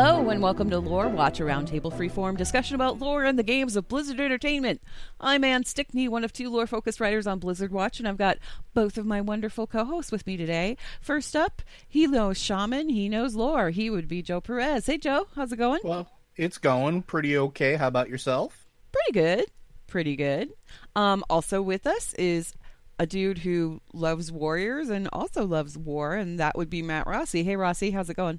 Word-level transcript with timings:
Hello 0.00 0.30
and 0.30 0.40
welcome 0.40 0.70
to 0.70 0.78
Lore 0.78 1.08
Watch, 1.08 1.40
a 1.40 1.42
roundtable 1.42 1.92
freeform 1.92 2.36
discussion 2.36 2.76
about 2.76 3.00
lore 3.00 3.24
and 3.24 3.36
the 3.36 3.42
games 3.42 3.74
of 3.74 3.88
Blizzard 3.88 4.20
Entertainment. 4.20 4.80
I'm 5.20 5.42
Anne 5.42 5.64
Stickney, 5.64 6.06
one 6.06 6.22
of 6.22 6.32
two 6.32 6.48
lore-focused 6.50 7.00
writers 7.00 7.26
on 7.26 7.40
Blizzard 7.40 7.72
Watch, 7.72 7.98
and 7.98 8.06
I've 8.06 8.16
got 8.16 8.38
both 8.74 8.96
of 8.96 9.06
my 9.06 9.20
wonderful 9.20 9.66
co-hosts 9.66 10.12
with 10.12 10.24
me 10.24 10.36
today. 10.36 10.76
First 11.00 11.34
up, 11.34 11.62
he 11.88 12.06
knows 12.06 12.38
shaman, 12.38 12.88
he 12.90 13.08
knows 13.08 13.34
lore. 13.34 13.70
He 13.70 13.90
would 13.90 14.06
be 14.06 14.22
Joe 14.22 14.40
Perez. 14.40 14.86
Hey 14.86 14.98
Joe, 14.98 15.26
how's 15.34 15.52
it 15.52 15.56
going? 15.56 15.80
Well, 15.82 16.08
it's 16.36 16.58
going 16.58 17.02
pretty 17.02 17.36
okay. 17.36 17.74
How 17.74 17.88
about 17.88 18.08
yourself? 18.08 18.68
Pretty 18.92 19.18
good. 19.18 19.46
Pretty 19.88 20.14
good. 20.14 20.50
Um, 20.94 21.24
also 21.28 21.60
with 21.60 21.88
us 21.88 22.14
is 22.14 22.54
a 23.00 23.06
dude 23.06 23.38
who 23.38 23.80
loves 23.92 24.30
warriors 24.30 24.90
and 24.90 25.08
also 25.12 25.44
loves 25.44 25.76
war, 25.76 26.14
and 26.14 26.38
that 26.38 26.56
would 26.56 26.70
be 26.70 26.82
Matt 26.82 27.08
Rossi. 27.08 27.42
Hey 27.42 27.56
Rossi, 27.56 27.90
how's 27.90 28.08
it 28.08 28.16
going? 28.16 28.38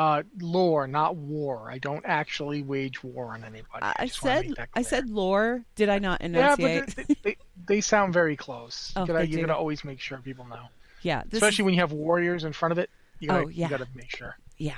Uh, 0.00 0.22
lore, 0.40 0.86
not 0.86 1.14
war. 1.16 1.70
I 1.70 1.76
don't 1.76 2.06
actually 2.06 2.62
wage 2.62 3.04
war 3.04 3.34
on 3.34 3.44
anybody. 3.44 3.82
I 3.82 3.94
wanna 3.98 4.08
said 4.54 4.68
I 4.74 4.80
said 4.80 5.10
lore. 5.10 5.62
Did 5.74 5.90
I 5.90 5.98
not 5.98 6.22
enunciate? 6.22 6.58
Yeah, 6.58 6.80
but 6.86 7.06
they, 7.06 7.16
they, 7.22 7.36
they 7.66 7.80
sound 7.82 8.14
very 8.14 8.34
close. 8.34 8.94
Oh, 8.96 9.02
you 9.02 9.06
gotta, 9.08 9.26
you 9.26 9.40
gotta 9.42 9.56
always 9.56 9.84
make 9.84 10.00
sure 10.00 10.16
people 10.16 10.46
know, 10.46 10.68
yeah, 11.02 11.22
especially 11.30 11.62
is- 11.62 11.66
when 11.66 11.74
you 11.74 11.80
have 11.80 11.92
warriors 11.92 12.44
in 12.44 12.54
front 12.54 12.72
of 12.72 12.78
it. 12.78 12.88
You 13.18 13.28
gotta, 13.28 13.44
Oh, 13.44 13.48
yeah. 13.48 13.66
you 13.66 13.70
gotta 13.70 13.88
make 13.94 14.16
sure. 14.16 14.38
Yeah. 14.56 14.72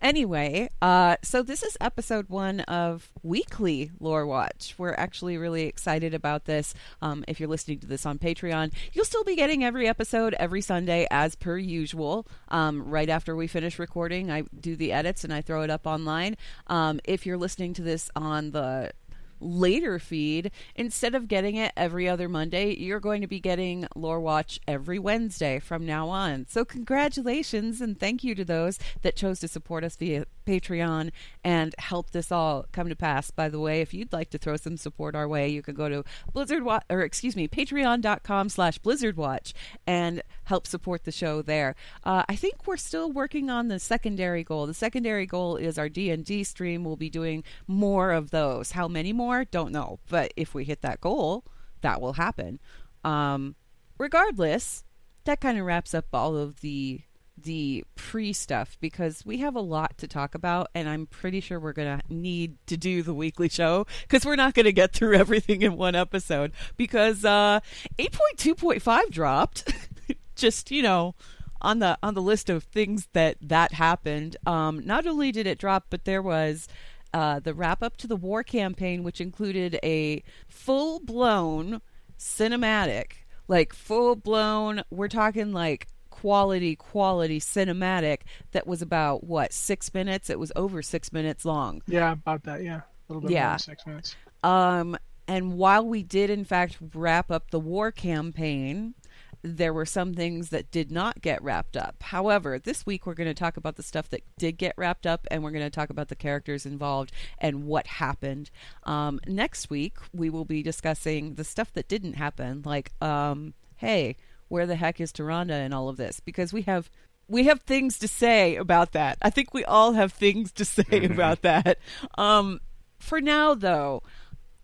Anyway, 0.00 0.68
uh, 0.82 1.16
so 1.22 1.42
this 1.42 1.62
is 1.62 1.76
episode 1.80 2.28
one 2.28 2.60
of 2.60 3.10
Weekly 3.22 3.90
Lore 4.00 4.26
Watch. 4.26 4.74
We're 4.78 4.94
actually 4.94 5.38
really 5.38 5.64
excited 5.64 6.14
about 6.14 6.44
this. 6.44 6.74
Um, 7.02 7.24
if 7.28 7.40
you're 7.40 7.48
listening 7.48 7.78
to 7.80 7.86
this 7.86 8.06
on 8.06 8.18
Patreon, 8.18 8.72
you'll 8.92 9.04
still 9.04 9.24
be 9.24 9.36
getting 9.36 9.64
every 9.64 9.88
episode 9.88 10.34
every 10.34 10.60
Sunday 10.60 11.06
as 11.10 11.34
per 11.34 11.56
usual. 11.56 12.26
Um, 12.48 12.88
right 12.88 13.08
after 13.08 13.34
we 13.34 13.46
finish 13.46 13.78
recording, 13.78 14.30
I 14.30 14.42
do 14.58 14.76
the 14.76 14.92
edits 14.92 15.24
and 15.24 15.32
I 15.32 15.40
throw 15.40 15.62
it 15.62 15.70
up 15.70 15.86
online. 15.86 16.36
Um, 16.66 17.00
if 17.04 17.26
you're 17.26 17.38
listening 17.38 17.74
to 17.74 17.82
this 17.82 18.10
on 18.16 18.50
the 18.50 18.92
later 19.40 19.98
feed, 19.98 20.50
instead 20.74 21.14
of 21.14 21.28
getting 21.28 21.56
it 21.56 21.72
every 21.76 22.08
other 22.08 22.28
Monday, 22.28 22.74
you're 22.74 23.00
going 23.00 23.20
to 23.20 23.26
be 23.26 23.40
getting 23.40 23.86
Lore 23.94 24.20
Watch 24.20 24.60
every 24.66 24.98
Wednesday 24.98 25.58
from 25.58 25.84
now 25.86 26.08
on. 26.08 26.46
So, 26.48 26.64
congratulations 26.64 27.80
and 27.80 27.98
thank 27.98 28.24
you 28.24 28.34
to 28.34 28.44
those 28.44 28.78
that 29.02 29.16
chose 29.16 29.40
to 29.40 29.48
support 29.48 29.84
us 29.84 29.96
via 29.96 30.26
Patreon 30.44 31.10
and 31.42 31.74
help 31.78 32.10
this 32.10 32.30
all 32.30 32.66
come 32.72 32.88
to 32.88 32.96
pass. 32.96 33.30
By 33.30 33.48
the 33.48 33.60
way, 33.60 33.80
if 33.80 33.94
you'd 33.94 34.12
like 34.12 34.30
to 34.30 34.38
throw 34.38 34.56
some 34.56 34.76
support 34.76 35.14
our 35.14 35.28
way, 35.28 35.48
you 35.48 35.62
can 35.62 35.74
go 35.74 35.88
to 35.88 36.04
Blizzard 36.32 36.62
Watch, 36.62 36.84
or 36.90 37.00
excuse 37.00 37.36
me, 37.36 37.48
patreon.com 37.48 38.48
slash 38.48 38.78
Blizzard 38.78 39.16
Watch 39.16 39.54
and 39.86 40.22
help 40.44 40.66
support 40.66 41.04
the 41.04 41.12
show 41.12 41.42
there. 41.42 41.74
Uh, 42.04 42.24
I 42.28 42.36
think 42.36 42.66
we're 42.66 42.76
still 42.76 43.10
working 43.10 43.50
on 43.50 43.68
the 43.68 43.78
secondary 43.78 44.44
goal. 44.44 44.66
The 44.66 44.74
secondary 44.74 45.26
goal 45.26 45.56
is 45.56 45.78
our 45.78 45.88
D&D 45.88 46.44
stream. 46.44 46.84
We'll 46.84 46.96
be 46.96 47.10
doing 47.10 47.44
more 47.66 48.12
of 48.12 48.30
those. 48.30 48.72
How 48.72 48.88
many 48.88 49.12
more? 49.12 49.44
Don't 49.44 49.72
know. 49.72 49.98
But 50.08 50.32
if 50.36 50.54
we 50.54 50.64
hit 50.64 50.82
that 50.82 51.00
goal, 51.00 51.44
that 51.80 52.00
will 52.00 52.14
happen. 52.14 52.60
Um, 53.04 53.56
regardless, 53.98 54.84
that 55.24 55.40
kind 55.40 55.58
of 55.58 55.66
wraps 55.66 55.94
up 55.94 56.06
all 56.12 56.36
of 56.36 56.60
the 56.60 57.02
the 57.44 57.84
pre 57.94 58.32
stuff 58.32 58.76
because 58.80 59.24
we 59.24 59.38
have 59.38 59.54
a 59.54 59.60
lot 59.60 59.96
to 59.98 60.08
talk 60.08 60.34
about 60.34 60.68
and 60.74 60.88
I'm 60.88 61.06
pretty 61.06 61.40
sure 61.40 61.60
we're 61.60 61.72
going 61.72 61.98
to 61.98 62.14
need 62.14 62.56
to 62.66 62.76
do 62.76 63.02
the 63.02 63.14
weekly 63.14 63.48
show 63.48 63.86
cuz 64.08 64.26
we're 64.26 64.36
not 64.36 64.54
going 64.54 64.64
to 64.64 64.72
get 64.72 64.92
through 64.92 65.14
everything 65.24 65.62
in 65.62 65.76
one 65.76 65.94
episode 65.94 66.52
because 66.76 67.24
uh 67.24 67.60
8.2.5 67.98 69.10
dropped. 69.10 69.72
Just 70.34 70.70
you 70.70 70.82
know 70.82 71.14
on 71.60 71.78
the 71.78 71.96
on 72.02 72.14
the 72.14 72.22
list 72.22 72.50
of 72.50 72.64
things 72.64 73.08
that 73.12 73.36
that 73.40 73.72
happened. 73.72 74.36
Um 74.46 74.84
not 74.84 75.06
only 75.06 75.30
did 75.30 75.46
it 75.46 75.58
drop 75.58 75.86
but 75.90 76.04
there 76.04 76.22
was 76.22 76.68
uh, 77.14 77.38
the 77.38 77.54
wrap 77.54 77.80
up 77.80 77.96
to 77.96 78.08
the 78.08 78.16
war 78.16 78.42
campaign, 78.42 79.04
which 79.04 79.20
included 79.20 79.78
a 79.84 80.20
full 80.48 80.98
blown 80.98 81.80
cinematic, 82.18 83.12
like 83.46 83.72
full 83.72 84.16
blown, 84.16 84.82
we're 84.90 85.06
talking 85.06 85.52
like 85.52 85.86
quality, 86.24 86.74
quality 86.74 87.38
cinematic 87.38 88.20
that 88.52 88.66
was 88.66 88.80
about 88.80 89.24
what, 89.24 89.52
six 89.52 89.92
minutes? 89.92 90.30
It 90.30 90.38
was 90.38 90.50
over 90.56 90.80
six 90.80 91.12
minutes 91.12 91.44
long. 91.44 91.82
Yeah, 91.86 92.12
about 92.12 92.44
that. 92.44 92.62
Yeah, 92.64 92.76
a 92.76 93.12
little 93.12 93.20
bit 93.20 93.32
Yeah. 93.32 93.42
more 93.42 93.50
than 93.50 93.58
six 93.58 93.86
minutes. 93.86 94.16
Um, 94.42 94.96
and 95.28 95.58
while 95.58 95.86
we 95.86 96.02
did, 96.02 96.30
in 96.30 96.46
fact, 96.46 96.78
wrap 96.94 97.30
up 97.30 97.50
the 97.50 97.60
war 97.60 97.92
campaign, 97.92 98.94
there 99.42 99.74
were 99.74 99.84
some 99.84 100.14
things 100.14 100.48
that 100.48 100.70
did 100.70 100.90
not 100.90 101.20
get 101.20 101.42
wrapped 101.42 101.76
up. 101.76 101.96
However, 102.02 102.58
this 102.58 102.86
week 102.86 103.06
we're 103.06 103.12
going 103.12 103.28
to 103.28 103.34
talk 103.34 103.58
about 103.58 103.76
the 103.76 103.82
stuff 103.82 104.08
that 104.08 104.22
did 104.38 104.56
get 104.56 104.72
wrapped 104.78 105.06
up, 105.06 105.26
and 105.30 105.44
we're 105.44 105.50
going 105.50 105.62
to 105.62 105.68
talk 105.68 105.90
about 105.90 106.08
the 106.08 106.16
characters 106.16 106.64
involved 106.64 107.12
and 107.38 107.66
what 107.66 107.86
happened. 107.86 108.50
Um, 108.84 109.20
next 109.26 109.68
week 109.68 109.98
we 110.14 110.30
will 110.30 110.46
be 110.46 110.62
discussing 110.62 111.34
the 111.34 111.44
stuff 111.44 111.70
that 111.74 111.86
didn't 111.86 112.14
happen, 112.14 112.62
like, 112.64 112.92
um, 113.02 113.52
hey, 113.76 114.16
where 114.54 114.66
the 114.66 114.76
heck 114.76 115.00
is 115.00 115.12
Tyrande 115.12 115.50
in 115.50 115.72
all 115.72 115.88
of 115.88 115.96
this? 115.96 116.20
Because 116.20 116.52
we 116.52 116.62
have 116.62 116.88
we 117.26 117.44
have 117.44 117.62
things 117.62 117.98
to 117.98 118.06
say 118.06 118.54
about 118.54 118.92
that. 118.92 119.18
I 119.20 119.28
think 119.28 119.52
we 119.52 119.64
all 119.64 119.94
have 119.94 120.12
things 120.12 120.52
to 120.52 120.64
say 120.64 121.04
about 121.04 121.42
that. 121.42 121.78
Um, 122.16 122.60
for 123.00 123.20
now, 123.20 123.54
though, 123.54 124.04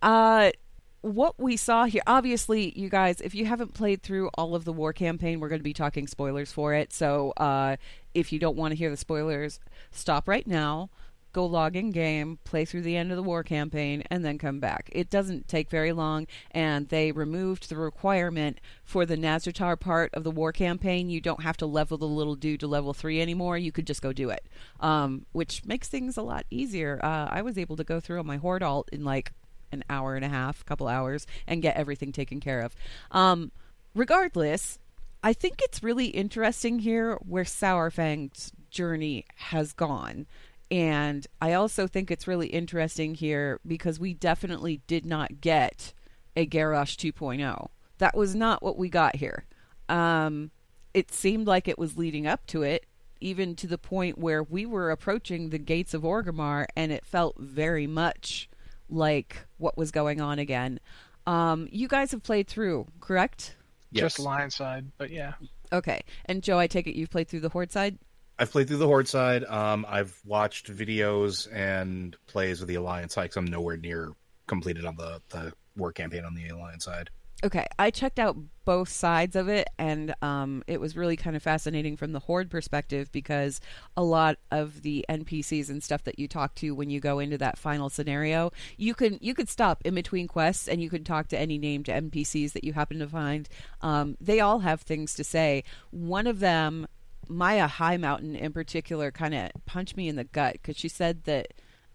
uh, 0.01 0.53
what 1.01 1.41
we 1.41 1.57
saw 1.57 1.87
here, 1.87 2.03
obviously, 2.07 2.79
you 2.79 2.89
guys, 2.89 3.21
if 3.21 3.35
you 3.35 3.47
haven't 3.47 3.75
played 3.75 4.01
through 4.05 4.29
all 4.35 4.55
of 4.55 4.65
the 4.65 4.73
war 4.73 4.93
campaign, 4.93 5.41
we're 5.41 5.49
going 5.49 5.59
to 5.59 5.65
be 5.65 5.75
talking 5.75 6.07
spoilers 6.07 6.53
for 6.53 6.73
it. 6.73 6.93
So 6.93 7.33
uh, 7.37 7.75
if 8.15 8.33
you 8.33 8.39
don't 8.39 8.57
want 8.57 8.71
to 8.71 8.77
hear 8.77 8.91
the 8.91 8.97
spoilers, 8.97 9.59
stop 9.91 10.29
right 10.29 10.47
now. 10.47 10.91
Go 11.33 11.47
log 11.47 11.77
in 11.77 11.91
game, 11.91 12.39
play 12.45 12.65
through 12.65 12.83
the 12.83 12.97
end 12.97 13.11
of 13.11 13.17
the 13.17 13.23
war 13.23 13.43
campaign, 13.45 14.03
and 14.11 14.25
then 14.25 14.37
come 14.37 14.59
back. 14.59 14.89
It 14.93 15.11
doesn't 15.11 15.47
take 15.47 15.71
very 15.71 15.93
long, 15.93 16.27
and 16.51 16.89
they 16.89 17.13
removed 17.13 17.69
the 17.69 17.77
requirement 17.77 18.61
for 18.85 19.07
the 19.07 19.17
Nazjatar 19.17 19.79
part 19.79 20.13
of 20.15 20.25
the 20.25 20.31
war 20.31 20.53
campaign. 20.53 21.09
You 21.09 21.21
don't 21.21 21.43
have 21.43 21.57
to 21.59 21.67
level 21.67 21.99
the 21.99 22.07
little 22.07 22.35
dude 22.35 22.61
to 22.61 22.67
level 22.67 22.93
three 22.93 23.21
anymore. 23.21 23.57
You 23.57 23.71
could 23.71 23.87
just 23.87 24.03
go 24.03 24.13
do 24.13 24.31
it, 24.31 24.45
um, 24.81 25.27
which 25.33 25.65
makes 25.65 25.89
things 25.89 26.17
a 26.17 26.23
lot 26.23 26.47
easier. 26.51 26.99
Uh, 27.03 27.29
I 27.31 27.43
was 27.43 27.59
able 27.59 27.77
to 27.77 27.85
go 27.85 28.01
through 28.01 28.19
on 28.19 28.27
my 28.27 28.37
Horde 28.37 28.63
alt 28.63 28.89
in 28.93 29.05
like 29.05 29.33
an 29.73 29.85
hour 29.89 30.17
and 30.17 30.25
a 30.25 30.29
half, 30.29 30.65
couple 30.67 30.89
hours, 30.89 31.27
and 31.47 31.63
get 31.63 31.77
everything 31.77 32.13
taken 32.13 32.41
care 32.41 32.61
of. 32.61 32.75
Um, 33.13 33.53
regardless, 33.95 34.79
I 35.23 35.33
think 35.33 35.61
it's 35.63 35.83
really 35.83 36.07
interesting 36.07 36.79
here 36.79 37.17
where 37.17 37.45
Saurfang's 37.45 38.53
journey 38.71 39.27
has 39.37 39.73
gone. 39.73 40.27
And 40.71 41.27
I 41.41 41.53
also 41.53 41.87
think 41.87 42.11
it's 42.11 42.29
really 42.29 42.47
interesting 42.49 43.15
here 43.15 43.61
because 43.67 43.99
we 43.99 44.15
definitely 44.15 44.81
did 44.87 45.05
not 45.05 45.41
get 45.41 45.93
a 46.37 46.47
Garrosh 46.47 46.97
2.0. 46.97 47.69
That 47.99 48.17
was 48.17 48.35
not 48.35 48.63
what 48.63 48.79
we 48.79 48.89
got 48.89 49.17
here. 49.17 49.45
Um, 49.89 50.53
it 50.95 51.11
seemed 51.13 51.47
like 51.47 51.67
it 51.67 51.79
was 51.79 51.97
leading 51.97 52.27
up 52.27 52.47
to 52.47 52.63
it, 52.63 52.87
even 53.21 53.57
to 53.57 53.67
the 53.67 53.79
point 53.79 54.17
where 54.17 54.43
we 54.43 54.65
were 54.65 54.91
approaching 54.91 55.51
the 55.51 55.59
gates 55.59 55.93
of 55.93 56.03
Orgrimmar, 56.03 56.67
and 56.77 56.93
it 56.93 57.05
felt 57.05 57.37
very 57.39 57.87
much 57.87 58.49
like 58.89 59.45
what 59.59 59.77
was 59.77 59.91
going 59.91 60.21
on 60.21 60.39
again. 60.39 60.79
Um, 61.27 61.69
you 61.71 61.89
guys 61.89 62.13
have 62.13 62.23
played 62.23 62.49
through, 62.49 62.87
correct? 63.01 63.57
Yes. 63.91 64.15
Just 64.15 64.19
Lion 64.21 64.51
side, 64.51 64.87
but 64.99 65.11
yeah. 65.11 65.35
Okay. 65.73 66.03
And 66.27 66.43
Joe, 66.43 66.59
I 66.59 66.67
take 66.67 66.87
it 66.87 66.97
you've 66.97 67.11
played 67.11 67.29
through 67.29 67.41
the 67.41 67.49
Horde 67.49 67.73
side? 67.73 67.99
I've 68.41 68.51
played 68.51 68.69
through 68.69 68.79
the 68.79 68.87
Horde 68.87 69.07
side. 69.07 69.45
Um, 69.45 69.85
I've 69.87 70.19
watched 70.25 70.75
videos 70.75 71.47
and 71.53 72.17
plays 72.27 72.61
with 72.61 72.69
the 72.69 72.77
Alliance 72.77 73.13
side 73.13 73.29
'cause 73.29 73.37
I'm 73.37 73.45
nowhere 73.45 73.77
near 73.77 74.13
completed 74.47 74.87
on 74.87 74.97
the 74.97 75.21
the 75.29 75.53
war 75.77 75.93
campaign 75.93 76.25
on 76.25 76.35
the 76.35 76.49
alliance 76.49 76.85
side. 76.85 77.11
Okay, 77.43 77.67
I 77.79 77.91
checked 77.91 78.19
out 78.19 78.37
both 78.67 78.91
sides 78.91 79.35
of 79.35 79.49
it, 79.49 79.67
and 79.79 80.15
um, 80.21 80.63
it 80.67 80.79
was 80.79 80.95
really 80.95 81.17
kind 81.17 81.37
of 81.37 81.43
fascinating 81.43 81.97
from 81.97 82.13
the 82.13 82.19
horde 82.19 82.51
perspective 82.51 83.11
because 83.13 83.61
a 83.97 84.03
lot 84.03 84.37
of 84.51 84.83
the 84.83 85.07
NPCs 85.09 85.71
and 85.71 85.83
stuff 85.83 86.05
that 86.05 86.19
you 86.19 86.29
talk 86.29 86.55
to 86.57 86.75
when 86.75 86.91
you 86.91 87.01
go 87.01 87.19
into 87.19 87.39
that 87.39 87.57
final 87.59 87.89
scenario, 87.89 88.53
you 88.77 88.95
can 88.95 89.19
you 89.21 89.35
could 89.35 89.49
stop 89.49 89.81
in 89.85 89.95
between 89.95 90.29
quests 90.29 90.67
and 90.67 90.83
you 90.83 90.91
can 90.91 91.05
talk 91.05 91.29
to 91.29 91.39
any 91.39 91.57
named 91.59 91.87
NPCs 91.87 92.53
that 92.53 92.65
you 92.65 92.73
happen 92.75 92.99
to 92.99 93.09
find. 93.09 93.49
Um, 93.81 94.17
they 94.21 94.41
all 94.41 94.61
have 94.61 94.83
things 94.83 95.15
to 95.15 95.25
say. 95.25 95.65
One 95.91 96.27
of 96.27 96.41
them, 96.41 96.87
Mayla 97.31 97.69
Highmountain 97.69 98.39
in 98.39 98.53
particular, 98.53 99.11
kind 99.11 99.35
of 99.35 99.51
punched 99.67 99.97
me 99.97 100.09
in 100.09 100.17
the 100.17 100.25
gut 100.25 100.55
because 100.55 100.77
she 100.77 100.89
said 100.89 101.25
that 101.25 101.55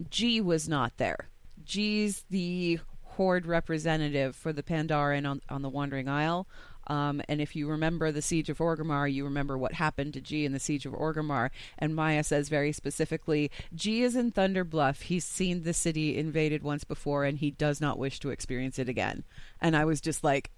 Ji 0.10 0.42
was 0.42 0.70
not 0.70 0.98
there. 0.98 1.30
Ji's 1.64 2.24
the 2.30 2.80
Horde 3.02 3.46
representative 3.46 4.36
for 4.36 4.52
the 4.54 4.64
Pandaren 4.64 5.30
on, 5.30 5.42
on 5.50 5.62
the 5.62 5.70
Wandering 5.70 6.10
Isle. 6.10 6.48
Um, 6.88 7.22
and 7.28 7.42
if 7.42 7.56
you 7.56 7.68
remember 7.68 8.12
the 8.12 8.22
Siege 8.22 8.50
of 8.50 8.60
Orgrimmar, 8.60 9.12
you 9.12 9.24
remember 9.24 9.58
what 9.58 9.74
happened 9.74 10.14
to 10.14 10.22
Ji 10.22 10.46
in 10.46 10.52
the 10.52 10.60
Siege 10.60 10.86
of 10.86 10.94
Orgrimmar. 10.94 11.50
And 11.80 11.96
Maya 11.96 12.24
says 12.24 12.50
very 12.50 12.72
specifically, 12.72 13.50
Ji 13.74 14.04
is 14.04 14.16
in 14.16 14.32
Thunder 14.32 14.64
Bluff. 14.64 15.02
He's 15.02 15.26
seen 15.26 15.64
the 15.64 15.74
city 15.74 16.18
invaded 16.18 16.62
once 16.62 16.84
before, 16.84 17.24
and 17.26 17.40
he 17.40 17.52
does 17.52 17.82
not 17.82 17.98
wish 17.98 18.20
to 18.20 18.30
experience 18.30 18.78
it 18.78 18.90
again. 18.90 19.24
And 19.60 19.76
I 19.76 19.86
was 19.86 20.00
just 20.00 20.24
like, 20.24 20.52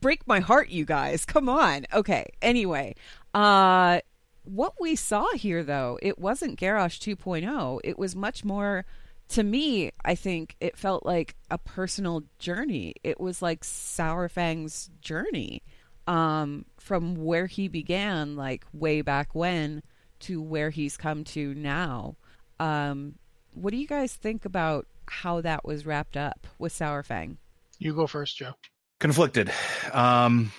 break 0.00 0.26
my 0.26 0.40
heart, 0.40 0.68
you 0.68 0.84
guys. 0.84 1.24
Come 1.24 1.48
on. 1.48 1.86
Okay. 1.92 2.26
Anyway, 2.42 2.94
uh, 3.34 4.00
what 4.44 4.74
we 4.80 4.96
saw 4.96 5.26
here, 5.34 5.62
though, 5.62 5.98
it 6.02 6.18
wasn't 6.18 6.58
Garrosh 6.58 6.98
2.0. 6.98 7.80
It 7.84 7.98
was 7.98 8.16
much 8.16 8.44
more 8.44 8.84
to 9.32 9.42
me, 9.42 9.90
I 10.04 10.14
think 10.14 10.56
it 10.60 10.76
felt 10.76 11.06
like 11.06 11.36
a 11.50 11.56
personal 11.56 12.24
journey. 12.38 12.94
It 13.02 13.18
was 13.18 13.40
like 13.40 13.62
Saurfang's 13.62 14.90
journey 15.00 15.62
um, 16.06 16.66
from 16.78 17.16
where 17.16 17.46
he 17.46 17.66
began, 17.66 18.36
like 18.36 18.66
way 18.74 19.00
back 19.00 19.34
when, 19.34 19.82
to 20.20 20.42
where 20.42 20.68
he's 20.68 20.98
come 20.98 21.24
to 21.24 21.54
now. 21.54 22.16
Um, 22.60 23.14
what 23.54 23.70
do 23.70 23.78
you 23.78 23.86
guys 23.86 24.12
think 24.14 24.44
about 24.44 24.86
how 25.06 25.40
that 25.40 25.64
was 25.64 25.86
wrapped 25.86 26.16
up 26.16 26.46
with 26.58 26.74
Saurfang? 26.74 27.36
You 27.78 27.94
go 27.94 28.06
first, 28.06 28.36
Joe. 28.36 28.52
Conflicted. 29.00 29.50
Um, 29.92 30.52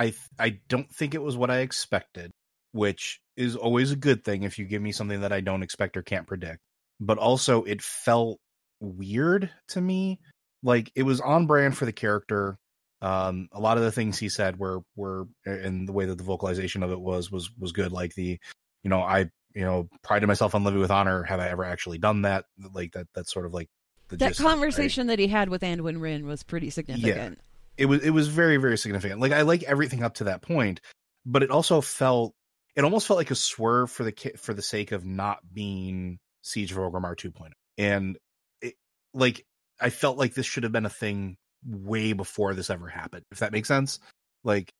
I 0.00 0.14
I 0.38 0.60
don't 0.68 0.90
think 0.92 1.14
it 1.14 1.22
was 1.22 1.36
what 1.36 1.50
I 1.50 1.58
expected, 1.58 2.30
which 2.72 3.20
is 3.36 3.56
always 3.56 3.92
a 3.92 3.96
good 3.96 4.24
thing 4.24 4.42
if 4.42 4.58
you 4.58 4.64
give 4.64 4.82
me 4.82 4.92
something 4.92 5.20
that 5.20 5.32
I 5.32 5.40
don't 5.40 5.62
expect 5.62 5.96
or 5.96 6.02
can't 6.02 6.26
predict 6.26 6.60
but 7.00 7.18
also 7.18 7.64
it 7.64 7.82
felt 7.82 8.38
weird 8.80 9.50
to 9.68 9.80
me. 9.80 10.20
Like 10.62 10.92
it 10.94 11.02
was 11.02 11.20
on 11.20 11.46
brand 11.46 11.76
for 11.76 11.86
the 11.86 11.92
character. 11.92 12.58
Um, 13.02 13.48
a 13.52 13.60
lot 13.60 13.78
of 13.78 13.82
the 13.82 13.92
things 13.92 14.18
he 14.18 14.28
said 14.28 14.58
were 14.58 14.80
were 14.94 15.26
and 15.46 15.88
the 15.88 15.92
way 15.92 16.04
that 16.04 16.18
the 16.18 16.24
vocalization 16.24 16.82
of 16.82 16.92
it 16.92 17.00
was 17.00 17.32
was 17.32 17.50
was 17.58 17.72
good. 17.72 17.92
Like 17.92 18.14
the, 18.14 18.38
you 18.84 18.90
know, 18.90 19.00
I 19.00 19.30
you 19.54 19.62
know 19.62 19.88
prided 20.02 20.28
myself 20.28 20.54
on 20.54 20.64
living 20.64 20.80
with 20.80 20.90
honor. 20.90 21.22
Have 21.22 21.40
I 21.40 21.48
ever 21.48 21.64
actually 21.64 21.98
done 21.98 22.22
that? 22.22 22.44
Like 22.74 22.92
that. 22.92 23.06
That's 23.14 23.32
sort 23.32 23.46
of 23.46 23.54
like 23.54 23.68
that 24.10 24.36
conversation 24.36 25.06
right? 25.06 25.16
that 25.16 25.22
he 25.22 25.28
had 25.28 25.48
with 25.48 25.62
Anduin 25.62 25.98
Wrynn 25.98 26.24
was 26.24 26.42
pretty 26.42 26.68
significant. 26.68 27.38
It 27.80 27.86
was 27.86 28.02
it 28.02 28.10
was 28.10 28.28
very 28.28 28.58
very 28.58 28.76
significant. 28.76 29.20
Like 29.22 29.32
I 29.32 29.40
like 29.40 29.62
everything 29.62 30.02
up 30.02 30.14
to 30.16 30.24
that 30.24 30.42
point, 30.42 30.82
but 31.24 31.42
it 31.42 31.50
also 31.50 31.80
felt 31.80 32.34
it 32.76 32.84
almost 32.84 33.06
felt 33.06 33.16
like 33.16 33.30
a 33.30 33.34
swerve 33.34 33.90
for 33.90 34.04
the 34.04 34.12
for 34.36 34.52
the 34.52 34.60
sake 34.60 34.92
of 34.92 35.06
not 35.06 35.38
being 35.50 36.18
Siege 36.42 36.72
of 36.72 36.76
Orgrimmar 36.76 37.16
2.0. 37.16 37.48
And 37.78 38.18
it, 38.60 38.74
like 39.14 39.46
I 39.80 39.88
felt 39.88 40.18
like 40.18 40.34
this 40.34 40.44
should 40.44 40.64
have 40.64 40.72
been 40.72 40.84
a 40.84 40.90
thing 40.90 41.38
way 41.66 42.12
before 42.12 42.52
this 42.52 42.68
ever 42.68 42.86
happened. 42.86 43.24
If 43.32 43.38
that 43.38 43.52
makes 43.52 43.68
sense. 43.68 43.98
Like 44.44 44.70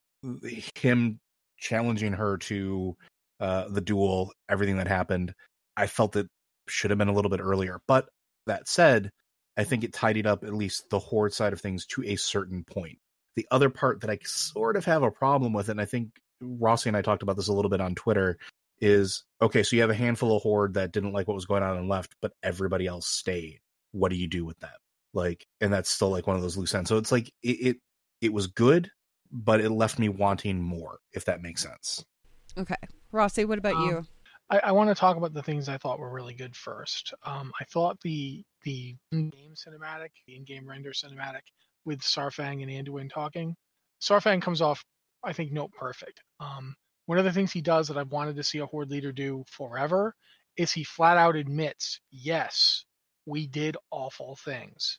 him 0.75 1.21
challenging 1.57 2.13
her 2.13 2.37
to 2.37 2.99
uh 3.41 3.69
the 3.71 3.81
duel, 3.81 4.31
everything 4.51 4.77
that 4.77 4.89
happened, 4.89 5.33
I 5.75 5.87
felt 5.87 6.17
it 6.17 6.29
should 6.69 6.91
have 6.91 6.99
been 6.99 7.09
a 7.09 7.15
little 7.15 7.31
bit 7.31 7.41
earlier. 7.41 7.81
But 7.89 8.11
that 8.47 8.69
said, 8.69 9.11
I 9.61 9.65
think 9.65 9.85
it 9.85 9.93
tidied 9.93 10.27
up 10.27 10.43
at 10.43 10.55
least 10.55 10.89
the 10.89 10.99
horde 10.99 11.35
side 11.35 11.53
of 11.53 11.61
things 11.61 11.85
to 11.89 12.03
a 12.05 12.17
certain 12.17 12.65
point. 12.65 12.99
The 13.37 13.47
other 13.51 13.69
part 13.69 14.01
that 14.01 14.09
I 14.09 14.19
sort 14.25 14.75
of 14.75 14.87
have 14.87 15.03
a 15.03 15.11
problem 15.11 15.53
with, 15.53 15.69
and 15.69 15.79
I 15.79 15.85
think 15.85 16.13
Rossi 16.41 16.89
and 16.89 16.97
I 16.97 17.03
talked 17.03 17.23
about 17.23 17.37
this 17.37 17.49
a 17.49 17.53
little 17.53 17.69
bit 17.69 17.83
on 17.83 17.95
Twitter, 17.95 18.39
is 18.81 19.23
okay, 19.43 19.63
so 19.63 19.77
you 19.77 19.83
have 19.83 19.91
a 19.91 19.95
handful 19.95 20.35
of 20.35 20.43
horde 20.43 20.73
that 20.75 20.93
didn't 20.93 21.13
like 21.13 21.29
what 21.29 21.35
was 21.35 21.45
going 21.45 21.63
on 21.63 21.77
and 21.77 21.91
left, 21.91 22.17
but 22.23 22.33
everybody 22.43 22.87
else 22.87 23.07
stayed. 23.07 23.61
What 23.93 24.09
do 24.09 24.17
you 24.17 24.29
do 24.29 24.47
with 24.47 24.59
that? 24.61 24.79
Like, 25.13 25.47
and 25.61 25.71
that's 25.71 25.91
still 25.91 26.09
like 26.09 26.27
one 26.27 26.37
of 26.37 26.43
those 26.43 26.57
loose 26.57 26.75
ends. 26.75 26.89
So 26.89 26.97
it's 26.97 27.13
like 27.13 27.31
it, 27.43 27.49
it, 27.49 27.77
it 28.23 28.33
was 28.33 28.47
good, 28.47 28.91
but 29.31 29.61
it 29.61 29.69
left 29.69 29.99
me 29.99 30.09
wanting 30.09 30.63
more, 30.63 31.01
if 31.13 31.27
that 31.27 31.43
makes 31.43 31.63
sense. 31.63 32.03
Okay, 32.57 32.77
Rossi, 33.13 33.45
what 33.45 33.59
about 33.59 33.75
um, 33.75 33.89
you? 33.91 34.07
I, 34.51 34.59
I 34.65 34.73
want 34.73 34.91
to 34.91 34.95
talk 34.95 35.17
about 35.17 35.33
the 35.33 35.43
things 35.43 35.69
I 35.69 35.79
thought 35.79 35.99
were 35.99 36.13
really 36.13 36.35
good 36.35 36.57
first. 36.57 37.15
Um, 37.25 37.53
I 37.61 37.65
thought 37.65 38.01
the 38.03 38.45
the 38.65 38.97
in-game 39.13 39.55
cinematic, 39.55 40.11
the 40.27 40.37
in-game 40.37 40.69
render 40.69 40.91
cinematic 40.91 41.43
with 41.85 42.01
Saurfang 42.01 42.63
and 42.63 42.71
Anduin 42.71 43.11
talking, 43.11 43.57
Saurfang 44.01 44.43
comes 44.43 44.61
off, 44.61 44.85
I 45.25 45.33
think, 45.33 45.53
note 45.53 45.73
perfect. 45.73 46.21
Um, 46.41 46.75
one 47.07 47.19
of 47.19 47.25
the 47.25 47.33
things 47.33 47.53
he 47.53 47.63
does 47.63 47.89
that 47.89 47.97
I've 47.97 48.13
wanted 48.13 48.37
to 48.37 48.43
see 48.43 48.59
a 48.59 48.67
horde 48.67 48.91
leader 48.91 49.13
do 49.13 49.45
forever 49.49 50.15
is 50.57 50.73
he 50.73 50.85
flat 50.85 51.17
out 51.17 51.37
admits, 51.37 52.01
yes, 52.11 52.85
we 53.27 53.47
did 53.47 53.77
awful 53.91 54.37
things. 54.45 54.99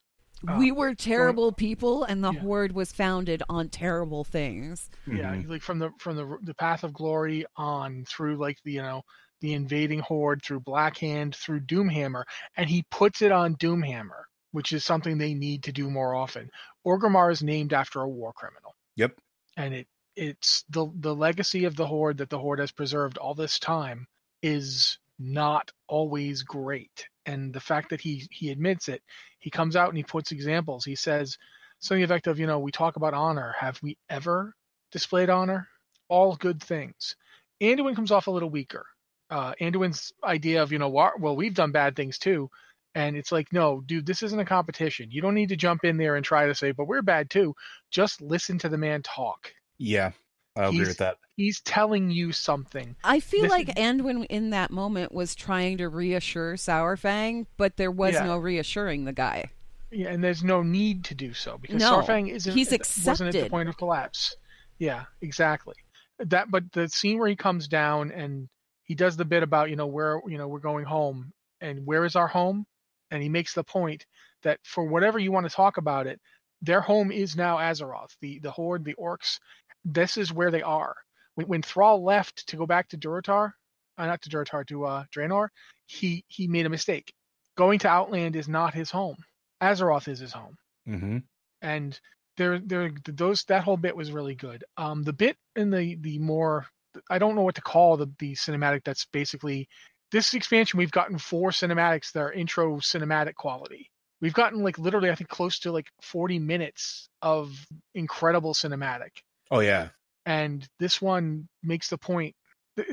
We 0.58 0.72
um, 0.72 0.78
were 0.78 0.96
terrible 0.96 1.52
people, 1.52 2.04
and 2.04 2.24
the 2.24 2.32
yeah. 2.32 2.40
horde 2.40 2.72
was 2.72 2.92
founded 2.92 3.44
on 3.48 3.70
terrible 3.70 4.24
things. 4.24 4.90
Yeah, 5.06 5.34
mm-hmm. 5.34 5.52
like 5.52 5.62
from 5.62 5.78
the 5.78 5.92
from 6.00 6.16
the 6.16 6.38
the 6.42 6.56
path 6.56 6.84
of 6.84 6.94
glory 6.94 7.46
on 7.58 8.06
through 8.08 8.38
like 8.38 8.58
the 8.64 8.72
you 8.72 8.82
know 8.82 9.04
the 9.42 9.54
invading 9.54 10.00
horde 10.00 10.42
through 10.44 10.62
Blackhand 10.62 11.36
through 11.36 11.62
Doomhammer, 11.62 12.24
and 12.58 12.70
he 12.70 12.86
puts 12.90 13.22
it 13.22 13.32
on 13.32 13.56
Doomhammer, 13.56 14.24
which 14.52 14.72
is 14.74 14.86
something 14.86 15.18
they 15.18 15.34
need 15.34 15.64
to 15.64 15.72
do 15.72 15.90
more 15.90 16.16
often. 16.16 16.50
Orgrimmar 16.86 17.32
is 17.32 17.44
named 17.44 17.74
after 17.74 18.02
a 18.02 18.10
war 18.10 18.34
criminal. 18.34 18.76
Yep. 18.96 19.20
And 19.58 19.74
it 19.74 19.88
it's 20.16 20.66
the 20.70 20.92
the 20.96 21.16
legacy 21.16 21.66
of 21.66 21.76
the 21.76 21.86
horde 21.86 22.18
that 22.18 22.30
the 22.30 22.38
horde 22.38 22.60
has 22.60 22.72
preserved 22.72 23.18
all 23.18 23.34
this 23.34 23.60
time 23.60 24.06
is 24.42 24.98
not 25.20 25.72
always 25.88 26.44
great 26.44 27.08
and 27.26 27.54
the 27.54 27.60
fact 27.60 27.90
that 27.90 28.02
he 28.02 28.28
he 28.32 28.50
admits 28.50 28.90
it 28.90 29.02
he 29.40 29.50
comes 29.50 29.76
out 29.76 29.90
and 29.90 29.98
he 29.98 30.04
puts 30.04 30.32
examples 30.32 30.84
he 30.84 30.96
says 30.96 31.38
something 31.80 32.04
effect 32.04 32.28
of 32.28 32.40
you 32.40 32.48
know 32.48 32.60
we 32.60 32.72
talk 32.72 32.96
about 32.96 33.14
honor 33.14 33.54
have 33.58 33.80
we 33.84 33.98
ever 34.10 34.54
displayed 34.92 35.30
honor 35.30 35.68
all 36.10 36.36
good 36.36 36.62
things 36.62 37.16
anduin 37.62 37.96
comes 37.96 38.12
off 38.12 38.28
a 38.28 38.32
little 38.32 38.50
weaker 38.50 38.86
uh 39.32 39.54
anduin's 39.60 40.14
idea 40.24 40.62
of 40.62 40.72
you 40.72 40.78
know 40.78 40.90
well 40.90 41.36
we've 41.36 41.56
done 41.56 41.72
bad 41.72 41.96
things 41.96 42.20
too 42.20 42.50
and 42.94 43.16
it's 43.16 43.32
like 43.32 43.52
no 43.52 43.82
dude 43.82 44.06
this 44.06 44.22
isn't 44.22 44.40
a 44.40 44.46
competition 44.46 45.10
you 45.10 45.22
don't 45.22 45.34
need 45.34 45.50
to 45.50 45.56
jump 45.56 45.84
in 45.84 45.98
there 45.98 46.16
and 46.16 46.26
try 46.26 46.46
to 46.46 46.54
say 46.54 46.72
but 46.72 46.88
we're 46.88 47.02
bad 47.02 47.30
too 47.30 47.56
just 47.90 48.22
listen 48.22 48.60
to 48.60 48.70
the 48.70 48.78
man 48.78 49.02
talk 49.02 49.54
yeah, 49.82 50.12
I 50.56 50.68
agree 50.68 50.82
with 50.82 51.00
that. 51.00 51.18
He's 51.38 51.60
telling 51.62 52.12
you 52.12 52.32
something. 52.32 52.96
I 53.04 53.20
feel 53.20 53.44
this 53.44 53.52
like 53.52 53.70
is... 53.70 53.76
Anduin 53.76 54.28
in 54.30 54.52
that 54.52 54.70
moment 54.70 55.12
was 55.12 55.34
trying 55.34 55.80
to 55.80 55.90
reassure 55.90 56.54
Saurfang, 56.54 57.48
but 57.58 57.78
there 57.78 57.90
was 57.90 58.14
yeah. 58.14 58.26
no 58.26 58.38
reassuring 58.38 59.06
the 59.06 59.12
guy. 59.12 59.50
Yeah, 59.90 60.10
and 60.10 60.24
there's 60.24 60.44
no 60.44 60.62
need 60.62 61.04
to 61.06 61.16
do 61.16 61.34
so 61.34 61.58
because 61.58 61.82
no, 61.82 62.00
Saurfang 62.00 62.30
isn't 62.30 62.54
he's 62.54 62.72
accepted. 62.72 63.10
wasn't 63.10 63.36
at 63.36 63.44
the 63.44 63.50
point 63.50 63.70
of 63.70 63.78
collapse. 63.78 64.36
Yeah, 64.78 65.06
exactly. 65.22 65.76
That 66.20 66.52
but 66.52 66.72
the 66.74 66.88
scene 66.88 67.18
where 67.18 67.28
he 67.28 67.36
comes 67.36 67.68
down 67.68 68.12
and 68.12 68.48
he 68.92 68.96
does 68.96 69.16
the 69.16 69.24
bit 69.24 69.42
about, 69.42 69.70
you 69.70 69.78
know, 69.78 69.88
where 69.88 70.20
you 70.28 70.38
know, 70.38 70.50
we're 70.50 70.60
going 70.60 70.84
home 70.84 71.32
and 71.62 71.86
where 71.86 72.04
is 72.04 72.18
our 72.18 72.28
home? 72.28 72.66
And 73.10 73.24
he 73.24 73.30
makes 73.30 73.54
the 73.54 73.64
point 73.64 74.06
that 74.44 74.60
for 74.66 74.84
whatever 74.84 75.18
you 75.18 75.32
want 75.32 75.48
to 75.48 75.56
talk 75.56 75.78
about 75.78 76.08
it, 76.08 76.20
their 76.62 76.82
home 76.82 77.10
is 77.10 77.38
now 77.38 77.56
Azeroth. 77.56 78.14
The 78.20 78.40
the 78.40 78.52
Horde, 78.52 78.84
the 78.84 78.96
Orcs 78.96 79.40
this 79.86 80.18
is 80.18 80.34
where 80.34 80.52
they 80.52 80.62
are. 80.62 80.94
When, 81.36 81.48
when 81.48 81.62
Thrall 81.62 82.04
left 82.04 82.46
to 82.48 82.58
go 82.58 82.66
back 82.66 82.90
to 82.90 82.98
Durotar, 82.98 83.54
uh, 83.98 84.06
not 84.06 84.22
to 84.24 84.30
Durotar, 84.30 84.68
to 84.68 84.84
uh, 84.84 85.04
Draenor, 85.16 85.48
he 85.86 86.26
he 86.28 86.50
made 86.50 86.66
a 86.66 86.70
mistake. 86.70 87.14
Going 87.56 87.80
to 87.80 87.88
Outland 87.88 88.36
is 88.36 88.50
not 88.50 88.74
his 88.74 88.92
home. 88.92 89.16
Azeroth 89.64 90.10
is 90.10 90.20
his 90.20 90.34
home. 90.34 90.58
Mm-hmm. 90.86 91.18
And 91.62 91.98
there, 92.36 92.60
there, 92.60 92.92
those 93.06 93.46
that 93.46 93.64
whole 93.64 93.78
bit 93.78 93.96
was 93.96 94.12
really 94.12 94.36
good. 94.36 94.66
Um, 94.76 95.04
the 95.04 95.14
bit 95.14 95.38
in 95.56 95.72
the 95.72 95.96
the 95.96 96.20
more 96.20 96.68
I 97.10 97.20
don't 97.20 97.36
know 97.36 97.42
what 97.42 97.56
to 97.56 97.62
call 97.62 97.98
the 97.98 98.08
the 98.20 98.34
cinematic. 98.34 98.84
That's 98.84 99.06
basically 99.06 99.68
this 100.12 100.34
expansion. 100.34 100.78
We've 100.78 100.92
gotten 100.92 101.18
four 101.18 101.52
cinematics 101.52 102.12
that 102.14 102.20
are 102.22 102.32
intro 102.32 102.78
cinematic 102.78 103.36
quality. 103.36 103.90
We've 104.20 104.34
gotten 104.34 104.62
like 104.62 104.78
literally, 104.78 105.10
I 105.10 105.16
think, 105.16 105.30
close 105.30 105.60
to 105.60 105.72
like 105.72 105.88
40 106.02 106.38
minutes 106.40 107.10
of 107.22 107.52
incredible 107.96 108.54
cinematic. 108.54 109.10
Oh 109.50 109.60
yeah. 109.62 109.90
And 110.26 110.68
this 110.80 111.02
one 111.02 111.48
makes 111.64 111.90
the 111.90 111.98
point. 111.98 112.36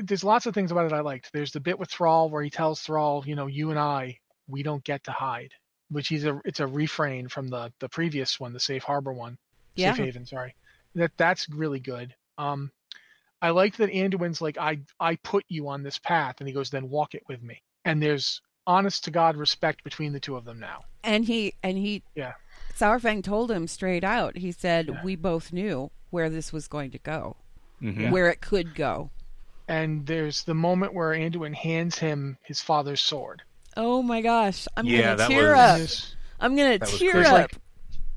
There's 0.01 0.23
lots 0.23 0.45
of 0.47 0.53
things 0.53 0.71
about 0.71 0.87
it 0.87 0.93
I 0.93 1.01
liked. 1.01 1.29
There's 1.31 1.51
the 1.51 1.59
bit 1.59 1.77
with 1.79 1.89
Thrall 1.91 2.29
where 2.29 2.41
he 2.43 2.49
tells 2.49 2.81
Thrall, 2.81 3.23
you 3.25 3.35
know, 3.35 3.47
you 3.47 3.69
and 3.69 3.79
I, 3.79 4.17
we 4.47 4.63
don't 4.63 4.83
get 4.83 5.03
to 5.03 5.11
hide. 5.11 5.53
which 5.89 6.11
is 6.11 6.25
a 6.25 6.39
it's 6.45 6.59
a 6.59 6.67
refrain 6.67 7.27
from 7.27 7.47
the 7.49 7.71
the 7.79 7.89
previous 7.89 8.39
one, 8.39 8.53
the 8.53 8.59
Safe 8.59 8.83
Harbor 8.83 9.13
one. 9.13 9.37
Yeah. 9.75 9.93
Safe 9.93 10.05
Haven, 10.05 10.25
sorry. 10.25 10.55
That 10.95 11.11
that's 11.17 11.47
really 11.49 11.79
good. 11.79 12.15
Um, 12.37 12.71
I 13.41 13.51
like 13.51 13.77
that 13.77 13.91
Anduin's 13.91 14.41
like 14.41 14.57
I 14.57 14.79
I 14.99 15.15
put 15.17 15.45
you 15.47 15.67
on 15.69 15.83
this 15.83 15.97
path, 15.99 16.35
and 16.39 16.47
he 16.47 16.53
goes 16.53 16.69
then 16.69 16.89
walk 16.89 17.13
it 17.15 17.23
with 17.27 17.41
me. 17.41 17.61
And 17.85 18.01
there's 18.03 18.41
honest 18.67 19.03
to 19.05 19.11
God 19.11 19.35
respect 19.37 19.83
between 19.83 20.13
the 20.13 20.19
two 20.19 20.35
of 20.35 20.45
them 20.45 20.59
now. 20.59 20.83
And 21.03 21.25
he 21.25 21.53
and 21.63 21.77
he 21.77 22.03
Yeah. 22.15 22.33
Saurfang 22.77 23.23
told 23.23 23.49
him 23.51 23.67
straight 23.67 24.03
out. 24.03 24.37
He 24.37 24.51
said, 24.51 24.87
Yeah. 24.87 25.03
"We 25.03 25.15
both 25.15 25.51
knew 25.53 25.89
where 26.09 26.29
this 26.29 26.51
was 26.53 26.67
going 26.67 26.91
to 26.91 26.97
go, 26.99 27.37
Mhm. 27.81 28.11
where 28.11 28.29
it 28.29 28.41
could 28.41 28.75
go." 28.75 29.09
And 29.67 30.05
there's 30.07 30.43
the 30.43 30.53
moment 30.55 30.93
where 30.93 31.11
Anduin 31.11 31.53
hands 31.55 31.99
him 31.99 32.37
his 32.43 32.61
father's 32.61 33.01
sword. 33.01 33.43
Oh 33.77 34.01
my 34.01 34.21
gosh, 34.21 34.67
I'm 34.75 34.85
Yeah, 34.85 35.01
gonna 35.01 35.17
that 35.17 35.27
tear 35.29 35.51
was- 35.51 35.59
up. 35.59 35.77
There's 35.77 36.15
I'm 36.39 36.55
gonna 36.55 36.77
that 36.79 36.81
was 36.81 36.99
tear 36.99 37.21
up. 37.25 37.31
Like- 37.33 37.57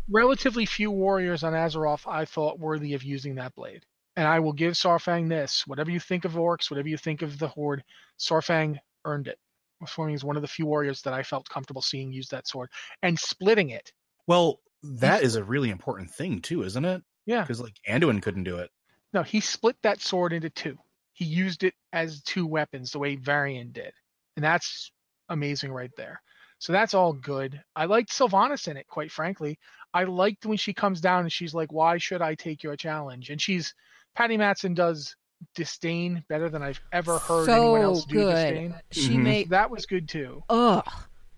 relatively 0.08 0.66
few 0.66 0.90
warriors 0.90 1.44
on 1.44 1.52
Azeroth 1.52 2.06
I 2.06 2.24
thought 2.24 2.58
worthy 2.58 2.94
of 2.94 3.02
using 3.02 3.36
that 3.36 3.54
blade. 3.54 3.84
And 4.16 4.26
I 4.26 4.40
will 4.40 4.52
give 4.52 4.75
Saurfang 4.75 5.28
this. 5.28 5.66
Whatever 5.66 5.90
you 5.90 6.00
think 6.00 6.25
of 6.25 6.33
orcs, 6.33 6.71
whatever 6.71 6.88
you 6.88 6.99
think 6.99 7.23
of 7.23 7.38
the 7.38 7.49
Horde, 7.49 7.83
Saurfang 8.19 8.78
earned 9.04 9.28
it. 9.28 9.38
Saurfang 9.83 10.14
is 10.14 10.25
one 10.25 10.37
of 10.37 10.42
the 10.42 10.49
few 10.49 10.66
warriors 10.66 11.02
that 11.02 11.14
I 11.14 11.23
felt 11.23 11.49
comfortable 11.49 11.83
seeing 11.83 12.12
use 12.12 12.28
that 12.28 12.47
sword 12.47 12.69
and 13.02 13.19
splitting 13.19 13.71
it. 13.71 13.92
Well, 14.26 14.61
that 14.83 15.23
is 15.23 15.37
a 15.37 15.45
really 15.45 15.71
important 15.71 16.11
thing 16.11 16.40
too, 16.40 16.62
isn't 16.62 16.85
it? 16.85 17.02
Yeah. 17.26 17.42
Because 17.42 17.61
like 17.61 17.76
Anduin 17.88 18.23
couldn't 18.23 18.45
do 18.45 18.59
it. 18.59 18.71
No, 19.12 19.23
he 19.23 19.40
split 19.40 19.76
that 19.83 20.00
sword 20.00 20.33
into 20.33 20.50
two. 20.50 20.78
He 21.12 21.25
used 21.25 21.64
it 21.64 21.75
as 21.92 22.23
two 22.23 22.47
weapons 22.47 22.90
the 22.90 22.99
way 22.99 23.16
Varian 23.16 23.73
did. 23.73 23.92
And 24.37 24.45
that's 24.45 24.90
amazing 25.28 25.73
right 25.73 25.90
there. 25.97 26.21
So 26.59 26.73
that's 26.73 26.95
all 26.95 27.12
good. 27.12 27.61
I 27.75 27.87
liked 27.87 28.11
Sylvanas 28.11 28.69
in 28.69 28.76
it, 28.76 28.87
quite 28.88 29.11
frankly. 29.11 29.59
I 29.92 30.04
liked 30.04 30.47
when 30.47 30.57
she 30.57 30.73
comes 30.73 31.00
down 31.00 31.23
and 31.23 31.33
she's 31.33 31.54
like, 31.54 31.73
Why 31.73 31.99
should 31.99 32.23
I 32.23 32.35
take 32.35 32.62
your 32.62 32.76
challenge? 32.76 33.31
And 33.31 33.40
she's 33.40 33.75
Patty 34.14 34.37
Mattson 34.37 34.75
does 34.75 35.16
disdain 35.54 36.25
better 36.28 36.49
than 36.49 36.62
I've 36.62 36.81
ever 36.92 37.19
heard 37.19 37.49
anyone 37.49 37.81
else 37.83 38.04
do 38.04 38.14
good. 38.14 38.35
disdain. 38.35 38.81
She 38.92 39.16
Mhm. 39.16 39.23
made 39.23 39.49
That 39.50 39.71
was 39.71 39.87
good 39.87 40.09
too. 40.09 40.42
ugh. 40.49 40.88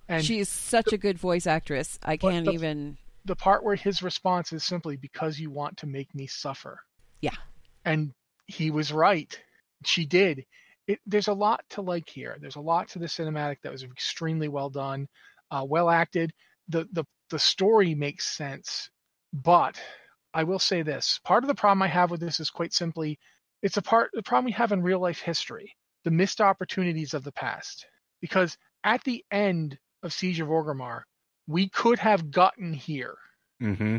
And 0.09 0.23
She's 0.25 0.49
such 0.51 0.93
a 0.93 0.99
good 0.99 1.19
voice 1.19 1.47
actress. 1.47 1.99
I 2.03 2.17
can't 2.19 2.45
the- 2.45 2.53
even. 2.53 2.99
the 3.25 3.35
part 3.37 3.65
where 3.65 3.75
his 3.77 4.03
response 4.03 4.53
is 4.53 4.63
simply 4.63 4.97
because 4.99 5.39
you 5.41 5.51
want 5.51 5.79
to 5.79 5.87
make 5.87 6.15
me 6.15 6.27
suffer. 6.27 6.81
Yeah. 7.23 7.37
And 7.87 8.13
he 8.47 8.71
was 8.71 8.93
right. 8.93 9.35
She 9.87 10.05
did. 10.05 10.45
It, 10.87 11.01
there's 11.07 11.29
a 11.29 11.33
lot 11.33 11.65
to 11.71 11.81
like 11.81 12.07
here. 12.07 12.37
There's 12.39 12.57
a 12.57 12.61
lot 12.61 12.89
to 12.91 12.99
the 12.99 13.07
cinematic 13.07 13.63
that 13.63 13.73
was 13.73 13.83
extremely 13.83 14.49
well 14.49 14.69
done, 14.69 15.09
uh, 15.51 15.65
well 15.67 15.89
acted. 15.89 16.35
The, 16.69 16.87
the 16.93 17.05
the 17.31 17.39
story 17.39 17.95
makes 17.95 18.27
sense, 18.37 18.91
but 19.33 19.81
I 20.35 20.45
will 20.45 20.59
say 20.59 20.83
this: 20.83 21.21
part 21.25 21.45
of 21.45 21.49
the 21.49 21.55
problem 21.55 21.83
I 21.83 21.89
have 21.89 22.11
with 22.11 22.21
this 22.21 22.41
is 22.41 22.51
quite 22.51 22.75
simply, 22.75 23.19
it's 23.63 23.77
a 23.77 23.83
part 23.83 24.11
the 24.13 24.23
problem 24.23 24.47
we 24.47 24.53
have 24.53 24.73
in 24.73 24.83
real 24.83 25.01
life 25.01 25.21
history, 25.21 25.75
the 26.05 26.11
missed 26.11 26.41
opportunities 26.41 27.15
of 27.15 27.25
the 27.25 27.33
past. 27.33 27.87
Because 28.21 28.59
at 28.85 29.03
the 29.05 29.25
end 29.31 29.79
of 30.03 30.13
Siege 30.13 30.41
of 30.41 30.49
Orgrimmar, 30.49 31.03
we 31.47 31.69
could 31.69 31.99
have 32.01 32.31
gotten 32.31 32.73
here. 32.75 33.17
Mm-hmm. 33.63 33.99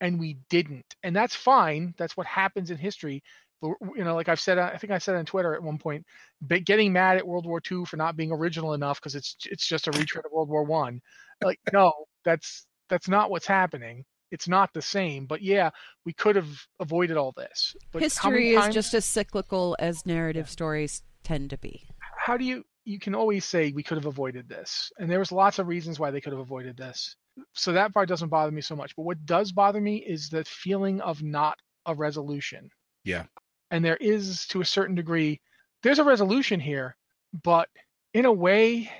and 0.00 0.20
we 0.20 0.36
didn't. 0.50 0.96
And 1.02 1.14
that's 1.14 1.34
fine. 1.34 1.94
That's 1.96 2.16
what 2.16 2.26
happens 2.26 2.70
in 2.70 2.76
history. 2.76 3.22
But 3.62 3.72
you 3.96 4.04
know 4.04 4.14
like 4.14 4.28
i've 4.28 4.38
said 4.40 4.58
i 4.58 4.76
think 4.76 4.90
i 4.90 4.98
said 4.98 5.16
on 5.16 5.24
twitter 5.24 5.54
at 5.54 5.62
one 5.62 5.78
point 5.78 6.04
but 6.42 6.64
getting 6.64 6.92
mad 6.92 7.16
at 7.16 7.26
world 7.26 7.46
war 7.46 7.62
ii 7.72 7.86
for 7.86 7.96
not 7.96 8.14
being 8.14 8.30
original 8.30 8.74
enough 8.74 9.00
because 9.00 9.14
it's 9.14 9.34
it's 9.46 9.66
just 9.66 9.86
a 9.86 9.92
retread 9.92 10.26
of 10.26 10.32
world 10.32 10.50
war 10.50 10.62
one. 10.64 11.00
Like 11.42 11.58
no 11.72 11.92
that's 12.24 12.66
that's 12.90 13.08
not 13.08 13.30
what's 13.30 13.46
happening 13.46 14.04
it's 14.30 14.48
not 14.48 14.72
the 14.72 14.82
same 14.82 15.26
but 15.26 15.42
yeah 15.42 15.70
we 16.04 16.12
could 16.12 16.36
have 16.36 16.48
avoided 16.80 17.16
all 17.16 17.32
this 17.36 17.74
but 17.92 18.00
how 18.16 18.30
many 18.30 18.42
History 18.44 18.50
is 18.54 18.60
times- 18.62 18.74
just 18.74 18.94
as 18.94 19.04
cyclical 19.04 19.76
as 19.78 20.04
narrative 20.06 20.48
stories 20.50 21.02
tend 21.22 21.50
to 21.50 21.58
be. 21.58 21.82
how 22.16 22.36
do 22.36 22.44
you 22.44 22.64
you 22.84 22.98
can 23.00 23.14
always 23.16 23.44
say 23.44 23.72
we 23.72 23.82
could 23.82 23.96
have 23.96 24.06
avoided 24.06 24.48
this 24.48 24.90
and 24.98 25.10
there 25.10 25.18
was 25.18 25.32
lots 25.32 25.58
of 25.58 25.66
reasons 25.66 25.98
why 25.98 26.10
they 26.10 26.20
could 26.20 26.32
have 26.32 26.40
avoided 26.40 26.76
this 26.76 27.16
so 27.52 27.72
that 27.72 27.92
part 27.92 28.08
doesn't 28.08 28.28
bother 28.28 28.52
me 28.52 28.60
so 28.62 28.76
much 28.76 28.94
but 28.96 29.02
what 29.02 29.24
does 29.26 29.52
bother 29.52 29.80
me 29.80 29.96
is 29.96 30.28
the 30.28 30.44
feeling 30.44 31.00
of 31.00 31.22
not 31.22 31.58
a 31.86 31.94
resolution 31.94 32.68
Yeah. 33.04 33.24
and 33.70 33.84
there 33.84 33.96
is 33.96 34.46
to 34.48 34.60
a 34.60 34.64
certain 34.64 34.94
degree 34.94 35.40
there's 35.82 35.98
a 35.98 36.04
resolution 36.04 36.60
here 36.60 36.96
but 37.42 37.68
in 38.14 38.24
a 38.24 38.32
way 38.32 38.90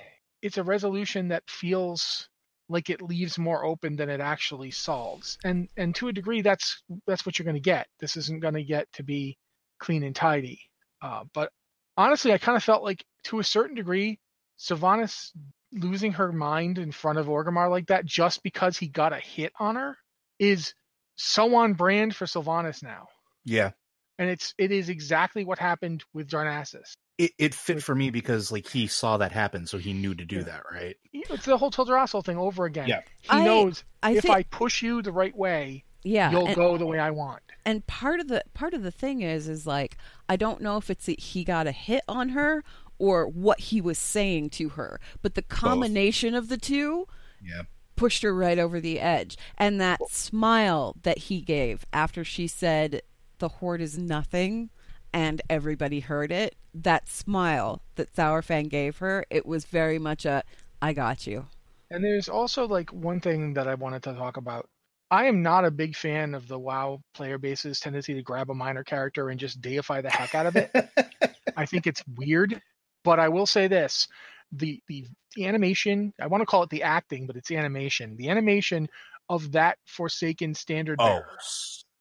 it's 0.41 0.57
a 0.57 0.63
resolution 0.63 1.29
that 1.29 1.49
feels 1.49 2.29
like 2.69 2.89
it 2.89 3.01
leaves 3.01 3.37
more 3.37 3.63
open 3.63 3.95
than 3.95 4.09
it 4.09 4.19
actually 4.19 4.71
solves. 4.71 5.37
And 5.43 5.69
and 5.77 5.95
to 5.95 6.07
a 6.07 6.13
degree 6.13 6.41
that's 6.41 6.81
that's 7.05 7.25
what 7.25 7.37
you're 7.37 7.45
going 7.45 7.55
to 7.55 7.61
get. 7.61 7.87
This 7.99 8.17
isn't 8.17 8.41
going 8.41 8.55
to 8.55 8.63
get 8.63 8.91
to 8.93 9.03
be 9.03 9.37
clean 9.79 10.03
and 10.03 10.15
tidy. 10.15 10.61
Uh, 11.01 11.23
but 11.33 11.51
honestly 11.97 12.31
i 12.31 12.37
kind 12.37 12.55
of 12.55 12.63
felt 12.63 12.83
like 12.83 13.03
to 13.23 13.39
a 13.39 13.43
certain 13.43 13.75
degree 13.75 14.19
sylvanas 14.59 15.31
losing 15.73 16.13
her 16.13 16.31
mind 16.31 16.77
in 16.77 16.91
front 16.91 17.19
of 17.19 17.27
orgrimmar 17.27 17.69
like 17.69 17.87
that 17.87 18.05
just 18.05 18.41
because 18.43 18.77
he 18.77 18.87
got 18.87 19.11
a 19.11 19.17
hit 19.17 19.51
on 19.59 19.75
her 19.75 19.97
is 20.39 20.73
so 21.15 21.55
on 21.55 21.73
brand 21.73 22.15
for 22.15 22.25
sylvanas 22.25 22.81
now. 22.81 23.07
Yeah. 23.43 23.71
And 24.19 24.29
it's 24.29 24.53
it 24.57 24.71
is 24.71 24.89
exactly 24.89 25.45
what 25.45 25.59
happened 25.59 26.03
with 26.13 26.29
Darnassus. 26.29 26.93
It 27.17 27.31
it 27.37 27.53
fit 27.55 27.81
for 27.81 27.95
me 27.95 28.09
because 28.09 28.51
like 28.51 28.67
he 28.67 28.87
saw 28.87 29.17
that 29.17 29.31
happen, 29.31 29.65
so 29.65 29.77
he 29.77 29.93
knew 29.93 30.13
to 30.15 30.25
do 30.25 30.43
that, 30.43 30.61
right? 30.71 30.95
It's 31.13 31.45
the 31.45 31.57
whole 31.57 31.71
Teldrassil 31.71 32.23
thing 32.23 32.37
over 32.37 32.65
again. 32.65 32.87
Yeah. 32.87 33.01
He 33.21 33.29
I- 33.29 33.43
knows 33.45 33.83
I 34.03 34.11
if 34.11 34.23
think- 34.23 34.33
I 34.35 34.43
push 34.43 34.81
you 34.81 35.01
the 35.01 35.11
right 35.11 35.35
way, 35.35 35.83
Yeah, 36.03 36.29
you'll 36.31 36.47
and- 36.47 36.55
go 36.55 36.77
the 36.77 36.85
way 36.85 36.99
I 36.99 37.09
want. 37.11 37.41
and 37.65 37.85
part 37.87 38.19
of 38.19 38.27
the 38.27 38.43
part 38.53 38.73
of 38.73 38.83
the 38.83 38.91
thing 38.91 39.21
is 39.21 39.47
is 39.49 39.65
like 39.65 39.97
I 40.29 40.35
don't 40.35 40.61
know 40.61 40.77
if 40.77 40.89
it's 40.89 41.05
that 41.07 41.19
he 41.19 41.43
got 41.43 41.65
a 41.67 41.71
hit 41.71 42.03
on 42.07 42.29
her 42.29 42.63
or 42.99 43.27
what 43.27 43.59
he 43.59 43.79
was 43.81 43.97
saying 43.99 44.49
to 44.51 44.69
her, 44.69 44.99
but 45.21 45.35
the 45.35 45.41
combination 45.43 46.33
of 46.35 46.49
the 46.49 46.57
two 46.57 47.07
Yeah. 47.43 47.63
pushed 47.95 48.21
her 48.23 48.33
right 48.33 48.57
over 48.59 48.79
the 48.79 48.99
edge. 48.99 49.37
And 49.57 49.79
that 49.81 49.99
smile 50.09 50.95
that 51.03 51.17
he 51.17 51.41
gave 51.41 51.85
after 51.93 52.23
she 52.23 52.47
said 52.47 53.01
the 53.39 53.47
horde 53.47 53.81
is 53.81 53.97
nothing 53.97 54.69
and 55.13 55.41
everybody 55.49 55.99
heard 55.99 56.31
it, 56.31 56.55
that 56.73 57.09
smile 57.09 57.81
that 57.95 58.13
Saurfang 58.13 58.69
gave 58.69 58.97
her, 58.97 59.25
it 59.29 59.45
was 59.45 59.65
very 59.65 59.99
much 59.99 60.25
a 60.25 60.43
I 60.81 60.93
got 60.93 61.25
you. 61.25 61.47
And 61.89 62.03
there's 62.03 62.29
also 62.29 62.67
like 62.67 62.91
one 62.91 63.19
thing 63.19 63.53
that 63.53 63.67
I 63.67 63.73
wanted 63.75 64.03
to 64.03 64.13
talk 64.13 64.37
about. 64.37 64.69
I 65.09 65.25
am 65.25 65.41
not 65.41 65.63
a 65.63 65.71
big 65.71 65.95
fan 65.95 66.35
of 66.35 66.47
the 66.47 66.59
WoW 66.59 67.01
player 67.13 67.37
base's 67.37 67.79
tendency 67.79 68.13
to 68.13 68.21
grab 68.21 68.49
a 68.49 68.53
minor 68.53 68.83
character 68.83 69.29
and 69.29 69.39
just 69.39 69.61
deify 69.61 70.01
the 70.01 70.09
heck 70.09 70.35
out 70.35 70.45
of 70.45 70.55
it. 70.57 70.69
I 71.57 71.65
think 71.65 71.87
it's 71.87 72.03
weird, 72.15 72.61
but 73.03 73.19
I 73.19 73.29
will 73.29 73.45
say 73.45 73.67
this: 73.67 74.07
the 74.51 74.81
the, 74.89 75.05
the 75.35 75.45
animation, 75.45 76.13
I 76.21 76.27
want 76.27 76.41
to 76.41 76.45
call 76.45 76.63
it 76.63 76.69
the 76.69 76.83
acting, 76.83 77.25
but 77.25 77.37
it's 77.37 77.51
animation. 77.51 78.17
The 78.17 78.29
animation 78.29 78.89
of 79.29 79.53
that 79.53 79.77
Forsaken 79.85 80.53
standard 80.53 80.97
Oh, 80.99 81.05
bearer 81.05 81.37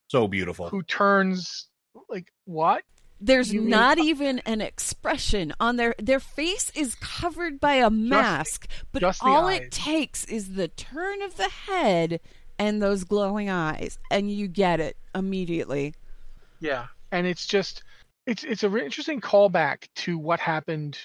so 0.08 0.28
beautiful. 0.28 0.68
who 0.68 0.82
turns 0.82 1.68
like 2.08 2.32
what? 2.44 2.82
There's 3.18 3.52
You 3.52 3.62
mean- 3.62 3.70
not 3.70 3.98
even 3.98 4.40
an 4.40 4.60
expression 4.60 5.52
on 5.58 5.76
their 5.76 5.94
their 5.98 6.20
face 6.20 6.70
is 6.74 6.94
covered 6.96 7.58
by 7.60 7.74
a 7.74 7.90
mask, 7.90 8.68
but 8.92 9.00
just 9.00 9.22
all 9.22 9.48
it 9.48 9.70
takes 9.70 10.24
is 10.26 10.54
the 10.54 10.68
turn 10.68 11.22
of 11.22 11.36
the 11.36 11.48
head 11.48 12.20
and 12.58 12.82
those 12.82 13.04
glowing 13.04 13.48
eyes 13.50 13.98
and 14.10 14.30
you 14.30 14.48
get 14.48 14.80
it 14.80 14.96
immediately. 15.14 15.94
Yeah, 16.60 16.86
and 17.10 17.26
it's 17.26 17.46
just 17.46 17.82
it's 18.26 18.44
it's 18.44 18.64
a 18.64 18.68
re- 18.68 18.84
interesting 18.84 19.20
callback 19.20 19.88
to 19.96 20.18
what 20.18 20.40
happened 20.40 20.98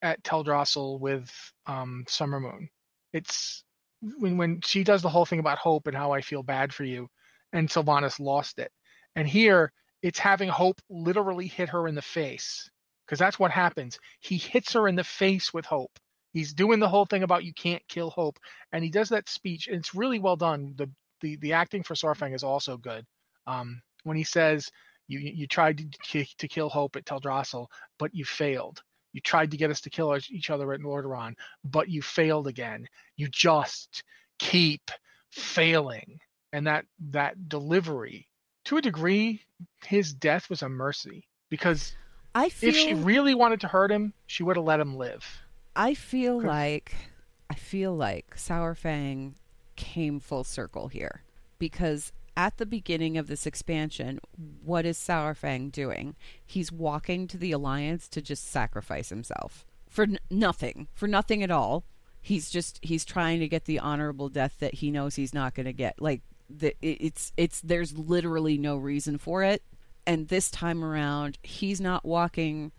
at 0.00 0.22
Teldrassil 0.22 1.00
with 1.00 1.30
um, 1.66 2.04
Summermoon. 2.08 2.68
It's 3.12 3.62
when 4.00 4.36
when 4.38 4.60
she 4.62 4.84
does 4.84 5.02
the 5.02 5.08
whole 5.08 5.26
thing 5.26 5.40
about 5.40 5.58
hope 5.58 5.86
and 5.86 5.96
how 5.96 6.12
I 6.12 6.20
feel 6.22 6.42
bad 6.42 6.72
for 6.72 6.84
you, 6.84 7.08
and 7.52 7.68
Sylvanas 7.68 8.20
lost 8.20 8.58
it, 8.58 8.72
and 9.16 9.26
here 9.28 9.72
it's 10.02 10.18
having 10.18 10.48
hope 10.48 10.80
literally 10.88 11.46
hit 11.46 11.70
her 11.70 11.88
in 11.88 11.94
the 11.94 12.02
face 12.02 12.70
because 13.06 13.18
that's 13.18 13.38
what 13.38 13.50
happens. 13.50 13.98
He 14.20 14.36
hits 14.36 14.72
her 14.74 14.86
in 14.88 14.94
the 14.96 15.04
face 15.04 15.52
with 15.52 15.66
hope. 15.66 15.98
He's 16.32 16.52
doing 16.54 16.78
the 16.78 16.88
whole 16.88 17.06
thing 17.06 17.22
about 17.22 17.44
you 17.44 17.54
can't 17.54 17.82
kill 17.88 18.10
hope, 18.10 18.38
and 18.72 18.84
he 18.84 18.90
does 18.90 19.08
that 19.10 19.28
speech, 19.28 19.66
and 19.68 19.76
it's 19.76 19.94
really 19.94 20.18
well 20.18 20.36
done. 20.36 20.74
the 20.76 20.90
the 21.20 21.36
The 21.36 21.54
acting 21.54 21.82
for 21.82 21.94
Saurfang 21.94 22.34
is 22.34 22.44
also 22.44 22.76
good. 22.76 23.04
Um, 23.46 23.80
when 24.04 24.16
he 24.16 24.24
says 24.24 24.70
you 25.08 25.18
you 25.20 25.46
tried 25.46 25.78
to, 26.04 26.24
to 26.24 26.48
kill 26.48 26.68
Hope 26.68 26.96
at 26.96 27.06
Teldrassil, 27.06 27.66
but 27.98 28.14
you 28.14 28.24
failed. 28.24 28.82
You 29.12 29.20
tried 29.22 29.50
to 29.50 29.56
get 29.56 29.70
us 29.70 29.80
to 29.82 29.90
kill 29.90 30.14
each- 30.30 30.50
other 30.50 30.72
at 30.72 30.80
Lordaeron, 30.80 31.34
but 31.64 31.88
you 31.88 32.02
failed 32.02 32.46
again. 32.46 32.86
You 33.16 33.28
just 33.28 34.04
keep 34.38 34.90
failing, 35.30 36.20
and 36.52 36.66
that 36.66 36.86
that 37.10 37.48
delivery, 37.48 38.28
to 38.64 38.76
a 38.76 38.82
degree, 38.82 39.42
his 39.84 40.12
death 40.12 40.50
was 40.50 40.62
a 40.62 40.68
mercy 40.68 41.26
because 41.50 41.94
I 42.34 42.48
feel 42.48 42.70
if 42.70 42.76
she 42.76 42.94
really 42.94 43.34
wanted 43.34 43.60
to 43.60 43.68
hurt 43.68 43.90
him, 43.90 44.12
she 44.26 44.42
would 44.42 44.56
have 44.56 44.64
let 44.64 44.80
him 44.80 44.96
live. 44.96 45.24
I 45.74 45.94
feel 45.94 46.40
like 46.40 46.94
I 47.50 47.54
feel 47.54 47.94
like 47.94 48.36
Saurfang 48.36 49.34
came 49.76 50.20
full 50.20 50.44
circle 50.44 50.88
here 50.88 51.22
because 51.58 52.12
at 52.36 52.58
the 52.58 52.66
beginning 52.66 53.18
of 53.18 53.26
this 53.26 53.46
expansion, 53.46 54.20
what 54.62 54.86
is 54.86 54.96
Saurfang 54.96 55.72
doing? 55.72 56.14
He's 56.44 56.70
walking 56.70 57.26
to 57.28 57.38
the 57.38 57.52
Alliance 57.52 58.08
to 58.08 58.22
just 58.22 58.48
sacrifice 58.48 59.08
himself 59.08 59.66
for 59.88 60.04
n- 60.04 60.18
nothing, 60.30 60.88
for 60.94 61.08
nothing 61.08 61.42
at 61.42 61.50
all. 61.50 61.84
He's 62.20 62.50
just 62.50 62.78
he's 62.82 63.04
trying 63.04 63.40
to 63.40 63.48
get 63.48 63.64
the 63.64 63.78
honorable 63.78 64.28
death 64.28 64.56
that 64.60 64.74
he 64.74 64.90
knows 64.90 65.16
he's 65.16 65.34
not 65.34 65.54
going 65.54 65.66
to 65.66 65.72
get. 65.72 66.00
Like 66.00 66.22
it's 66.80 67.32
it's 67.36 67.60
there's 67.60 67.96
literally 67.96 68.58
no 68.58 68.76
reason 68.76 69.18
for 69.18 69.42
it. 69.42 69.62
And 70.06 70.28
this 70.28 70.50
time 70.50 70.82
around, 70.82 71.38
he's 71.42 71.80
not 71.80 72.04
walking. 72.04 72.72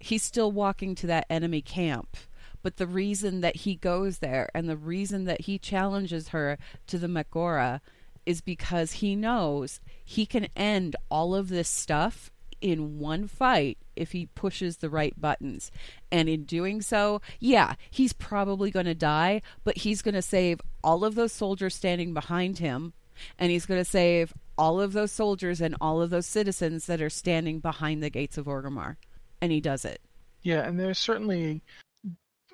He's 0.00 0.22
still 0.22 0.50
walking 0.50 0.94
to 0.96 1.06
that 1.08 1.26
enemy 1.28 1.60
camp. 1.60 2.16
But 2.62 2.78
the 2.78 2.86
reason 2.86 3.42
that 3.42 3.56
he 3.56 3.74
goes 3.74 4.18
there 4.18 4.48
and 4.54 4.68
the 4.68 4.76
reason 4.76 5.24
that 5.24 5.42
he 5.42 5.58
challenges 5.58 6.28
her 6.28 6.56
to 6.86 6.98
the 6.98 7.08
Mak'gora 7.08 7.80
is 8.24 8.40
because 8.40 8.92
he 8.92 9.14
knows 9.14 9.80
he 10.02 10.24
can 10.24 10.48
end 10.56 10.96
all 11.10 11.34
of 11.34 11.50
this 11.50 11.68
stuff 11.68 12.30
in 12.64 12.98
one 12.98 13.28
fight 13.28 13.76
if 13.94 14.12
he 14.12 14.24
pushes 14.34 14.78
the 14.78 14.88
right 14.88 15.20
buttons. 15.20 15.70
And 16.10 16.30
in 16.30 16.44
doing 16.44 16.80
so, 16.80 17.20
yeah, 17.38 17.74
he's 17.90 18.14
probably 18.14 18.70
going 18.70 18.86
to 18.86 18.94
die, 18.94 19.42
but 19.64 19.76
he's 19.76 20.00
going 20.00 20.14
to 20.14 20.22
save 20.22 20.62
all 20.82 21.04
of 21.04 21.14
those 21.14 21.30
soldiers 21.30 21.74
standing 21.74 22.14
behind 22.14 22.58
him. 22.58 22.94
And 23.38 23.52
he's 23.52 23.66
going 23.66 23.82
to 23.82 23.84
save 23.84 24.32
all 24.56 24.80
of 24.80 24.94
those 24.94 25.12
soldiers 25.12 25.60
and 25.60 25.76
all 25.78 26.00
of 26.00 26.08
those 26.08 26.24
citizens 26.24 26.86
that 26.86 27.02
are 27.02 27.10
standing 27.10 27.60
behind 27.60 28.02
the 28.02 28.08
gates 28.08 28.38
of 28.38 28.46
Orgrimmar. 28.46 28.96
And 29.42 29.52
he 29.52 29.60
does 29.60 29.84
it. 29.84 30.00
Yeah, 30.40 30.66
and 30.66 30.80
there's 30.80 30.98
certainly 30.98 31.60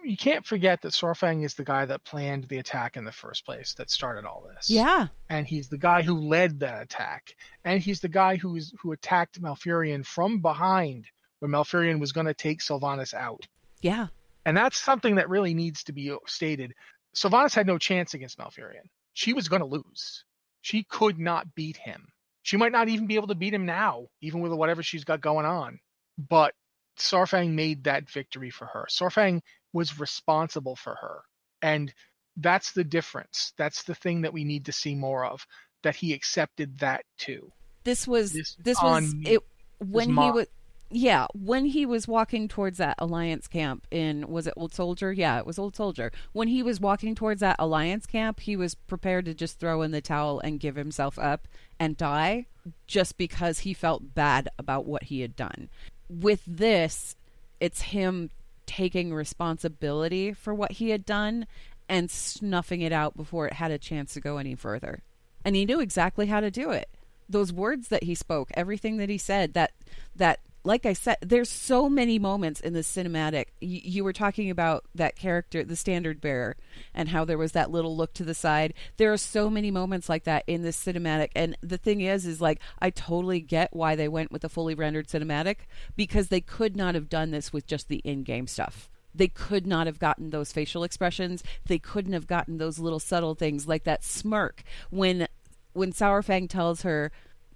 you 0.05 0.17
can't 0.17 0.45
forget 0.45 0.83
that 0.83 0.93
Saurfang 0.93 1.45
is 1.45 1.55
the 1.55 1.65
guy 1.65 1.85
that 1.85 2.05
planned 2.05 2.45
the 2.45 2.59
attack 2.59 2.97
in 2.97 3.05
the 3.05 3.13
first 3.13 3.45
place, 3.45 3.75
that 3.75 3.91
started 3.91 4.25
all 4.25 4.47
this. 4.55 4.71
Yeah. 4.71 5.09
And 5.29 5.47
he's 5.47 5.69
the 5.69 5.79
guy 5.79 6.03
who 6.03 6.19
led 6.19 6.61
that 6.61 6.83
attack. 6.83 7.35
And 7.65 7.81
he's 7.81 8.01
the 8.01 8.09
guy 8.09 8.37
who's 8.37 8.73
who 8.81 8.93
attacked 8.93 9.41
Malfurion 9.41 10.05
from 10.05 10.41
behind 10.41 11.07
when 11.41 11.51
Malfurion 11.51 12.01
was 12.01 12.13
going 12.13 12.27
to 12.27 12.35
take 12.35 12.61
Sylvanas 12.61 13.15
out. 13.15 13.47
Yeah. 13.81 14.09
And 14.45 14.57
that's 14.57 14.79
something 14.79 15.17
that 15.17 15.29
really 15.29 15.55
needs 15.55 15.85
to 15.85 15.93
be 15.93 16.15
stated. 16.27 16.75
Sylvanas 17.15 17.55
had 17.55 17.67
no 17.67 17.79
chance 17.79 18.15
against 18.15 18.39
Malfurion. 18.39 18.89
She 19.13 19.33
was 19.33 19.49
going 19.49 19.61
to 19.61 19.67
lose. 19.67 20.25
She 20.63 20.85
could 20.85 21.19
not 21.19 21.55
beat 21.55 21.77
him. 21.77 22.09
She 22.43 22.57
might 22.57 22.73
not 22.73 22.89
even 22.89 23.07
be 23.07 23.17
able 23.17 23.29
to 23.29 23.35
beat 23.35 23.55
him 23.55 23.67
now, 23.67 24.07
even 24.21 24.41
with 24.41 24.53
whatever 24.53 24.83
she's 24.83 25.05
got 25.05 25.21
going 25.21 25.47
on. 25.47 25.81
But 26.19 26.55
Saurfang 26.99 27.53
made 27.53 27.85
that 27.85 28.11
victory 28.11 28.51
for 28.51 28.67
her. 28.67 28.87
Saurfang 28.91 29.41
was 29.73 29.99
responsible 29.99 30.77
for 30.77 30.95
her. 30.97 31.21
And 31.63 31.93
that's 32.37 32.73
the 32.73 32.85
difference. 32.85 33.53
That's 33.57 33.83
the 33.85 33.95
thing 33.95 34.23
that 34.23 34.33
we 34.33 34.45
need 34.45 34.65
to 34.67 34.73
see 34.73 34.95
more 34.95 35.25
of. 35.25 35.47
That 35.83 35.97
he 35.97 36.13
accepted 36.13 36.79
that 36.81 37.05
too. 37.19 37.51
This 37.85 38.07
was 38.07 38.33
This 38.33 38.57
this, 38.63 38.83
was 38.83 39.15
me. 39.15 39.31
it 39.31 39.41
when 39.79 40.11
he 40.11 40.31
was 40.31 40.47
yeah, 40.93 41.27
when 41.33 41.67
he 41.67 41.87
was 41.87 42.09
walking 42.09 42.49
towards 42.49 42.79
that 42.79 42.97
alliance 42.99 43.47
camp 43.47 43.87
in 43.93 44.27
was 44.29 44.47
it 44.49 44.55
Old 44.57 44.75
Soldier? 44.75 45.13
Yeah, 45.13 45.39
it 45.39 45.47
was 45.47 45.59
Old 45.59 45.77
Soldier. 45.77 46.11
When 46.33 46.49
he 46.49 46.63
was 46.63 46.81
walking 46.81 47.15
towards 47.15 47.41
that 47.41 47.57
alliance 47.61 48.07
camp, 48.07 48.41
he 48.41 48.57
was 48.57 48.75
prepared 48.75 49.25
to 49.27 49.35
just 49.35 49.61
throw 49.61 49.83
in 49.83 49.93
the 49.93 50.01
towel 50.01 50.41
and 50.41 50.59
give 50.59 50.75
himself 50.75 51.19
up 51.19 51.47
and 51.79 51.97
die 51.97 52.47
just 52.89 53.17
because 53.17 53.61
he 53.61 53.73
felt 53.73 54.15
bad 54.15 54.49
about 54.59 54.85
what 54.85 55.05
he 55.05 55.21
had 55.21 55.37
done. 55.37 55.69
With 56.09 56.43
this, 56.45 57.15
it's 57.61 57.83
him 57.83 58.31
taking 58.71 59.13
responsibility 59.13 60.33
for 60.33 60.55
what 60.55 60.71
he 60.73 60.91
had 60.91 61.05
done 61.05 61.45
and 61.89 62.09
snuffing 62.09 62.83
it 62.83 62.93
out 62.93 63.17
before 63.17 63.49
it 63.49 63.55
had 63.55 63.73
a 63.73 63.79
chance 63.79 64.15
to 64.15 64.21
go 64.21 64.39
any 64.39 64.55
further. 64.55 65.03
And 65.45 65.57
he 65.57 65.67
knew 65.67 65.81
exactly 65.81 66.27
how 66.27 66.39
to 66.39 66.53
do 66.53 66.71
it. 66.71 66.89
Those 67.29 67.53
words 67.53 67.89
that 67.89 68.05
he 68.05 68.15
spoke, 68.15 68.49
everything 68.55 68.97
that 68.99 69.09
he 69.09 69.19
said, 69.19 69.55
that 69.55 69.73
that 70.15 70.39
like 70.63 70.85
I 70.85 70.93
said, 70.93 71.17
there's 71.23 71.49
so 71.49 71.89
many 71.89 72.19
moments 72.19 72.61
in 72.61 72.75
the 72.75 72.81
cinematic. 72.81 73.47
Y- 73.63 73.81
you 73.83 74.05
were 74.05 74.13
talking 74.13 74.51
about 74.51 74.85
that 74.95 75.17
character, 75.17 75.65
the 75.65 75.77
standard 75.77 76.21
bearer, 76.21 76.57
and 76.95 77.09
how 77.09 77.25
there 77.25 77.39
was 77.39 77.53
that 77.53 77.71
little 77.71 77.97
look 77.97 78.13
to 78.15 78.25
the 78.25 78.35
side. 78.35 78.75
There 78.99 79.13
are 79.13 79.19
so 79.19 79.49
many 79.49 79.71
moments 79.71 80.09
like 80.09 80.25
that 80.25 80.45
in 80.47 80.63
this 80.63 80.83
cinematic. 80.83 81.31
And 81.35 81.57
the 81.63 81.79
thing 81.79 82.03
is, 82.03 82.27
is 82.27 82.41
like, 82.41 82.61
I 82.79 82.91
totally 82.91 83.41
get 83.41 83.75
why 83.75 83.97
they 83.97 84.09
went 84.09 84.33
with 84.33 84.45
a 84.45 84.49
fully 84.49 84.75
rendered 84.75 85.09
cinematic 85.09 85.57
because 85.97 86.29
they 86.29 86.41
could 86.41 86.77
not 86.77 86.95
have 86.95 87.09
done 87.09 87.31
this 87.31 87.53
with 87.53 87.67
just 87.67 87.89
the 87.89 88.03
in 88.05 88.23
game 88.23 88.47
stuff. 88.47 88.91
They 89.15 89.29
could 89.29 89.67
not 89.67 89.87
have 89.87 89.99
gotten 89.99 90.31
those 90.31 90.53
facial 90.53 90.85
expressions. 90.85 91.43
They 91.67 91.79
couldn't 91.79 92.13
have 92.13 92.27
gotten 92.27 92.59
those 92.59 92.79
little 92.79 93.01
subtle 93.01 93.35
things 93.35 93.67
like 93.67 93.85
that 93.85 94.05
smirk 94.05 94.63
when 94.91 95.27
when 95.73 95.93
Saurfang 95.93 96.49
tells 96.49 96.83
her, 96.83 97.13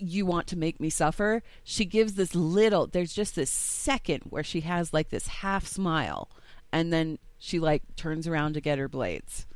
you 0.07 0.27
want 0.27 0.47
to 0.47 0.57
make 0.57 0.79
me 0.81 0.91
suffer 0.91 1.43
she 1.63 1.85
gives 1.85 2.15
this 2.15 2.35
little 2.35 2.87
there's 2.87 3.13
just 3.13 3.35
this 3.37 3.51
second 3.51 4.23
where 4.29 4.45
she 4.45 4.61
has 4.61 4.93
like 4.93 5.11
this 5.11 5.27
half 5.27 5.67
smile 5.67 6.29
and 6.73 6.93
then 6.93 7.19
she 7.39 7.59
like 7.61 7.83
turns 7.97 8.27
around 8.27 8.55
to 8.55 8.61
get 8.61 8.79
her 8.79 8.89
blades. 8.89 9.47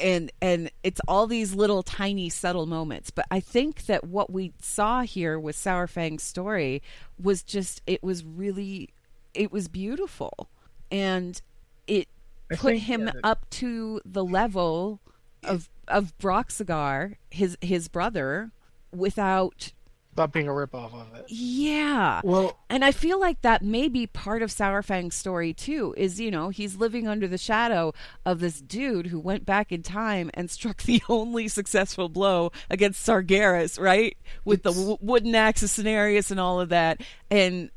And 0.00 0.30
and 0.40 0.70
it's 0.84 1.00
all 1.08 1.26
these 1.26 1.54
little 1.54 1.82
tiny 1.82 2.28
subtle 2.28 2.66
moments 2.66 3.10
but 3.10 3.26
i 3.32 3.40
think 3.40 3.86
that 3.86 4.04
what 4.04 4.30
we 4.32 4.52
saw 4.60 5.02
here 5.02 5.38
with 5.40 5.56
Saurfang's 5.56 6.22
story 6.22 6.80
was 7.20 7.42
just 7.42 7.82
it 7.86 8.02
was 8.02 8.24
really 8.24 8.90
it 9.34 9.50
was 9.50 9.66
beautiful. 9.68 10.48
And 10.90 11.40
it 11.86 12.06
I 12.50 12.54
put 12.54 12.72
think, 12.74 12.82
him 12.84 13.00
yeah, 13.06 13.12
that- 13.14 13.20
up 13.24 13.50
to 13.50 14.00
the 14.04 14.24
level 14.24 15.00
of 15.42 15.68
of 15.88 16.16
Broxigar, 16.18 17.16
his 17.30 17.56
his 17.60 17.88
brother, 17.88 18.52
without 18.92 19.72
Not 20.16 20.32
being 20.32 20.48
a 20.48 20.52
ripoff 20.52 20.92
of 20.94 21.14
it. 21.14 21.26
yeah. 21.28 22.20
Well, 22.24 22.58
And 22.70 22.84
I 22.84 22.90
feel 22.92 23.20
like 23.20 23.40
that 23.42 23.62
may 23.62 23.88
be 23.88 24.06
part 24.06 24.42
of 24.42 24.50
Saurfang's 24.50 25.14
story 25.14 25.52
too. 25.54 25.94
Is 25.96 26.18
you 26.20 26.30
know 26.30 26.48
he's 26.48 26.76
living 26.76 27.06
under 27.06 27.28
the 27.28 27.38
shadow 27.38 27.92
of 28.26 28.40
this 28.40 28.60
dude 28.60 29.06
who 29.06 29.20
went 29.20 29.44
back 29.46 29.70
in 29.72 29.82
time 29.82 30.30
and 30.34 30.50
struck 30.50 30.82
the 30.84 31.02
only 31.08 31.48
successful 31.48 32.08
blow 32.08 32.50
against 32.70 33.06
Sargeras, 33.06 33.78
right? 33.80 34.16
With 34.44 34.62
the 34.64 34.72
w- 34.72 34.98
wooden 35.00 35.34
axe 35.34 35.62
of 35.62 35.68
Cenarius 35.70 36.30
and 36.30 36.40
all 36.40 36.60
of 36.60 36.70
that. 36.70 37.00
And 37.30 37.70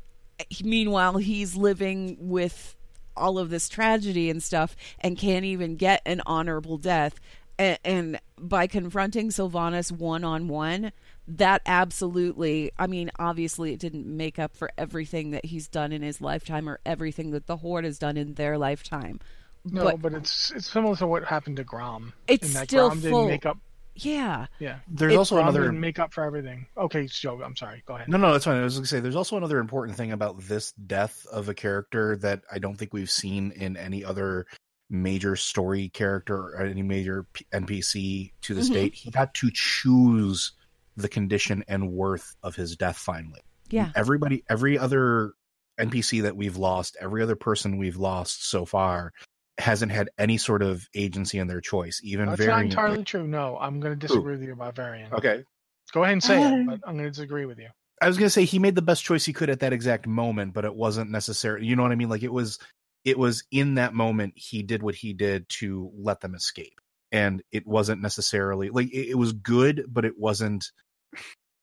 meanwhile, 0.64 1.18
he's 1.18 1.54
living 1.54 2.16
with 2.18 2.74
all 3.16 3.38
of 3.38 3.50
this 3.50 3.68
tragedy 3.68 4.30
and 4.30 4.42
stuff, 4.42 4.74
and 4.98 5.18
can't 5.18 5.44
even 5.44 5.76
get 5.76 6.00
an 6.06 6.22
honorable 6.26 6.78
death. 6.78 7.20
And, 7.58 7.78
and 7.84 8.20
by 8.38 8.66
confronting 8.66 9.28
Sylvanas 9.28 9.92
one 9.92 10.24
on 10.24 10.48
one, 10.48 10.92
that 11.28 11.62
absolutely, 11.66 12.72
I 12.78 12.86
mean, 12.86 13.10
obviously, 13.18 13.72
it 13.72 13.78
didn't 13.80 14.06
make 14.06 14.38
up 14.38 14.56
for 14.56 14.70
everything 14.76 15.30
that 15.30 15.44
he's 15.44 15.68
done 15.68 15.92
in 15.92 16.02
his 16.02 16.20
lifetime 16.20 16.68
or 16.68 16.80
everything 16.84 17.30
that 17.32 17.46
the 17.46 17.56
Horde 17.58 17.84
has 17.84 17.98
done 17.98 18.16
in 18.16 18.34
their 18.34 18.58
lifetime. 18.58 19.20
No, 19.64 19.84
but, 19.84 20.02
but, 20.02 20.14
it's 20.14 20.50
it's 20.50 20.68
similar 20.68 20.96
to 20.96 21.06
what 21.06 21.24
happened 21.24 21.56
to 21.58 21.64
Grom. 21.64 22.12
It's 22.26 22.48
in 22.48 22.54
that 22.54 22.68
still 22.68 22.88
Grom 22.88 23.00
full- 23.00 23.10
didn't 23.10 23.28
make 23.28 23.46
up. 23.46 23.58
yeah, 23.94 24.46
Yeah, 24.58 24.78
there's 24.88 25.12
It- 25.12 25.16
also 25.16 25.36
Grom 25.36 25.46
another 25.48 25.66
didn't 25.66 25.78
make 25.80 26.00
up 26.00 26.12
for 26.12 26.24
everything. 26.24 26.66
Okay, 26.76 27.06
Joe, 27.06 27.40
I'm 27.44 27.54
sorry. 27.54 27.84
Go 27.86 27.94
ahead. 27.94 28.08
No, 28.08 28.16
no, 28.16 28.32
that's 28.32 28.44
fine. 28.44 28.56
I 28.56 28.64
was 28.64 28.74
going 28.74 28.82
to 28.84 28.88
say 28.88 28.98
there's 28.98 29.14
also 29.14 29.36
another 29.36 29.60
important 29.60 29.96
thing 29.96 30.10
about 30.10 30.40
this 30.40 30.72
death 30.72 31.24
of 31.30 31.48
a 31.48 31.54
character 31.54 32.16
that 32.16 32.42
I 32.50 32.58
don't 32.58 32.74
think 32.76 32.92
we've 32.92 33.10
seen 33.10 33.52
in 33.52 33.76
any 33.76 34.04
other 34.04 34.46
major 34.92 35.34
story 35.36 35.88
character 35.88 36.36
or 36.36 36.60
any 36.62 36.82
major 36.82 37.24
P- 37.32 37.46
NPC 37.52 38.32
to 38.42 38.54
this 38.54 38.68
Mhm. 38.68 38.74
date. 38.74 38.94
He 38.94 39.10
got 39.10 39.34
to 39.34 39.50
choose 39.52 40.52
the 40.96 41.08
condition 41.08 41.64
and 41.66 41.90
worth 41.90 42.36
of 42.42 42.54
his 42.54 42.76
death 42.76 42.98
finally. 42.98 43.40
yeah, 43.70 43.90
Everybody, 43.96 44.44
every 44.50 44.78
other 44.78 45.32
NPC 45.80 46.20
that 46.20 46.36
we've 46.36 46.58
lost, 46.58 46.94
every 47.00 47.22
other 47.22 47.36
person 47.36 47.78
we've 47.78 47.96
lost 47.96 48.46
so 48.46 48.66
far 48.66 49.12
hasn't 49.56 49.90
had 49.92 50.10
any 50.18 50.36
sort 50.36 50.62
of 50.62 50.86
agency 50.94 51.38
in 51.38 51.46
their 51.46 51.62
choice. 51.62 51.98
Even 52.04 52.26
That's 52.26 52.38
very 52.38 52.50
not 52.52 52.64
entirely 52.66 53.04
true. 53.04 53.26
No, 53.26 53.56
I'm 53.58 53.80
going 53.80 53.98
to 53.98 54.06
disagree 54.06 54.34
with 54.34 54.42
you 54.42 54.52
about 54.52 54.76
Varian. 54.76 55.10
okay. 55.14 55.44
Go 55.92 56.02
ahead 56.04 56.12
and 56.12 56.22
say 56.22 56.42
it, 56.42 56.66
but 56.66 56.80
I'm 56.86 56.96
going 56.96 57.04
to 57.04 57.10
disagree 57.10 57.46
with 57.46 57.58
you. 57.58 57.68
I 58.00 58.08
was 58.08 58.18
gonna 58.18 58.30
say 58.30 58.44
he 58.44 58.58
made 58.58 58.74
the 58.74 58.82
best 58.82 59.04
choice 59.04 59.24
he 59.24 59.32
could 59.32 59.48
at 59.48 59.60
that 59.60 59.72
exact 59.72 60.08
moment, 60.08 60.54
but 60.54 60.64
it 60.64 60.74
wasn't 60.74 61.10
necessary. 61.12 61.64
You 61.64 61.76
know 61.76 61.82
what 61.84 61.92
I 61.92 61.94
mean? 61.94 62.08
Like 62.08 62.24
it 62.24 62.32
was, 62.32 62.58
it 63.04 63.18
was 63.18 63.44
in 63.50 63.74
that 63.74 63.94
moment 63.94 64.34
he 64.36 64.62
did 64.62 64.82
what 64.82 64.94
he 64.94 65.12
did 65.12 65.48
to 65.60 65.90
let 65.96 66.20
them 66.20 66.34
escape, 66.34 66.80
and 67.10 67.42
it 67.50 67.66
wasn't 67.66 68.02
necessarily 68.02 68.70
like 68.70 68.88
it, 68.92 69.10
it 69.10 69.18
was 69.18 69.32
good, 69.32 69.84
but 69.88 70.04
it 70.04 70.18
wasn't. 70.18 70.70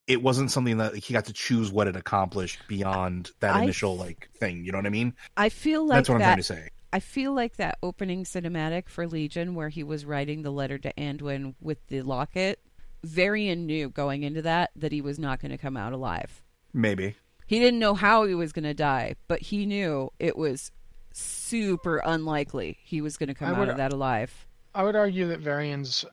It 0.08 0.24
wasn't 0.24 0.50
something 0.50 0.78
that 0.78 0.94
like, 0.94 1.04
he 1.04 1.14
got 1.14 1.26
to 1.26 1.34
choose 1.34 1.72
what 1.72 1.88
it 1.88 1.96
accomplished 1.96 2.60
beyond 2.68 3.30
that 3.42 3.56
I- 3.56 3.64
initial 3.64 3.96
like 3.96 4.30
thing. 4.40 4.66
You 4.66 4.72
know 4.72 4.80
what 4.80 4.88
I 4.88 4.90
mean? 4.90 5.14
I 5.38 5.50
feel 5.50 5.86
like 5.86 5.98
That's 5.98 6.10
what 6.10 6.16
I'm 6.16 6.22
trying 6.22 6.38
to 6.38 6.44
say. 6.44 6.70
I 6.92 7.00
feel 7.00 7.34
like 7.34 7.58
that 7.58 7.78
opening 7.84 8.24
cinematic 8.24 8.90
for 8.90 9.08
Legion, 9.08 9.54
where 9.54 9.70
he 9.70 9.84
was 9.84 10.06
writing 10.06 10.42
the 10.42 10.52
letter 10.52 10.80
to 10.80 10.92
Anduin 10.94 11.54
with 11.62 11.86
the 11.88 12.02
locket. 12.02 12.60
Varian 13.04 13.68
knew 13.68 13.90
going 13.90 14.24
into 14.24 14.42
that 14.42 14.72
that 14.76 14.92
he 14.92 15.02
was 15.02 15.20
not 15.20 15.40
going 15.40 15.52
to 15.52 15.58
come 15.58 15.78
out 15.78 15.94
alive. 15.94 16.42
Maybe. 16.74 17.16
He 17.46 17.60
didn't 17.60 17.80
know 17.80 17.94
how 17.94 18.26
he 18.26 18.36
was 18.36 18.52
going 18.52 18.66
to 18.66 18.74
die, 18.74 19.16
but 19.28 19.42
he 19.42 19.66
knew 19.66 20.12
it 20.20 20.38
was 20.38 20.72
super 21.20 22.02
unlikely 22.06 22.78
he 22.84 23.02
was 23.02 23.18
going 23.18 23.28
to 23.28 23.34
come 23.36 23.50
I 23.50 23.52
out 23.54 23.60
would- 23.60 23.70
of 23.70 23.78
that 23.78 23.94
alive. 23.94 24.46
I 24.76 24.84
would 24.84 24.96
argue 24.96 25.28
that 25.30 25.40
Varian's 25.40 26.06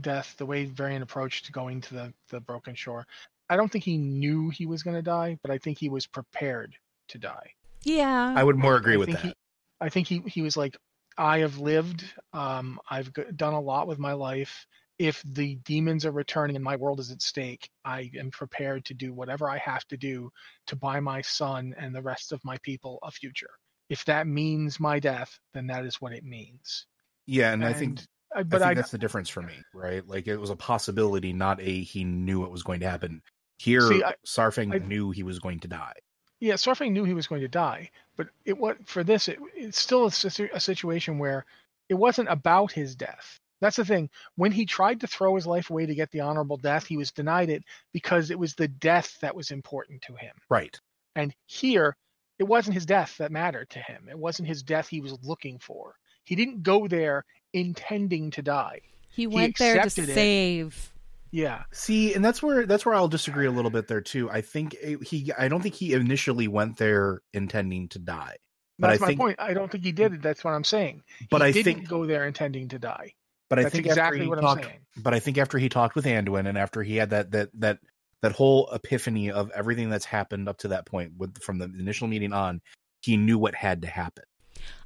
death, 0.00 0.34
the 0.36 0.44
way 0.46 0.66
Varian 0.66 1.02
approached 1.02 1.50
going 1.50 1.80
to 1.80 1.94
the, 1.94 2.14
the 2.28 2.40
Broken 2.40 2.74
Shore, 2.74 3.06
I 3.48 3.56
don't 3.56 3.70
think 3.72 3.84
he 3.84 3.96
knew 3.96 4.50
he 4.50 4.66
was 4.66 4.82
going 4.82 4.96
to 4.96 5.02
die, 5.02 5.38
but 5.42 5.50
I 5.50 5.58
think 5.58 5.78
he 5.78 5.88
was 5.88 6.06
prepared 6.06 6.74
to 7.08 7.18
die. 7.18 7.52
Yeah. 7.82 8.34
I 8.36 8.44
would 8.44 8.56
more 8.56 8.76
agree 8.76 8.94
I 8.94 8.98
with 8.98 9.12
that. 9.12 9.20
He, 9.22 9.34
I 9.80 9.88
think 9.88 10.08
he, 10.08 10.22
he 10.26 10.42
was 10.42 10.56
like, 10.56 10.76
I 11.18 11.38
have 11.38 11.58
lived. 11.58 12.04
Um, 12.32 12.78
I've 12.90 13.12
g- 13.14 13.24
done 13.34 13.54
a 13.54 13.60
lot 13.60 13.86
with 13.88 13.98
my 13.98 14.12
life. 14.12 14.66
If 14.98 15.22
the 15.24 15.56
demons 15.64 16.04
are 16.06 16.12
returning 16.12 16.54
and 16.54 16.64
my 16.64 16.76
world 16.76 17.00
is 17.00 17.10
at 17.10 17.20
stake, 17.22 17.70
I 17.84 18.10
am 18.18 18.30
prepared 18.30 18.84
to 18.86 18.94
do 18.94 19.12
whatever 19.12 19.48
I 19.50 19.58
have 19.58 19.86
to 19.88 19.96
do 19.96 20.30
to 20.66 20.76
buy 20.76 21.00
my 21.00 21.22
son 21.22 21.74
and 21.78 21.94
the 21.94 22.02
rest 22.02 22.30
of 22.32 22.44
my 22.44 22.58
people 22.62 22.98
a 23.02 23.10
future. 23.10 23.50
If 23.92 24.04
that 24.06 24.26
means 24.26 24.80
my 24.80 24.98
death, 24.98 25.38
then 25.52 25.66
that 25.68 25.84
is 25.84 26.00
what 26.00 26.12
it 26.12 26.24
means. 26.24 26.86
yeah, 27.26 27.52
and, 27.52 27.62
I 27.64 27.72
think 27.74 28.00
I, 28.34 28.38
uh, 28.38 28.40
I 28.40 28.42
but 28.44 28.58
think 28.60 28.70
I, 28.70 28.74
that's 28.74 28.90
the 28.90 28.98
difference 28.98 29.28
for 29.28 29.42
me, 29.42 29.54
right? 29.74 30.06
Like 30.08 30.26
it 30.26 30.38
was 30.38 30.50
a 30.50 30.56
possibility, 30.56 31.32
not 31.32 31.60
a 31.60 31.82
he 31.82 32.02
knew 32.04 32.44
it 32.44 32.50
was 32.50 32.62
going 32.62 32.80
to 32.80 32.88
happen. 32.88 33.22
Here, 33.58 33.82
See, 33.82 34.02
I- 34.02 34.14
Saurfang 34.26 34.74
I- 34.74 34.78
knew 34.78 35.10
he 35.10 35.22
was 35.22 35.38
going 35.38 35.60
to 35.60 35.68
die. 35.68 35.94
yeah, 36.40 36.54
Saurfang 36.54 36.92
knew 36.92 37.04
he 37.04 37.14
was 37.14 37.26
going 37.26 37.42
to 37.42 37.48
die, 37.48 37.90
but 38.16 38.28
it 38.46 38.56
what 38.56 38.88
for 38.88 39.04
this 39.04 39.28
it, 39.28 39.38
it's 39.54 39.78
still 39.78 40.04
a, 40.04 40.48
a 40.54 40.60
situation 40.60 41.18
where 41.18 41.44
it 41.90 41.94
wasn't 41.94 42.30
about 42.30 42.72
his 42.72 42.96
death. 42.96 43.38
That's 43.60 43.76
the 43.76 43.84
thing. 43.84 44.08
When 44.36 44.50
he 44.52 44.64
tried 44.66 45.00
to 45.02 45.06
throw 45.06 45.36
his 45.36 45.46
life 45.46 45.70
away 45.70 45.86
to 45.86 45.94
get 45.94 46.10
the 46.10 46.20
honorable 46.20 46.56
death, 46.56 46.86
he 46.86 46.96
was 46.96 47.12
denied 47.12 47.50
it 47.50 47.62
because 47.92 48.30
it 48.30 48.38
was 48.38 48.54
the 48.54 48.66
death 48.68 49.18
that 49.20 49.36
was 49.36 49.50
important 49.52 50.02
to 50.02 50.14
him. 50.16 50.34
Right. 50.48 50.80
And 51.14 51.32
here, 51.46 51.94
it 52.42 52.48
wasn't 52.48 52.74
his 52.74 52.84
death 52.86 53.16
that 53.18 53.30
mattered 53.30 53.70
to 53.70 53.78
him. 53.78 54.08
It 54.10 54.18
wasn't 54.18 54.48
his 54.48 54.62
death 54.64 54.88
he 54.88 55.00
was 55.00 55.16
looking 55.22 55.58
for. 55.60 55.94
He 56.24 56.34
didn't 56.34 56.62
go 56.64 56.88
there 56.88 57.24
intending 57.52 58.30
to 58.32 58.42
die. 58.42 58.80
he 59.10 59.26
went 59.26 59.56
there 59.58 59.74
to 59.74 59.80
accepted 59.80 60.08
it. 60.10 60.14
save. 60.14 60.92
Yeah. 61.30 61.62
See, 61.70 62.14
and 62.14 62.24
that's 62.24 62.42
where 62.42 62.66
that's 62.66 62.84
where 62.84 62.94
I'll 62.94 63.08
disagree 63.08 63.46
a 63.46 63.50
little 63.50 63.70
bit 63.70 63.86
there 63.88 64.00
too. 64.00 64.28
I 64.30 64.40
think 64.40 64.74
it- 64.74 65.02
he 65.06 65.32
I 65.38 65.46
don't 65.48 65.62
think 65.62 65.74
he 65.76 65.92
initially 65.94 66.48
went 66.48 66.76
there 66.78 67.22
intending 67.32 67.88
to 67.90 67.98
die. 67.98 68.36
But 68.78 68.88
That's 68.88 69.00
I 69.02 69.04
my 69.04 69.06
think 69.08 69.20
point. 69.20 69.36
I 69.40 69.54
don't 69.54 69.70
think 69.70 69.84
he 69.84 69.92
did 69.92 70.14
it. 70.14 70.22
That's 70.22 70.42
what 70.42 70.52
I'm 70.52 70.64
saying. 70.64 71.02
But 71.30 71.42
he 71.42 71.46
I 71.48 71.52
didn't 71.52 71.74
think- 71.76 71.88
go 71.88 72.04
there 72.06 72.26
intending 72.26 72.68
to 72.70 72.78
die. 72.78 73.14
but 73.48 73.58
I 73.60 73.68
think 73.68 73.86
exactly 73.86 74.18
after 74.18 74.22
he 74.24 74.28
what 74.28 74.38
I'm 74.38 74.44
talked, 74.44 74.64
saying. 74.64 74.80
but 74.96 75.14
I 75.14 75.20
think 75.20 75.38
after 75.38 75.58
he 75.58 75.68
talked 75.68 75.94
with 75.94 76.04
Anduin 76.06 76.46
and 76.48 76.56
after 76.58 76.82
he 76.82 76.96
had 76.96 77.10
that 77.10 77.30
that 77.32 77.50
that 77.60 77.78
that 78.22 78.32
whole 78.32 78.68
epiphany 78.72 79.30
of 79.30 79.50
everything 79.50 79.90
that's 79.90 80.04
happened 80.04 80.48
up 80.48 80.58
to 80.58 80.68
that 80.68 80.86
point 80.86 81.12
with 81.18 81.42
from 81.42 81.58
the 81.58 81.64
initial 81.64 82.08
meeting 82.08 82.32
on, 82.32 82.60
he 83.00 83.16
knew 83.16 83.36
what 83.36 83.54
had 83.54 83.82
to 83.82 83.88
happen. 83.88 84.24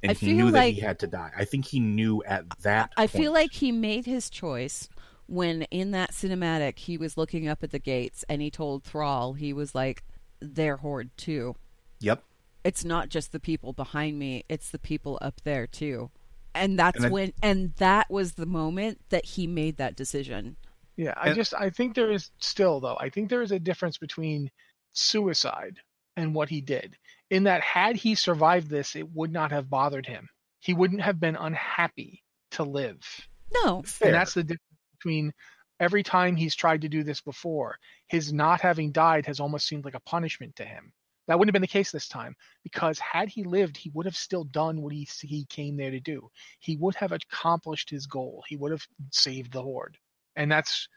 And 0.01 0.11
I 0.11 0.13
he 0.15 0.33
knew 0.33 0.51
that 0.51 0.73
he 0.73 0.79
had 0.79 0.99
to 0.99 1.07
die. 1.07 1.31
I 1.37 1.45
think 1.45 1.65
he 1.65 1.79
knew 1.79 2.23
at 2.23 2.45
that 2.61 2.95
point. 2.95 2.97
I 2.97 3.07
feel 3.07 3.31
like 3.31 3.53
he 3.53 3.71
made 3.71 4.05
his 4.05 4.29
choice 4.29 4.89
when 5.27 5.63
in 5.63 5.91
that 5.91 6.11
cinematic 6.11 6.79
he 6.79 6.97
was 6.97 7.17
looking 7.17 7.47
up 7.47 7.63
at 7.63 7.71
the 7.71 7.79
gates 7.79 8.25
and 8.27 8.41
he 8.41 8.49
told 8.49 8.83
Thrall 8.83 9.33
he 9.33 9.53
was 9.53 9.75
like 9.75 10.03
they're 10.39 10.77
horde 10.77 11.11
too. 11.17 11.55
Yep. 11.99 12.23
It's 12.63 12.83
not 12.83 13.09
just 13.09 13.31
the 13.31 13.39
people 13.39 13.71
behind 13.73 14.17
me, 14.17 14.45
it's 14.49 14.71
the 14.71 14.79
people 14.79 15.19
up 15.21 15.41
there 15.43 15.67
too. 15.67 16.09
And 16.55 16.79
that's 16.79 16.97
And 16.97 17.05
I- 17.07 17.09
when 17.09 17.33
and 17.43 17.73
that 17.75 18.09
was 18.09 18.33
the 18.33 18.45
moment 18.47 18.99
that 19.09 19.25
he 19.25 19.45
made 19.45 19.77
that 19.77 19.95
decision. 19.95 20.55
Yeah, 20.97 21.13
I 21.15 21.27
And- 21.27 21.35
just 21.35 21.53
I 21.53 21.69
think 21.69 21.95
there 21.95 22.11
is 22.11 22.31
still 22.39 22.79
though 22.79 22.97
I 22.99 23.09
think 23.09 23.29
there 23.29 23.41
is 23.43 23.51
a 23.51 23.59
difference 23.59 23.97
between 23.97 24.51
suicide 24.93 25.79
and 26.15 26.33
what 26.33 26.49
he 26.49 26.61
did. 26.61 26.97
In 27.29 27.43
that 27.43 27.61
had 27.61 27.95
he 27.95 28.15
survived 28.15 28.69
this, 28.69 28.95
it 28.95 29.09
would 29.11 29.31
not 29.31 29.51
have 29.51 29.69
bothered 29.69 30.05
him. 30.05 30.27
He 30.59 30.73
wouldn't 30.73 31.01
have 31.01 31.19
been 31.19 31.35
unhappy 31.35 32.23
to 32.51 32.63
live. 32.63 32.99
No. 33.53 33.83
Fair. 33.83 34.07
And 34.07 34.15
that's 34.15 34.33
the 34.33 34.43
difference 34.43 34.63
between 34.97 35.33
every 35.79 36.01
time 36.03 36.35
he's 36.35 36.55
tried 36.55 36.81
to 36.81 36.89
do 36.89 37.03
this 37.03 37.21
before, 37.21 37.77
his 38.07 38.33
not 38.33 38.61
having 38.61 38.91
died 38.91 39.25
has 39.27 39.39
almost 39.39 39.67
seemed 39.67 39.85
like 39.85 39.93
a 39.93 39.99
punishment 40.01 40.55
to 40.55 40.65
him. 40.65 40.91
That 41.27 41.37
wouldn't 41.37 41.49
have 41.49 41.53
been 41.53 41.61
the 41.61 41.67
case 41.67 41.91
this 41.91 42.07
time 42.07 42.35
because 42.63 42.97
had 42.99 43.27
he 43.29 43.43
lived, 43.43 43.77
he 43.77 43.91
would 43.93 44.05
have 44.05 44.15
still 44.15 44.45
done 44.45 44.81
what 44.81 44.93
he 44.93 45.07
he 45.21 45.45
came 45.45 45.75
there 45.75 45.91
to 45.91 45.99
do. 45.99 46.31
He 46.59 46.77
would 46.77 46.95
have 46.95 47.11
accomplished 47.11 47.89
his 47.89 48.07
goal. 48.07 48.43
He 48.47 48.55
would 48.55 48.71
have 48.71 48.87
saved 49.11 49.51
the 49.51 49.61
horde, 49.61 49.97
and 50.37 50.49
that's 50.49 50.87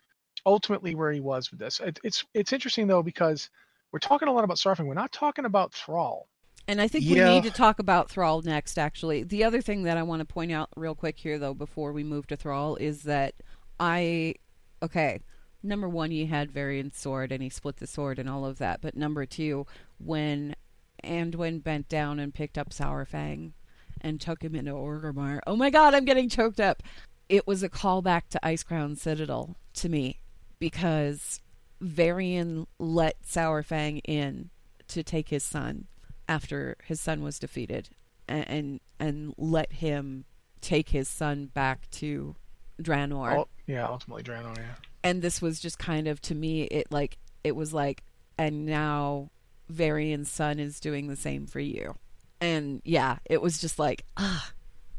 ultimately 0.46 0.94
where 0.94 1.10
he 1.12 1.20
was 1.20 1.50
with 1.50 1.58
this. 1.58 1.80
It, 1.80 1.98
it's 2.04 2.24
it's 2.34 2.52
interesting 2.52 2.86
though 2.86 3.02
because 3.02 3.50
we're 3.92 3.98
talking 3.98 4.28
a 4.28 4.32
lot 4.32 4.44
about 4.44 4.58
Saurfang. 4.58 4.86
We're 4.86 4.94
not 4.94 5.12
talking 5.12 5.44
about 5.44 5.72
Thrall. 5.74 6.28
And 6.68 6.80
I 6.80 6.86
think 6.86 7.04
Yeah. 7.04 7.28
we 7.28 7.34
need 7.34 7.42
to 7.44 7.50
talk 7.50 7.80
about 7.80 8.08
Thrall 8.08 8.42
next, 8.42 8.78
actually. 8.78 9.24
The 9.24 9.42
other 9.42 9.60
thing 9.60 9.82
that 9.84 9.96
I 9.96 10.04
want 10.04 10.20
to 10.20 10.24
point 10.24 10.52
out 10.52 10.68
real 10.76 10.94
quick 10.94 11.18
here, 11.18 11.38
though, 11.38 11.54
before 11.54 11.92
we 11.92 12.04
move 12.04 12.28
to 12.28 12.36
Thrall, 12.36 12.76
is 12.76 13.02
that 13.02 13.34
I. 13.80 14.34
Okay, 14.82 15.20
number 15.62 15.88
one, 15.88 16.12
you 16.12 16.26
had 16.26 16.52
Varian's 16.52 16.96
sword 16.96 17.32
and 17.32 17.42
he 17.42 17.48
split 17.50 17.76
the 17.78 17.86
sword 17.86 18.18
and 18.18 18.30
all 18.30 18.46
of 18.46 18.58
that. 18.58 18.80
But 18.80 18.96
number 18.96 19.26
two, 19.26 19.66
when 19.98 20.54
Anduin 21.02 21.62
bent 21.62 21.88
down 21.88 22.18
and 22.20 22.32
picked 22.32 22.56
up 22.56 22.70
Saurfang 22.70 23.52
and 24.00 24.20
took 24.20 24.42
him 24.42 24.54
into 24.54 24.72
Orgrimmar, 24.72 25.40
oh 25.46 25.56
my 25.56 25.70
god, 25.70 25.94
I'm 25.94 26.04
getting 26.04 26.28
choked 26.28 26.60
up. 26.60 26.82
It 27.30 27.46
was 27.46 27.62
a 27.62 27.68
callback 27.68 28.22
to 28.30 28.40
Icecrown 28.42 28.98
Citadel 28.98 29.56
to 29.74 29.88
me 29.88 30.20
because 30.58 31.40
Varian 31.80 32.66
let 32.80 33.22
Saurfang 33.22 34.00
in 34.04 34.50
to 34.88 35.04
take 35.04 35.28
his 35.28 35.44
son 35.44 35.86
after 36.28 36.76
his 36.84 37.00
son 37.00 37.22
was 37.22 37.38
defeated 37.38 37.88
and 38.26 38.48
and, 38.48 38.80
and 38.98 39.34
let 39.38 39.74
him 39.74 40.24
take 40.60 40.88
his 40.88 41.08
son 41.08 41.46
back 41.46 41.88
to 41.92 42.34
Draenor. 42.82 43.46
Yeah, 43.64 43.86
ultimately 43.86 44.24
Draenor. 44.24 44.56
Yeah. 44.56 44.74
And 45.04 45.22
this 45.22 45.40
was 45.40 45.60
just 45.60 45.78
kind 45.78 46.08
of 46.08 46.20
to 46.22 46.34
me 46.34 46.62
it 46.64 46.88
like 46.90 47.16
it 47.44 47.54
was 47.54 47.72
like 47.72 48.02
and 48.38 48.66
now 48.66 49.30
Varian's 49.68 50.32
son 50.32 50.58
is 50.58 50.80
doing 50.80 51.06
the 51.06 51.14
same 51.14 51.46
for 51.46 51.60
you. 51.60 51.94
And 52.40 52.82
yeah, 52.84 53.18
it 53.24 53.40
was 53.40 53.60
just 53.60 53.78
like 53.78 54.04
ah 54.16 54.50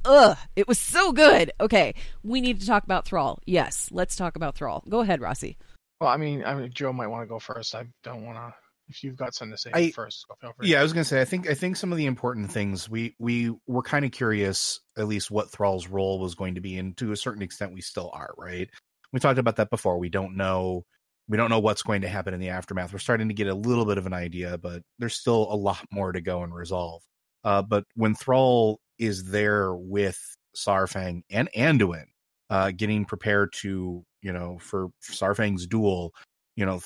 ugh, 0.06 0.38
it 0.56 0.68
was 0.68 0.80
so 0.80 1.12
good. 1.12 1.52
Okay, 1.60 1.96
we 2.24 2.42
need 2.42 2.62
to 2.62 2.68
talk 2.68 2.84
about 2.84 3.06
Thrall. 3.06 3.40
Yes, 3.46 3.90
let's 3.92 4.16
talk 4.16 4.36
about 4.36 4.56
Thrall. 4.56 4.84
Go 4.90 5.00
ahead, 5.00 5.22
Rossi. 5.22 5.58
Well, 6.00 6.10
I 6.10 6.18
mean, 6.18 6.44
I 6.44 6.56
mean, 6.56 6.72
Joe 6.74 6.92
might 6.92 7.08
want 7.08 7.24
to 7.24 7.28
go 7.28 7.40
first. 7.40 7.76
I 7.76 7.86
don't 8.04 8.26
want 8.26 8.38
to. 8.38 8.54
If 8.90 9.04
you've 9.04 9.16
got 9.16 9.34
something 9.34 9.56
to 9.56 9.58
say 9.58 9.72
I- 9.74 9.92
first, 9.92 10.26
go 10.28 10.36
feel 10.42 10.54
free. 10.58 10.70
Yeah, 10.70 10.82
I 10.82 10.84
was 10.84 10.92
gonna 10.92 11.06
say. 11.06 11.22
I 11.22 11.26
think 11.26 11.50
I 11.50 11.54
think 11.54 11.78
some 11.78 11.92
of 11.92 11.98
the 11.98 12.08
important 12.08 12.52
things 12.52 12.90
we 12.90 13.16
we 13.20 13.56
were 13.68 13.84
kind 13.84 14.04
of 14.04 14.12
curious, 14.12 14.80
at 14.98 15.08
least 15.08 15.32
what 15.32 15.50
Thrall's 15.50 15.88
role 15.88 16.20
was 16.20 16.36
going 16.36 16.56
to 16.56 16.62
be, 16.62 16.78
and 16.78 16.98
to 16.98 17.12
a 17.12 17.18
certain 17.18 17.42
extent, 17.42 17.74
we 17.74 17.82
still 17.82 18.10
are. 18.14 18.34
Right? 18.38 18.70
We 19.14 19.20
talked 19.20 19.40
about 19.40 19.58
that 19.58 19.70
before. 19.70 19.98
We 19.98 20.10
don't 20.10 20.36
know. 20.36 20.86
We 21.30 21.38
don't 21.38 21.50
know 21.50 21.60
what's 21.60 21.84
going 21.84 22.02
to 22.02 22.10
happen 22.10 22.34
in 22.34 22.42
the 22.42 22.50
aftermath. 22.50 22.92
We're 22.92 23.00
starting 23.00 23.30
to 23.30 23.34
get 23.34 23.48
a 23.48 23.54
little 23.54 23.86
bit 23.86 23.98
of 23.98 24.06
an 24.06 24.14
idea, 24.14 24.58
but 24.58 24.82
there's 25.00 25.16
still 25.16 25.48
a 25.50 25.56
lot 25.56 25.86
more 25.92 26.12
to 26.12 26.20
go 26.20 26.44
and 26.44 26.54
resolve. 26.54 27.02
Uh, 27.44 27.62
but 27.62 27.86
when 27.96 28.16
Thrall 28.16 28.82
is 29.02 29.26
there 29.26 29.74
with 29.74 30.38
Saurfang 30.56 31.24
and 31.30 31.50
Anduin, 31.58 32.06
uh, 32.50 32.72
getting 32.72 33.06
prepared 33.06 33.52
to, 33.62 34.06
you 34.22 34.32
know, 34.32 34.60
for 34.60 34.90
Saurfang's 35.04 35.66
duel, 35.66 36.14
you 36.56 36.66
know, 36.66 36.82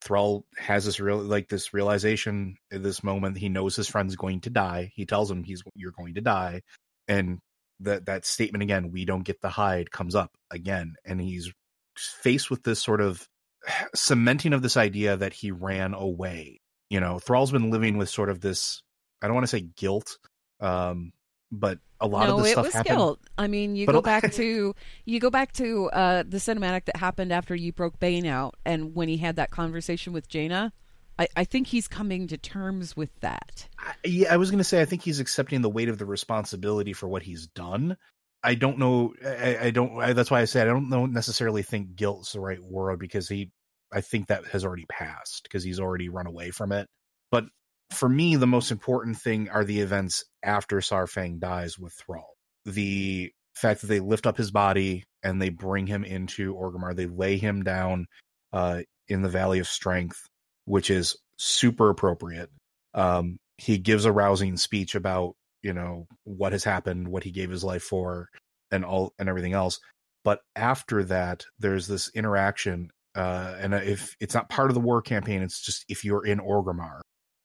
Thrall 0.00 0.44
has 0.56 0.84
this 0.84 1.00
real 1.00 1.18
like 1.18 1.48
this 1.48 1.74
realization 1.74 2.56
at 2.72 2.84
this 2.84 3.02
moment. 3.02 3.36
He 3.36 3.48
knows 3.48 3.74
his 3.74 3.88
friend's 3.88 4.14
going 4.14 4.42
to 4.42 4.50
die. 4.50 4.92
He 4.94 5.04
tells 5.04 5.28
him 5.28 5.42
he's 5.42 5.64
you're 5.74 5.90
going 5.90 6.14
to 6.14 6.20
die, 6.20 6.62
and 7.08 7.40
that 7.80 8.06
that 8.06 8.24
statement 8.24 8.62
again, 8.62 8.92
"We 8.92 9.04
don't 9.04 9.24
get 9.24 9.40
the 9.40 9.48
hide," 9.48 9.90
comes 9.90 10.14
up 10.14 10.30
again, 10.50 10.94
and 11.04 11.20
he's 11.20 11.52
faced 11.96 12.50
with 12.50 12.62
this 12.62 12.80
sort 12.80 13.00
of 13.00 13.26
cementing 13.96 14.52
of 14.52 14.62
this 14.62 14.76
idea 14.76 15.16
that 15.16 15.32
he 15.32 15.50
ran 15.50 15.92
away. 15.92 16.60
You 16.88 17.00
know, 17.00 17.18
Thrall's 17.18 17.50
been 17.50 17.70
living 17.70 17.98
with 17.98 18.08
sort 18.08 18.28
of 18.28 18.40
this. 18.40 18.82
I 19.20 19.26
don't 19.26 19.34
want 19.34 19.44
to 19.44 19.56
say 19.56 19.66
guilt, 19.76 20.18
um, 20.60 21.12
but 21.52 21.78
a 22.00 22.06
lot 22.06 22.26
no, 22.28 22.40
of 22.40 22.46
it 22.46 22.50
stuff 22.50 22.64
was 22.66 22.74
happened. 22.74 22.96
guilt. 22.96 23.20
I 23.38 23.46
mean, 23.46 23.76
you 23.76 23.86
But 23.86 23.92
go 23.92 24.02
back 24.02 24.32
to 24.34 24.74
you 25.04 25.20
go 25.20 25.30
back 25.30 25.52
to 25.54 25.90
uh, 25.90 26.22
the 26.26 26.38
cinematic 26.38 26.84
that 26.86 26.96
happened 26.96 27.32
after 27.32 27.54
you 27.54 27.72
broke 27.72 27.98
Bane 27.98 28.26
out, 28.26 28.54
and 28.64 28.94
when 28.94 29.08
he 29.08 29.16
had 29.18 29.36
that 29.36 29.50
conversation 29.50 30.12
with 30.12 30.28
Jaina. 30.28 30.72
I, 31.18 31.28
I 31.34 31.44
think 31.44 31.68
he's 31.68 31.88
coming 31.88 32.26
to 32.28 32.36
terms 32.36 32.94
with 32.94 33.08
that. 33.20 33.66
I- 33.78 33.94
yeah, 34.04 34.34
I 34.34 34.36
was 34.36 34.50
going 34.50 34.58
to 34.58 34.64
say 34.64 34.82
I 34.82 34.84
think 34.84 35.00
he's 35.02 35.18
accepting 35.18 35.62
the 35.62 35.70
weight 35.70 35.88
of 35.88 35.96
the 35.96 36.04
responsibility 36.04 36.92
for 36.92 37.08
what 37.08 37.22
he's 37.22 37.46
done. 37.46 37.96
I 38.44 38.54
don't 38.54 38.78
know. 38.78 39.14
I, 39.24 39.56
I 39.62 39.70
don't. 39.70 39.98
I, 39.98 40.12
that's 40.12 40.30
why 40.30 40.42
I 40.42 40.44
said 40.44 40.68
I 40.68 40.70
don't 40.70 40.90
know 40.90 41.06
necessarily 41.06 41.62
think 41.62 41.96
guilt's 41.96 42.32
the 42.32 42.40
right 42.40 42.62
word 42.62 42.98
because 42.98 43.28
he. 43.28 43.50
I 43.92 44.02
think 44.02 44.26
that 44.26 44.44
has 44.48 44.64
already 44.64 44.84
passed 44.90 45.44
because 45.44 45.64
he's 45.64 45.80
already 45.80 46.10
run 46.10 46.26
away 46.26 46.50
from 46.50 46.70
it. 46.72 46.86
But 47.30 47.44
for 47.90 48.08
me, 48.08 48.36
the 48.36 48.46
most 48.46 48.70
important 48.70 49.16
thing 49.16 49.48
are 49.48 49.64
the 49.64 49.80
events 49.80 50.24
after 50.42 50.78
Saurfang 50.78 51.38
dies 51.38 51.78
with 51.78 51.92
Thrall. 51.92 52.34
The 52.64 53.32
fact 53.54 53.80
that 53.80 53.86
they 53.86 54.00
lift 54.00 54.26
up 54.26 54.36
his 54.36 54.50
body 54.50 55.04
and 55.22 55.40
they 55.40 55.48
bring 55.48 55.86
him 55.86 56.04
into 56.04 56.54
Orgrimmar, 56.54 56.94
they 56.94 57.06
lay 57.06 57.36
him 57.38 57.62
down 57.62 58.06
uh, 58.52 58.82
in 59.08 59.22
the 59.22 59.28
Valley 59.28 59.58
of 59.58 59.68
Strength, 59.68 60.20
which 60.64 60.90
is 60.90 61.16
super 61.38 61.90
appropriate. 61.90 62.50
Um, 62.94 63.38
he 63.58 63.78
gives 63.78 64.04
a 64.04 64.12
rousing 64.12 64.56
speech 64.56 64.94
about 64.94 65.34
you 65.62 65.72
know 65.72 66.06
what 66.24 66.52
has 66.52 66.64
happened, 66.64 67.08
what 67.08 67.24
he 67.24 67.30
gave 67.30 67.50
his 67.50 67.64
life 67.64 67.82
for, 67.82 68.28
and 68.70 68.84
all 68.84 69.12
and 69.18 69.28
everything 69.28 69.52
else. 69.52 69.80
But 70.24 70.40
after 70.54 71.04
that, 71.04 71.44
there's 71.58 71.86
this 71.86 72.10
interaction, 72.14 72.90
uh, 73.14 73.54
and 73.58 73.74
if 73.74 74.16
it's 74.20 74.34
not 74.34 74.48
part 74.48 74.70
of 74.70 74.74
the 74.74 74.80
war 74.80 75.02
campaign, 75.02 75.42
it's 75.42 75.60
just 75.60 75.84
if 75.88 76.04
you're 76.04 76.26
in 76.26 76.40
Orgrimmar, 76.40 77.00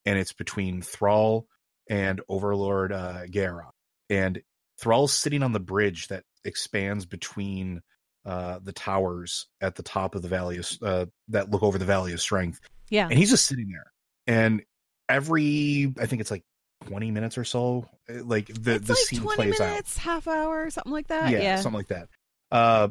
and 0.06 0.18
it's 0.18 0.34
between 0.34 0.82
Thrall 0.82 1.48
and 1.90 2.22
Overlord 2.30 2.92
uh, 2.92 3.24
Geya'rah, 3.28 3.72
and 4.10 4.42
Thrall's 4.80 5.14
sitting 5.14 5.44
on 5.44 5.52
the 5.52 5.60
bridge 5.60 6.08
that 6.08 6.24
expands 6.44 7.06
between 7.06 7.82
uh, 8.26 8.60
the 8.64 8.72
towers 8.72 9.48
at 9.62 9.76
the 9.76 9.84
top 9.84 10.16
of 10.16 10.22
the 10.22 10.28
valley 10.28 10.58
of, 10.58 10.78
uh, 10.82 11.06
that 11.30 11.50
look 11.50 11.64
over 11.64 11.78
the 11.78 11.86
valley 11.86 12.14
of 12.14 12.22
strength. 12.22 12.60
Yeah. 12.90 13.08
And 13.08 13.18
he's 13.18 13.30
just 13.30 13.46
sitting 13.46 13.70
there. 13.70 13.92
And 14.28 14.64
every, 15.10 15.94
I 16.00 16.06
think 16.06 16.22
it's 16.22 16.32
like 16.32 16.44
20 16.88 17.12
minutes 17.12 17.38
or 17.38 17.44
so, 17.44 17.88
uh, 18.10 18.24
like 18.24 18.48
the, 18.48 18.76
it's 18.76 18.88
the 18.88 18.94
like 18.94 19.00
scene 19.00 19.22
20 19.22 19.36
plays 19.36 19.60
minutes, 19.60 19.98
half 19.98 20.28
hour, 20.28 20.70
something 20.70 20.92
like 20.92 21.08
that. 21.08 21.24
out. 21.26 21.32
Yeah. 21.32 21.56
something 21.58 21.78
like 21.78 21.88
that. 21.88 22.10
Uh, 22.52 22.90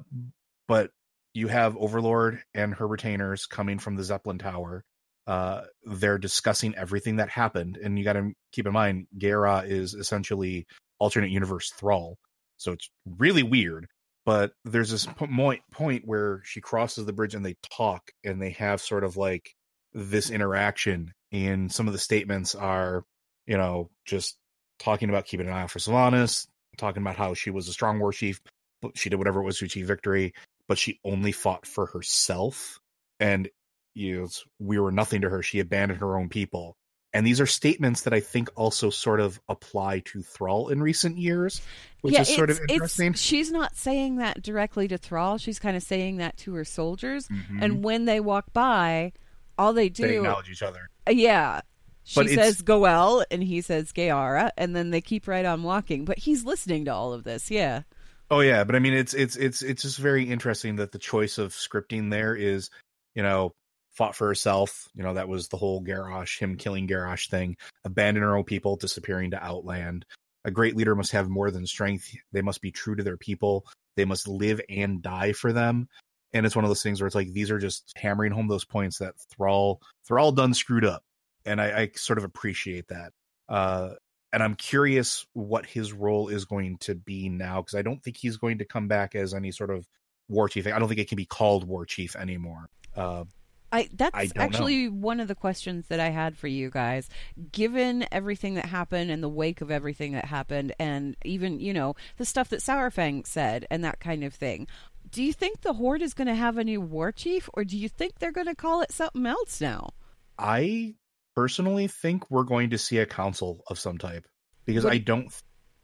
but 0.66 0.90
you 1.34 1.48
have 1.48 1.76
Overlord 1.76 2.42
and 2.54 2.74
her 2.74 2.86
retainers 2.86 3.46
coming 3.46 3.78
from 3.78 3.96
the 3.96 4.04
Zeppelin 4.04 4.38
Tower. 4.38 4.84
Uh, 5.30 5.62
they're 5.84 6.18
discussing 6.18 6.74
everything 6.74 7.16
that 7.16 7.28
happened. 7.28 7.76
And 7.76 7.96
you 7.96 8.04
got 8.04 8.14
to 8.14 8.32
keep 8.50 8.66
in 8.66 8.72
mind, 8.72 9.06
Geya'rah 9.16 9.68
is 9.68 9.94
essentially 9.94 10.66
alternate 10.98 11.30
universe 11.30 11.70
Thrall. 11.70 12.18
So 12.56 12.72
it's 12.72 12.90
really 13.06 13.44
weird 13.44 13.86
but 14.30 14.52
there's 14.64 14.90
this 14.90 15.06
point 15.06 15.62
point 15.72 16.02
where 16.06 16.40
she 16.44 16.60
crosses 16.60 17.04
the 17.04 17.12
bridge 17.12 17.34
and 17.34 17.44
they 17.44 17.56
talk 17.70 18.10
and 18.24 18.40
they 18.40 18.50
have 18.50 18.80
sort 18.80 19.04
of 19.04 19.16
like 19.16 19.54
this 19.92 20.30
interaction 20.30 21.12
and 21.32 21.72
some 21.72 21.86
of 21.86 21.92
the 21.92 21.98
statements 21.98 22.54
are 22.54 23.04
you 23.46 23.56
know 23.56 23.90
just 24.04 24.36
talking 24.78 25.08
about 25.08 25.26
keeping 25.26 25.46
an 25.46 25.52
eye 25.52 25.62
out 25.62 25.70
for 25.70 25.78
Sylvanas 25.78 26.46
talking 26.76 27.02
about 27.02 27.16
how 27.16 27.34
she 27.34 27.50
was 27.50 27.68
a 27.68 27.72
strong 27.72 27.98
war 27.98 28.12
chief 28.12 28.40
but 28.82 28.96
she 28.96 29.10
did 29.10 29.16
whatever 29.16 29.40
it 29.40 29.44
was 29.44 29.58
to 29.58 29.64
achieve 29.64 29.86
victory 29.86 30.32
but 30.68 30.78
she 30.78 31.00
only 31.04 31.32
fought 31.32 31.66
for 31.66 31.86
herself 31.86 32.78
and 33.18 33.48
you 33.94 34.20
know, 34.20 34.28
we 34.58 34.78
were 34.78 34.92
nothing 34.92 35.22
to 35.22 35.30
her 35.30 35.42
she 35.42 35.60
abandoned 35.60 36.00
her 36.00 36.16
own 36.18 36.28
people 36.28 36.76
and 37.12 37.26
these 37.26 37.40
are 37.40 37.46
statements 37.46 38.02
that 38.02 38.12
I 38.12 38.20
think 38.20 38.50
also 38.54 38.90
sort 38.90 39.20
of 39.20 39.40
apply 39.48 40.00
to 40.06 40.22
Thrall 40.22 40.68
in 40.68 40.80
recent 40.80 41.18
years, 41.18 41.60
which 42.02 42.14
yeah, 42.14 42.20
is 42.20 42.34
sort 42.34 42.50
of 42.50 42.60
interesting. 42.68 43.14
She's 43.14 43.50
not 43.50 43.76
saying 43.76 44.16
that 44.16 44.42
directly 44.42 44.86
to 44.88 44.96
Thrall. 44.96 45.36
She's 45.36 45.58
kind 45.58 45.76
of 45.76 45.82
saying 45.82 46.18
that 46.18 46.36
to 46.38 46.54
her 46.54 46.64
soldiers. 46.64 47.26
Mhm. 47.26 47.62
And 47.62 47.84
when 47.84 48.04
they 48.04 48.20
walk 48.20 48.52
by, 48.52 49.12
all 49.58 49.72
they 49.72 49.88
do, 49.88 50.06
they 50.06 50.16
acknowledge 50.18 50.50
each 50.50 50.62
other. 50.62 50.88
Yeah. 51.08 51.62
She 52.04 52.20
But 52.20 52.28
says 52.30 52.62
Go'el, 52.62 53.24
and 53.30 53.42
he 53.42 53.60
says 53.60 53.92
Geya'rah, 53.92 54.50
and 54.56 54.74
then 54.74 54.90
they 54.90 55.00
keep 55.00 55.28
right 55.28 55.44
on 55.44 55.62
walking. 55.62 56.04
But 56.04 56.18
he's 56.18 56.44
listening 56.44 56.84
to 56.86 56.94
all 56.94 57.12
of 57.12 57.24
this. 57.24 57.50
Yeah. 57.50 57.82
Oh 58.30 58.40
yeah, 58.40 58.64
but 58.64 58.76
I 58.76 58.78
mean, 58.78 58.94
it's 58.94 59.14
it's 59.14 59.36
it's 59.36 59.62
it's 59.62 59.82
just 59.82 59.98
very 59.98 60.24
interesting 60.24 60.76
that 60.76 60.92
the 60.92 60.98
choice 60.98 61.38
of 61.38 61.52
scripting 61.52 62.10
there 62.10 62.34
is, 62.34 62.70
you 63.14 63.22
know, 63.22 63.54
fought 63.92 64.14
for 64.14 64.26
herself. 64.26 64.88
You 64.94 65.02
know, 65.02 65.14
that 65.14 65.28
was 65.28 65.48
the 65.48 65.56
whole 65.56 65.82
Garrosh, 65.82 66.38
him 66.38 66.56
killing 66.56 66.88
Garrosh 66.88 67.28
thing. 67.28 67.56
Abandon 67.84 68.22
her 68.22 68.36
own 68.36 68.44
people, 68.44 68.76
disappearing 68.76 69.32
to 69.32 69.44
Outland. 69.44 70.06
A 70.44 70.50
great 70.50 70.76
leader 70.76 70.94
must 70.94 71.12
have 71.12 71.28
more 71.28 71.50
than 71.50 71.66
strength. 71.66 72.14
They 72.32 72.42
must 72.42 72.62
be 72.62 72.70
true 72.70 72.96
to 72.96 73.02
their 73.02 73.16
people. 73.16 73.66
They 73.96 74.04
must 74.04 74.26
live 74.26 74.60
and 74.68 75.02
die 75.02 75.32
for 75.32 75.52
them. 75.52 75.88
And 76.32 76.46
it's 76.46 76.56
one 76.56 76.64
of 76.64 76.70
those 76.70 76.82
things 76.82 77.00
where 77.00 77.06
it's 77.06 77.16
like 77.16 77.32
these 77.32 77.50
are 77.50 77.58
just 77.58 77.92
hammering 77.96 78.32
home 78.32 78.48
those 78.48 78.64
points 78.64 78.98
that 78.98 79.14
Thrall 79.34 79.80
Thrall 80.06 80.32
done 80.32 80.54
screwed 80.54 80.84
up, 80.84 81.02
and 81.44 81.60
I, 81.60 81.80
I 81.80 81.90
sort 81.96 82.18
of 82.18 82.24
appreciate 82.24 82.88
that. 82.88 83.12
Uh, 83.48 83.90
and 84.32 84.42
I'm 84.42 84.54
curious 84.54 85.26
what 85.32 85.66
his 85.66 85.92
role 85.92 86.28
is 86.28 86.44
going 86.44 86.78
to 86.82 86.94
be 86.94 87.28
now 87.28 87.62
because 87.62 87.74
I 87.74 87.82
don't 87.82 88.02
think 88.02 88.16
he's 88.16 88.36
going 88.36 88.58
to 88.58 88.64
come 88.64 88.86
back 88.86 89.16
as 89.16 89.34
any 89.34 89.50
sort 89.50 89.70
of 89.70 89.88
war 90.28 90.48
chief. 90.48 90.68
I 90.68 90.78
don't 90.78 90.88
think 90.88 91.00
it 91.00 91.08
can 91.08 91.16
be 91.16 91.26
called 91.26 91.66
war 91.66 91.84
chief 91.84 92.14
anymore. 92.14 92.68
Uh, 92.96 93.24
I 93.72 93.88
that's 93.92 94.16
I 94.16 94.26
don't 94.26 94.36
know. 94.36 94.42
actually 94.42 94.88
one 94.88 95.20
of 95.20 95.28
the 95.28 95.34
questions 95.34 95.86
that 95.88 96.00
I 96.00 96.08
had 96.08 96.36
for 96.36 96.48
you 96.48 96.70
guys. 96.70 97.08
Given 97.52 98.06
everything 98.10 98.54
that 98.54 98.66
happened 98.66 99.10
in 99.10 99.20
the 99.20 99.28
wake 99.28 99.60
of 99.60 99.70
everything 99.70 100.12
that 100.12 100.24
happened 100.24 100.74
and 100.78 101.16
even, 101.24 101.60
you 101.60 101.72
know, 101.72 101.94
the 102.16 102.24
stuff 102.24 102.48
that 102.50 102.60
Saurfang 102.60 103.26
said 103.26 103.66
and 103.70 103.84
that 103.84 104.00
kind 104.00 104.24
of 104.24 104.34
thing. 104.34 104.66
Do 105.10 105.22
you 105.22 105.32
think 105.32 105.60
the 105.60 105.72
Horde 105.72 106.02
is 106.02 106.14
going 106.14 106.28
to 106.28 106.34
have 106.34 106.56
a 106.56 106.64
new 106.64 106.80
war 106.80 107.12
chief 107.12 107.48
or 107.54 107.64
do 107.64 107.76
you 107.76 107.88
think 107.88 108.18
they're 108.18 108.32
going 108.32 108.46
to 108.46 108.54
call 108.54 108.80
it 108.82 108.92
something 108.92 109.26
else 109.26 109.60
now? 109.60 109.90
I 110.38 110.94
personally 111.34 111.86
think 111.86 112.30
we're 112.30 112.44
going 112.44 112.70
to 112.70 112.78
see 112.78 112.98
a 112.98 113.06
council 113.06 113.62
of 113.68 113.78
some 113.78 113.98
type 113.98 114.26
because 114.64 114.84
What- 114.84 114.92
I 114.92 114.98
don't. 114.98 115.32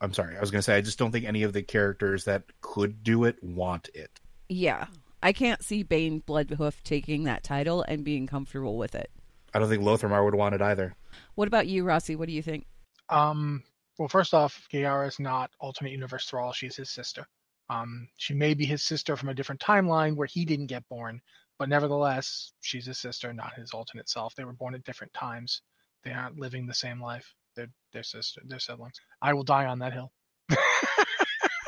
I'm 0.00 0.12
sorry, 0.12 0.36
I 0.36 0.40
was 0.40 0.50
going 0.50 0.58
to 0.58 0.62
say 0.62 0.76
I 0.76 0.82
just 0.82 0.98
don't 0.98 1.10
think 1.10 1.24
any 1.24 1.42
of 1.44 1.54
the 1.54 1.62
characters 1.62 2.24
that 2.24 2.42
could 2.60 3.02
do 3.02 3.24
it 3.24 3.42
want 3.42 3.88
it. 3.94 4.10
Yeah. 4.48 4.86
I 5.22 5.32
can't 5.32 5.62
see 5.62 5.82
Bane 5.82 6.22
Bloodhoof 6.22 6.82
taking 6.82 7.24
that 7.24 7.42
title 7.42 7.84
and 7.88 8.04
being 8.04 8.26
comfortable 8.26 8.76
with 8.76 8.94
it. 8.94 9.10
I 9.54 9.58
don't 9.58 9.68
think 9.68 9.82
Lor'themar 9.82 10.24
would 10.24 10.34
want 10.34 10.54
it 10.54 10.62
either. 10.62 10.94
What 11.34 11.48
about 11.48 11.66
you, 11.66 11.84
Rossi? 11.84 12.16
What 12.16 12.28
do 12.28 12.34
you 12.34 12.42
think? 12.42 12.66
Um, 13.08 13.62
well, 13.98 14.08
first 14.08 14.34
off, 14.34 14.68
Geya'rah 14.72 15.08
is 15.08 15.18
not 15.18 15.50
alternate 15.60 15.92
universe 15.92 16.26
Thrall. 16.28 16.52
She's 16.52 16.76
his 16.76 16.90
sister. 16.90 17.26
Um, 17.68 18.08
she 18.16 18.34
may 18.34 18.54
be 18.54 18.64
his 18.64 18.82
sister 18.82 19.16
from 19.16 19.28
a 19.28 19.34
different 19.34 19.60
timeline 19.60 20.14
where 20.14 20.26
he 20.26 20.44
didn't 20.44 20.66
get 20.66 20.88
born, 20.88 21.20
but 21.58 21.68
nevertheless, 21.68 22.52
she's 22.60 22.86
his 22.86 22.98
sister, 22.98 23.32
not 23.32 23.54
his 23.54 23.72
alternate 23.72 24.08
self. 24.08 24.34
They 24.34 24.44
were 24.44 24.52
born 24.52 24.74
at 24.74 24.84
different 24.84 25.14
times. 25.14 25.62
They 26.04 26.12
aren't 26.12 26.38
living 26.38 26.66
the 26.66 26.74
same 26.74 27.00
life. 27.00 27.34
They're 27.56 27.70
they're 27.92 28.02
sister, 28.02 28.42
they're 28.44 28.58
siblings. 28.58 29.00
I 29.22 29.32
will 29.32 29.42
die 29.42 29.66
on 29.66 29.78
that 29.80 29.92
hill. 29.92 30.12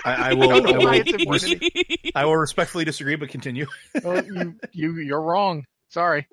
I, 0.04 0.30
I 0.30 0.34
will. 0.34 0.50
I 0.52 0.60
don't 0.60 0.76
will, 0.76 0.84
why 0.84 0.96
it's 0.96 1.12
important. 1.12 1.77
I 2.14 2.24
will 2.24 2.36
respectfully 2.36 2.84
disagree, 2.84 3.16
but 3.16 3.28
continue. 3.28 3.66
well, 4.02 4.24
you 4.26 4.58
you 4.72 4.96
you're 4.98 5.22
wrong. 5.22 5.64
Sorry. 5.88 6.26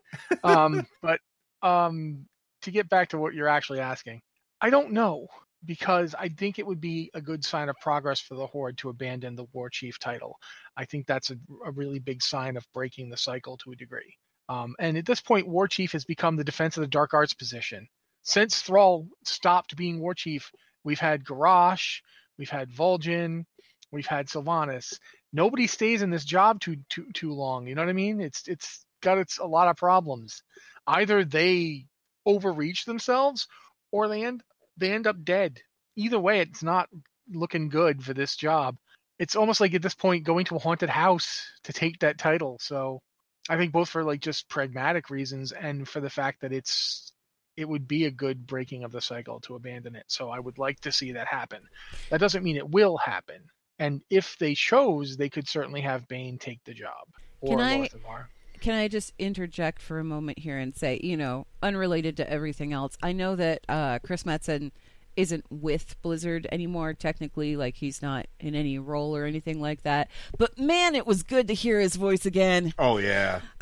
Um, 0.44 0.86
but 1.02 1.20
um, 1.62 2.26
to 2.64 2.72
get 2.72 2.90
back 2.90 3.10
to 3.10 3.18
what 3.18 3.34
you're 3.34 3.48
actually 3.48 3.80
asking, 3.80 4.22
I 4.62 4.70
don't 4.70 4.92
know 4.92 5.28
because 5.66 6.16
I 6.18 6.30
think 6.30 6.60
it 6.60 6.68
would 6.68 6.82
be 6.82 7.10
a 7.14 7.22
good 7.22 7.44
sign 7.44 7.70
of 7.70 7.76
progress 7.82 8.20
for 8.20 8.36
the 8.36 8.46
Horde 8.46 8.78
to 8.80 8.90
abandon 8.90 9.36
the 9.36 9.46
War 9.52 9.70
Chief 9.70 10.00
title. 10.00 10.38
I 10.78 10.86
think 10.86 11.08
that's 11.08 11.32
a, 11.32 11.38
a 11.66 11.72
really 11.72 12.00
big 12.00 12.22
sign 12.22 12.58
of 12.58 12.68
breaking 12.74 13.10
the 13.10 13.18
cycle 13.18 13.58
to 13.58 13.72
a 13.72 13.76
degree. 13.76 14.16
Um, 14.48 14.76
and 14.80 14.98
at 14.98 15.06
this 15.06 15.22
point, 15.22 15.48
War 15.48 15.68
Chief 15.68 15.92
has 15.94 16.06
become 16.06 16.36
the 16.36 16.44
defense 16.44 16.78
of 16.78 16.82
the 16.82 16.88
Dark 16.88 17.14
Arts 17.14 17.34
position. 17.34 17.88
Since 18.24 18.62
Thrall 18.62 19.08
stopped 19.24 19.76
being 19.76 20.00
War 20.00 20.14
Chief, 20.14 20.52
we've 20.84 21.00
had 21.00 21.24
Garrosh, 21.24 22.02
we've 22.38 22.50
had 22.50 22.72
Vol'jin, 22.72 23.46
we've 23.92 24.06
had 24.06 24.28
Sylvanas. 24.28 25.00
Nobody 25.36 25.67
stays 25.67 26.02
in 26.02 26.12
this 26.12 26.24
job 26.24 26.62
too 26.62 26.78
too 26.89 27.12
too 27.13 27.34
long. 27.34 27.67
You 27.67 27.76
know 27.76 27.82
what 27.82 27.89
I 27.89 27.93
mean? 27.93 28.21
It's 28.21 28.48
it's 28.48 28.86
got 29.02 29.17
its 29.17 29.38
a 29.38 29.45
lot 29.45 29.67
of 29.67 29.76
problems. 29.76 30.41
Either 30.88 31.26
they 31.26 31.88
overreach 32.26 32.86
themselves, 32.86 33.50
or 33.91 34.08
they 34.08 34.24
end 34.24 34.43
they 34.78 34.93
end 34.93 35.08
up 35.08 35.26
dead. 35.26 35.60
Either 35.98 36.17
way, 36.17 36.39
it's 36.39 36.63
not 36.63 36.88
looking 37.30 37.67
good 37.67 38.02
for 38.02 38.13
this 38.13 38.38
job. 38.38 38.78
It's 39.19 39.36
almost 39.36 39.60
like 39.60 39.74
at 39.74 39.82
this 39.82 39.93
point 39.93 40.24
going 40.24 40.45
to 40.45 40.56
a 40.56 40.60
haunted 40.60 40.89
house 40.89 41.45
to 41.65 41.74
take 41.74 42.00
that 42.00 42.17
title. 42.17 42.58
So 42.62 43.02
I 43.50 43.58
think 43.58 43.74
both 43.74 43.89
for 43.89 44.06
like 44.06 44.21
just 44.21 44.48
pragmatic 44.48 45.10
reasons 45.10 45.52
and 45.52 45.86
for 45.86 46.00
the 46.00 46.10
fact 46.10 46.41
that 46.41 46.54
it's 46.54 47.12
it 47.58 47.67
would 47.67 47.89
be 47.89 48.06
a 48.06 48.12
good 48.12 48.48
breaking 48.48 48.86
of 48.86 48.93
the 48.93 49.02
cycle 49.02 49.41
to 49.41 49.56
abandon 49.56 49.98
it. 49.98 50.06
So 50.08 50.30
I 50.30 50.39
would 50.39 50.60
like 50.60 50.80
to 50.82 50.93
see 50.93 51.12
that 51.13 51.28
happen. 51.28 51.63
That 52.10 52.21
doesn't 52.21 52.43
mean 52.43 52.56
it 52.56 52.69
will 52.69 52.95
happen. 52.95 53.50
And 53.80 54.02
if 54.10 54.38
they 54.40 54.54
chose, 54.54 55.18
they 55.18 55.30
could 55.30 55.48
certainly 55.48 55.82
have 55.82 56.08
Bane 56.08 56.38
take 56.38 56.64
the 56.64 56.74
job 56.74 57.08
or 57.42 57.58
Can 57.58 57.66
I- 57.66 57.78
Lor'themar. 57.80 58.26
Can 58.62 58.74
I 58.74 58.88
just 58.88 59.14
interject 59.20 59.82
for 59.82 60.00
a 60.00 60.04
moment 60.04 60.40
here 60.40 60.58
and 60.58 60.74
say, 60.76 61.00
you 61.04 61.18
know, 61.18 61.46
unrelated 61.62 62.16
to 62.18 62.30
everything 62.30 62.72
else, 62.72 62.98
I 63.04 63.12
know 63.12 63.36
that 63.36 63.66
uh, 63.68 64.00
Chris 64.00 64.24
Metzen 64.24 64.72
isn't 65.18 65.46
with 65.50 66.02
Blizzard 66.02 66.48
anymore, 66.52 66.94
technically, 66.94 67.58
like 67.58 67.76
he's 67.76 68.02
not 68.02 68.28
in 68.40 68.56
any 68.56 68.80
role 68.80 69.16
or 69.16 69.26
anything 69.26 69.60
like 69.60 69.84
that. 69.84 70.10
But 70.38 70.58
man, 70.58 70.96
it 70.96 71.06
was 71.06 71.22
good 71.22 71.48
to 71.50 71.54
hear 71.54 71.80
his 71.80 71.98
voice 71.98 72.26
again. 72.26 72.74
Oh 72.80 72.98
yeah, 72.98 73.42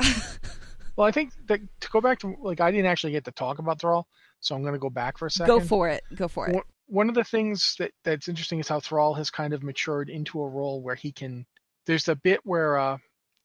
Well, 0.96 1.06
I 1.06 1.10
think 1.10 1.32
that 1.46 1.60
to 1.80 1.88
go 1.90 2.00
back 2.00 2.20
to 2.20 2.36
like 2.40 2.60
I 2.60 2.70
didn't 2.70 2.86
actually 2.86 3.12
get 3.12 3.24
to 3.24 3.32
talk 3.32 3.58
about 3.58 3.80
Thrall, 3.80 4.06
so 4.40 4.54
I'm 4.54 4.62
going 4.62 4.74
to 4.74 4.78
go 4.78 4.90
back 4.90 5.18
for 5.18 5.26
a 5.26 5.30
second. 5.30 5.46
Go 5.46 5.60
for 5.60 5.88
it. 5.88 6.04
Go 6.14 6.28
for 6.28 6.48
it. 6.48 6.64
One- 6.86 7.08
of 7.08 7.14
the 7.14 7.24
things 7.24 7.76
that 7.78 7.92
that's 8.04 8.28
interesting 8.28 8.60
is 8.60 8.68
how 8.68 8.80
Thrall 8.80 9.14
has 9.14 9.30
kind 9.30 9.52
of 9.52 9.62
matured 9.62 10.10
into 10.10 10.40
a 10.40 10.48
role 10.48 10.82
where 10.82 10.94
he 10.94 11.12
can. 11.12 11.46
There's 11.86 12.08
a 12.08 12.16
bit 12.16 12.40
where 12.44 12.78
uh, 12.78 12.98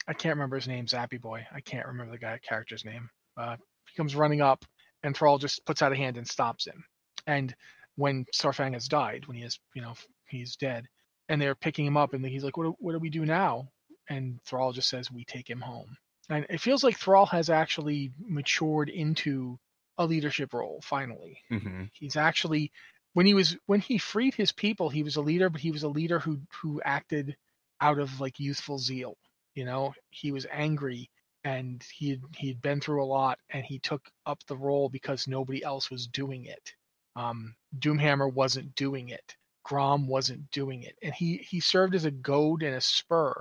I 0.07 0.13
can't 0.13 0.35
remember 0.35 0.55
his 0.57 0.67
name, 0.67 0.85
Zappy 0.85 1.19
Boy. 1.19 1.45
I 1.53 1.61
can't 1.61 1.87
remember 1.87 2.11
the 2.11 2.17
guy 2.19 2.39
character's 2.39 2.85
name. 2.85 3.09
Uh, 3.37 3.55
he 3.89 3.95
comes 3.95 4.15
running 4.15 4.41
up, 4.41 4.63
and 5.03 5.15
Thrall 5.15 5.37
just 5.37 5.65
puts 5.65 5.81
out 5.81 5.91
a 5.93 5.95
hand 5.95 6.17
and 6.17 6.27
stops 6.27 6.65
him. 6.67 6.83
And 7.27 7.55
when 7.95 8.25
Saurfang 8.33 8.73
has 8.73 8.87
died, 8.87 9.27
when 9.27 9.37
he 9.37 9.43
is, 9.43 9.59
you 9.73 9.81
know, 9.81 9.93
he's 10.27 10.55
dead, 10.55 10.85
and 11.29 11.41
they're 11.41 11.55
picking 11.55 11.85
him 11.85 11.97
up, 11.97 12.13
and 12.13 12.25
he's 12.25 12.43
like, 12.43 12.57
"What? 12.57 12.63
do- 12.65 12.75
What 12.79 12.93
do 12.93 12.99
we 12.99 13.09
do 13.09 13.25
now?" 13.25 13.69
And 14.09 14.41
Thrall 14.45 14.71
just 14.73 14.89
says, 14.89 15.11
"We 15.11 15.25
take 15.25 15.49
him 15.49 15.61
home." 15.61 15.97
And 16.29 16.45
it 16.49 16.61
feels 16.61 16.83
like 16.83 16.97
Thrall 16.97 17.25
has 17.27 17.49
actually 17.49 18.11
matured 18.19 18.89
into 18.89 19.59
a 19.97 20.05
leadership 20.05 20.53
role 20.53 20.79
finally 20.81 21.37
hmm 21.49 21.83
he's 21.91 22.15
actually 22.15 22.71
when 23.13 23.25
he 23.25 23.33
was 23.33 23.57
when 23.65 23.79
he 23.79 23.97
freed 23.97 24.35
his 24.35 24.51
people, 24.51 24.89
he 24.89 25.03
was 25.03 25.15
a 25.15 25.21
leader, 25.21 25.49
but 25.49 25.61
he 25.61 25.71
was 25.71 25.83
a 25.83 25.89
leader 25.89 26.19
who 26.19 26.39
who 26.61 26.81
acted 26.83 27.35
out 27.81 27.99
of 27.99 28.19
like 28.19 28.39
youthful 28.39 28.77
zeal. 28.79 29.17
You 29.55 29.65
know, 29.65 29.93
he 30.09 30.31
was 30.31 30.45
angry 30.51 31.09
and 31.43 31.83
he 31.93 32.19
he'd 32.37 32.61
been 32.61 32.81
through 32.81 33.03
a 33.03 33.05
lot 33.05 33.39
and 33.49 33.65
he 33.65 33.79
took 33.79 34.09
up 34.25 34.39
the 34.47 34.57
role 34.57 34.89
because 34.89 35.27
nobody 35.27 35.63
else 35.63 35.89
was 35.89 36.07
doing 36.07 36.45
it. 36.45 36.73
Um, 37.15 37.55
Doomhammer 37.79 38.31
wasn't 38.31 38.75
doing 38.75 39.09
it. 39.09 39.35
Grom 39.63 40.07
wasn't 40.07 40.49
doing 40.51 40.83
it, 40.83 40.95
and 41.03 41.13
he 41.13 41.37
he 41.37 41.59
served 41.59 41.95
as 41.95 42.05
a 42.05 42.11
goad 42.11 42.63
and 42.63 42.75
a 42.75 42.81
spur 42.81 43.33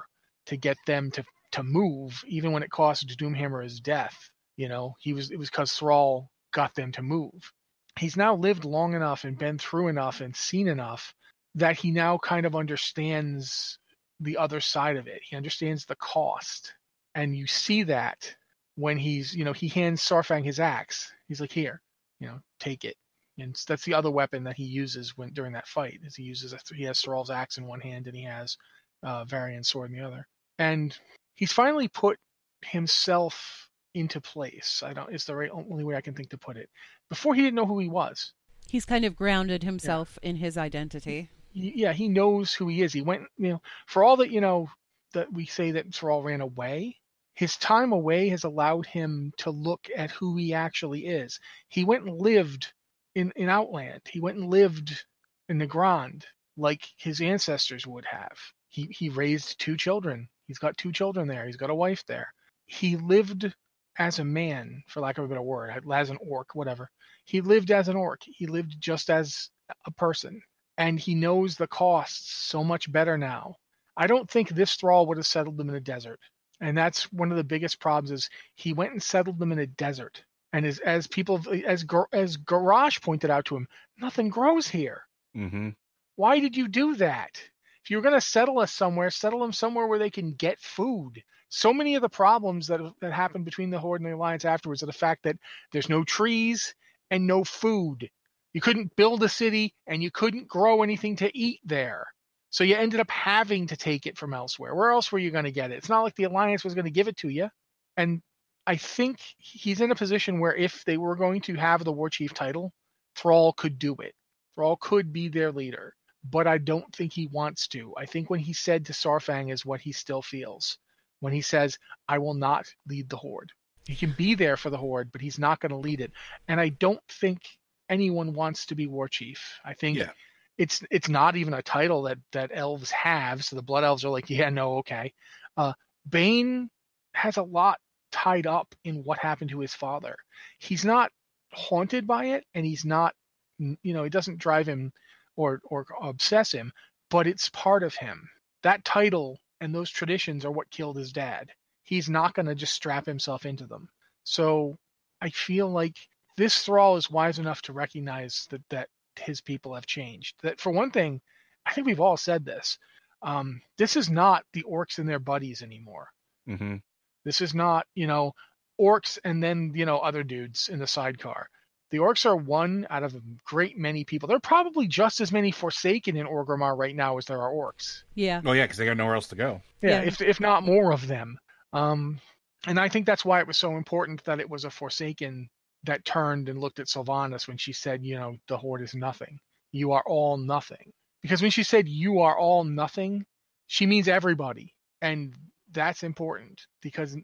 to 0.47 0.57
get 0.57 0.77
them 0.87 1.11
to 1.13 1.25
to 1.53 1.63
move, 1.63 2.23
even 2.27 2.53
when 2.53 2.63
it 2.63 2.71
cost 2.71 3.09
Doomhammer 3.19 3.63
his 3.63 3.81
death. 3.81 4.31
You 4.57 4.69
know, 4.69 4.95
he 5.01 5.13
was 5.13 5.31
it 5.31 5.39
was 5.39 5.51
because 5.51 5.73
Thrall 5.73 6.31
got 6.53 6.75
them 6.75 6.93
to 6.93 7.03
move. 7.03 7.53
He's 7.99 8.17
now 8.17 8.35
lived 8.35 8.65
long 8.65 8.95
enough 8.95 9.25
and 9.25 9.39
been 9.39 9.59
through 9.59 9.89
enough 9.89 10.21
and 10.21 10.35
seen 10.35 10.69
enough 10.69 11.15
that 11.55 11.77
he 11.77 11.91
now 11.91 12.19
kind 12.19 12.47
of 12.47 12.57
understands 12.57 13.79
the 14.21 14.37
other 14.37 14.61
side 14.61 14.97
of 14.97 15.07
it. 15.07 15.23
He 15.29 15.37
understands 15.37 15.85
the 15.85 15.97
cost. 15.97 16.73
And 17.15 17.37
you 17.37 17.47
see 17.47 17.83
that 17.85 18.35
when 18.77 18.99
he's, 18.99 19.35
you 19.35 19.45
know, 19.45 19.53
he 19.53 19.69
hands 19.69 20.03
Saurfang 20.03 20.45
his 20.45 20.61
axe. 20.61 21.13
He's 21.27 21.41
like, 21.41 21.53
here, 21.53 21.81
you 22.21 22.29
know, 22.29 22.39
take 22.61 22.85
it. 22.85 22.97
And 23.39 23.57
that's 23.67 23.85
the 23.85 23.95
other 23.95 24.11
weapon 24.11 24.45
that 24.45 24.57
he 24.57 24.65
uses 24.65 25.17
when 25.17 25.33
during 25.33 25.53
that 25.53 25.69
fight. 25.69 26.01
Is 26.05 26.17
he 26.17 26.25
uses 26.25 26.55
he 26.75 26.85
has 26.85 27.01
Thrall's 27.01 27.31
axe 27.31 27.59
in 27.59 27.67
one 27.67 27.81
hand 27.81 28.07
and 28.07 28.17
he 28.17 28.25
has 28.25 28.57
uh, 29.03 29.25
Varian's 29.25 29.69
sword 29.69 29.91
in 29.91 29.97
the 29.97 30.05
other. 30.05 30.27
And 30.59 30.97
he's 31.35 31.53
finally 31.53 31.89
put 31.89 32.19
himself 32.63 33.68
into 33.95 34.21
place. 34.21 34.83
I 34.85 34.93
don't. 34.93 35.13
It's 35.13 35.25
the 35.25 35.37
right 35.37 35.51
only 35.53 35.85
way 35.85 35.97
I 35.97 36.01
can 36.01 36.15
think 36.15 36.31
to 36.31 36.39
put 36.39 36.57
it. 36.57 36.69
Before 37.09 37.35
he 37.35 37.43
didn't 37.43 37.57
know 37.57 37.67
who 37.67 37.79
he 37.79 37.89
was. 37.89 38.33
He's 38.69 38.85
kind 38.85 39.05
of 39.05 39.17
grounded 39.17 39.63
himself 39.63 40.19
yeah. 40.23 40.31
in 40.31 40.37
his 40.37 40.59
identity. 40.59 41.31
yeah, 41.53 41.93
he 41.93 42.09
knows 42.09 42.53
who 42.53 42.69
he 42.69 42.83
is. 42.83 42.93
He 42.93 43.01
went, 43.01 43.23
you 43.39 43.49
know, 43.49 43.63
for 43.87 44.05
all 44.05 44.17
that 44.19 44.31
you 44.31 44.41
know 44.41 44.69
that 45.15 45.33
we 45.33 45.47
say 45.47 45.73
that 45.73 45.95
Thrall 45.95 46.23
ran 46.23 46.41
away. 46.41 46.97
His 47.35 47.57
time 47.57 47.93
away 47.93 48.29
has 48.29 48.45
allowed 48.45 48.87
him 48.87 49.33
to 49.39 49.51
look 49.51 49.89
at 49.97 50.11
who 50.11 50.37
he 50.37 50.55
actually 50.55 51.07
is. 51.07 51.39
He 51.69 51.85
went 51.85 52.05
and 52.05 52.21
lived 52.21 52.73
in, 53.15 53.33
in 53.37 53.49
Outland. 53.49 54.03
He 54.11 54.21
went 54.21 54.39
and 54.39 54.51
lived 54.51 55.05
in 55.49 55.59
Nagrand 55.59 56.25
like 56.57 56.89
his 56.97 57.21
ancestors 57.21 57.87
would 57.87 58.05
have. 58.05 58.37
He 58.69 58.89
he 58.91 59.09
raised 59.09 59.59
two 59.59 59.77
children. 59.77 60.29
He's 60.47 60.59
got 60.59 60.77
two 60.77 60.93
children 60.93 61.29
there. 61.29 61.47
He's 61.47 61.57
got 61.57 61.71
a 61.71 61.75
wife 61.75 62.05
there. 62.07 62.33
He 62.67 62.97
lived 62.97 63.55
as 63.99 64.19
a 64.19 64.25
man, 64.25 64.83
for 64.87 65.01
lack 65.01 65.19
of 65.19 65.25
a 65.25 65.29
better 65.29 65.43
word, 65.43 65.71
as 65.93 66.11
an 66.11 66.19
orc, 66.21 66.55
whatever. 66.55 66.89
He 67.25 67.41
lived 67.41 67.71
as 67.71 67.89
an 67.89 67.97
orc. 67.97 68.23
He 68.25 68.47
lived 68.47 68.77
just 68.81 69.11
as 69.11 69.51
a 69.87 69.91
person, 69.91 70.41
and 70.77 70.99
he 70.99 71.15
knows 71.15 71.57
the 71.57 71.67
costs 71.67 72.31
so 72.47 72.65
much 72.65 72.91
better 72.91 73.19
now. 73.19 73.57
I 73.97 74.07
don't 74.07 74.31
think 74.31 74.49
this 74.49 74.77
thrall 74.77 75.07
would 75.07 75.17
have 75.17 75.27
settled 75.27 75.57
them 75.57 75.69
in 75.69 75.75
a 75.75 75.81
desert, 75.81 76.21
and 76.61 76.79
that's 76.79 77.13
one 77.13 77.31
of 77.31 77.37
the 77.37 77.45
biggest 77.45 77.81
problems. 77.81 78.11
Is 78.11 78.31
he 78.55 78.73
went 78.73 78.93
and 78.93 79.03
settled 79.03 79.39
them 79.39 79.53
in 79.53 79.59
a 79.59 79.67
desert, 79.67 80.23
and 80.53 80.65
as 80.65 80.79
as 80.79 81.07
people 81.07 81.43
as 81.67 81.85
as 82.13 82.37
Garrosh 82.37 83.03
pointed 83.03 83.31
out 83.31 83.47
to 83.47 83.57
him, 83.57 83.67
nothing 84.01 84.29
grows 84.29 84.69
here. 84.69 85.03
Mm-hmm. 85.37 85.71
Why 86.17 86.39
did 86.41 86.57
you 86.57 86.69
do 86.69 86.97
that? 86.97 87.43
You're 87.91 88.03
going 88.03 88.15
to 88.15 88.21
settle 88.21 88.59
us 88.59 88.73
somewhere, 88.73 89.11
settle 89.11 89.41
them 89.41 89.53
somewhere 89.53 89.87
where 89.87 89.99
they 89.99 90.11
can 90.11 90.35
get 90.35 90.61
food. 90.61 91.23
So 91.49 91.73
many 91.73 91.95
of 91.95 92.03
the 92.03 92.09
problems 92.09 92.67
that 92.67 92.81
that 93.01 93.13
happened 93.13 93.45
between 93.45 93.71
the 93.71 93.79
Horde 93.79 94.03
and 94.03 94.11
the 94.11 94.15
Alliance 94.15 94.45
afterwards 94.45 94.83
are 94.83 94.87
the 94.87 94.93
fact 94.93 95.23
that 95.25 95.37
there's 95.73 95.89
no 95.89 96.05
trees 96.05 96.75
and 97.11 97.27
no 97.27 97.45
food. 97.45 98.11
You 98.53 98.61
couldn't 98.61 98.97
build 98.97 99.23
a 99.23 99.29
city 99.29 99.75
and 99.87 100.03
you 100.03 100.11
couldn't 100.11 100.49
grow 100.49 100.83
anything 100.83 101.17
to 101.17 101.37
eat 101.37 101.61
there. 101.65 102.07
So 102.51 102.65
you 102.65 102.77
ended 102.77 103.01
up 103.01 103.11
having 103.11 103.67
to 103.69 103.77
take 103.77 104.07
it 104.07 104.17
from 104.19 104.35
elsewhere. 104.35 104.75
Where 104.75 104.91
else 104.91 105.13
were 105.13 105.19
you 105.19 105.31
going 105.31 105.45
to 105.45 105.53
get 105.53 105.71
it? 105.71 105.77
It's 105.77 105.89
not 105.89 106.03
like 106.03 106.15
the 106.17 106.25
Alliance 106.25 106.65
was 106.65 106.75
going 106.75 106.87
to 106.87 106.91
give 106.91 107.09
it 107.09 107.17
to 107.19 107.29
you. 107.29 107.49
And 107.97 108.23
I 108.67 108.77
think 108.77 109.19
he's 109.39 109.81
in 109.81 109.91
a 109.91 109.95
position 109.95 110.41
where 110.41 110.55
if 110.55 110.85
they 110.85 110.97
were 110.97 111.17
going 111.17 111.43
to 111.43 111.55
have 111.55 111.85
the 111.85 111.93
war 111.93 112.11
chief 112.11 112.35
title, 112.35 112.73
Thrall 113.17 113.53
could 113.53 113.79
do 113.79 113.97
it. 113.97 114.15
Thrall 114.55 114.77
could 114.77 115.13
be 115.13 115.29
their 115.29 115.53
leader, 115.53 115.95
but 116.31 116.47
I 116.47 116.59
don't 116.59 116.95
think 116.95 117.13
he 117.13 117.29
wants 117.29 117.69
to. 117.69 117.95
I 117.97 118.07
think 118.07 118.31
when 118.31 118.41
he 118.41 118.53
said 118.53 118.87
to 118.87 118.93
Saurfang 118.93 119.53
is 119.53 119.65
what 119.65 119.81
he 119.81 119.93
still 119.93 120.23
feels. 120.23 120.79
When 121.21 121.33
he 121.33 121.41
says, 121.41 121.79
I 122.09 122.19
will 122.19 122.35
not 122.35 122.67
lead 122.89 123.09
the 123.09 123.17
Horde. 123.17 123.53
He 123.87 123.97
can 123.97 124.15
be 124.17 124.35
there 124.35 124.57
for 124.57 124.71
the 124.71 124.77
Horde, 124.77 125.11
but 125.11 125.21
he's 125.21 125.39
not 125.39 125.61
going 125.61 125.71
to 125.71 125.77
lead 125.77 126.01
it. 126.01 126.13
And 126.47 126.61
I 126.61 126.69
don't 126.69 127.03
think 127.09 127.41
anyone 127.89 128.35
wants 128.35 128.67
to 128.67 128.75
be 128.75 128.87
war 128.87 129.09
chief. 129.09 129.59
I 129.65 129.75
think 129.75 129.99
yeah. 129.99 130.11
it's 130.59 130.83
it's 130.91 131.09
not 131.09 131.37
even 131.37 131.55
a 131.55 131.63
title 131.63 132.03
that 132.03 132.19
that 132.33 132.51
elves 132.53 132.91
have. 132.91 133.45
So 133.45 133.57
the 133.57 133.63
blood 133.63 133.85
elves 133.85 134.05
are 134.05 134.11
like, 134.11 134.31
yeah, 134.31 134.51
no, 134.51 134.79
okay. 134.79 135.13
Uh, 135.57 135.73
Bane 136.09 136.71
has 137.13 137.37
a 137.37 137.43
lot 137.43 137.79
tied 138.13 138.47
up 138.47 138.75
in 138.85 139.03
what 139.05 139.19
happened 139.19 139.51
to 139.51 139.61
his 139.61 139.75
father. 139.75 140.17
He's 140.59 140.85
not 140.85 141.11
haunted 141.53 142.07
by 142.07 142.27
it 142.27 142.45
and 142.55 142.65
he's 142.65 142.85
not 142.85 143.15
you 143.59 143.93
know, 143.93 144.05
it 144.05 144.13
doesn't 144.13 144.39
drive 144.39 144.69
him 144.69 144.93
or 145.39 145.61
or 145.65 145.87
obsess 146.03 146.53
him, 146.53 146.73
but 147.11 147.27
it's 147.27 147.49
part 147.51 147.83
of 147.83 147.95
him. 147.95 148.29
That 148.63 148.85
title 148.85 149.39
and 149.61 149.75
those 149.75 149.89
traditions 149.91 150.45
are 150.45 150.51
what 150.51 150.71
killed 150.71 150.97
his 150.97 151.13
dad. 151.13 151.51
He's 151.85 152.11
not 152.11 152.35
going 152.35 152.47
to 152.47 152.55
just 152.55 152.75
strap 152.75 153.07
himself 153.07 153.47
into 153.47 153.67
them. 153.67 153.89
So 154.25 154.77
I 155.23 155.31
feel 155.31 155.71
like 155.71 155.97
this 156.37 156.59
thrall 156.59 156.97
is 156.97 157.11
wise 157.11 157.39
enough 157.39 157.63
to 157.63 157.73
recognize 157.73 158.47
that 158.51 158.63
that 158.71 158.89
his 159.17 159.41
people 159.41 159.75
have 159.75 159.87
changed. 159.87 160.35
That 160.43 160.61
for 160.61 160.73
one 160.73 160.91
thing, 160.91 161.21
I 161.65 161.73
think 161.73 161.87
we've 161.87 162.01
all 162.01 162.17
said 162.17 162.45
this. 162.45 162.79
Um, 163.23 163.63
this 163.79 163.97
is 163.97 164.11
not 164.11 164.45
the 164.53 164.65
orcs 164.65 164.99
and 164.99 165.09
their 165.09 165.19
buddies 165.19 165.63
anymore. 165.63 166.09
Mm-hmm. 166.49 166.77
This 167.25 167.41
is 167.41 167.55
not, 167.55 167.87
you 167.95 168.07
know, 168.07 168.33
orcs 168.81 169.19
and 169.25 169.43
then, 169.43 169.73
you 169.75 169.87
know, 169.87 169.99
other 169.99 170.23
dudes 170.23 170.69
in 170.69 170.79
the 170.79 170.87
sidecar. 170.87 171.49
The 171.91 171.99
orcs 171.99 172.27
are 172.27 172.37
one 172.37 172.87
out 172.91 173.03
of 173.03 173.15
a 173.15 173.23
great 173.45 173.79
many 173.79 174.05
people. 174.05 174.27
There 174.27 174.37
are 174.37 174.41
probably 174.41 174.87
just 174.87 175.21
as 175.21 175.33
many 175.33 175.51
Forsaken 175.51 176.17
in 176.17 176.27
Orgrimmar 176.27 176.77
right 176.77 176.95
now 176.95 177.17
as 177.17 177.25
there 177.25 177.41
are 177.41 177.51
orcs. 177.51 178.03
Yeah. 178.15 178.43
Oh 178.45 178.53
yeah, 178.53 178.65
because 178.65 178.77
they 178.77 178.85
got 178.85 178.97
nowhere 178.97 179.15
else 179.15 179.29
to 179.29 179.37
go. 179.37 179.63
Yeah, 179.81 179.91
yeah, 179.91 180.01
if 180.03 180.21
if 180.21 180.41
not 180.41 180.65
more 180.65 180.93
of 180.93 181.07
them. 181.07 181.39
Um, 181.73 182.21
and 182.67 182.79
I 182.79 182.89
think 182.89 183.07
that's 183.07 183.25
why 183.25 183.41
it 183.41 183.47
was 183.47 183.57
so 183.57 183.77
important 183.77 184.25
that 184.25 184.41
it 184.41 184.51
was 184.51 184.65
a 184.65 184.71
Forsaken 184.71 185.49
that 185.85 186.05
turned 186.05 186.49
and 186.49 186.61
looked 186.61 186.81
at 186.81 186.89
Sylvanas 186.89 187.47
when 187.47 187.57
she 187.57 187.73
said, 187.73 188.05
you 188.05 188.17
know, 188.17 188.37
the 188.49 188.59
Horde 188.59 188.83
is 188.83 188.95
nothing. 188.95 189.39
You 189.71 189.93
are 189.93 190.03
all 190.07 190.37
nothing. 190.37 190.93
Because 191.23 191.41
when 191.41 191.51
she 191.51 191.63
said 191.63 191.89
you 191.89 192.21
are 192.21 192.37
all 192.37 192.65
nothing, 192.65 193.25
she 193.67 193.87
means 193.87 194.09
everybody. 194.09 194.75
And 195.01 195.35
that's 195.71 196.03
important 196.03 196.61
because 196.83 197.15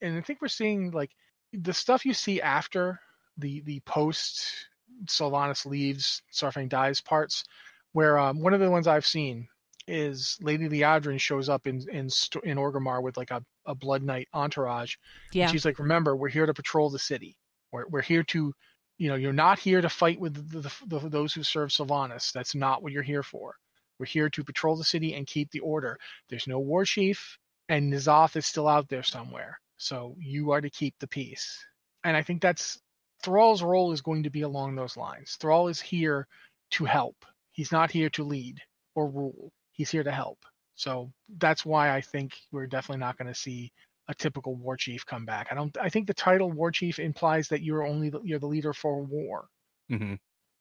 and 0.00 0.18
I 0.18 0.20
think 0.20 0.40
we're 0.40 0.48
seeing 0.48 0.90
like 0.90 1.10
the 1.52 1.72
stuff 1.72 2.04
you 2.04 2.14
see 2.14 2.40
after 2.40 3.00
the 3.38 3.62
the 3.62 3.80
post 3.80 4.68
Sylvanas 5.06 5.66
leaves, 5.66 6.22
Saurfang 6.32 6.68
dies 6.68 7.00
parts, 7.00 7.44
where 7.92 8.18
um, 8.18 8.40
one 8.40 8.54
of 8.54 8.60
the 8.60 8.70
ones 8.70 8.86
I've 8.86 9.06
seen 9.06 9.48
is 9.86 10.38
Lady 10.40 10.68
Liadrin 10.68 11.20
shows 11.20 11.48
up 11.48 11.66
in 11.66 11.86
in 11.90 12.08
in 12.44 12.58
Orgrimmar 12.58 13.02
with 13.02 13.16
like 13.16 13.30
a, 13.30 13.42
a 13.66 13.74
Blood 13.74 14.02
Knight 14.02 14.28
entourage. 14.32 14.94
Yeah. 15.32 15.44
And 15.44 15.52
she's 15.52 15.64
like, 15.64 15.78
remember, 15.78 16.16
we're 16.16 16.28
here 16.28 16.46
to 16.46 16.54
patrol 16.54 16.90
the 16.90 16.98
city. 16.98 17.36
We're 17.72 17.86
we're 17.88 18.02
here 18.02 18.22
to, 18.24 18.52
you 18.98 19.08
know, 19.08 19.16
you're 19.16 19.32
not 19.32 19.58
here 19.58 19.80
to 19.80 19.88
fight 19.88 20.20
with 20.20 20.34
the, 20.34 20.60
the, 20.60 20.98
the, 20.98 21.08
those 21.08 21.34
who 21.34 21.42
serve 21.42 21.70
Sylvanas. 21.70 22.32
That's 22.32 22.54
not 22.54 22.82
what 22.82 22.92
you're 22.92 23.02
here 23.02 23.22
for. 23.22 23.56
We're 23.98 24.06
here 24.06 24.30
to 24.30 24.44
patrol 24.44 24.76
the 24.76 24.84
city 24.84 25.14
and 25.14 25.26
keep 25.26 25.50
the 25.50 25.60
order. 25.60 25.98
There's 26.28 26.46
no 26.46 26.58
war 26.58 26.84
chief 26.84 27.38
and 27.68 27.92
N'Zoth 27.92 28.36
is 28.36 28.46
still 28.46 28.68
out 28.68 28.88
there 28.88 29.02
somewhere. 29.02 29.58
So 29.76 30.16
you 30.18 30.50
are 30.52 30.60
to 30.60 30.70
keep 30.70 30.94
the 30.98 31.06
peace. 31.06 31.64
And 32.04 32.16
I 32.16 32.22
think 32.22 32.42
that's 32.42 32.78
Thrall's 33.24 33.62
role 33.62 33.92
is 33.92 34.02
going 34.02 34.24
to 34.24 34.30
be 34.30 34.42
along 34.42 34.74
those 34.74 34.96
lines. 34.98 35.36
Thrall 35.40 35.68
is 35.68 35.80
here 35.80 36.26
to 36.72 36.84
help. 36.84 37.24
He's 37.52 37.72
not 37.72 37.90
here 37.90 38.10
to 38.10 38.24
lead 38.24 38.60
or 38.94 39.08
rule. 39.08 39.50
He's 39.72 39.90
here 39.90 40.04
to 40.04 40.12
help. 40.12 40.38
So 40.74 41.10
that's 41.38 41.64
why 41.64 41.94
I 41.94 42.02
think 42.02 42.36
we're 42.52 42.66
definitely 42.66 43.00
not 43.00 43.16
going 43.16 43.32
to 43.32 43.38
see 43.38 43.72
a 44.08 44.14
typical 44.14 44.54
war 44.56 44.76
chief 44.76 45.06
come 45.06 45.24
back. 45.24 45.48
I 45.50 45.54
don't. 45.54 45.74
I 45.80 45.88
think 45.88 46.06
the 46.06 46.14
title 46.14 46.52
war 46.52 46.70
chief 46.70 46.98
implies 46.98 47.48
that 47.48 47.62
you're 47.62 47.86
only 47.86 48.10
the, 48.10 48.20
you're 48.22 48.38
the 48.38 48.46
leader 48.46 48.74
for 48.74 49.02
war, 49.02 49.46
mm-hmm. 49.90 50.14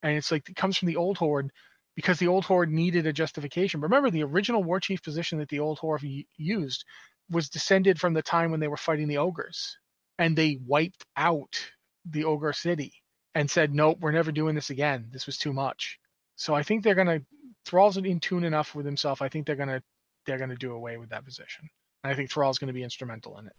and 0.03 0.17
it's 0.17 0.31
like 0.31 0.47
it 0.47 0.55
comes 0.55 0.77
from 0.77 0.87
the 0.87 0.95
old 0.95 1.17
horde 1.17 1.51
because 1.95 2.19
the 2.19 2.27
old 2.27 2.45
horde 2.45 2.71
needed 2.71 3.05
a 3.05 3.11
justification. 3.11 3.81
Remember, 3.81 4.09
the 4.09 4.23
original 4.23 4.63
war 4.63 4.79
chief 4.79 5.03
position 5.03 5.39
that 5.39 5.49
the 5.49 5.59
old 5.59 5.79
horde 5.79 6.05
used 6.37 6.85
was 7.29 7.49
descended 7.49 7.99
from 7.99 8.13
the 8.13 8.21
time 8.21 8.51
when 8.51 8.61
they 8.61 8.69
were 8.69 8.77
fighting 8.77 9.09
the 9.09 9.17
ogres, 9.17 9.77
and 10.17 10.37
they 10.37 10.59
wiped 10.65 11.03
out 11.17 11.59
the 12.05 12.25
ogre 12.25 12.53
city 12.53 12.93
and 13.35 13.49
said, 13.49 13.73
"Nope, 13.73 13.99
we're 14.01 14.11
never 14.11 14.31
doing 14.31 14.55
this 14.55 14.69
again. 14.69 15.09
This 15.11 15.25
was 15.25 15.37
too 15.37 15.53
much." 15.53 15.99
So 16.35 16.53
I 16.53 16.63
think 16.63 16.83
they're 16.83 16.95
gonna 16.95 17.21
Thrall's 17.65 17.97
in 17.97 18.19
tune 18.19 18.43
enough 18.43 18.75
with 18.75 18.85
himself. 18.85 19.21
I 19.21 19.29
think 19.29 19.45
they're 19.45 19.55
gonna 19.55 19.83
they're 20.25 20.37
gonna 20.37 20.55
do 20.55 20.73
away 20.73 20.97
with 20.97 21.09
that 21.09 21.25
position. 21.25 21.69
And 22.03 22.11
I 22.11 22.15
think 22.15 22.29
Thrall's 22.29 22.57
going 22.57 22.67
to 22.67 22.73
be 22.73 22.83
instrumental 22.83 23.37
in 23.39 23.47
it. 23.47 23.53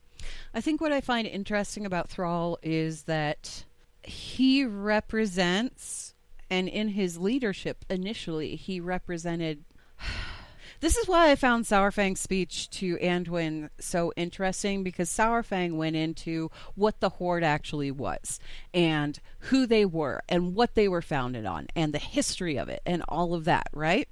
I 0.52 0.60
think 0.60 0.80
what 0.80 0.92
I 0.92 1.00
find 1.00 1.26
interesting 1.26 1.86
about 1.86 2.10
Thrall 2.10 2.58
is 2.62 3.04
that 3.04 3.64
he 4.02 4.66
represents 4.66 6.14
And 6.50 6.68
in 6.68 6.88
his 6.88 7.18
leadership, 7.18 7.84
initially, 7.88 8.56
he 8.56 8.80
represented. 8.80 9.64
This 10.84 10.98
is 10.98 11.08
why 11.08 11.30
I 11.30 11.34
found 11.34 11.64
Saurfang's 11.64 12.20
speech 12.20 12.68
to 12.72 12.98
Anduin 12.98 13.70
so 13.80 14.12
interesting 14.16 14.82
because 14.82 15.08
Saurfang 15.08 15.76
went 15.76 15.96
into 15.96 16.50
what 16.74 17.00
the 17.00 17.08
Horde 17.08 17.42
actually 17.42 17.90
was 17.90 18.38
and 18.74 19.18
who 19.38 19.64
they 19.66 19.86
were 19.86 20.20
and 20.28 20.54
what 20.54 20.74
they 20.74 20.86
were 20.86 21.00
founded 21.00 21.46
on 21.46 21.68
and 21.74 21.94
the 21.94 21.98
history 21.98 22.58
of 22.58 22.68
it 22.68 22.82
and 22.84 23.02
all 23.08 23.32
of 23.32 23.46
that, 23.46 23.68
right? 23.72 24.06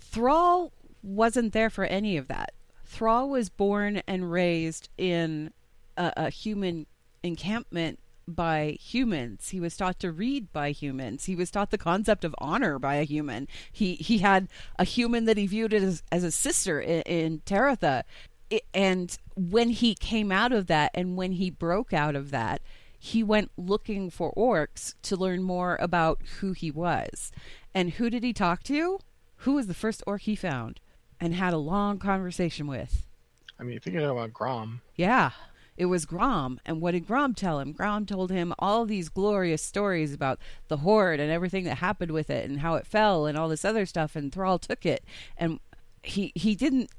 Thrall 0.00 0.72
wasn't 1.02 1.52
there 1.52 1.68
for 1.68 1.84
any 1.84 2.16
of 2.16 2.26
that. 2.28 2.54
Thrall 2.86 3.28
was 3.28 3.50
born 3.50 4.00
and 4.06 4.32
raised 4.32 4.88
in 4.96 5.52
a, 5.98 6.10
a 6.16 6.30
human 6.30 6.86
encampment 7.22 7.98
by 8.34 8.76
humans. 8.80 9.50
He 9.50 9.60
was 9.60 9.76
taught 9.76 9.98
to 10.00 10.12
read 10.12 10.52
by 10.52 10.70
humans. 10.70 11.24
He 11.24 11.36
was 11.36 11.50
taught 11.50 11.70
the 11.70 11.78
concept 11.78 12.24
of 12.24 12.34
honor 12.38 12.78
by 12.78 12.96
a 12.96 13.04
human. 13.04 13.48
He 13.70 13.94
he 13.94 14.18
had 14.18 14.48
a 14.78 14.84
human 14.84 15.24
that 15.26 15.36
he 15.36 15.46
viewed 15.46 15.74
as, 15.74 16.02
as 16.10 16.24
a 16.24 16.32
sister 16.32 16.80
in, 16.80 17.02
in 17.02 17.40
Taretha. 17.46 18.04
And 18.74 19.16
when 19.34 19.70
he 19.70 19.94
came 19.94 20.30
out 20.30 20.52
of 20.52 20.66
that 20.66 20.90
and 20.94 21.16
when 21.16 21.32
he 21.32 21.50
broke 21.50 21.92
out 21.92 22.14
of 22.14 22.30
that, 22.32 22.60
he 22.98 23.22
went 23.22 23.50
looking 23.56 24.10
for 24.10 24.32
orcs 24.34 24.94
to 25.02 25.16
learn 25.16 25.42
more 25.42 25.76
about 25.80 26.22
who 26.40 26.52
he 26.52 26.70
was. 26.70 27.32
And 27.74 27.90
who 27.94 28.10
did 28.10 28.22
he 28.22 28.32
talk 28.32 28.62
to? 28.64 29.00
Who 29.38 29.54
was 29.54 29.66
the 29.66 29.74
first 29.74 30.02
orc 30.06 30.22
he 30.22 30.36
found 30.36 30.80
and 31.18 31.34
had 31.34 31.52
a 31.52 31.58
long 31.58 31.98
conversation 31.98 32.66
with? 32.66 33.06
I 33.58 33.64
mean, 33.64 33.80
thinking 33.80 34.04
about 34.04 34.32
Grom. 34.32 34.82
Yeah, 34.96 35.30
it 35.76 35.86
was 35.86 36.04
Grom. 36.04 36.60
And 36.66 36.80
what 36.80 36.92
did 36.92 37.06
Grom 37.06 37.34
tell 37.34 37.58
him? 37.58 37.72
Grom 37.72 38.06
told 38.06 38.30
him 38.30 38.52
all 38.58 38.84
these 38.84 39.08
glorious 39.08 39.62
stories 39.62 40.12
about 40.12 40.38
the 40.68 40.78
Horde 40.78 41.20
and 41.20 41.30
everything 41.30 41.64
that 41.64 41.78
happened 41.78 42.12
with 42.12 42.30
it 42.30 42.48
and 42.48 42.60
how 42.60 42.74
it 42.74 42.86
fell 42.86 43.26
and 43.26 43.38
all 43.38 43.48
this 43.48 43.64
other 43.64 43.86
stuff. 43.86 44.14
And 44.14 44.32
Thrall 44.32 44.58
took 44.58 44.84
it. 44.84 45.04
And 45.36 45.60
he, 46.02 46.32
he 46.34 46.54
didn't, 46.54 46.90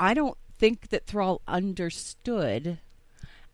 I 0.00 0.14
don't 0.14 0.38
think 0.58 0.88
that 0.88 1.06
Thrall 1.06 1.42
understood. 1.46 2.78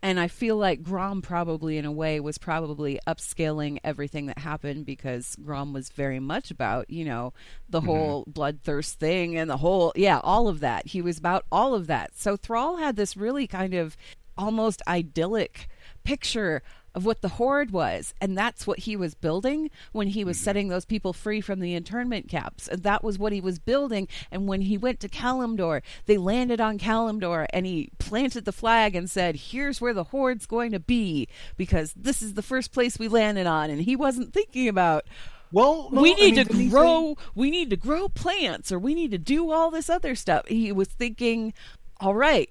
And 0.01 0.19
I 0.19 0.27
feel 0.27 0.57
like 0.57 0.83
Grom 0.83 1.21
probably, 1.21 1.77
in 1.77 1.85
a 1.85 1.91
way, 1.91 2.19
was 2.19 2.37
probably 2.37 2.99
upscaling 3.07 3.79
everything 3.85 4.25
that 4.25 4.39
happened 4.39 4.85
because 4.85 5.37
Grom 5.41 5.71
was 5.71 5.89
very 5.89 6.19
much 6.19 6.51
about, 6.51 6.89
you 6.89 7.05
know, 7.05 7.31
the 7.69 7.79
mm-hmm. 7.79 7.87
whole 7.87 8.25
bloodthirst 8.25 8.95
thing 8.95 9.37
and 9.37 9.49
the 9.49 9.57
whole, 9.57 9.93
yeah, 9.95 10.19
all 10.21 10.49
of 10.49 10.59
that. 10.59 10.87
He 10.87 11.01
was 11.01 11.17
about 11.17 11.45
all 11.49 11.73
of 11.73 11.87
that. 11.87 12.17
So 12.17 12.35
Thrall 12.35 12.77
had 12.77 12.97
this 12.97 13.15
really 13.15 13.47
kind 13.47 13.73
of 13.73 13.95
almost 14.37 14.81
idyllic 14.87 15.67
picture 16.03 16.61
of 16.95 17.05
what 17.05 17.21
the 17.21 17.29
horde 17.29 17.71
was 17.71 18.13
and 18.21 18.37
that's 18.37 18.67
what 18.67 18.79
he 18.79 18.95
was 18.95 19.15
building 19.15 19.69
when 19.91 20.07
he 20.07 20.23
was 20.23 20.37
mm-hmm. 20.37 20.43
setting 20.43 20.67
those 20.67 20.85
people 20.85 21.11
free 21.11 21.41
from 21.41 21.59
the 21.59 21.73
internment 21.73 22.27
camps 22.27 22.67
and 22.67 22.83
that 22.83 23.03
was 23.03 23.17
what 23.17 23.31
he 23.31 23.41
was 23.41 23.57
building 23.57 24.07
and 24.31 24.47
when 24.47 24.61
he 24.61 24.77
went 24.77 24.99
to 24.99 25.09
Kalimdor 25.09 25.81
they 26.05 26.17
landed 26.17 26.61
on 26.61 26.77
Kalimdor 26.77 27.47
and 27.51 27.65
he 27.65 27.89
planted 27.97 28.45
the 28.45 28.51
flag 28.51 28.95
and 28.95 29.09
said 29.09 29.35
here's 29.35 29.81
where 29.81 29.93
the 29.93 30.05
horde's 30.05 30.45
going 30.45 30.71
to 30.71 30.79
be 30.79 31.27
because 31.57 31.93
this 31.93 32.21
is 32.21 32.35
the 32.35 32.43
first 32.43 32.71
place 32.71 32.99
we 32.99 33.07
landed 33.07 33.47
on 33.47 33.69
and 33.69 33.81
he 33.81 33.95
wasn't 33.95 34.33
thinking 34.33 34.67
about 34.67 35.05
well, 35.51 35.89
no, 35.91 36.01
we 36.01 36.15
need 36.15 36.39
I 36.39 36.51
mean, 36.51 36.65
to 36.65 36.69
grow. 36.71 37.13
Say... 37.15 37.25
We 37.35 37.51
need 37.51 37.69
to 37.69 37.77
grow 37.77 38.09
plants, 38.09 38.71
or 38.71 38.79
we 38.79 38.95
need 38.95 39.11
to 39.11 39.19
do 39.19 39.51
all 39.51 39.69
this 39.69 39.87
other 39.87 40.15
stuff. 40.15 40.47
He 40.47 40.71
was 40.71 40.87
thinking, 40.87 41.53
all 41.99 42.15
right, 42.15 42.49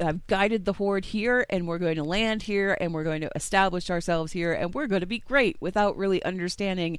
I've, 0.00 0.26
guided 0.26 0.64
the 0.64 0.74
horde 0.74 1.06
here 1.06 1.46
and 1.50 1.66
we're 1.66 1.78
going 1.78 1.96
to 1.96 2.04
land 2.04 2.42
here 2.42 2.76
and 2.80 2.92
we're 2.92 3.04
going 3.04 3.20
to 3.22 3.30
establish 3.34 3.90
ourselves 3.90 4.32
here 4.32 4.52
and 4.52 4.74
we're 4.74 4.86
going 4.86 5.00
to 5.00 5.06
be 5.06 5.18
great 5.18 5.56
without 5.60 5.96
really 5.96 6.22
understanding 6.22 6.96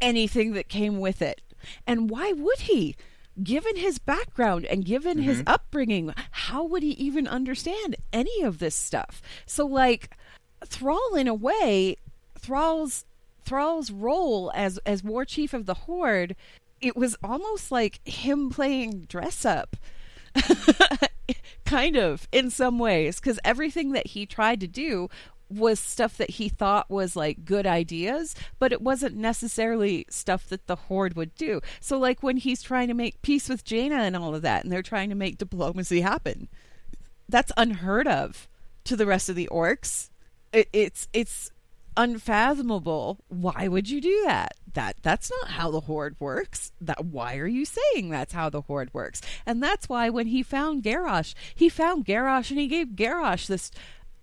anything 0.00 0.52
that 0.52 0.68
came 0.68 0.98
with 0.98 1.22
it. 1.22 1.40
And 1.86 2.10
why 2.10 2.32
would 2.32 2.60
he? 2.60 2.96
Given 3.42 3.76
his 3.76 3.98
background 3.98 4.64
and 4.64 4.84
given 4.84 5.18
mm-hmm. 5.18 5.28
his 5.28 5.42
upbringing, 5.46 6.14
how 6.30 6.64
would 6.64 6.82
he 6.82 6.92
even 6.92 7.28
understand 7.28 7.96
any 8.12 8.42
of 8.42 8.58
this 8.58 8.74
stuff? 8.74 9.20
So, 9.44 9.66
like, 9.66 10.16
Thrall, 10.64 11.14
in 11.14 11.28
a 11.28 11.34
way, 11.34 11.96
Thrall's 12.38 13.04
Thrall's 13.44 13.90
role 13.90 14.50
as 14.54 14.78
as 14.78 15.04
war 15.04 15.24
chief 15.24 15.52
of 15.52 15.66
the 15.66 15.74
Horde, 15.74 16.34
it 16.80 16.96
was 16.96 17.16
almost 17.22 17.70
like 17.70 18.00
him 18.08 18.50
playing 18.50 19.02
dress 19.02 19.44
up 19.44 19.76
kind 21.66 21.96
of 21.96 22.28
in 22.32 22.50
some 22.50 22.78
ways 22.78 23.20
because 23.20 23.38
everything 23.44 23.92
that 23.92 24.08
he 24.08 24.24
tried 24.24 24.60
to 24.60 24.66
do 24.66 25.08
was 25.48 25.78
stuff 25.78 26.16
that 26.16 26.30
he 26.30 26.48
thought 26.48 26.90
was 26.90 27.14
like 27.14 27.44
good 27.44 27.66
ideas, 27.66 28.34
but 28.58 28.72
it 28.72 28.82
wasn't 28.82 29.16
necessarily 29.16 30.04
stuff 30.08 30.48
that 30.48 30.66
the 30.66 30.76
Horde 30.76 31.14
would 31.14 31.34
do. 31.34 31.60
So, 31.80 31.98
like 31.98 32.22
when 32.22 32.36
he's 32.36 32.62
trying 32.62 32.88
to 32.88 32.94
make 32.94 33.22
peace 33.22 33.48
with 33.48 33.64
Jaina 33.64 33.96
and 33.96 34.16
all 34.16 34.34
of 34.34 34.42
that, 34.42 34.64
and 34.64 34.72
they're 34.72 34.82
trying 34.82 35.08
to 35.10 35.14
make 35.14 35.38
diplomacy 35.38 36.00
happen, 36.00 36.48
that's 37.28 37.52
unheard 37.56 38.08
of 38.08 38.48
to 38.84 38.96
the 38.96 39.06
rest 39.06 39.28
of 39.28 39.36
the 39.36 39.48
orcs. 39.52 40.10
It, 40.52 40.68
it's 40.72 41.08
it's 41.12 41.52
unfathomable. 41.96 43.18
Why 43.28 43.68
would 43.68 43.88
you 43.88 44.00
do 44.00 44.22
that? 44.26 44.54
That 44.74 44.96
that's 45.02 45.30
not 45.40 45.52
how 45.52 45.70
the 45.70 45.80
horde 45.80 46.16
works. 46.18 46.72
That 46.80 47.06
why 47.06 47.36
are 47.38 47.46
you 47.46 47.64
saying 47.64 48.10
that's 48.10 48.34
how 48.34 48.50
the 48.50 48.62
horde 48.62 48.92
works? 48.92 49.22
And 49.46 49.62
that's 49.62 49.88
why 49.88 50.10
when 50.10 50.26
he 50.26 50.42
found 50.42 50.82
Garrosh, 50.82 51.34
he 51.54 51.68
found 51.68 52.04
Garrosh 52.04 52.50
and 52.50 52.60
he 52.60 52.66
gave 52.66 52.88
Garrosh 52.88 53.46
this 53.46 53.70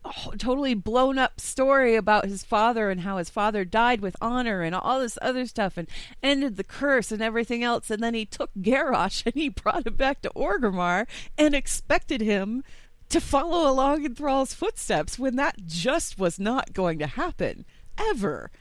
oh, 0.05 0.33
totally 0.37 0.73
blown 0.73 1.17
up 1.17 1.39
story 1.39 1.95
about 1.95 2.25
his 2.25 2.43
father 2.43 2.89
and 2.89 3.01
how 3.01 3.17
his 3.17 3.29
father 3.29 3.65
died 3.65 4.01
with 4.01 4.15
honor 4.21 4.61
and 4.61 4.75
all 4.75 4.99
this 4.99 5.17
other 5.21 5.45
stuff 5.45 5.77
and 5.77 5.87
ended 6.21 6.55
the 6.57 6.63
curse 6.63 7.11
and 7.11 7.21
everything 7.21 7.63
else. 7.63 7.89
And 7.89 8.03
then 8.03 8.13
he 8.13 8.25
took 8.25 8.51
Garrosh 8.59 9.23
and 9.25 9.35
he 9.35 9.49
brought 9.49 9.87
him 9.87 9.95
back 9.95 10.21
to 10.21 10.31
Orgrimmar 10.35 11.07
and 11.37 11.55
expected 11.55 12.21
him 12.21 12.63
to 13.09 13.21
follow 13.21 13.69
along 13.69 14.05
in 14.05 14.15
Thrall's 14.15 14.53
footsteps 14.53 15.19
when 15.19 15.35
that 15.35 15.65
just 15.65 16.17
was 16.17 16.39
not 16.39 16.73
going 16.73 16.99
to 16.99 17.07
happen 17.07 17.65
ever. 17.97 18.51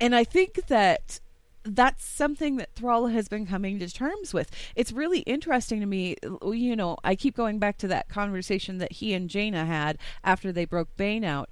And 0.00 0.14
I 0.14 0.24
think 0.24 0.66
that 0.68 1.20
that's 1.64 2.04
something 2.04 2.56
that 2.56 2.74
Thrall 2.74 3.08
has 3.08 3.28
been 3.28 3.46
coming 3.46 3.78
to 3.78 3.88
terms 3.88 4.32
with. 4.32 4.50
It's 4.74 4.92
really 4.92 5.20
interesting 5.20 5.80
to 5.80 5.86
me. 5.86 6.16
You 6.42 6.76
know, 6.76 6.96
I 7.04 7.14
keep 7.14 7.36
going 7.36 7.58
back 7.58 7.78
to 7.78 7.88
that 7.88 8.08
conversation 8.08 8.78
that 8.78 8.92
he 8.92 9.12
and 9.14 9.28
Jaina 9.28 9.66
had 9.66 9.98
after 10.24 10.52
they 10.52 10.64
broke 10.64 10.96
Bane 10.96 11.24
out. 11.24 11.50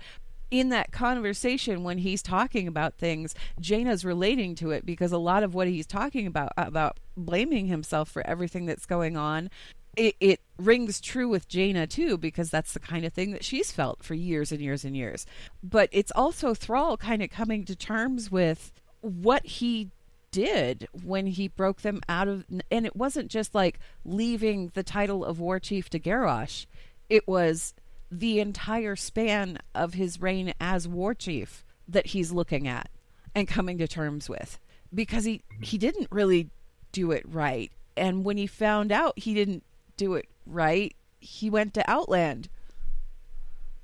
In 0.48 0.68
that 0.68 0.92
conversation, 0.92 1.82
when 1.82 1.98
he's 1.98 2.22
talking 2.22 2.68
about 2.68 2.94
things, 2.94 3.34
Jaina's 3.60 4.04
relating 4.04 4.54
to 4.56 4.70
it 4.70 4.86
because 4.86 5.10
a 5.10 5.18
lot 5.18 5.42
of 5.42 5.54
what 5.54 5.66
he's 5.66 5.88
talking 5.88 6.26
about, 6.26 6.52
about 6.56 7.00
blaming 7.16 7.66
himself 7.66 8.08
for 8.08 8.24
everything 8.26 8.64
that's 8.64 8.86
going 8.86 9.16
on, 9.16 9.50
it, 9.96 10.14
it 10.20 10.40
rings 10.58 11.00
true 11.00 11.28
with 11.28 11.48
Jaina 11.48 11.86
too, 11.86 12.18
because 12.18 12.50
that's 12.50 12.72
the 12.72 12.80
kind 12.80 13.04
of 13.04 13.12
thing 13.12 13.32
that 13.32 13.44
she's 13.44 13.72
felt 13.72 14.02
for 14.02 14.14
years 14.14 14.52
and 14.52 14.60
years 14.60 14.84
and 14.84 14.96
years. 14.96 15.26
But 15.62 15.88
it's 15.90 16.12
also 16.14 16.54
Thrall 16.54 16.96
kind 16.96 17.22
of 17.22 17.30
coming 17.30 17.64
to 17.64 17.74
terms 17.74 18.30
with 18.30 18.72
what 19.00 19.44
he 19.46 19.90
did 20.30 20.86
when 21.04 21.26
he 21.26 21.48
broke 21.48 21.80
them 21.80 22.00
out 22.08 22.28
of 22.28 22.44
and 22.70 22.84
it 22.84 22.94
wasn't 22.94 23.30
just 23.30 23.54
like 23.54 23.78
leaving 24.04 24.70
the 24.74 24.82
title 24.82 25.24
of 25.24 25.40
war 25.40 25.58
chief 25.58 25.88
to 25.88 25.98
Garrosh. 25.98 26.66
It 27.08 27.26
was 27.26 27.72
the 28.10 28.40
entire 28.40 28.96
span 28.96 29.58
of 29.74 29.94
his 29.94 30.20
reign 30.20 30.52
as 30.60 30.86
war 30.86 31.14
chief 31.14 31.64
that 31.88 32.08
he's 32.08 32.32
looking 32.32 32.68
at 32.68 32.90
and 33.34 33.48
coming 33.48 33.78
to 33.78 33.88
terms 33.88 34.28
with. 34.28 34.58
Because 34.92 35.24
he 35.24 35.42
he 35.62 35.78
didn't 35.78 36.08
really 36.10 36.50
do 36.92 37.12
it 37.12 37.24
right. 37.26 37.72
And 37.96 38.24
when 38.24 38.36
he 38.36 38.46
found 38.46 38.92
out 38.92 39.18
he 39.18 39.32
didn't 39.32 39.64
do 39.96 40.14
it 40.14 40.28
right, 40.46 40.94
he 41.20 41.50
went 41.50 41.74
to 41.74 41.90
Outland. 41.90 42.48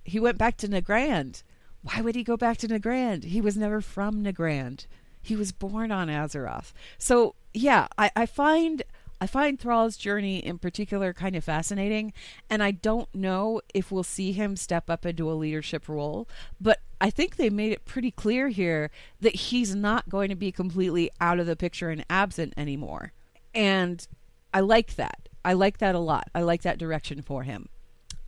He 0.04 0.20
went 0.20 0.38
back 0.38 0.56
to 0.58 0.68
Nagrand. 0.68 1.42
Why 1.82 2.00
would 2.00 2.14
he 2.14 2.22
go 2.22 2.36
back 2.36 2.58
to 2.58 2.68
Nagrand? 2.68 3.24
He 3.24 3.40
was 3.40 3.56
never 3.56 3.80
from 3.80 4.22
Nagrand. 4.22 4.86
He 5.20 5.36
was 5.36 5.52
born 5.52 5.92
on 5.92 6.08
Azeroth. 6.08 6.72
So 6.98 7.34
yeah, 7.54 7.88
I, 7.98 8.10
I 8.16 8.26
find 8.26 8.82
I 9.20 9.26
find 9.28 9.58
Thrall's 9.58 9.96
journey 9.96 10.38
in 10.38 10.58
particular 10.58 11.12
kind 11.12 11.36
of 11.36 11.44
fascinating, 11.44 12.12
and 12.50 12.60
I 12.60 12.72
don't 12.72 13.12
know 13.14 13.60
if 13.72 13.92
we'll 13.92 14.02
see 14.02 14.32
him 14.32 14.56
step 14.56 14.90
up 14.90 15.06
into 15.06 15.30
a 15.30 15.34
leadership 15.34 15.88
role, 15.88 16.26
but 16.60 16.80
I 17.00 17.10
think 17.10 17.36
they 17.36 17.48
made 17.48 17.70
it 17.70 17.84
pretty 17.84 18.10
clear 18.10 18.48
here 18.48 18.90
that 19.20 19.36
he's 19.36 19.76
not 19.76 20.08
going 20.08 20.28
to 20.30 20.34
be 20.34 20.50
completely 20.50 21.08
out 21.20 21.38
of 21.38 21.46
the 21.46 21.54
picture 21.54 21.88
and 21.88 22.04
absent 22.10 22.52
anymore. 22.56 23.12
And 23.54 24.04
I 24.52 24.58
like 24.58 24.96
that. 24.96 25.28
I 25.45 25.55
like 25.55 25.78
that 25.78 25.95
a 25.95 25.99
lot. 26.01 26.28
I 26.34 26.43
like 26.43 26.62
that 26.62 26.78
direction 26.78 27.22
for 27.22 27.43
him. 27.43 27.68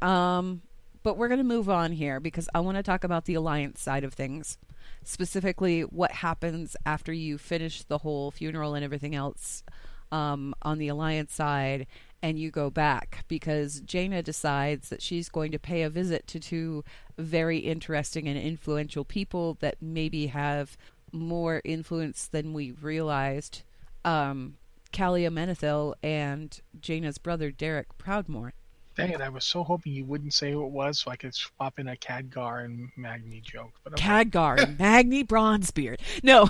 Um, 0.02 0.62
but 1.02 1.16
we're 1.16 1.28
going 1.28 1.38
to 1.38 1.44
move 1.44 1.68
on 1.68 1.92
here 1.92 2.18
because 2.18 2.48
I 2.54 2.60
want 2.60 2.76
to 2.76 2.82
talk 2.82 3.04
about 3.04 3.26
the 3.26 3.34
alliance 3.34 3.80
side 3.80 4.04
of 4.04 4.14
things, 4.14 4.58
specifically 5.04 5.82
what 5.82 6.12
happens 6.12 6.76
after 6.86 7.12
you 7.12 7.38
finish 7.38 7.82
the 7.82 7.98
whole 7.98 8.30
funeral 8.30 8.74
and 8.74 8.84
everything 8.84 9.14
else 9.14 9.62
um, 10.10 10.54
on 10.62 10.78
the 10.78 10.88
alliance 10.88 11.34
side, 11.34 11.86
and 12.22 12.38
you 12.38 12.50
go 12.50 12.70
back 12.70 13.24
because 13.28 13.80
Jaina 13.80 14.22
decides 14.22 14.88
that 14.88 15.02
she's 15.02 15.28
going 15.28 15.52
to 15.52 15.58
pay 15.58 15.82
a 15.82 15.90
visit 15.90 16.26
to 16.28 16.40
two 16.40 16.84
very 17.18 17.58
interesting 17.58 18.26
and 18.28 18.38
influential 18.38 19.04
people 19.04 19.58
that 19.60 19.76
maybe 19.80 20.28
have 20.28 20.76
more 21.12 21.60
influence 21.64 22.26
than 22.26 22.52
we 22.54 22.70
realized. 22.70 23.62
Um, 24.04 24.56
Calia 24.94 25.28
Menethil 25.30 25.94
and 26.02 26.60
Jaina's 26.80 27.18
brother 27.18 27.50
Derek 27.50 27.98
Proudmoore. 27.98 28.52
Dang 28.96 29.10
it! 29.10 29.20
I 29.20 29.28
was 29.28 29.44
so 29.44 29.64
hoping 29.64 29.92
you 29.92 30.04
wouldn't 30.04 30.32
say 30.32 30.52
who 30.52 30.64
it 30.64 30.70
was, 30.70 31.00
so 31.00 31.10
I 31.10 31.16
could 31.16 31.34
swap 31.34 31.80
in 31.80 31.88
a 31.88 31.96
Khadgar 31.96 32.64
and 32.64 32.90
Magni 32.96 33.40
joke. 33.40 33.72
But. 33.82 33.96
Khadgar 33.96 34.62
and 34.62 34.78
Magni 34.78 35.24
Bronzebeard. 35.24 35.98
No, 36.22 36.48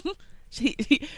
she 0.50 0.74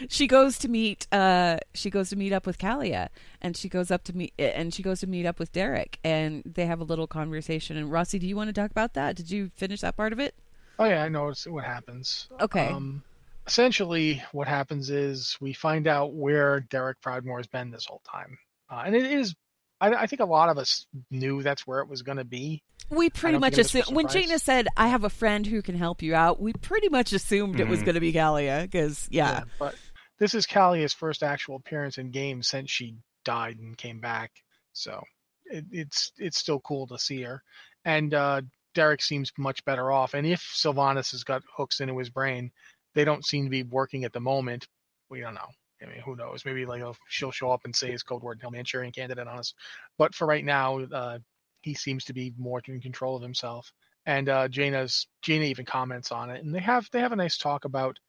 she 0.09 0.27
goes 0.27 0.57
to 0.57 0.67
meet 0.67 1.07
uh 1.13 1.57
she 1.73 1.89
goes 1.89 2.09
to 2.09 2.17
meet 2.17 2.33
up 2.33 2.45
with 2.45 2.57
Calia, 2.57 3.07
and 3.41 3.55
she 3.55 3.69
goes 3.69 3.89
up 3.89 4.03
to 4.03 4.17
meet 4.17 4.33
and 4.37 4.73
she 4.73 4.83
goes 4.83 4.99
to 4.99 5.07
meet 5.07 5.25
up 5.25 5.39
with 5.39 5.53
Derek, 5.53 5.99
and 6.03 6.43
they 6.45 6.65
have 6.65 6.81
a 6.81 6.83
little 6.83 7.07
conversation. 7.07 7.77
And 7.77 7.89
Rossi, 7.89 8.19
do 8.19 8.27
you 8.27 8.35
want 8.35 8.49
to 8.49 8.53
talk 8.53 8.71
about 8.71 8.93
that? 8.95 9.15
Did 9.15 9.31
you 9.31 9.51
finish 9.55 9.79
that 9.79 9.95
part 9.95 10.11
of 10.11 10.19
it? 10.19 10.35
Oh 10.77 10.85
yeah, 10.85 11.01
I 11.01 11.07
know 11.07 11.33
what 11.47 11.63
happens. 11.63 12.27
Okay. 12.41 12.67
Um, 12.67 13.03
essentially, 13.47 14.21
what 14.31 14.47
happens 14.47 14.89
is 14.89 15.37
we 15.39 15.53
find 15.53 15.87
out 15.87 16.13
where 16.13 16.59
Derek 16.59 17.01
Proudmoore 17.01 17.39
has 17.39 17.47
been 17.47 17.71
this 17.71 17.85
whole 17.85 18.01
time, 18.09 18.37
uh, 18.69 18.83
and 18.85 18.95
it 18.95 19.05
is. 19.05 19.35
I, 19.79 19.93
I, 19.93 20.07
think 20.07 20.19
a 20.19 20.25
lot 20.25 20.49
of 20.49 20.59
us 20.59 20.85
knew 21.09 21.41
that's 21.41 21.65
where 21.65 21.79
it 21.79 21.89
was 21.89 22.03
going 22.03 22.19
to 22.19 22.23
be. 22.23 22.61
We 22.91 23.09
pretty 23.09 23.39
much 23.39 23.57
assumed 23.57 23.87
when 23.87 24.07
Jaina 24.07 24.37
said, 24.37 24.67
"I 24.77 24.89
have 24.89 25.03
a 25.03 25.09
friend 25.09 25.45
who 25.45 25.61
can 25.61 25.75
help 25.75 26.01
you 26.01 26.13
out." 26.13 26.41
We 26.41 26.53
pretty 26.53 26.89
much 26.89 27.13
assumed 27.13 27.53
mm-hmm. 27.53 27.61
it 27.61 27.67
was 27.67 27.79
mm-hmm. 27.79 27.85
going 27.85 27.95
to 27.95 28.01
be 28.01 28.13
Calia 28.13 28.63
because, 28.63 29.07
yeah. 29.09 29.31
yeah. 29.31 29.43
But 29.57 29.75
this 30.19 30.35
is 30.35 30.45
Calia's 30.45 30.93
first 30.93 31.23
actual 31.23 31.55
appearance 31.55 31.97
in 31.97 32.11
game 32.11 32.43
since 32.43 32.69
she 32.69 32.95
died 33.25 33.57
and 33.57 33.77
came 33.77 33.99
back, 33.99 34.31
so 34.73 35.03
it, 35.45 35.65
it's 35.71 36.11
it's 36.17 36.37
still 36.37 36.59
cool 36.59 36.85
to 36.87 36.99
see 36.99 37.23
her. 37.23 37.41
And 37.83 38.13
uh, 38.13 38.41
Derek 38.73 39.01
seems 39.01 39.31
much 39.37 39.63
better 39.65 39.91
off. 39.91 40.13
And 40.13 40.25
if 40.25 40.41
Sylvanas 40.41 41.11
has 41.11 41.23
got 41.23 41.43
hooks 41.55 41.79
into 41.79 41.97
his 41.97 42.09
brain, 42.09 42.51
they 42.93 43.05
don't 43.05 43.25
seem 43.25 43.45
to 43.45 43.49
be 43.49 43.63
working 43.63 44.03
at 44.03 44.13
the 44.13 44.19
moment. 44.19 44.67
We 45.09 45.21
don't 45.21 45.33
know. 45.33 45.49
I 45.81 45.85
mean, 45.85 45.99
who 46.05 46.15
knows? 46.15 46.45
Maybe 46.45 46.65
like 46.65 46.83
she'll 47.07 47.31
show 47.31 47.51
up 47.51 47.61
and 47.65 47.75
say 47.75 47.91
his 47.91 48.03
code 48.03 48.21
word 48.21 48.33
and 48.33 48.41
he'll 48.41 48.51
Manchurian 48.51 48.93
candidate 48.93 49.27
on 49.27 49.39
us. 49.39 49.53
But 49.97 50.13
for 50.13 50.27
right 50.27 50.45
now, 50.45 50.79
uh, 50.79 51.19
he 51.61 51.73
seems 51.73 52.05
to 52.05 52.13
be 52.13 52.33
more 52.37 52.61
in 52.67 52.81
control 52.81 53.15
of 53.15 53.23
himself. 53.23 53.71
And 54.05 54.29
uh, 54.29 54.47
Jaina's 54.47 55.07
Jaina 55.21 55.45
even 55.45 55.65
comments 55.65 56.11
on 56.11 56.29
it, 56.31 56.43
and 56.43 56.53
they 56.53 56.59
have 56.59 56.87
they 56.91 56.99
have 56.99 57.11
a 57.11 57.15
nice 57.15 57.37
talk 57.37 57.65
about 57.65 57.99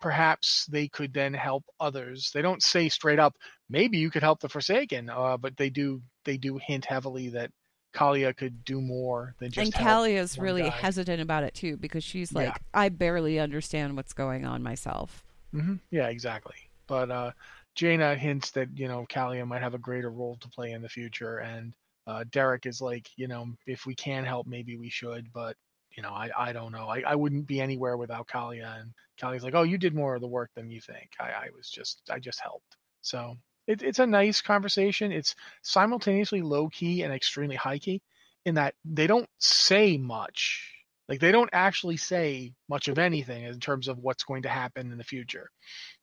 perhaps 0.00 0.66
they 0.70 0.86
could 0.88 1.12
then 1.12 1.34
help 1.34 1.64
others. 1.80 2.30
They 2.32 2.42
don't 2.42 2.62
say 2.62 2.88
straight 2.88 3.18
up, 3.18 3.34
maybe 3.68 3.98
you 3.98 4.10
could 4.10 4.22
help 4.22 4.40
the 4.40 4.48
Forsaken, 4.48 5.10
uh, 5.10 5.36
but 5.36 5.56
they 5.56 5.70
do 5.70 6.02
they 6.24 6.36
do 6.36 6.58
hint 6.62 6.84
heavily 6.84 7.30
that 7.30 7.50
Calia 7.94 8.36
could 8.36 8.64
do 8.64 8.80
more 8.80 9.34
than 9.38 9.50
just. 9.50 9.64
And 9.64 9.74
Calia's 9.74 10.38
really 10.38 10.62
guy. 10.62 10.70
hesitant 10.70 11.22
about 11.22 11.44
it 11.44 11.54
too 11.54 11.76
because 11.76 12.04
she's 12.04 12.32
like, 12.32 12.48
yeah. 12.48 12.56
I 12.74 12.88
barely 12.88 13.38
understand 13.38 13.96
what's 13.96 14.12
going 14.12 14.44
on 14.44 14.62
myself. 14.62 15.24
Mm-hmm. 15.54 15.76
Yeah, 15.90 16.08
exactly. 16.08 16.56
But 16.86 17.10
uh, 17.10 17.32
Jaina 17.74 18.14
hints 18.14 18.50
that 18.52 18.68
you 18.76 18.88
know 18.88 19.06
Calia 19.08 19.46
might 19.46 19.62
have 19.62 19.74
a 19.74 19.78
greater 19.78 20.10
role 20.10 20.36
to 20.40 20.48
play 20.48 20.72
in 20.72 20.82
the 20.82 20.88
future, 20.88 21.38
and 21.38 21.72
uh, 22.06 22.24
Derek 22.30 22.66
is 22.66 22.80
like, 22.80 23.08
you 23.16 23.28
know, 23.28 23.48
if 23.66 23.86
we 23.86 23.94
can 23.94 24.24
help, 24.24 24.46
maybe 24.46 24.76
we 24.76 24.88
should, 24.88 25.32
but 25.32 25.56
you 25.96 26.02
know, 26.02 26.10
I, 26.10 26.30
I 26.36 26.52
don't 26.52 26.72
know. 26.72 26.88
I, 26.88 27.02
I 27.06 27.14
wouldn't 27.14 27.46
be 27.46 27.60
anywhere 27.60 27.96
without 27.96 28.28
Calia. 28.28 28.80
And 28.80 28.92
Calia's 29.16 29.42
like, 29.42 29.54
oh, 29.54 29.62
you 29.62 29.78
did 29.78 29.94
more 29.94 30.14
of 30.14 30.20
the 30.20 30.28
work 30.28 30.50
than 30.54 30.70
you 30.70 30.80
think. 30.80 31.08
I, 31.18 31.30
I 31.30 31.48
was 31.56 31.70
just, 31.70 32.02
I 32.10 32.18
just 32.18 32.38
helped. 32.38 32.76
So 33.00 33.36
it, 33.66 33.82
it's 33.82 33.98
a 33.98 34.06
nice 34.06 34.40
conversation. 34.40 35.12
It's 35.12 35.34
simultaneously 35.62 36.42
low 36.42 36.68
key 36.68 37.02
and 37.02 37.12
extremely 37.12 37.56
high 37.56 37.78
key 37.78 38.02
in 38.44 38.54
that 38.54 38.74
they 38.84 39.06
don't 39.06 39.28
say 39.38 39.96
much. 39.96 40.72
Like 41.08 41.20
they 41.20 41.32
don't 41.32 41.50
actually 41.52 41.96
say 41.96 42.54
much 42.68 42.88
of 42.88 42.98
anything 42.98 43.44
in 43.44 43.60
terms 43.60 43.88
of 43.88 43.98
what's 43.98 44.24
going 44.24 44.42
to 44.42 44.48
happen 44.48 44.90
in 44.90 44.98
the 44.98 45.04
future. 45.04 45.50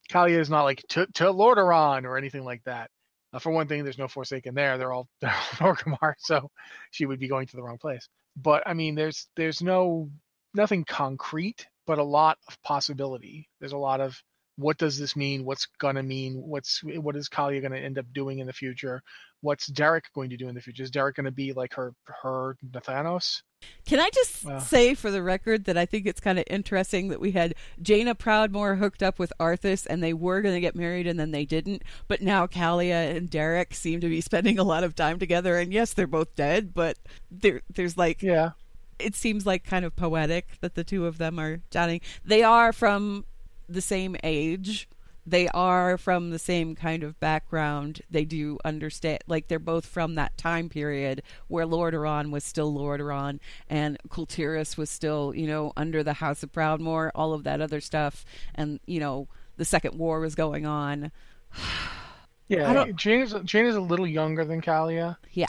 Calia 0.10 0.40
is 0.40 0.50
not 0.50 0.64
like 0.64 0.84
to, 0.90 1.08
to 1.16 1.26
Lordaeron 1.26 2.06
or 2.06 2.18
anything 2.18 2.44
like 2.44 2.64
that. 2.66 2.90
Uh, 3.34 3.40
for 3.40 3.52
one 3.52 3.68
thing, 3.68 3.84
there's 3.84 3.98
no 3.98 4.08
Forsaken 4.08 4.54
there. 4.54 4.78
They're 4.78 4.94
all 4.94 5.08
they're 5.22 5.34
all 5.60 5.74
Orgrimmar, 5.74 6.14
so 6.20 6.52
she 6.92 7.06
would 7.06 7.20
be 7.20 7.28
going 7.28 7.48
to 7.48 7.56
the 7.56 7.64
wrong 7.64 7.80
place. 7.80 8.08
But 8.36 8.64
I 8.66 8.74
mean, 8.74 8.96
there's 8.96 9.28
there's 9.36 9.62
no 9.62 10.10
nothing 10.54 10.86
concrete, 10.86 11.66
but 11.88 11.98
a 11.98 12.04
lot 12.04 12.38
of 12.48 12.62
possibility. 12.62 13.50
There's 13.60 13.74
a 13.74 13.78
lot 13.78 14.02
of 14.02 14.22
what 14.56 14.78
does 14.78 15.00
this 15.00 15.16
mean? 15.16 15.46
What's 15.46 15.68
gonna 15.80 16.04
mean? 16.04 16.36
What's 16.36 16.82
what 16.84 17.16
is 17.16 17.30
Calia 17.30 17.62
gonna 17.62 17.78
end 17.78 17.98
up 17.98 18.06
doing 18.14 18.40
in 18.40 18.48
the 18.48 18.54
future? 18.54 19.02
What's 19.42 19.68
Derek 19.68 20.06
going 20.14 20.30
to 20.30 20.38
do 20.38 20.48
in 20.48 20.56
the 20.56 20.62
future? 20.62 20.84
Is 20.84 20.92
Derek 20.92 21.16
gonna 21.16 21.32
be 21.32 21.54
like 21.54 21.74
her 21.74 21.94
her 22.06 22.58
Nathanos? 22.72 23.42
Can 23.86 24.00
I 24.00 24.10
just 24.10 24.46
uh, 24.46 24.60
say 24.60 24.94
for 24.94 25.10
the 25.10 25.24
record 25.24 25.66
that 25.66 25.78
I 25.78 25.86
think 25.86 26.06
it's 26.06 26.20
kind 26.20 26.38
of 26.38 26.46
interesting 26.50 27.08
that 27.10 27.20
we 27.20 27.32
had 27.32 27.56
Jaina 27.82 28.14
Proudmoore 28.14 28.78
hooked 28.78 29.02
up 29.02 29.18
with 29.18 29.34
Arthas 29.40 29.88
and 29.90 30.04
they 30.04 30.14
were 30.14 30.42
going 30.42 30.56
to 30.56 30.62
get 30.62 30.76
married 30.76 31.08
and 31.08 31.18
then 31.18 31.32
they 31.32 31.46
didn't, 31.46 31.84
but 32.08 32.22
now 32.22 32.46
Calia 32.46 33.16
and 33.16 33.30
Derek 33.30 33.74
seem 33.74 34.02
to 34.02 34.10
be 34.10 34.20
spending 34.22 34.60
a 34.60 34.64
lot 34.64 34.84
of 34.84 34.96
time 34.96 35.18
together. 35.18 35.58
And 35.58 35.74
yes, 35.74 35.94
they're 35.94 36.08
both 36.08 36.36
dead, 36.36 36.74
but 36.74 36.98
there 37.32 37.62
there's 37.74 37.98
like 37.98 38.22
yeah, 38.22 38.52
it 39.00 39.16
seems 39.16 39.46
like 39.46 39.64
kind 39.64 39.86
of 39.86 39.96
poetic 39.96 40.60
that 40.62 40.76
the 40.76 40.84
two 40.84 41.06
of 41.06 41.18
them 41.18 41.40
are 41.40 41.62
chatting. 41.72 42.02
They 42.24 42.44
are 42.44 42.72
from 42.74 43.26
the 43.68 43.82
same 43.82 44.16
age. 44.24 44.88
They 45.26 45.48
are 45.50 45.98
from 45.98 46.32
the 46.32 46.40
same 46.40 46.76
kind 46.76 47.02
of 47.02 47.18
background. 47.20 48.02
They 48.12 48.26
do 48.26 48.60
understand, 48.66 49.20
like 49.26 49.48
they're 49.48 49.58
both 49.58 49.86
from 49.86 50.16
that 50.16 50.38
time 50.38 50.68
period 50.68 51.24
where 51.48 51.66
Lordaeron 51.66 52.30
was 52.30 52.44
still 52.44 52.74
Lordaeron 52.74 53.40
and 53.70 53.98
Kul 54.10 54.26
Tiras 54.26 54.76
was 54.76 54.90
still, 54.90 55.34
you 55.34 55.48
know, 55.48 55.72
under 55.78 56.04
the 56.04 56.14
House 56.14 56.44
of 56.44 56.52
Proudmoore, 56.52 57.10
all 57.16 57.34
of 57.34 57.46
that 57.46 57.62
other 57.62 57.80
stuff, 57.80 58.26
and 58.54 58.82
you 58.86 59.00
know, 59.00 59.30
the 59.56 59.66
Second 59.66 59.98
War 59.98 60.20
was 60.20 60.36
going 60.36 60.66
on. 60.66 61.12
yeah, 62.50 62.88
Jane 62.96 63.22
is 63.22 63.34
Jane 63.46 63.66
is 63.66 63.76
a 63.76 63.82
little 63.82 64.08
younger 64.08 64.44
than 64.44 64.62
Calia. 64.62 65.16
Yeah, 65.32 65.48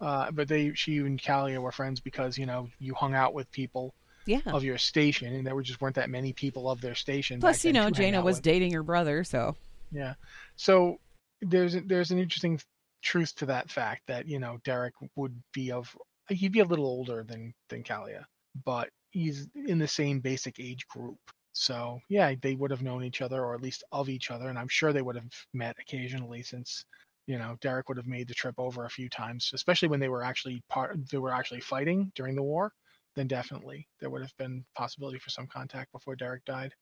uh, 0.00 0.30
but 0.30 0.46
they, 0.46 0.74
she 0.74 0.98
and 0.98 1.20
Calia 1.20 1.60
were 1.60 1.72
friends 1.72 1.98
because 1.98 2.38
you 2.38 2.46
know 2.46 2.68
you 2.78 2.94
hung 2.94 3.14
out 3.14 3.34
with 3.34 3.50
people 3.50 3.94
yeah. 4.28 4.40
of 4.46 4.62
your 4.62 4.78
station, 4.78 5.34
and 5.34 5.46
there 5.46 5.54
were 5.54 5.62
just 5.62 5.80
weren't 5.80 5.96
that 5.96 6.10
many 6.10 6.32
people 6.32 6.70
of 6.70 6.80
their 6.80 6.94
station. 6.94 7.40
Plus, 7.40 7.64
you 7.64 7.72
know, 7.72 7.90
Jaina 7.90 8.20
was 8.20 8.36
with. 8.36 8.42
dating 8.42 8.74
her 8.74 8.82
brother, 8.82 9.24
so 9.24 9.56
yeah. 9.90 10.14
So 10.56 10.98
there's 11.40 11.74
there's 11.86 12.10
an 12.10 12.18
interesting 12.18 12.60
truth 13.02 13.34
to 13.36 13.46
that 13.46 13.70
fact 13.70 14.02
that 14.06 14.28
you 14.28 14.38
know 14.38 14.58
Derek 14.64 14.94
would 15.16 15.42
be 15.52 15.72
of 15.72 15.96
he'd 16.28 16.52
be 16.52 16.60
a 16.60 16.64
little 16.64 16.86
older 16.86 17.24
than 17.24 17.54
than 17.70 17.82
Calia, 17.82 18.24
but 18.64 18.90
he's 19.10 19.48
in 19.54 19.78
the 19.78 19.88
same 19.88 20.20
basic 20.20 20.60
age 20.60 20.86
group. 20.88 21.18
So 21.52 22.00
yeah, 22.10 22.34
they 22.40 22.54
would 22.54 22.70
have 22.70 22.82
known 22.82 23.04
each 23.04 23.22
other, 23.22 23.42
or 23.42 23.54
at 23.54 23.62
least 23.62 23.82
of 23.92 24.10
each 24.10 24.30
other, 24.30 24.48
and 24.48 24.58
I'm 24.58 24.68
sure 24.68 24.92
they 24.92 25.02
would 25.02 25.16
have 25.16 25.32
met 25.54 25.76
occasionally 25.80 26.42
since 26.42 26.84
you 27.26 27.38
know 27.38 27.56
Derek 27.62 27.88
would 27.88 27.98
have 27.98 28.06
made 28.06 28.28
the 28.28 28.34
trip 28.34 28.56
over 28.58 28.84
a 28.84 28.90
few 28.90 29.08
times, 29.08 29.52
especially 29.54 29.88
when 29.88 30.00
they 30.00 30.10
were 30.10 30.22
actually 30.22 30.62
part 30.68 30.98
they 31.10 31.18
were 31.18 31.32
actually 31.32 31.60
fighting 31.60 32.12
during 32.14 32.36
the 32.36 32.42
war 32.42 32.72
then 33.18 33.26
definitely 33.26 33.88
there 34.00 34.10
would 34.10 34.22
have 34.22 34.36
been 34.38 34.64
possibility 34.74 35.18
for 35.18 35.30
some 35.30 35.46
contact 35.46 35.92
before 35.92 36.16
Derek 36.16 36.44
died. 36.44 36.72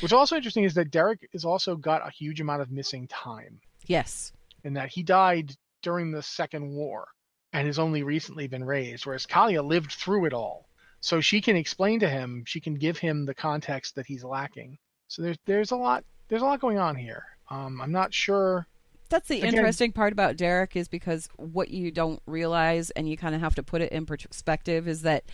What's 0.00 0.12
also 0.12 0.36
interesting 0.36 0.64
is 0.64 0.74
that 0.74 0.90
Derek 0.90 1.26
has 1.32 1.44
also 1.44 1.76
got 1.76 2.06
a 2.06 2.10
huge 2.10 2.40
amount 2.40 2.62
of 2.62 2.70
missing 2.70 3.08
time. 3.08 3.60
Yes. 3.86 4.32
In 4.64 4.74
that 4.74 4.90
he 4.90 5.02
died 5.02 5.52
during 5.82 6.10
the 6.10 6.22
Second 6.22 6.70
War 6.70 7.08
and 7.52 7.66
has 7.66 7.78
only 7.78 8.02
recently 8.02 8.46
been 8.46 8.64
raised, 8.64 9.06
whereas 9.06 9.26
Calia 9.26 9.62
lived 9.66 9.92
through 9.92 10.26
it 10.26 10.32
all. 10.32 10.68
So 11.00 11.20
she 11.20 11.40
can 11.40 11.56
explain 11.56 12.00
to 12.00 12.08
him, 12.08 12.44
she 12.46 12.60
can 12.60 12.74
give 12.74 12.98
him 12.98 13.24
the 13.24 13.34
context 13.34 13.94
that 13.94 14.06
he's 14.06 14.22
lacking. 14.22 14.78
So 15.08 15.22
there's 15.22 15.38
there's 15.46 15.70
a 15.70 15.76
lot 15.76 16.04
there's 16.28 16.42
a 16.42 16.44
lot 16.44 16.60
going 16.60 16.78
on 16.78 16.94
here. 16.94 17.24
Um, 17.50 17.80
I'm 17.80 17.90
not 17.92 18.14
sure. 18.14 18.66
That's 19.08 19.26
the 19.26 19.38
Again, 19.38 19.54
interesting 19.54 19.90
part 19.90 20.12
about 20.12 20.36
Derek 20.36 20.76
is 20.76 20.86
because 20.86 21.28
what 21.34 21.70
you 21.70 21.90
don't 21.90 22.22
realize, 22.26 22.90
and 22.90 23.08
you 23.08 23.16
kind 23.16 23.34
of 23.34 23.40
have 23.40 23.56
to 23.56 23.62
put 23.62 23.82
it 23.82 23.90
in 23.90 24.06
perspective, 24.06 24.86
is 24.86 25.02
that 25.02 25.24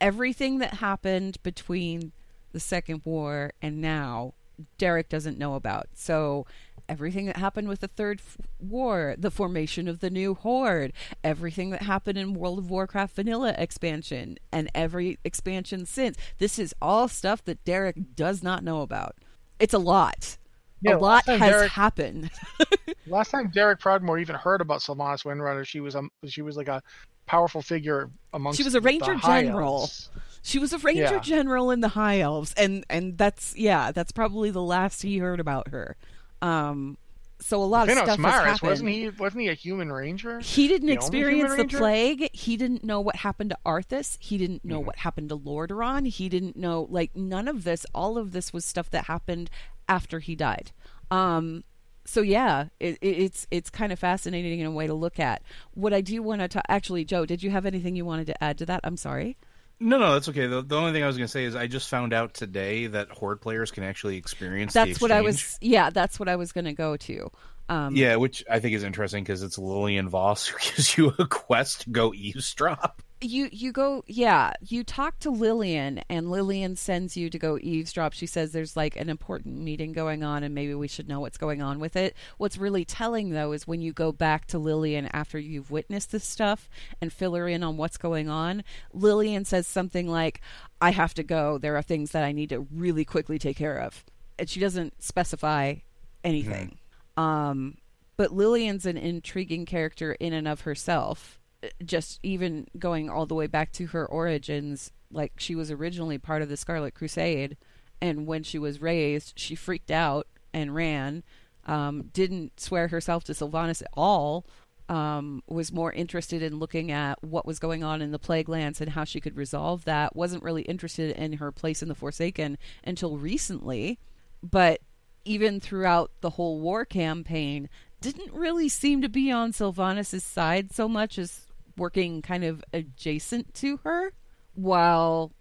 everything 0.00 0.58
that 0.58 0.74
happened 0.74 1.38
between 1.42 2.12
the 2.52 2.60
Second 2.60 3.02
War 3.04 3.52
and 3.60 3.80
now, 3.80 4.34
Derek 4.78 5.08
doesn't 5.08 5.38
know 5.38 5.54
about. 5.54 5.88
So 5.94 6.46
everything 6.88 7.26
that 7.26 7.36
happened 7.36 7.68
with 7.68 7.80
the 7.80 7.88
Third 7.88 8.20
War, 8.60 9.14
the 9.18 9.30
formation 9.30 9.88
of 9.88 10.00
the 10.00 10.10
new 10.10 10.34
Horde, 10.34 10.92
everything 11.22 11.70
that 11.70 11.82
happened 11.82 12.18
in 12.18 12.34
World 12.34 12.58
of 12.58 12.70
Warcraft 12.70 13.16
Vanilla 13.16 13.54
expansion, 13.58 14.38
and 14.52 14.70
every 14.74 15.18
expansion 15.24 15.86
since. 15.86 16.16
This 16.38 16.58
is 16.58 16.74
all 16.80 17.08
stuff 17.08 17.44
that 17.44 17.64
Derek 17.64 18.14
does 18.14 18.42
not 18.42 18.64
know 18.64 18.82
about. 18.82 19.16
It's 19.58 19.74
a 19.74 19.78
lot. 19.78 20.36
Yeah, 20.82 20.96
a 20.96 20.98
lot 20.98 21.24
has 21.26 21.40
Derek, 21.40 21.70
happened. 21.72 22.30
last 23.06 23.30
time 23.30 23.50
Derek 23.50 23.80
Proudmoore 23.80 24.20
even 24.20 24.36
heard 24.36 24.60
about 24.60 24.80
Sylvanas 24.80 25.24
Windrunner, 25.24 25.66
she 25.66 25.80
was 25.80 25.96
um 25.96 26.10
she 26.26 26.42
was 26.42 26.56
like 26.56 26.68
a 26.68 26.82
powerful 27.26 27.62
figure 27.62 28.10
amongst. 28.32 28.56
She 28.58 28.64
was 28.64 28.74
a 28.74 28.80
ranger 28.80 29.14
general. 29.16 29.80
Elves. 29.80 30.08
She 30.42 30.58
was 30.60 30.72
a 30.72 30.78
ranger 30.78 31.02
yeah. 31.02 31.18
general 31.20 31.70
in 31.72 31.80
the 31.80 31.88
High 31.88 32.20
Elves, 32.20 32.54
and 32.56 32.84
and 32.88 33.18
that's 33.18 33.56
yeah, 33.56 33.90
that's 33.92 34.12
probably 34.12 34.50
the 34.50 34.62
last 34.62 35.02
he 35.02 35.18
heard 35.18 35.40
about 35.40 35.68
her. 35.68 35.96
Um, 36.40 36.96
so 37.40 37.62
a 37.62 37.64
lot 37.64 37.88
of 37.88 37.94
Thanos 37.96 38.02
stuff 38.04 38.18
has 38.18 38.18
Marris 38.18 38.44
happened. 38.46 38.70
wasn't 38.70 38.90
he? 38.90 39.08
Wasn't 39.10 39.42
he 39.42 39.48
a 39.48 39.54
human 39.54 39.92
ranger? 39.92 40.38
He 40.40 40.68
didn't 40.68 40.86
The 40.86 40.94
experience 40.94 41.50
the 41.50 41.56
Ranger? 41.58 41.78
plague. 41.78 42.30
He 42.32 42.56
didn't 42.56 42.82
know 42.84 43.00
what 43.00 43.16
happened 43.16 43.50
to 43.50 43.58
Arthas. 43.66 44.16
He 44.20 44.38
didn't 44.38 44.64
know 44.64 44.78
Mm-hmm. 44.78 44.86
what 44.86 44.96
happened 44.98 45.28
to 45.30 45.36
Lordaeron. 45.36 46.06
He 46.06 46.28
didn't 46.28 46.56
know 46.56 46.86
like 46.90 47.14
none 47.16 47.48
of 47.48 47.64
this. 47.64 47.84
All 47.94 48.16
of 48.16 48.32
this 48.32 48.52
was 48.52 48.64
stuff 48.64 48.88
that 48.90 49.04
happened 49.06 49.50
after 49.88 50.20
he 50.20 50.34
died. 50.36 50.70
Um, 51.10 51.64
so 52.06 52.22
yeah, 52.22 52.66
it, 52.80 52.98
it, 53.00 53.06
it's 53.18 53.46
it's 53.50 53.70
kind 53.70 53.92
of 53.92 53.98
fascinating 53.98 54.60
in 54.60 54.66
a 54.66 54.70
way 54.70 54.86
to 54.86 54.94
look 54.94 55.20
at. 55.20 55.42
What 55.74 55.92
I 55.92 56.00
do 56.00 56.22
want 56.22 56.40
to 56.40 56.48
talk, 56.48 56.64
actually, 56.68 57.04
Joe, 57.04 57.26
did 57.26 57.42
you 57.42 57.50
have 57.50 57.66
anything 57.66 57.96
you 57.96 58.04
wanted 58.04 58.26
to 58.28 58.44
add 58.44 58.58
to 58.58 58.66
that? 58.66 58.80
I'm 58.84 58.96
sorry. 58.96 59.36
No, 59.78 59.98
no, 59.98 60.14
that's 60.14 60.28
okay. 60.30 60.46
The, 60.46 60.62
the 60.62 60.76
only 60.76 60.92
thing 60.92 61.02
I 61.02 61.06
was 61.06 61.18
going 61.18 61.26
to 61.26 61.30
say 61.30 61.44
is 61.44 61.54
I 61.54 61.66
just 61.66 61.90
found 61.90 62.14
out 62.14 62.32
today 62.32 62.86
that 62.86 63.10
horde 63.10 63.42
players 63.42 63.70
can 63.70 63.84
actually 63.84 64.16
experience. 64.16 64.72
the 64.72 64.86
That's 64.86 65.00
what 65.00 65.10
I 65.10 65.20
was. 65.20 65.58
Yeah, 65.60 65.90
that's 65.90 66.18
what 66.18 66.28
I 66.28 66.36
was 66.36 66.52
going 66.52 66.64
to 66.64 66.72
go 66.72 66.96
to. 66.96 67.30
Um, 67.68 67.94
Yeah, 67.94 68.16
which 68.16 68.44
I 68.48 68.60
think 68.60 68.74
is 68.74 68.84
interesting 68.84 69.22
because 69.22 69.42
it's 69.42 69.58
Lillian 69.58 70.08
Voss 70.08 70.46
who 70.46 70.58
gives 70.62 70.96
you 70.96 71.12
a 71.18 71.26
quest 71.26 71.82
to 71.82 71.90
go 71.90 72.14
eavesdrop. 72.14 73.02
You 73.22 73.48
you 73.50 73.72
go 73.72 74.04
yeah 74.06 74.52
you 74.60 74.84
talk 74.84 75.18
to 75.18 75.30
lillian 75.30 76.02
and 76.10 76.30
lillian 76.30 76.76
sends 76.76 77.16
you 77.16 77.30
to 77.30 77.38
go 77.38 77.58
eavesdrop. 77.60 78.12
She 78.12 78.26
says 78.26 78.52
there's 78.52 78.76
like 78.76 78.96
an 78.96 79.08
important 79.08 79.58
meeting 79.58 79.92
going 79.92 80.22
on 80.22 80.42
and 80.42 80.54
maybe 80.54 80.74
we 80.74 80.88
should 80.88 81.08
know 81.08 81.20
what's 81.20 81.38
going 81.38 81.62
on 81.62 81.78
with 81.78 81.96
it. 81.96 82.14
What's 82.36 82.58
really 82.58 82.84
telling 82.84 83.30
though 83.30 83.52
is 83.52 83.66
when 83.66 83.80
you 83.80 83.92
go 83.92 84.12
back 84.12 84.46
to 84.48 84.58
lillian 84.58 85.06
after 85.12 85.38
you've 85.38 85.70
witnessed 85.70 86.12
this 86.12 86.26
stuff 86.26 86.68
and 87.00 87.12
fill 87.12 87.34
her 87.34 87.48
in 87.48 87.62
on 87.62 87.76
what's 87.76 87.96
going 87.96 88.28
on 88.28 88.62
lillian 88.92 89.44
says 89.44 89.66
something 89.66 90.08
like 90.08 90.40
i 90.80 90.90
have 90.90 91.14
to 91.14 91.22
go. 91.22 91.58
There 91.58 91.76
are 91.76 91.82
things 91.82 92.10
that 92.10 92.24
i 92.24 92.32
need 92.32 92.50
to 92.50 92.66
really 92.70 93.04
quickly 93.04 93.38
take 93.38 93.56
care 93.56 93.78
of. 93.78 94.04
And 94.38 94.48
she 94.48 94.60
doesn't 94.60 95.02
specify 95.02 95.76
anything. 96.22 96.76
Um 97.16 97.78
but 98.18 98.32
lillian's 98.32 98.84
an 98.84 98.98
intriguing 98.98 99.64
character 99.64 100.12
in 100.12 100.34
and 100.34 100.46
of 100.46 100.62
herself 100.62 101.35
just 101.84 102.20
even 102.22 102.66
going 102.78 103.08
all 103.08 103.26
the 103.26 103.34
way 103.34 103.46
back 103.46 103.72
to 103.72 103.86
her 103.88 104.06
origins 104.06 104.92
like 105.10 105.32
she 105.38 105.54
was 105.54 105.70
originally 105.70 106.18
part 106.18 106.42
of 106.42 106.48
the 106.48 106.56
scarlet 106.56 106.94
crusade 106.94 107.56
and 108.00 108.26
when 108.26 108.42
she 108.42 108.58
was 108.58 108.82
raised 108.82 109.32
she 109.36 109.54
freaked 109.54 109.90
out 109.90 110.26
and 110.52 110.74
ran 110.74 111.22
um, 111.66 112.10
didn't 112.12 112.60
swear 112.60 112.88
herself 112.88 113.24
to 113.24 113.32
sylvanas 113.32 113.82
at 113.82 113.88
all 113.94 114.46
um, 114.88 115.42
was 115.48 115.72
more 115.72 115.92
interested 115.92 116.42
in 116.42 116.60
looking 116.60 116.92
at 116.92 117.22
what 117.22 117.46
was 117.46 117.58
going 117.58 117.82
on 117.82 118.00
in 118.00 118.12
the 118.12 118.20
plague 118.20 118.48
lands 118.48 118.80
and 118.80 118.90
how 118.90 119.02
she 119.02 119.20
could 119.20 119.36
resolve 119.36 119.84
that 119.84 120.14
wasn't 120.14 120.42
really 120.42 120.62
interested 120.62 121.16
in 121.16 121.34
her 121.34 121.50
place 121.50 121.82
in 121.82 121.88
the 121.88 121.94
forsaken 121.94 122.56
until 122.84 123.18
recently 123.18 123.98
but 124.42 124.80
even 125.24 125.60
throughout 125.60 126.12
the 126.20 126.30
whole 126.30 126.60
war 126.60 126.84
campaign 126.84 127.68
didn't 128.00 128.32
really 128.32 128.68
seem 128.68 129.02
to 129.02 129.08
be 129.08 129.30
on 129.30 129.52
Sylvanas' 129.52 130.22
side 130.22 130.72
so 130.72 130.88
much 130.88 131.18
as 131.18 131.45
working 131.76 132.22
kind 132.22 132.44
of 132.44 132.64
adjacent 132.72 133.54
to 133.54 133.78
her 133.78 134.12
while 134.54 135.32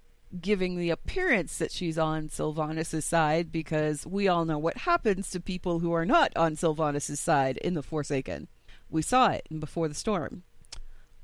giving 0.41 0.77
the 0.77 0.89
appearance 0.89 1.57
that 1.57 1.71
she's 1.71 1.97
on 1.97 2.27
Sylvanas' 2.29 3.03
side 3.03 3.51
because 3.51 4.05
we 4.05 4.27
all 4.27 4.45
know 4.45 4.57
what 4.57 4.77
happens 4.79 5.29
to 5.31 5.39
people 5.39 5.79
who 5.79 5.93
are 5.93 6.05
not 6.05 6.35
on 6.35 6.55
Sylvanas' 6.55 7.17
side 7.17 7.57
in 7.57 7.73
the 7.73 7.83
Forsaken. 7.83 8.47
We 8.89 9.01
saw 9.01 9.29
it 9.29 9.47
in 9.49 9.59
Before 9.59 9.87
the 9.87 9.93
Storm. 9.93 10.43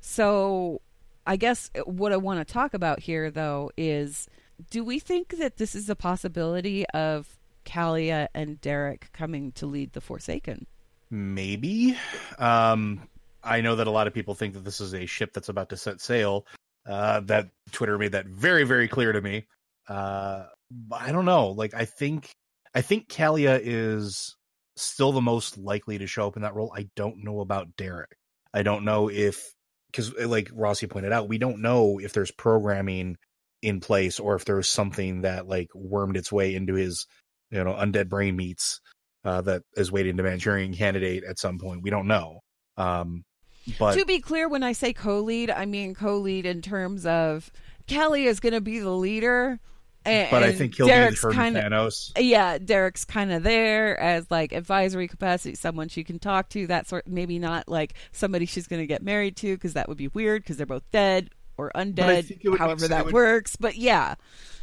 So 0.00 0.80
I 1.26 1.36
guess 1.36 1.70
what 1.84 2.12
I 2.12 2.16
want 2.16 2.46
to 2.46 2.52
talk 2.52 2.74
about 2.74 3.00
here 3.00 3.30
though 3.30 3.70
is 3.76 4.28
do 4.70 4.84
we 4.84 4.98
think 4.98 5.36
that 5.38 5.56
this 5.56 5.74
is 5.74 5.88
a 5.88 5.96
possibility 5.96 6.86
of 6.88 7.38
Calia 7.64 8.28
and 8.34 8.60
Derek 8.60 9.10
coming 9.12 9.52
to 9.52 9.66
lead 9.66 9.92
the 9.92 10.00
Forsaken? 10.00 10.66
Maybe. 11.10 11.96
Um, 12.38 13.08
I 13.44 13.60
know 13.60 13.76
that 13.76 13.86
a 13.86 13.90
lot 13.90 14.06
of 14.06 14.14
people 14.14 14.34
think 14.34 14.54
that 14.54 14.64
this 14.64 14.80
is 14.80 14.94
a 14.94 15.06
ship 15.06 15.32
that's 15.32 15.48
about 15.48 15.70
to 15.70 15.76
set 15.76 16.00
sail. 16.00 16.46
Uh, 16.88 17.20
that 17.20 17.48
Twitter 17.70 17.98
made 17.98 18.12
that 18.12 18.26
very, 18.26 18.64
very 18.64 18.88
clear 18.88 19.12
to 19.12 19.20
me. 19.20 19.46
Uh, 19.88 20.44
I 20.92 21.12
don't 21.12 21.24
know. 21.24 21.48
Like, 21.48 21.74
I 21.74 21.84
think, 21.84 22.30
I 22.74 22.80
think 22.80 23.08
Calia 23.08 23.60
is 23.62 24.36
still 24.76 25.12
the 25.12 25.20
most 25.20 25.58
likely 25.58 25.98
to 25.98 26.06
show 26.06 26.26
up 26.26 26.36
in 26.36 26.42
that 26.42 26.54
role. 26.54 26.72
I 26.76 26.88
don't 26.96 27.24
know 27.24 27.40
about 27.40 27.76
Derek. 27.76 28.16
I 28.54 28.62
don't 28.62 28.84
know 28.84 29.08
if, 29.10 29.52
because 29.90 30.14
like 30.18 30.50
Rossi 30.52 30.86
pointed 30.86 31.12
out, 31.12 31.28
we 31.28 31.38
don't 31.38 31.62
know 31.62 32.00
if 32.00 32.12
there's 32.12 32.30
programming 32.30 33.16
in 33.60 33.80
place 33.80 34.18
or 34.18 34.34
if 34.34 34.44
there's 34.44 34.68
something 34.68 35.22
that 35.22 35.46
like 35.46 35.68
wormed 35.74 36.16
its 36.16 36.32
way 36.32 36.54
into 36.54 36.74
his, 36.74 37.06
you 37.50 37.62
know, 37.62 37.74
undead 37.74 38.08
brain 38.08 38.34
meats 38.34 38.80
uh, 39.24 39.40
that 39.42 39.62
is 39.76 39.92
waiting 39.92 40.16
to 40.16 40.22
Manchurian 40.22 40.74
candidate 40.74 41.24
at 41.24 41.38
some 41.38 41.58
point. 41.58 41.82
We 41.82 41.90
don't 41.90 42.08
know. 42.08 42.40
Um, 42.76 43.24
but 43.78 43.96
to 43.96 44.04
be 44.04 44.20
clear, 44.20 44.48
when 44.48 44.62
I 44.62 44.72
say 44.72 44.92
co-lead, 44.92 45.50
I 45.50 45.66
mean 45.66 45.94
co-lead 45.94 46.46
in 46.46 46.62
terms 46.62 47.06
of 47.06 47.50
Kelly 47.86 48.24
is 48.26 48.40
going 48.40 48.54
to 48.54 48.60
be 48.60 48.78
the 48.78 48.90
leader, 48.90 49.58
and, 50.04 50.30
but 50.30 50.42
I 50.42 50.52
think 50.52 50.76
he'll 50.76 50.86
Derek's 50.86 51.24
be 51.24 51.32
kind 51.32 51.56
of 51.56 51.92
yeah. 52.18 52.58
Derek's 52.58 53.04
kind 53.04 53.32
of 53.32 53.42
there 53.42 53.98
as 54.00 54.30
like 54.30 54.52
advisory 54.52 55.06
capacity, 55.06 55.54
someone 55.54 55.88
she 55.88 56.02
can 56.02 56.18
talk 56.18 56.48
to. 56.50 56.66
That 56.66 56.88
sort, 56.88 57.06
maybe 57.06 57.38
not 57.38 57.68
like 57.68 57.94
somebody 58.10 58.46
she's 58.46 58.66
going 58.66 58.82
to 58.82 58.86
get 58.86 59.02
married 59.02 59.36
to 59.38 59.54
because 59.54 59.74
that 59.74 59.88
would 59.88 59.98
be 59.98 60.08
weird 60.08 60.42
because 60.42 60.56
they're 60.56 60.66
both 60.66 60.90
dead 60.90 61.30
or 61.56 61.70
undead, 61.74 62.26
think 62.26 62.40
it 62.44 62.48
would 62.48 62.58
however 62.58 62.88
that 62.88 63.04
would- 63.04 63.14
works. 63.14 63.56
But 63.56 63.76
yeah, 63.76 64.16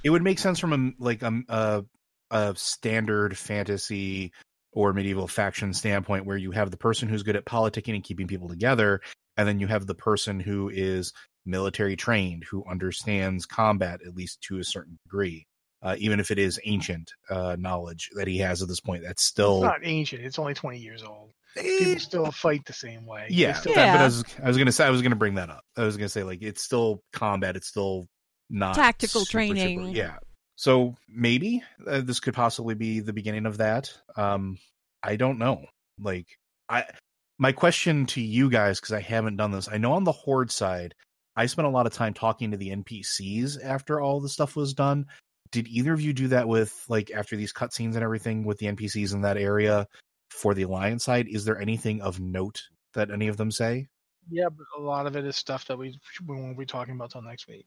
It 0.04 0.10
would 0.10 0.24
make 0.24 0.40
sense 0.40 0.60
from 0.60 0.74
a 1.00 1.04
like 1.04 1.22
a, 1.22 1.42
a 1.48 1.86
a 2.32 2.56
standard 2.56 3.38
fantasy 3.38 4.34
or 4.72 4.94
medieval 4.94 5.28
faction 5.28 5.74
standpoint 5.74 6.26
where 6.26 6.38
you 6.38 6.52
have 6.52 6.72
the 6.72 6.78
person 6.78 7.10
who's 7.10 7.24
good 7.24 7.36
at 7.36 7.46
politicking 7.46 7.96
and 7.96 8.04
keeping 8.04 8.28
people 8.28 8.48
together 8.48 9.02
and 9.38 9.48
then 9.48 9.60
you 9.60 9.68
have 9.68 9.86
the 9.88 9.96
person 9.96 10.40
who 10.40 10.70
is 10.70 11.14
military 11.46 11.96
trained 11.96 12.44
who 12.50 12.64
understands 12.70 13.46
combat 13.46 14.00
at 14.06 14.14
least 14.16 14.42
to 14.42 14.60
a 14.60 14.64
certain 14.64 15.00
degree 15.04 15.46
uh, 15.82 15.96
even 15.98 16.20
if 16.20 16.30
it 16.30 16.38
is 16.38 16.60
ancient 16.66 17.12
uh, 17.30 17.56
knowledge 17.58 18.10
that 18.16 18.28
he 18.28 18.38
has 18.38 18.62
at 18.62 18.68
this 18.68 18.80
point 18.82 19.02
that's 19.02 19.14
It's 19.14 19.24
still 19.24 19.62
not 19.62 19.80
ancient. 19.84 20.22
It's 20.24 20.38
only 20.38 20.54
20 20.54 20.78
years 20.78 21.02
old. 21.04 21.32
Eh, 21.58 21.62
People 21.80 22.00
still 22.00 22.32
fight 22.32 22.64
the 22.66 22.74
same 22.74 23.06
way. 23.06 23.28
Yeah, 23.30 23.54
still- 23.54 23.74
that- 23.76 23.94
but 23.94 24.02
I 24.02 24.06
was 24.06 24.24
I 24.44 24.48
was 24.48 24.58
gonna 24.58 24.72
say 24.74 24.86
I 24.86 24.90
was 24.92 25.02
gonna 25.02 25.16
bring 25.16 25.36
that 25.36 25.50
up. 25.50 25.64
I 25.78 25.84
was 25.86 25.96
gonna 25.98 26.10
say 26.10 26.24
like 26.24 26.42
it's 26.42 26.62
still 26.62 27.02
combat. 27.14 27.56
It's 27.56 27.68
still 27.68 28.08
not 28.50 28.76
Tactical 28.76 29.22
super, 29.22 29.32
training. 29.32 29.80
super- 29.86 29.98
yeah. 29.98 30.18
So 30.60 30.98
maybe 31.08 31.64
uh, 31.88 32.02
this 32.02 32.20
could 32.20 32.34
possibly 32.34 32.76
be 32.76 33.00
the 33.00 33.14
beginning 33.14 33.46
of 33.46 33.60
that. 33.60 33.94
Um, 34.18 34.58
I 35.02 35.16
don't 35.16 35.40
know. 35.40 35.64
Like 35.98 36.28
I, 36.68 36.84
my 37.38 37.54
question 37.54 38.08
to 38.08 38.20
you 38.20 38.50
guys 38.50 38.78
because 38.78 38.92
I 38.92 39.00
haven't 39.00 39.38
done 39.38 39.52
this. 39.52 39.70
I 39.72 39.78
know 39.78 39.94
on 39.94 40.04
the 40.04 40.12
horde 40.12 40.52
side, 40.52 40.96
I 41.34 41.46
spent 41.46 41.70
a 41.70 41.72
lot 41.72 41.86
of 41.86 41.94
time 41.94 42.14
talking 42.14 42.52
to 42.52 42.58
the 42.58 42.72
NPCs 42.72 43.64
after 43.64 44.02
all 44.02 44.20
the 44.20 44.28
stuff 44.28 44.58
was 44.58 44.74
done. 44.74 45.06
Did 45.54 45.70
either 45.70 45.94
of 45.94 46.02
you 46.02 46.12
do 46.12 46.28
that 46.28 46.50
with 46.50 46.86
like 46.90 47.10
after 47.10 47.38
these 47.38 47.54
cutscenes 47.54 47.96
and 47.96 48.04
everything 48.04 48.44
with 48.44 48.58
the 48.58 48.66
NPCs 48.66 49.14
in 49.14 49.22
that 49.22 49.38
area 49.38 49.88
for 50.30 50.54
the 50.54 50.64
alliance 50.64 51.06
side? 51.06 51.30
Is 51.30 51.46
there 51.46 51.58
anything 51.58 52.02
of 52.02 52.20
note 52.20 52.64
that 52.96 53.12
any 53.12 53.30
of 53.30 53.38
them 53.38 53.50
say? 53.50 53.88
Yeah, 54.30 54.50
but 54.50 54.66
a 54.78 54.82
lot 54.82 55.08
of 55.08 55.16
it 55.16 55.24
is 55.24 55.38
stuff 55.38 55.68
that 55.68 55.78
we 55.78 55.98
we 56.28 56.36
won't 56.36 56.60
be 56.60 56.66
talking 56.66 56.96
about 56.96 57.12
till 57.12 57.22
next 57.22 57.48
week. 57.48 57.66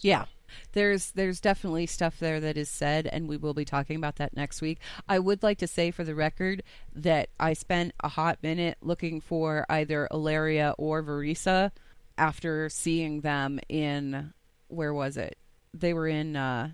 Yeah. 0.00 0.26
There's 0.72 1.10
there's 1.12 1.40
definitely 1.40 1.86
stuff 1.86 2.18
there 2.18 2.40
that 2.40 2.56
is 2.56 2.68
said 2.68 3.06
and 3.06 3.28
we 3.28 3.36
will 3.36 3.54
be 3.54 3.64
talking 3.64 3.96
about 3.96 4.16
that 4.16 4.36
next 4.36 4.60
week. 4.60 4.78
I 5.08 5.18
would 5.18 5.42
like 5.42 5.58
to 5.58 5.66
say 5.66 5.90
for 5.90 6.04
the 6.04 6.14
record 6.14 6.62
that 6.94 7.30
I 7.40 7.52
spent 7.54 7.92
a 8.00 8.08
hot 8.08 8.38
minute 8.42 8.78
looking 8.80 9.20
for 9.20 9.66
either 9.68 10.08
Alleria 10.10 10.74
or 10.78 11.02
Vereesa 11.02 11.70
after 12.16 12.68
seeing 12.68 13.20
them 13.22 13.60
in 13.68 14.32
where 14.68 14.94
was 14.94 15.16
it? 15.16 15.38
They 15.72 15.92
were 15.92 16.08
in 16.08 16.36
uh 16.36 16.70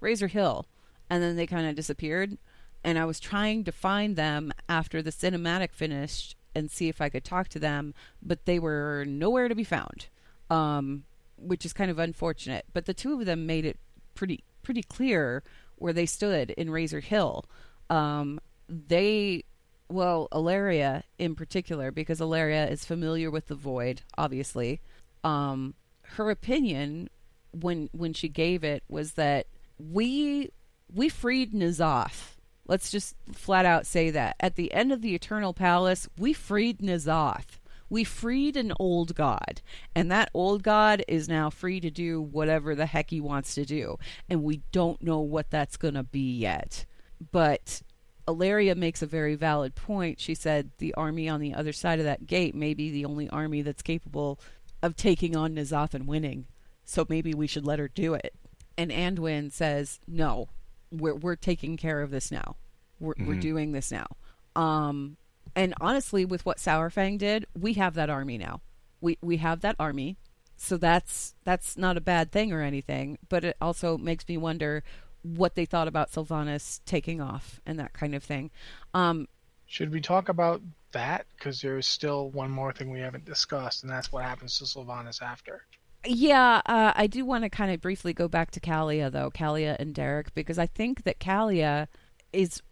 Razor 0.00 0.28
Hill 0.28 0.66
and 1.10 1.22
then 1.22 1.36
they 1.36 1.46
kind 1.46 1.68
of 1.68 1.74
disappeared 1.74 2.36
and 2.84 2.98
I 2.98 3.04
was 3.04 3.20
trying 3.20 3.64
to 3.64 3.72
find 3.72 4.16
them 4.16 4.52
after 4.68 5.02
the 5.02 5.10
cinematic 5.10 5.72
finished 5.72 6.36
and 6.54 6.70
see 6.70 6.88
if 6.88 7.00
I 7.00 7.08
could 7.08 7.24
talk 7.24 7.48
to 7.48 7.58
them, 7.58 7.94
but 8.22 8.46
they 8.46 8.58
were 8.58 9.04
nowhere 9.06 9.48
to 9.48 9.54
be 9.54 9.64
found. 9.64 10.06
Um 10.50 11.04
which 11.40 11.64
is 11.64 11.72
kind 11.72 11.90
of 11.90 11.98
unfortunate. 11.98 12.66
But 12.72 12.86
the 12.86 12.94
two 12.94 13.18
of 13.18 13.26
them 13.26 13.46
made 13.46 13.64
it 13.64 13.78
pretty 14.14 14.44
pretty 14.62 14.82
clear 14.82 15.42
where 15.76 15.92
they 15.92 16.06
stood 16.06 16.50
in 16.50 16.70
Razor 16.70 17.00
Hill. 17.00 17.44
Um, 17.88 18.40
they, 18.68 19.44
well, 19.88 20.28
Alleria 20.32 21.04
in 21.18 21.34
particular, 21.34 21.90
because 21.90 22.20
Alleria 22.20 22.70
is 22.70 22.84
familiar 22.84 23.30
with 23.30 23.46
the 23.46 23.54
Void, 23.54 24.02
obviously. 24.16 24.80
Um, 25.24 25.74
her 26.02 26.30
opinion 26.30 27.08
when 27.52 27.88
when 27.92 28.12
she 28.12 28.28
gave 28.28 28.64
it 28.64 28.82
was 28.88 29.12
that 29.12 29.46
we 29.78 30.50
we 30.92 31.08
freed 31.08 31.52
N'Zoth. 31.52 32.34
Let's 32.66 32.90
just 32.90 33.16
flat 33.32 33.64
out 33.64 33.86
say 33.86 34.10
that 34.10 34.36
at 34.40 34.56
the 34.56 34.72
end 34.72 34.92
of 34.92 35.00
the 35.00 35.14
Eternal 35.14 35.54
Palace, 35.54 36.08
we 36.18 36.32
freed 36.32 36.78
N'Zoth 36.80 37.57
we 37.90 38.04
freed 38.04 38.56
an 38.56 38.72
old 38.78 39.14
god 39.14 39.60
and 39.94 40.10
that 40.10 40.30
old 40.34 40.62
god 40.62 41.02
is 41.08 41.28
now 41.28 41.50
free 41.50 41.80
to 41.80 41.90
do 41.90 42.20
whatever 42.20 42.74
the 42.74 42.86
heck 42.86 43.10
he 43.10 43.20
wants 43.20 43.54
to 43.54 43.64
do 43.64 43.98
and 44.28 44.42
we 44.42 44.60
don't 44.72 45.02
know 45.02 45.20
what 45.20 45.50
that's 45.50 45.76
going 45.76 45.94
to 45.94 46.02
be 46.02 46.36
yet 46.38 46.84
but 47.32 47.82
Alleria 48.28 48.76
makes 48.76 49.00
a 49.00 49.06
very 49.06 49.34
valid 49.34 49.74
point. 49.74 50.20
She 50.20 50.34
said 50.34 50.70
the 50.76 50.92
army 50.94 51.30
on 51.30 51.40
the 51.40 51.54
other 51.54 51.72
side 51.72 51.98
of 51.98 52.04
that 52.04 52.26
gate 52.26 52.54
may 52.54 52.74
be 52.74 52.90
the 52.90 53.06
only 53.06 53.28
army 53.30 53.62
that's 53.62 53.82
capable 53.82 54.38
of 54.82 54.96
taking 54.96 55.34
on 55.34 55.54
N'Zoth 55.54 55.94
and 55.94 56.06
winning. 56.06 56.46
So 56.84 57.06
maybe 57.08 57.32
we 57.32 57.46
should 57.46 57.64
let 57.66 57.78
her 57.78 57.88
do 57.88 58.12
it. 58.12 58.34
And 58.76 58.90
Anduin 58.90 59.50
says, 59.50 59.98
"No, 60.06 60.48
we're 60.92 61.14
we're 61.14 61.36
taking 61.36 61.76
care 61.76 62.02
of 62.02 62.10
this 62.10 62.30
now. 62.30 62.56
We're 63.00 63.14
we're 63.18 63.34
doing 63.40 63.72
this 63.72 63.90
now." 63.90 64.06
Um, 64.54 65.16
and 65.54 65.74
honestly, 65.80 66.24
with 66.24 66.44
what 66.44 66.58
Saurfang 66.58 67.18
did, 67.18 67.46
we 67.58 67.74
have 67.74 67.94
that 67.94 68.10
army 68.10 68.38
now. 68.38 68.60
We 69.00 69.18
we 69.20 69.36
have 69.38 69.60
that 69.60 69.76
army, 69.78 70.16
so 70.56 70.76
that's 70.76 71.34
that's 71.44 71.76
not 71.76 71.96
a 71.96 72.00
bad 72.00 72.32
thing 72.32 72.52
or 72.52 72.62
anything. 72.62 73.18
But 73.28 73.44
it 73.44 73.56
also 73.60 73.96
makes 73.96 74.26
me 74.28 74.36
wonder 74.36 74.82
what 75.22 75.54
they 75.54 75.64
thought 75.64 75.88
about 75.88 76.10
Sylvanas 76.10 76.80
taking 76.84 77.20
off 77.20 77.60
and 77.66 77.78
that 77.78 77.92
kind 77.92 78.14
of 78.14 78.22
thing. 78.22 78.50
Um, 78.94 79.28
Should 79.66 79.92
we 79.92 80.00
talk 80.00 80.28
about 80.28 80.62
that? 80.92 81.26
Because 81.36 81.60
there's 81.60 81.86
still 81.86 82.30
one 82.30 82.50
more 82.50 82.72
thing 82.72 82.90
we 82.90 83.00
haven't 83.00 83.24
discussed, 83.24 83.82
and 83.82 83.92
that's 83.92 84.12
what 84.12 84.24
happens 84.24 84.58
to 84.58 84.64
Sylvanas 84.64 85.20
after. 85.22 85.64
Yeah, 86.06 86.62
uh, 86.66 86.92
I 86.94 87.08
do 87.08 87.24
want 87.24 87.44
to 87.44 87.50
kind 87.50 87.72
of 87.72 87.80
briefly 87.80 88.12
go 88.12 88.28
back 88.28 88.52
to 88.52 88.60
Calia, 88.60 89.10
though, 89.10 89.30
Calia 89.30 89.76
and 89.78 89.94
Derek, 89.94 90.32
because 90.32 90.58
I 90.58 90.66
think 90.66 91.02
that 91.02 91.18
Calia 91.18 91.88
is 92.32 92.62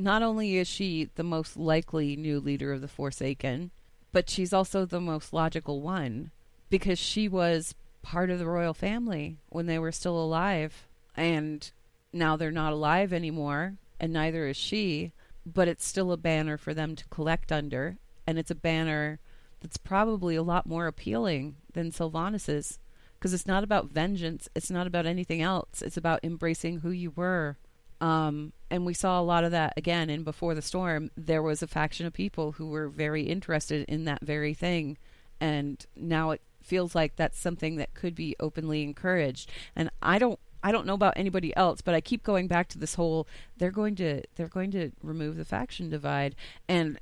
not 0.00 0.22
only 0.22 0.56
is 0.56 0.68
she 0.68 1.10
the 1.14 1.22
most 1.22 1.56
likely 1.56 2.16
new 2.16 2.40
leader 2.40 2.72
of 2.72 2.80
the 2.80 2.88
Forsaken, 2.88 3.70
but 4.12 4.28
she's 4.28 4.52
also 4.52 4.84
the 4.84 5.00
most 5.00 5.32
logical 5.32 5.80
one 5.80 6.30
because 6.68 6.98
she 6.98 7.28
was 7.28 7.74
part 8.02 8.30
of 8.30 8.38
the 8.38 8.46
royal 8.46 8.74
family 8.74 9.38
when 9.48 9.66
they 9.66 9.78
were 9.78 9.92
still 9.92 10.18
alive, 10.18 10.86
and 11.16 11.70
now 12.12 12.36
they're 12.36 12.50
not 12.50 12.72
alive 12.72 13.12
anymore, 13.12 13.74
and 13.98 14.12
neither 14.12 14.46
is 14.46 14.56
she. 14.56 15.12
But 15.46 15.68
it's 15.68 15.86
still 15.86 16.12
a 16.12 16.16
banner 16.16 16.56
for 16.56 16.74
them 16.74 16.94
to 16.96 17.08
collect 17.08 17.50
under, 17.50 17.96
and 18.26 18.38
it's 18.38 18.50
a 18.50 18.54
banner 18.54 19.18
that's 19.60 19.78
probably 19.78 20.36
a 20.36 20.42
lot 20.42 20.66
more 20.66 20.86
appealing 20.86 21.56
than 21.72 21.92
Sylvanas's 21.92 22.78
because 23.18 23.34
it's 23.34 23.46
not 23.46 23.62
about 23.64 23.90
vengeance. 23.90 24.48
It's 24.54 24.70
not 24.70 24.86
about 24.86 25.06
anything 25.06 25.42
else. 25.42 25.82
It's 25.82 25.96
about 25.96 26.20
embracing 26.22 26.80
who 26.80 26.90
you 26.90 27.10
were. 27.10 27.58
Um, 28.00 28.52
and 28.70 28.86
we 28.86 28.94
saw 28.94 29.20
a 29.20 29.22
lot 29.22 29.44
of 29.44 29.50
that 29.50 29.74
again 29.76 30.08
in 30.10 30.22
Before 30.22 30.54
the 30.54 30.62
Storm. 30.62 31.10
There 31.16 31.42
was 31.42 31.62
a 31.62 31.66
faction 31.66 32.06
of 32.06 32.12
people 32.12 32.52
who 32.52 32.68
were 32.68 32.88
very 32.88 33.24
interested 33.24 33.84
in 33.88 34.04
that 34.04 34.22
very 34.22 34.54
thing. 34.54 34.96
And 35.40 35.84
now 35.96 36.30
it 36.30 36.40
feels 36.62 36.94
like 36.94 37.16
that's 37.16 37.38
something 37.38 37.76
that 37.76 37.94
could 37.94 38.14
be 38.14 38.36
openly 38.38 38.82
encouraged. 38.82 39.50
And 39.74 39.90
I 40.02 40.18
don't 40.18 40.38
I 40.62 40.72
don't 40.72 40.86
know 40.86 40.94
about 40.94 41.14
anybody 41.16 41.56
else, 41.56 41.80
but 41.80 41.94
I 41.94 42.02
keep 42.02 42.22
going 42.22 42.46
back 42.46 42.68
to 42.68 42.78
this 42.78 42.94
whole 42.94 43.26
they're 43.56 43.70
going 43.70 43.96
to 43.96 44.22
they're 44.36 44.48
going 44.48 44.70
to 44.72 44.90
remove 45.02 45.36
the 45.36 45.44
faction 45.44 45.88
divide 45.90 46.34
and 46.68 46.98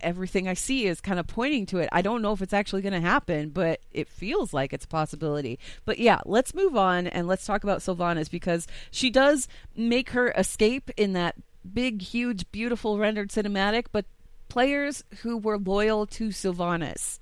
everything 0.00 0.48
I 0.48 0.54
see 0.54 0.86
is 0.86 1.00
kind 1.00 1.18
of 1.18 1.26
pointing 1.26 1.66
to 1.66 1.78
it. 1.78 1.88
I 1.92 2.02
don't 2.02 2.22
know 2.22 2.32
if 2.32 2.42
it's 2.42 2.52
actually 2.52 2.82
going 2.82 2.92
to 2.92 3.00
happen, 3.00 3.50
but 3.50 3.80
it 3.92 4.08
feels 4.08 4.52
like 4.52 4.72
it's 4.72 4.84
a 4.84 4.88
possibility. 4.88 5.58
But 5.84 5.98
yeah, 5.98 6.20
let's 6.24 6.54
move 6.54 6.76
on 6.76 7.06
and 7.06 7.26
let's 7.26 7.46
talk 7.46 7.64
about 7.64 7.80
Sylvanas 7.80 8.30
because 8.30 8.66
she 8.90 9.10
does 9.10 9.48
make 9.74 10.10
her 10.10 10.30
escape 10.32 10.90
in 10.96 11.12
that 11.14 11.36
big, 11.72 12.02
huge, 12.02 12.50
beautiful 12.52 12.98
rendered 12.98 13.30
cinematic, 13.30 13.86
but 13.92 14.06
players 14.48 15.04
who 15.22 15.36
were 15.36 15.58
loyal 15.58 16.06
to 16.06 16.28
Sylvanas, 16.28 17.18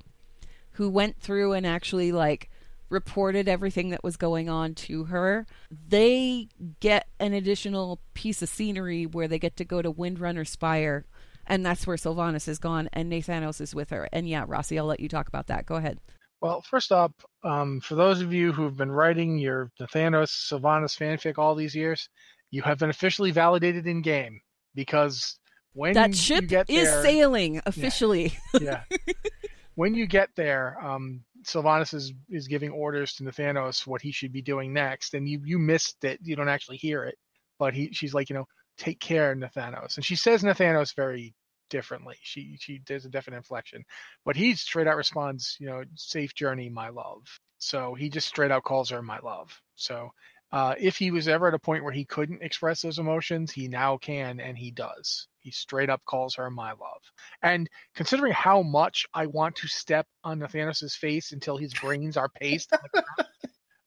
who 0.72 0.90
went 0.90 1.18
through 1.18 1.52
and 1.52 1.66
actually 1.66 2.12
like 2.12 2.50
reported 2.90 3.48
everything 3.48 3.90
that 3.90 4.04
was 4.04 4.16
going 4.16 4.48
on 4.48 4.74
to 4.74 5.04
her, 5.04 5.46
they 5.88 6.48
get 6.80 7.08
an 7.18 7.32
additional 7.32 7.98
piece 8.14 8.42
of 8.42 8.48
scenery 8.48 9.06
where 9.06 9.28
they 9.28 9.38
get 9.38 9.56
to 9.56 9.64
go 9.64 9.82
to 9.82 9.92
Windrunner 9.92 10.46
Spire 10.46 11.04
and 11.46 11.64
that's 11.64 11.86
where 11.86 11.96
Sylvanas 11.96 12.48
is 12.48 12.58
gone, 12.58 12.88
and 12.92 13.10
Nathanos 13.10 13.60
is 13.60 13.74
with 13.74 13.90
her. 13.90 14.08
And 14.12 14.28
yeah, 14.28 14.44
Rossi, 14.46 14.78
I'll 14.78 14.86
let 14.86 15.00
you 15.00 15.08
talk 15.08 15.28
about 15.28 15.46
that. 15.48 15.66
Go 15.66 15.76
ahead. 15.76 15.98
Well, 16.40 16.62
first 16.62 16.92
up, 16.92 17.12
um, 17.42 17.80
for 17.80 17.94
those 17.94 18.20
of 18.20 18.32
you 18.32 18.52
who've 18.52 18.76
been 18.76 18.92
writing 18.92 19.38
your 19.38 19.70
Nathanos 19.80 20.30
Sylvanas 20.52 20.96
fanfic 20.96 21.38
all 21.38 21.54
these 21.54 21.74
years, 21.74 22.08
you 22.50 22.62
have 22.62 22.78
been 22.78 22.90
officially 22.90 23.30
validated 23.30 23.86
in 23.86 24.02
game 24.02 24.40
because 24.74 25.38
when 25.72 25.94
That 25.94 26.10
you 26.10 26.16
ship 26.16 26.46
get 26.46 26.70
is 26.70 26.88
sailing 27.02 27.60
officially. 27.66 28.38
yeah. 28.60 28.82
when 29.74 29.94
you 29.94 30.06
get 30.06 30.30
there, 30.36 30.76
um, 30.84 31.22
Sylvanas 31.44 31.94
is, 31.94 32.12
is 32.28 32.46
giving 32.48 32.70
orders 32.70 33.14
to 33.14 33.24
Nathanos 33.24 33.86
what 33.86 34.02
he 34.02 34.12
should 34.12 34.32
be 34.32 34.42
doing 34.42 34.72
next, 34.72 35.14
and 35.14 35.28
you 35.28 35.40
you 35.44 35.58
missed 35.58 36.04
it. 36.04 36.20
You 36.22 36.36
don't 36.36 36.48
actually 36.48 36.76
hear 36.76 37.04
it, 37.04 37.16
but 37.58 37.74
he 37.74 37.90
she's 37.92 38.14
like, 38.14 38.30
you 38.30 38.36
know, 38.36 38.46
take 38.78 39.00
care, 39.00 39.34
Nathanos, 39.34 39.96
and 39.96 40.04
she 40.04 40.16
says 40.16 40.42
Nathanos 40.42 40.94
very 40.94 41.34
differently. 41.70 42.16
She 42.22 42.56
she 42.60 42.78
does 42.78 43.04
a 43.04 43.08
definite 43.08 43.38
inflection, 43.38 43.84
but 44.24 44.36
he 44.36 44.54
straight 44.54 44.86
out 44.86 44.96
responds, 44.96 45.56
you 45.58 45.66
know, 45.66 45.84
safe 45.94 46.34
journey, 46.34 46.68
my 46.68 46.88
love. 46.90 47.22
So 47.58 47.94
he 47.94 48.10
just 48.10 48.28
straight 48.28 48.50
out 48.50 48.64
calls 48.64 48.90
her 48.90 49.02
my 49.02 49.18
love. 49.20 49.60
So 49.74 50.10
uh, 50.52 50.74
if 50.78 50.96
he 50.96 51.10
was 51.10 51.26
ever 51.26 51.48
at 51.48 51.54
a 51.54 51.58
point 51.58 51.82
where 51.82 51.92
he 51.92 52.04
couldn't 52.04 52.42
express 52.42 52.82
those 52.82 53.00
emotions, 53.00 53.50
he 53.50 53.66
now 53.66 53.96
can, 53.96 54.38
and 54.38 54.56
he 54.56 54.70
does. 54.70 55.26
He 55.40 55.50
straight 55.50 55.90
up 55.90 56.04
calls 56.04 56.36
her 56.36 56.48
my 56.48 56.70
love. 56.70 57.02
And 57.42 57.68
considering 57.96 58.32
how 58.32 58.62
much 58.62 59.04
I 59.12 59.26
want 59.26 59.56
to 59.56 59.66
step 59.66 60.06
on 60.22 60.38
Nathanos' 60.38 60.94
face 60.94 61.32
until 61.32 61.56
his 61.56 61.74
brains 61.74 62.16
are 62.16 62.30
the 62.40 62.58
ground, 62.92 63.28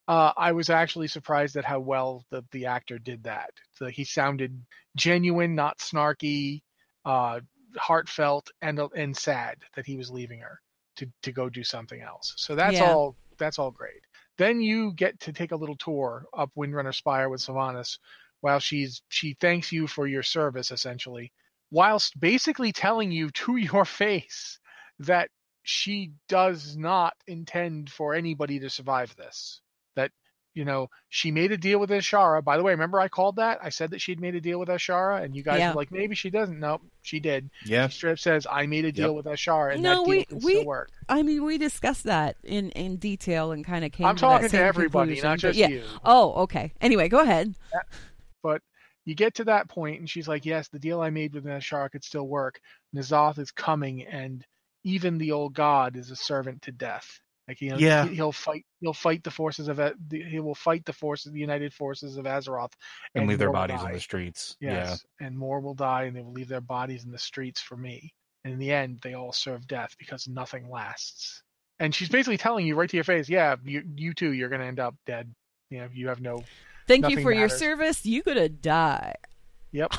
uh, 0.08 0.34
I 0.38 0.52
was 0.54 0.70
actually 0.70 1.08
surprised 1.08 1.56
at 1.58 1.66
how 1.66 1.80
well 1.80 2.26
the, 2.32 2.44
the 2.52 2.66
actor 2.68 2.98
did 3.00 3.24
that. 3.24 3.52
So 3.74 3.88
he 3.88 4.04
sounded 4.06 4.60
genuine, 4.96 5.56
not 5.56 5.80
snarky, 5.80 6.62
uh, 7.06 7.42
heartfelt, 7.78 8.50
and 8.62 8.80
and 8.96 9.16
sad 9.16 9.58
that 9.76 9.86
he 9.86 9.98
was 9.98 10.10
leaving 10.12 10.40
her 10.42 10.60
to, 10.98 11.08
to 11.24 11.32
go 11.32 11.50
do 11.50 11.64
something 11.64 12.02
else. 12.02 12.34
So 12.38 12.56
that's 12.56 12.80
Yeah. 12.80 12.82
all 12.82 13.16
that's 13.40 13.60
all 13.60 13.72
great. 13.72 14.02
Then 14.38 14.62
you 14.62 14.94
get 14.94 15.20
to 15.22 15.34
take 15.34 15.52
a 15.52 15.56
little 15.58 15.76
tour 15.78 16.26
up 16.36 16.52
Windrunner 16.58 16.94
Spire 16.96 17.30
with 17.30 17.42
Sylvanas 17.42 17.98
while 18.42 18.60
she's 18.60 19.02
she 19.10 19.36
thanks 19.40 19.72
you 19.72 19.88
for 19.88 20.08
your 20.08 20.24
service 20.24 20.72
essentially, 20.72 21.32
whilst 21.72 22.20
basically 22.20 22.72
telling 22.72 23.12
you 23.12 23.30
to 23.32 23.56
your 23.58 23.86
face 23.86 24.60
that 25.00 25.30
she 25.64 26.12
does 26.30 26.78
not 26.78 27.14
intend 27.28 27.92
for 27.92 28.14
anybody 28.16 28.60
to 28.60 28.70
survive 28.70 29.16
this. 29.16 29.62
That 29.98 30.12
you 30.54 30.64
know 30.66 30.90
she 31.10 31.30
made 31.32 31.52
a 31.52 31.58
deal 31.58 31.78
with 31.80 31.90
Azshara. 31.90 32.44
By 32.44 32.56
the 32.58 32.64
way, 32.64 32.72
remember 32.72 33.00
I 33.00 33.10
called 33.10 33.36
that? 33.36 33.60
I 33.62 33.70
said 33.70 33.92
that 33.92 34.00
she'd 34.02 34.20
made 34.22 34.34
a 34.36 34.42
deal 34.42 34.58
with 34.60 34.70
Azshara, 34.70 35.22
and 35.22 35.36
you 35.36 35.44
guys 35.44 35.60
Yeah. 35.60 35.70
were 35.72 35.76
like, 35.76 35.92
maybe 35.92 36.16
she 36.16 36.30
doesn't. 36.30 36.60
No, 36.60 36.80
she 37.02 37.20
did. 37.20 37.50
Yeah. 37.66 37.88
She 37.90 37.98
straight 37.98 38.12
up 38.14 38.20
says, 38.20 38.48
I 38.50 38.66
made 38.66 38.86
a 38.86 38.92
deal 38.92 39.14
Yep. 39.14 39.16
with 39.18 39.26
Azshara, 39.26 39.74
and 39.74 39.84
No, 39.84 39.90
that 39.90 39.96
deal 40.06 40.10
we- 40.10 40.26
can 40.26 40.40
we- 40.40 40.54
still 40.54 40.66
work. 40.66 40.90
I 41.10 41.22
mean, 41.22 41.44
we 41.44 41.58
discussed 41.58 42.06
that 42.06 42.38
in, 42.44 42.72
in 42.72 42.96
detail 42.98 43.52
and 43.52 43.64
kind 43.66 43.84
of 43.86 43.92
came. 43.92 44.08
I'm 44.08 44.16
to 44.16 44.22
talking 44.22 44.48
that 44.48 44.58
to 44.58 44.64
everybody, 44.64 45.20
not 45.22 45.38
just 45.40 45.60
yeah. 45.60 45.68
you. 45.68 45.84
Oh, 46.06 46.34
okay. 46.44 46.72
Anyway, 46.82 47.08
go 47.10 47.20
ahead. 47.20 47.54
But 48.42 48.62
you 49.06 49.16
get 49.16 49.36
to 49.36 49.44
that 49.46 49.70
point, 49.70 50.00
and 50.00 50.10
she's 50.10 50.28
like, 50.28 50.46
"Yes, 50.46 50.68
the 50.70 50.80
deal 50.80 51.02
I 51.02 51.10
made 51.10 51.34
with 51.34 51.46
Azshara 51.46 51.92
could 51.92 52.04
still 52.04 52.28
work. 52.28 52.60
N'Zoth 52.96 53.40
is 53.40 53.52
coming, 53.52 54.06
and 54.06 54.46
even 54.84 55.18
the 55.18 55.32
old 55.34 55.54
god 55.54 55.96
is 55.98 56.12
a 56.12 56.16
servant 56.16 56.62
to 56.64 56.72
death. 56.72 57.20
Like 57.48 57.62
you 57.62 57.72
know, 57.72 57.78
Yeah. 57.78 58.06
he, 58.06 58.22
will 58.22 58.32
fight. 58.32 58.66
He'll 58.82 58.94
fight 58.94 59.24
the 59.24 59.32
forces 59.32 59.68
of. 59.68 59.80
Uh, 59.80 59.94
the- 60.10 60.24
He 60.24 60.40
will 60.40 60.56
fight 60.56 60.86
the 60.86 60.94
forces, 60.94 61.32
the 61.32 61.40
united 61.40 61.74
forces 61.74 62.18
of 62.18 62.26
Azeroth, 62.26 62.74
And 63.16 63.28
leave 63.28 63.40
their 63.40 63.52
bodies 63.52 63.82
in 63.84 63.92
the 63.92 64.00
streets. 64.00 64.58
Yes, 64.60 65.06
and 65.20 65.38
more 65.38 65.60
will 65.60 65.76
die, 65.76 66.04
and 66.04 66.16
they 66.16 66.22
will 66.22 66.34
leave 66.34 66.50
their 66.50 66.62
bodies 66.62 67.06
in 67.06 67.12
the 67.12 67.20
streets 67.20 67.62
for 67.62 67.78
me. 67.78 68.14
And 68.44 68.54
in 68.54 68.60
the 68.60 68.72
end, 68.72 69.00
they 69.02 69.14
all 69.14 69.32
serve 69.32 69.68
death 69.68 69.96
because 69.98 70.28
nothing 70.28 70.70
lasts. 70.70 71.44
And 71.80 71.94
she's 71.94 72.10
basically 72.10 72.38
telling 72.38 72.66
you 72.66 72.76
right 72.76 72.90
to 72.90 72.98
your 72.98 73.04
face, 73.04 73.30
"Yeah, 73.30 73.56
you, 73.64 73.84
you 73.96 74.14
too. 74.14 74.32
You're 74.32 74.50
going 74.50 74.62
to 74.62 74.68
end 74.68 74.80
up 74.80 74.96
dead. 75.06 75.34
You 75.70 75.80
know, 75.80 75.90
you 75.94 76.08
have 76.08 76.22
no 76.22 76.44
Thank 76.88 77.04
you 77.04 77.10
Nothing 77.10 77.24
for 77.26 77.34
your 77.34 77.50
service. 77.50 78.06
You're 78.06 78.24
gonna 78.24 78.48
die. 78.48 79.16
Yep. 79.72 79.94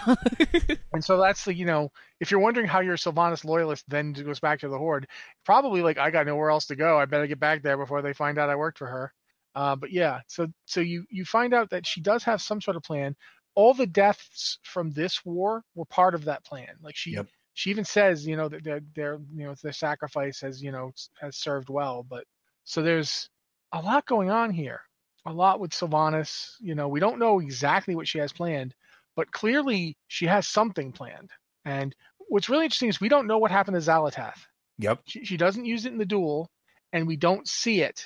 and 0.93 1.05
so 1.05 1.19
that's 1.19 1.45
the 1.45 1.55
you 1.55 1.65
know, 1.67 1.91
if 2.21 2.31
you're 2.31 2.41
wondering 2.41 2.67
how 2.67 2.81
your 2.81 2.97
Sylvanas 2.97 3.45
loyalist 3.45 3.85
then 3.89 4.13
goes 4.13 4.41
back 4.41 4.61
to 4.61 4.69
the 4.69 4.79
Horde, 4.79 5.07
probably 5.45 5.83
like 5.83 5.99
I 5.99 6.11
got 6.11 6.27
nowhere 6.27 6.51
else 6.51 6.67
to 6.67 6.77
go. 6.77 6.99
I 6.99 7.05
better 7.05 7.27
get 7.27 7.41
back 7.41 7.63
there 7.63 7.77
before 7.77 8.03
they 8.03 8.13
find 8.15 8.39
out 8.39 8.51
I 8.51 8.57
worked 8.57 8.79
for 8.79 8.87
her. 8.87 9.13
Uh, 9.55 9.77
but 9.77 9.91
yeah, 9.93 10.21
so 10.29 10.47
so 10.67 10.81
you 10.81 11.05
you 11.11 11.25
find 11.25 11.53
out 11.55 11.71
that 11.71 11.87
she 11.87 12.01
does 12.01 12.25
have 12.25 12.41
some 12.43 12.61
sort 12.61 12.77
of 12.77 12.83
plan. 12.83 13.15
All 13.55 13.75
the 13.75 13.87
deaths 13.87 14.59
from 14.63 14.91
this 14.93 15.25
war 15.25 15.63
were 15.75 15.85
part 15.87 16.15
of 16.15 16.25
that 16.27 16.45
plan. 16.45 16.69
Like 16.83 16.97
she 16.97 17.13
Yep. 17.13 17.27
she 17.55 17.71
even 17.71 17.85
says 17.85 18.27
you 18.27 18.37
know 18.37 18.49
that 18.49 18.65
their 18.65 18.81
their 18.95 19.15
you 19.35 19.45
know 19.47 19.55
their 19.63 19.73
sacrifice 19.73 20.41
has 20.41 20.63
you 20.63 20.73
know 20.73 20.93
has 21.21 21.37
served 21.37 21.69
well. 21.69 22.03
But 22.09 22.25
so 22.65 22.83
there's 22.83 23.29
a 23.73 23.81
lot 23.83 24.07
going 24.07 24.31
on 24.31 24.51
here. 24.51 24.81
A 25.27 25.33
lot 25.33 25.61
with 25.61 25.73
Sylvanas. 25.73 26.53
You 26.61 26.75
know, 26.75 26.89
we 26.89 27.01
don't 27.01 27.19
know 27.19 27.41
exactly 27.41 27.95
what 27.97 28.09
she 28.09 28.19
has 28.19 28.33
planned, 28.33 28.75
but 29.19 29.33
clearly 29.33 29.97
she 30.07 30.27
has 30.27 30.47
something 30.47 30.93
planned. 30.93 31.31
And 31.65 31.93
what's 32.29 32.49
really 32.49 32.67
interesting 32.67 32.89
is 32.89 33.01
we 33.01 33.09
don't 33.09 33.27
know 33.27 33.39
what 33.39 33.51
happened 33.51 33.75
to 33.75 33.81
Xal'atath. 33.81 34.39
Yep. 34.79 35.01
She, 35.09 35.25
she 35.25 35.37
doesn't 35.37 35.65
use 35.65 35.87
it 35.87 35.93
in 35.93 35.99
the 35.99 36.07
duel, 36.07 36.53
and 36.93 37.05
we 37.05 37.17
don't 37.17 37.49
see 37.49 37.83
it. 37.83 38.05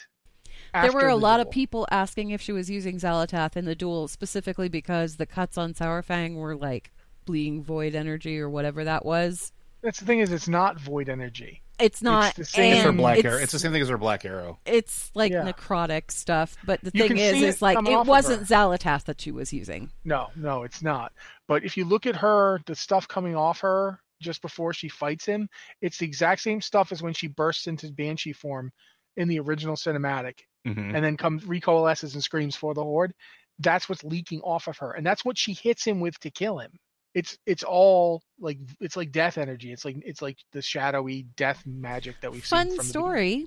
There 0.73 0.91
were 0.91 1.09
a 1.09 1.11
the 1.11 1.17
lot 1.17 1.41
of 1.41 1.51
people 1.51 1.87
asking 1.91 2.31
if 2.31 2.41
she 2.41 2.53
was 2.53 2.71
using 2.71 2.97
Xal'atath 2.97 3.59
in 3.59 3.67
the 3.67 3.75
duel, 3.75 4.09
specifically 4.09 4.71
because 4.71 5.17
the 5.17 5.27
cuts 5.27 5.59
on 5.59 5.75
Saurfang 5.75 6.37
were 6.37 6.57
like 6.57 6.91
bleeding 7.27 7.63
void 7.63 7.95
energy 7.95 8.41
or 8.41 8.49
whatever 8.49 8.83
that 8.83 9.05
was. 9.05 9.53
That's 9.83 10.01
the 10.01 10.07
thing 10.07 10.21
is, 10.21 10.33
it's 10.33 10.49
not 10.49 10.81
void 10.81 11.11
energy. 11.11 11.62
It's 11.79 12.03
not. 12.03 12.35
the 12.37 12.45
same 12.45 12.75
It's 12.75 12.83
her 12.83 12.93
black 12.93 13.19
it's, 13.19 13.27
arrow. 13.27 13.37
It's 13.39 13.53
the 13.53 13.59
same 13.59 13.73
thing 13.73 13.83
as 13.83 13.89
her 13.89 13.99
black 13.99 14.25
arrow. 14.25 14.59
It's 14.65 15.11
like 15.15 15.33
Yeah. 15.33 15.51
necrotic 15.51 16.11
stuff, 16.11 16.57
but 16.65 16.81
the 16.83 16.91
You 16.95 17.09
thing 17.09 17.19
is, 17.19 17.33
see 17.33 17.45
is 17.45 17.63
like 17.63 17.77
it 17.79 18.07
wasn't 18.07 18.41
her. 18.41 18.55
Xal'atath 18.55 19.05
that 19.05 19.21
she 19.21 19.33
was 19.33 19.53
using. 19.53 19.91
No, 20.05 20.29
no, 20.37 20.63
it's 20.63 20.83
not. 20.83 21.13
But 21.49 21.65
if 21.65 21.77
you 21.77 21.85
look 21.85 22.07
at 22.07 22.17
her, 22.17 22.61
the 22.67 22.75
stuff 22.75 23.09
coming 23.09 23.35
off 23.35 23.61
her 23.61 24.01
just 24.21 24.43
before 24.43 24.73
she 24.73 24.89
fights 24.89 25.25
him, 25.27 25.49
it's 25.81 25.99
the 25.99 26.07
exact 26.07 26.41
same 26.43 26.61
stuff 26.61 26.93
as 26.93 27.03
when 27.03 27.15
she 27.15 27.27
bursts 27.27 27.67
into 27.67 27.91
Banshee 27.93 28.33
form 28.33 28.71
in 29.17 29.27
the 29.29 29.41
original 29.41 29.75
cinematic, 29.77 30.41
Mhm. 30.67 30.95
and 30.95 31.05
then 31.05 31.17
comes 31.17 31.45
recoalesces 31.45 32.15
and 32.15 32.23
screams 32.23 32.55
for 32.55 32.73
the 32.75 32.83
Horde. 32.85 33.13
That's 33.59 33.89
what's 33.89 34.05
leaking 34.05 34.41
off 34.43 34.69
of 34.69 34.79
her, 34.79 34.93
and 34.93 35.05
that's 35.05 35.25
what 35.25 35.37
she 35.37 35.53
hits 35.53 35.85
him 35.85 36.01
with 36.01 36.19
to 36.21 36.31
kill 36.31 36.59
him. 36.59 36.79
It's 37.15 37.37
it's 37.47 37.63
all 37.63 38.23
like 38.41 38.59
it's 38.81 38.97
like 38.97 39.13
death 39.13 39.37
energy. 39.39 39.73
It's 39.73 39.85
like 39.85 39.97
it's 40.05 40.23
like 40.23 40.39
the 40.53 40.63
shadowy 40.63 41.23
death 41.37 41.63
magic 41.67 42.21
that 42.23 42.33
we've 42.33 42.45
seen. 42.45 42.59
Fun 42.59 42.69
from 42.69 42.77
the 42.79 42.85
story. 42.85 43.47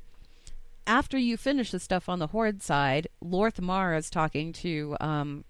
After 0.88 1.18
you 1.18 1.36
finish 1.36 1.72
the 1.72 1.80
stuff 1.80 2.08
on 2.08 2.20
the 2.20 2.28
Horde 2.28 2.62
side, 2.62 3.08
Lor'themar 3.24 3.98
is 3.98 4.12
talking 4.12 4.54
to 4.54 4.96
um, 5.00 5.44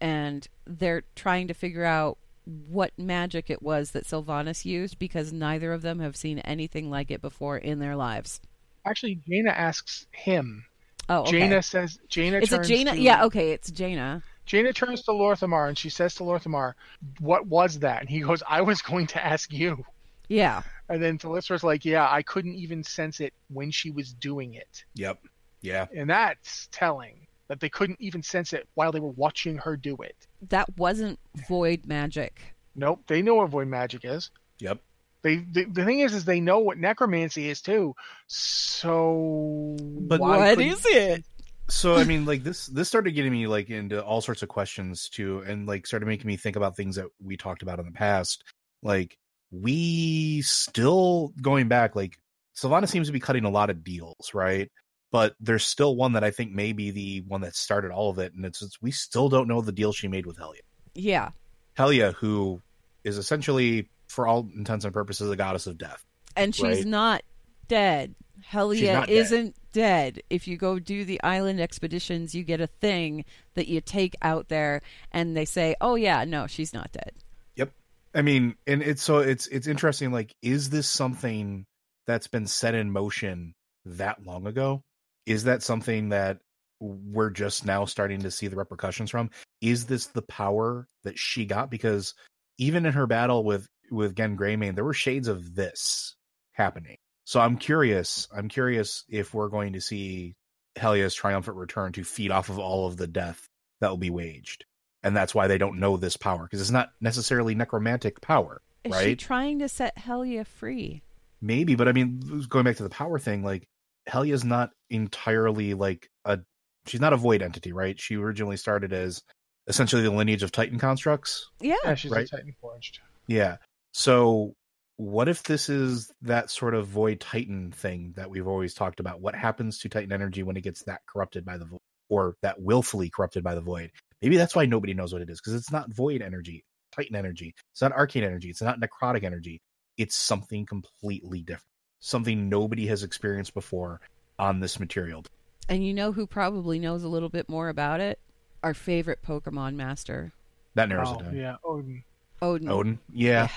and 0.00 0.46
they're 0.66 1.02
trying 1.16 1.48
to 1.48 1.54
figure 1.54 1.84
out 1.84 2.18
what 2.44 2.92
magic 2.96 3.50
it 3.50 3.60
was 3.62 3.90
that 3.90 4.04
Sylvanas 4.04 4.64
used 4.64 4.98
because 4.98 5.32
neither 5.32 5.72
of 5.72 5.82
them 5.82 5.98
have 5.98 6.16
seen 6.16 6.38
anything 6.40 6.90
like 6.90 7.10
it 7.10 7.20
before 7.20 7.58
in 7.58 7.80
their 7.80 7.96
lives. 7.96 8.40
Actually, 8.84 9.16
Jaina 9.28 9.50
asks 9.50 10.06
him. 10.12 10.64
Oh, 11.08 11.22
okay. 11.22 11.40
Jaina 11.40 11.62
says 11.62 11.98
Jaina. 12.08 12.38
Is 12.38 12.52
it 12.52 12.56
turns 12.56 12.68
Jaina? 12.68 12.92
to- 12.92 13.00
Yeah, 13.00 13.24
okay, 13.24 13.50
it's 13.50 13.70
Jaina. 13.70 14.22
Jaina 14.46 14.72
turns 14.72 15.02
to 15.02 15.10
Lor'themar 15.10 15.68
and 15.68 15.76
she 15.76 15.90
says 15.90 16.14
to 16.14 16.22
Lor'themar, 16.22 16.74
"What 17.20 17.46
was 17.46 17.80
that?" 17.80 18.00
And 18.00 18.08
he 18.08 18.20
goes, 18.20 18.42
"I 18.48 18.62
was 18.62 18.80
going 18.80 19.08
to 19.08 19.24
ask 19.24 19.52
you." 19.52 19.84
Yeah. 20.28 20.62
And 20.88 21.02
then 21.02 21.18
Thalyssra's 21.18 21.64
like, 21.64 21.84
"Yeah, 21.84 22.08
I 22.10 22.22
couldn't 22.22 22.54
even 22.54 22.82
sense 22.84 23.20
it 23.20 23.34
when 23.48 23.70
she 23.70 23.90
was 23.90 24.12
doing 24.12 24.54
it," 24.54 24.84
Yep. 24.94 25.20
Yeah. 25.62 25.86
and 25.94 26.08
that's 26.08 26.68
telling 26.70 27.26
that 27.48 27.60
they 27.60 27.68
couldn't 27.68 28.00
even 28.00 28.22
sense 28.22 28.52
it 28.52 28.68
while 28.74 28.92
they 28.92 29.00
were 29.00 29.10
watching 29.10 29.58
her 29.58 29.76
do 29.76 29.96
it. 29.96 30.16
That 30.48 30.76
wasn't 30.76 31.18
void 31.48 31.86
magic. 31.86 32.54
Nope, 32.74 33.02
they 33.06 33.22
know 33.22 33.36
what 33.36 33.50
void 33.50 33.68
magic 33.68 34.04
is. 34.04 34.30
Yep. 34.58 34.80
They 35.22 35.36
the, 35.36 35.64
the 35.64 35.84
thing 35.84 36.00
is, 36.00 36.14
is 36.14 36.24
they 36.24 36.40
know 36.40 36.58
what 36.58 36.78
necromancy 36.78 37.48
is 37.48 37.60
too. 37.60 37.96
So 38.28 39.76
But 39.80 40.20
why 40.20 40.38
What 40.38 40.58
it? 40.86 41.24
So 41.68 41.96
I 41.96 42.04
mean, 42.04 42.24
like 42.24 42.44
this 42.44 42.66
this 42.66 42.88
started 42.88 43.12
getting 43.12 43.32
me 43.32 43.46
like 43.46 43.70
into 43.70 44.02
all 44.02 44.20
sorts 44.20 44.42
of 44.42 44.48
questions 44.48 45.08
too, 45.08 45.42
and 45.46 45.66
like 45.66 45.86
started 45.86 46.06
making 46.06 46.26
me 46.26 46.36
think 46.36 46.56
about 46.56 46.76
things 46.76 46.96
that 46.96 47.06
we 47.22 47.36
talked 47.36 47.62
about 47.62 47.78
in 47.80 47.86
the 47.86 47.92
past. 47.92 48.44
Like 48.82 49.16
we 49.50 50.42
still 50.42 51.32
going 51.42 51.68
back, 51.68 51.96
like 51.96 52.18
Sylvana 52.56 52.88
seems 52.88 53.08
to 53.08 53.12
be 53.12 53.20
cutting 53.20 53.44
a 53.44 53.50
lot 53.50 53.70
of 53.70 53.82
deals, 53.82 54.32
right? 54.32 54.70
But 55.12 55.34
there's 55.40 55.64
still 55.64 55.96
one 55.96 56.12
that 56.12 56.24
I 56.24 56.30
think 56.30 56.52
may 56.52 56.72
be 56.72 56.90
the 56.90 57.24
one 57.26 57.40
that 57.42 57.54
started 57.56 57.90
all 57.90 58.10
of 58.10 58.18
it, 58.18 58.32
and 58.34 58.44
it's, 58.44 58.62
it's 58.62 58.80
we 58.82 58.90
still 58.90 59.28
don't 59.28 59.48
know 59.48 59.60
the 59.60 59.72
deal 59.72 59.92
she 59.92 60.08
made 60.08 60.26
with 60.26 60.36
Helya. 60.38 60.60
Yeah. 60.94 61.30
Helya, 61.76 62.14
who 62.14 62.60
is 63.04 63.18
essentially, 63.18 63.88
for 64.08 64.26
all 64.26 64.48
intents 64.56 64.84
and 64.84 64.92
purposes, 64.94 65.30
a 65.30 65.36
goddess 65.36 65.66
of 65.66 65.78
death. 65.78 66.04
And 66.36 66.54
she's 66.54 66.78
Right. 66.78 66.86
not 66.86 67.22
dead. 67.68 68.14
Helya 68.50 68.92
not 68.94 69.08
dead. 69.08 69.54
Isn't 69.76 69.82
dead. 69.82 70.22
If 70.30 70.48
you 70.48 70.56
go 70.56 70.78
do 70.78 71.04
the 71.04 71.22
island 71.22 71.60
expeditions, 71.60 72.34
you 72.34 72.44
get 72.44 72.60
a 72.60 72.66
thing 72.66 73.24
that 73.54 73.68
you 73.68 73.80
take 73.80 74.14
out 74.22 74.48
there 74.48 74.82
and 75.12 75.36
they 75.36 75.44
say, 75.44 75.76
"Oh 75.80 75.94
yeah, 75.94 76.24
no, 76.24 76.46
she's 76.46 76.72
not 76.72 76.92
dead." 76.92 77.12
Yep. 77.56 77.72
I 78.14 78.22
mean, 78.22 78.56
and 78.66 78.82
it's 78.82 79.02
so 79.02 79.18
it's 79.18 79.46
it's 79.48 79.66
interesting. 79.66 80.12
Like, 80.12 80.34
is 80.42 80.70
this 80.70 80.88
something 80.88 81.66
that's 82.06 82.28
been 82.28 82.46
set 82.46 82.74
in 82.74 82.90
motion 82.90 83.54
that 83.84 84.24
long 84.24 84.46
ago? 84.46 84.82
Is 85.26 85.44
that 85.44 85.62
something 85.62 86.10
that 86.10 86.38
we're 86.80 87.30
just 87.30 87.64
now 87.64 87.84
starting 87.84 88.20
to 88.22 88.30
see 88.30 88.48
the 88.48 88.56
repercussions 88.56 89.10
from? 89.10 89.30
Is 89.60 89.86
this 89.86 90.06
the 90.06 90.22
power 90.22 90.86
that 91.04 91.18
she 91.18 91.44
got? 91.44 91.70
Because 91.70 92.14
even 92.58 92.86
in 92.86 92.92
her 92.92 93.06
battle 93.06 93.44
with 93.44 93.66
with 93.90 94.14
Genn 94.16 94.36
Greymane, 94.36 94.74
there 94.74 94.84
were 94.84 94.94
shades 94.94 95.28
of 95.28 95.54
this 95.54 96.16
happening. 96.52 96.96
So 97.26 97.40
I'm 97.40 97.58
curious. 97.58 98.28
I'm 98.34 98.48
curious 98.48 99.04
if 99.08 99.34
we're 99.34 99.48
going 99.48 99.74
to 99.74 99.80
see 99.80 100.34
Helya's 100.76 101.12
triumphant 101.14 101.56
return 101.56 101.92
to 101.92 102.04
feed 102.04 102.30
off 102.30 102.48
of 102.48 102.58
all 102.58 102.86
of 102.86 102.96
the 102.96 103.06
death 103.06 103.46
that 103.80 103.90
will 103.90 103.96
be 103.98 104.10
waged 104.10 104.64
and 105.02 105.14
that's 105.16 105.34
why 105.34 105.46
they 105.46 105.58
don't 105.58 105.78
know 105.78 105.96
this 105.96 106.16
power 106.16 106.44
because 106.44 106.60
it's 106.60 106.70
not 106.70 106.90
necessarily 107.00 107.54
necromantic 107.54 108.20
power, 108.20 108.60
Is 108.84 108.92
she 108.98 109.06
right? 109.08 109.18
trying 109.18 109.58
to 109.60 109.68
set 109.68 109.96
Helya 109.98 110.46
free? 110.46 111.02
Maybe, 111.42 111.74
but 111.74 111.86
I 111.88 111.92
mean, 111.92 112.20
going 112.48 112.64
back 112.64 112.76
to 112.76 112.82
the 112.82 112.88
power 112.88 113.18
thing, 113.18 113.44
like 113.44 113.66
Helya's 114.08 114.44
not 114.44 114.70
entirely 114.90 115.74
like 115.74 116.08
a 116.24 116.38
she's 116.86 117.00
not 117.00 117.12
a 117.12 117.16
void 117.16 117.42
entity, 117.42 117.72
right? 117.72 117.98
She 118.00 118.16
originally 118.16 118.56
started 118.56 118.92
as 118.92 119.22
essentially 119.66 120.02
the 120.02 120.10
lineage 120.10 120.42
of 120.42 120.52
Titan 120.52 120.78
constructs. 120.78 121.50
Yeah. 121.60 121.74
Yeah, 121.84 121.94
she's 121.96 122.10
Right. 122.12 122.26
a 122.26 122.28
Titan 122.36 122.54
forged. 122.60 123.00
Yeah. 123.26 123.56
So 123.92 124.54
what 124.96 125.28
if 125.28 125.42
this 125.42 125.68
is 125.68 126.10
that 126.22 126.50
sort 126.50 126.74
of 126.74 126.86
void 126.86 127.20
Titan 127.20 127.70
thing 127.72 128.14
that 128.16 128.30
we've 128.30 128.46
always 128.46 128.74
talked 128.74 129.00
about? 129.00 129.20
What 129.20 129.34
happens 129.34 129.78
to 129.80 129.88
Titan 129.88 130.12
energy 130.12 130.42
when 130.42 130.56
it 130.56 130.62
gets 130.62 130.82
that 130.84 131.02
corrupted 131.06 131.44
by 131.44 131.58
the 131.58 131.66
void 131.66 131.80
or 132.08 132.36
that 132.42 132.60
willfully 132.60 133.10
corrupted 133.10 133.44
by 133.44 133.54
the 133.54 133.60
void? 133.60 133.90
Maybe 134.22 134.36
that's 134.36 134.56
why 134.56 134.64
nobody 134.66 134.94
knows 134.94 135.12
what 135.12 135.22
it 135.22 135.28
is 135.30 135.40
because 135.40 135.54
it's 135.54 135.70
not 135.70 135.92
void 135.92 136.22
energy, 136.22 136.64
Titan 136.94 137.16
energy. 137.16 137.54
It's 137.72 137.82
not 137.82 137.92
arcane 137.92 138.24
energy. 138.24 138.48
It's 138.48 138.62
not 138.62 138.80
necrotic 138.80 139.22
energy. 139.24 139.60
It's 139.98 140.16
something 140.16 140.64
completely 140.66 141.40
different. 141.42 141.64
Something 142.00 142.48
nobody 142.48 142.86
has 142.86 143.02
experienced 143.02 143.52
before 143.54 144.00
on 144.38 144.60
this 144.60 144.80
material. 144.80 145.24
And 145.68 145.84
you 145.84 145.92
know 145.92 146.12
who 146.12 146.26
probably 146.26 146.78
knows 146.78 147.02
a 147.02 147.08
little 147.08 147.28
bit 147.28 147.48
more 147.48 147.68
about 147.68 148.00
it? 148.00 148.18
Our 148.62 148.72
favorite 148.74 149.18
Pokemon 149.26 149.74
master, 149.74 150.32
That 150.74 150.88
narrows 150.88 151.08
Oh, 151.10 151.18
it 151.18 151.22
down. 151.24 151.36
yeah, 151.36 151.56
Odyn. 151.64 152.02
Odyn. 152.40 152.64
Odyn. 152.64 152.98
Yeah. 153.12 153.48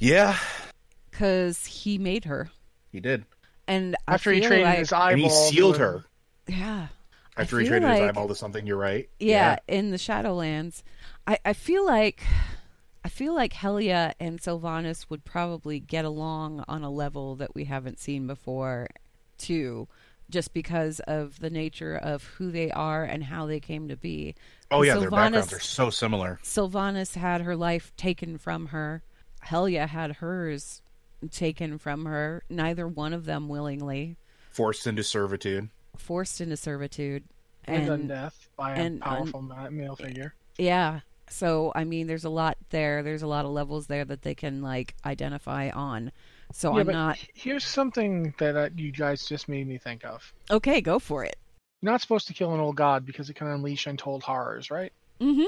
Yeah. 0.00 0.36
Because 1.18 1.66
he 1.66 1.98
made 1.98 2.26
her. 2.26 2.48
He 2.92 3.00
did. 3.00 3.24
And 3.66 3.96
After 4.06 4.30
I 4.30 4.34
he 4.34 4.40
feel 4.40 4.48
traded 4.50 4.66
like, 4.66 4.78
his 4.78 4.92
And 4.92 5.02
eyeball, 5.02 5.16
he 5.24 5.30
sealed 5.30 5.74
to- 5.74 5.80
her 5.80 6.04
Yeah. 6.46 6.86
After 7.36 7.58
he 7.58 7.64
feel 7.64 7.72
traded 7.72 7.88
his 7.90 8.00
like- 8.00 8.08
eyeball 8.10 8.28
to 8.28 8.34
something. 8.36 8.64
You're 8.68 8.76
right. 8.76 9.08
yeah, 9.18 9.56
in 9.66 9.90
the 9.90 9.96
Shadowlands. 9.96 10.82
I, 11.26 11.38
I 11.44 11.52
feel 11.54 11.84
like 11.84 12.22
I 13.04 13.08
feel 13.08 13.34
like 13.34 13.52
Helya 13.52 14.12
and 14.20 14.38
Sylvanas 14.40 15.06
would 15.10 15.24
probably 15.24 15.80
get 15.80 16.04
along 16.04 16.64
on 16.68 16.82
a 16.84 16.90
level 16.90 17.34
that 17.36 17.52
we 17.54 17.64
haven't 17.64 17.98
seen 17.98 18.28
before 18.28 18.88
too, 19.38 19.88
just 20.30 20.52
because 20.54 21.00
of 21.00 21.40
the 21.40 21.50
nature 21.50 21.96
of 21.96 22.22
who 22.24 22.50
they 22.52 22.70
are 22.70 23.02
and 23.04 23.24
how 23.24 23.44
they 23.46 23.58
came 23.60 23.88
to 23.88 23.96
be. 23.96 24.36
Oh 24.70 24.82
yeah, 24.82 24.94
their 24.98 25.10
Sylvanas- 25.10 25.10
backgrounds 25.32 25.52
are 25.52 25.60
so 25.60 25.90
similar. 25.90 26.38
Sylvanas 26.44 27.16
had 27.16 27.40
her 27.40 27.56
life 27.56 27.92
taken 27.96 28.38
from 28.38 28.66
her. 28.66 29.02
Helya 29.46 29.88
had 29.88 30.16
hers 30.16 30.80
taken 31.30 31.78
from 31.78 32.04
her. 32.06 32.42
Neither 32.48 32.86
one 32.88 33.12
of 33.12 33.24
them 33.24 33.48
willingly 33.48 34.16
Forced 34.50 34.86
into 34.86 35.02
servitude. 35.04 35.68
forced 35.96 36.40
into 36.40 36.56
servitude. 36.56 37.24
and, 37.64 37.88
And 37.88 38.08
death 38.08 38.48
by 38.56 38.72
a 38.72 38.76
and 38.76 39.02
un- 39.02 39.08
powerful 39.16 39.42
ma- 39.42 39.70
male 39.70 39.96
figure. 39.96 40.34
Yeah. 40.58 41.00
So 41.30 41.72
I 41.74 41.84
mean, 41.84 42.06
there's 42.06 42.24
a 42.24 42.30
lot 42.30 42.56
there. 42.70 43.02
There's 43.02 43.22
a 43.22 43.26
lot 43.26 43.44
of 43.44 43.50
levels 43.50 43.86
there 43.86 44.04
that 44.06 44.22
they 44.22 44.34
can 44.34 44.62
like 44.62 44.94
identify 45.04 45.68
on. 45.70 46.10
So 46.52 46.72
yeah, 46.74 46.80
I'm 46.80 46.86
but 46.86 46.92
not 46.92 47.18
Here's 47.34 47.64
something 47.64 48.32
that 48.38 48.56
uh, 48.56 48.68
you 48.74 48.90
guys 48.90 49.26
just 49.26 49.48
made 49.48 49.68
me 49.68 49.76
think 49.78 50.04
of. 50.04 50.32
okay. 50.50 50.80
Go 50.80 50.98
for 50.98 51.24
it. 51.24 51.36
You're 51.82 51.92
not 51.92 52.00
supposed 52.00 52.26
to 52.28 52.32
kill 52.34 52.54
an 52.54 52.60
old 52.60 52.76
god 52.76 53.04
because 53.04 53.28
it 53.30 53.34
can 53.34 53.46
unleash 53.46 53.86
untold 53.86 54.22
horrors, 54.22 54.70
right? 54.70 54.92
Mm-hmm. 55.20 55.44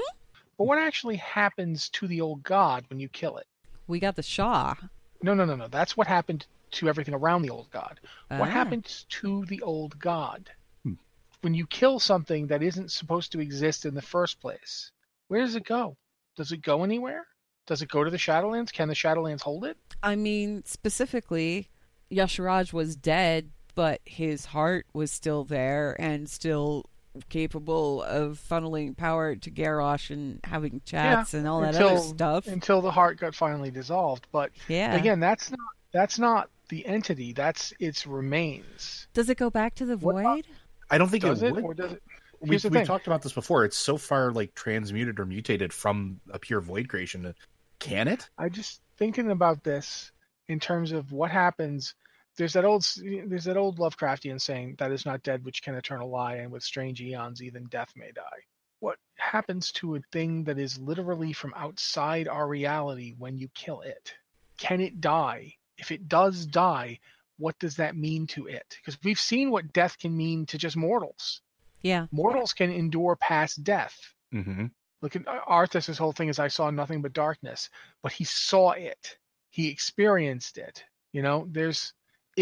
But 0.57 0.65
what 0.65 0.77
actually 0.77 1.15
happens 1.17 1.89
to 1.89 2.07
the 2.07 2.21
old 2.21 2.43
god 2.43 2.85
when 2.89 2.99
you 2.99 3.09
kill 3.09 3.37
it? 3.37 3.47
We 3.87 3.99
got 3.99 4.15
the 4.15 4.21
Sha. 4.23 4.75
No, 5.23 5.33
no, 5.33 5.45
no, 5.45 5.55
no. 5.55 5.67
That's 5.67 5.95
what 5.95 6.07
happened 6.07 6.45
to 6.71 6.87
everything 6.87 7.13
around 7.13 7.41
the 7.41 7.49
old 7.49 7.69
god. 7.71 7.99
Ah. 8.29 8.39
What 8.39 8.49
happens 8.49 9.05
to 9.09 9.45
the 9.45 9.61
old 9.61 9.99
god? 9.99 10.49
Hmm. 10.83 10.93
When 11.41 11.53
you 11.53 11.67
kill 11.67 11.99
something 11.99 12.47
that 12.47 12.63
isn't 12.63 12.91
supposed 12.91 13.31
to 13.33 13.39
exist 13.39 13.85
in 13.85 13.93
the 13.93 14.01
first 14.01 14.39
place, 14.39 14.91
where 15.27 15.41
does 15.41 15.55
it 15.55 15.65
go? 15.65 15.97
Does 16.35 16.51
it 16.51 16.61
go 16.61 16.83
anywhere? 16.83 17.27
Does 17.67 17.81
it 17.81 17.89
go 17.89 18.03
to 18.03 18.09
the 18.09 18.17
Shadowlands? 18.17 18.71
Can 18.71 18.87
the 18.87 18.95
Shadowlands 18.95 19.41
hold 19.41 19.65
it? 19.65 19.77
I 20.01 20.15
mean, 20.15 20.63
specifically, 20.65 21.69
Y'Shaarj 22.09 22.73
was 22.73 22.95
dead, 22.95 23.51
but 23.75 24.01
his 24.05 24.45
heart 24.45 24.87
was 24.93 25.11
still 25.11 25.43
there 25.43 25.95
and 25.99 26.29
still 26.29 26.85
capable 27.29 28.01
of 28.03 28.41
funneling 28.49 28.95
power 28.95 29.35
to 29.35 29.51
Garrosh 29.51 30.09
and 30.11 30.39
having 30.43 30.81
chats 30.85 31.33
and 31.33 31.47
all 31.47 31.61
that 31.61 31.75
until, 31.75 31.89
other 31.89 31.99
stuff. 31.99 32.47
Until 32.47 32.81
the 32.81 32.91
heart 32.91 33.19
got 33.19 33.35
finally 33.35 33.71
dissolved. 33.71 34.27
But 34.31 34.51
Yeah. 34.67 34.95
again, 34.95 35.19
that's 35.19 35.51
not 35.51 35.59
that's 35.93 36.17
not 36.17 36.49
the 36.69 36.85
entity. 36.85 37.33
That's 37.33 37.73
its 37.79 38.07
remains. 38.07 39.07
Does 39.13 39.29
it 39.29 39.37
go 39.37 39.49
back 39.49 39.75
to 39.75 39.85
the 39.85 39.97
What- 39.97 40.23
void? 40.23 40.47
I 40.89 40.97
don't 40.97 41.09
think 41.09 41.23
Does 41.23 41.41
it 41.43 41.47
it, 41.47 41.55
would. 41.55 41.63
or 41.65 41.73
does 41.73 41.91
it? 41.93 42.03
we 42.39 42.49
here's 42.49 42.63
the 42.63 42.69
we 42.69 42.77
thing. 42.77 42.85
talked 42.85 43.07
about 43.07 43.21
this 43.21 43.33
before. 43.33 43.65
It's 43.65 43.77
so 43.77 43.97
far 43.97 44.31
like 44.31 44.55
transmuted 44.55 45.19
or 45.19 45.25
mutated 45.25 45.73
from 45.73 46.21
a 46.31 46.39
pure 46.39 46.61
void 46.61 46.87
creation. 46.87 47.33
Can 47.79 48.07
it? 48.07 48.29
I 48.37 48.47
just 48.49 48.81
thinking 48.97 49.31
about 49.31 49.63
this 49.63 50.11
in 50.47 50.59
terms 50.61 50.91
of 50.93 51.11
what 51.11 51.29
happens. 51.31 51.93
There's 52.37 52.53
that 52.53 52.65
old 52.65 52.85
there's 53.27 53.45
that 53.45 53.57
old 53.57 53.77
Lovecraftian 53.77 54.39
saying 54.39 54.75
that 54.79 54.91
is 54.91 55.05
not 55.05 55.23
dead 55.23 55.43
which 55.43 55.61
can 55.61 55.75
eternal 55.75 56.09
lie, 56.09 56.35
and 56.35 56.51
with 56.51 56.63
strange 56.63 57.01
eons 57.01 57.41
even 57.41 57.65
death 57.65 57.91
may 57.95 58.11
die. 58.11 58.43
What 58.79 58.97
happens 59.17 59.71
to 59.73 59.95
a 59.95 60.01
thing 60.11 60.43
that 60.45 60.57
is 60.57 60.79
literally 60.79 61.33
from 61.33 61.53
outside 61.55 62.27
our 62.27 62.47
reality 62.47 63.13
when 63.17 63.37
you 63.37 63.49
kill 63.53 63.81
it? 63.81 64.13
Can 64.57 64.81
it 64.81 65.01
die? 65.01 65.55
If 65.77 65.91
it 65.91 66.07
does 66.07 66.45
die, 66.45 66.99
what 67.37 67.57
does 67.59 67.75
that 67.75 67.95
mean 67.95 68.27
to 68.27 68.47
it? 68.47 68.77
Because 68.77 68.97
we've 69.03 69.19
seen 69.19 69.51
what 69.51 69.73
death 69.73 69.97
can 69.97 70.15
mean 70.15 70.45
to 70.47 70.57
just 70.57 70.77
mortals. 70.77 71.41
Yeah. 71.81 72.07
Mortals 72.11 72.53
can 72.53 72.71
endure 72.71 73.15
past 73.15 73.63
death. 73.63 73.97
Mm-hmm. 74.33 74.67
Look 75.01 75.15
at 75.15 75.25
Arthas' 75.25 75.97
whole 75.97 76.11
thing 76.11 76.29
is 76.29 76.37
I 76.37 76.47
saw 76.47 76.69
nothing 76.69 77.01
but 77.01 77.13
darkness, 77.13 77.69
but 78.03 78.11
he 78.11 78.23
saw 78.23 78.71
it. 78.71 79.17
He 79.49 79.69
experienced 79.69 80.57
it. 80.59 80.83
You 81.11 81.23
know, 81.23 81.47
there's 81.49 81.93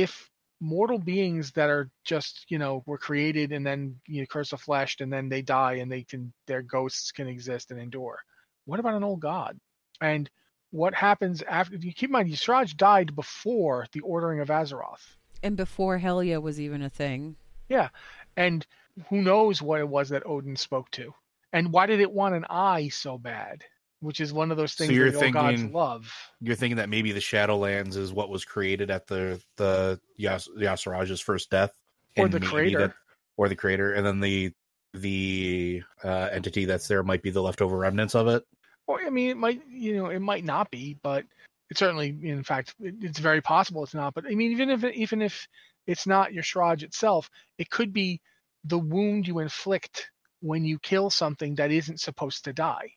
if 0.01 0.29
mortal 0.61 0.99
beings 0.99 1.51
that 1.53 1.69
are 1.69 1.89
just, 2.03 2.45
you 2.49 2.57
know, 2.57 2.83
were 2.85 2.97
created 2.97 3.51
and 3.51 3.65
then 3.65 3.99
you 4.07 4.21
know, 4.21 4.25
curse 4.25 4.51
of 4.53 4.61
flesh 4.61 4.97
and 4.99 5.11
then 5.11 5.29
they 5.29 5.41
die 5.41 5.75
and 5.75 5.91
they 5.91 6.03
can 6.03 6.33
their 6.47 6.61
ghosts 6.61 7.11
can 7.11 7.27
exist 7.27 7.71
and 7.71 7.79
endure. 7.79 8.19
What 8.65 8.79
about 8.79 8.95
an 8.95 9.03
old 9.03 9.21
god? 9.21 9.59
And 10.01 10.29
what 10.71 10.93
happens 10.93 11.41
after 11.43 11.77
you 11.77 11.93
keep 11.93 12.09
in 12.09 12.13
mind 12.13 12.29
Y'Shaarj 12.29 12.77
died 12.77 13.15
before 13.15 13.87
the 13.91 14.01
ordering 14.01 14.39
of 14.39 14.49
Azeroth. 14.49 15.15
And 15.41 15.55
before 15.55 15.97
Helya 15.99 16.41
was 16.41 16.59
even 16.59 16.81
a 16.81 16.89
thing. 16.89 17.37
Yeah. 17.69 17.89
And 18.35 18.65
who 19.09 19.21
knows 19.21 19.61
what 19.61 19.79
it 19.79 19.87
was 19.87 20.09
that 20.09 20.25
Odyn 20.25 20.57
spoke 20.57 20.91
to. 20.91 21.13
And 21.53 21.71
why 21.71 21.85
did 21.85 22.01
it 22.01 22.11
want 22.11 22.35
an 22.35 22.45
eye 22.49 22.89
so 22.89 23.17
bad? 23.17 23.63
Which 24.01 24.21
is 24.21 24.31
one 24.31 24.49
of 24.51 24.57
those 24.57 24.75
things 24.75 24.89
So 24.89 24.93
you're 24.93 25.11
gods 25.11 25.19
thinking- 25.59 25.73
love. 25.73 26.11
You're 26.39 26.55
thinking 26.55 26.77
that 26.77 26.87
maybe 26.89 27.11
the 27.11 27.19
Shadowlands 27.19 27.97
is 27.97 28.13
what 28.13 28.29
was 28.29 28.45
created 28.45 28.89
at 28.89 29.07
the 29.07 29.41
the 29.57 29.99
Yas, 30.15 30.47
Y'Shaarj's 30.57 31.19
first 31.19 31.49
death, 31.49 31.73
Or 32.17 32.27
the 32.29 32.39
crater. 32.39 32.79
that- 32.87 32.95
or 33.37 33.49
the 33.49 33.55
crater, 33.55 33.93
and 33.93 34.05
then 34.05 34.19
the 34.21 34.53
the 34.93 35.83
uh, 36.03 36.29
entity 36.31 36.65
that's 36.65 36.87
there 36.87 37.03
might 37.03 37.21
be 37.21 37.29
the 37.29 37.41
leftover 37.41 37.77
remnants 37.77 38.15
of 38.15 38.27
it. 38.27 38.43
Or 38.87 39.01
I 39.01 39.09
mean, 39.09 39.29
it 39.29 39.37
might 39.37 39.61
you 39.69 39.97
know 39.97 40.07
it 40.09 40.19
might 40.19 40.45
not 40.45 40.71
be, 40.71 40.97
but 41.03 41.25
it 41.69 41.77
certainly, 41.77 42.09
in 42.23 42.43
fact, 42.43 42.73
it, 42.79 42.95
it's 43.01 43.19
very 43.19 43.41
possible 43.41 43.83
it's 43.83 43.93
not. 43.93 44.13
But 44.13 44.25
I 44.25 44.33
mean, 44.33 44.51
even 44.51 44.69
if 44.69 44.83
even 44.85 45.21
if 45.21 45.47
it's 45.87 46.07
not 46.07 46.31
Y'Shaarj 46.31 46.83
itself, 46.83 47.29
it 47.57 47.69
could 47.69 47.91
be 47.93 48.21
the 48.63 48.79
wound 48.79 49.27
you 49.27 49.39
inflict 49.39 50.09
when 50.41 50.63
you 50.65 50.79
kill 50.79 51.09
something 51.09 51.55
that 51.55 51.69
isn't 51.71 51.99
supposed 51.99 52.45
to 52.45 52.53
die. 52.53 52.93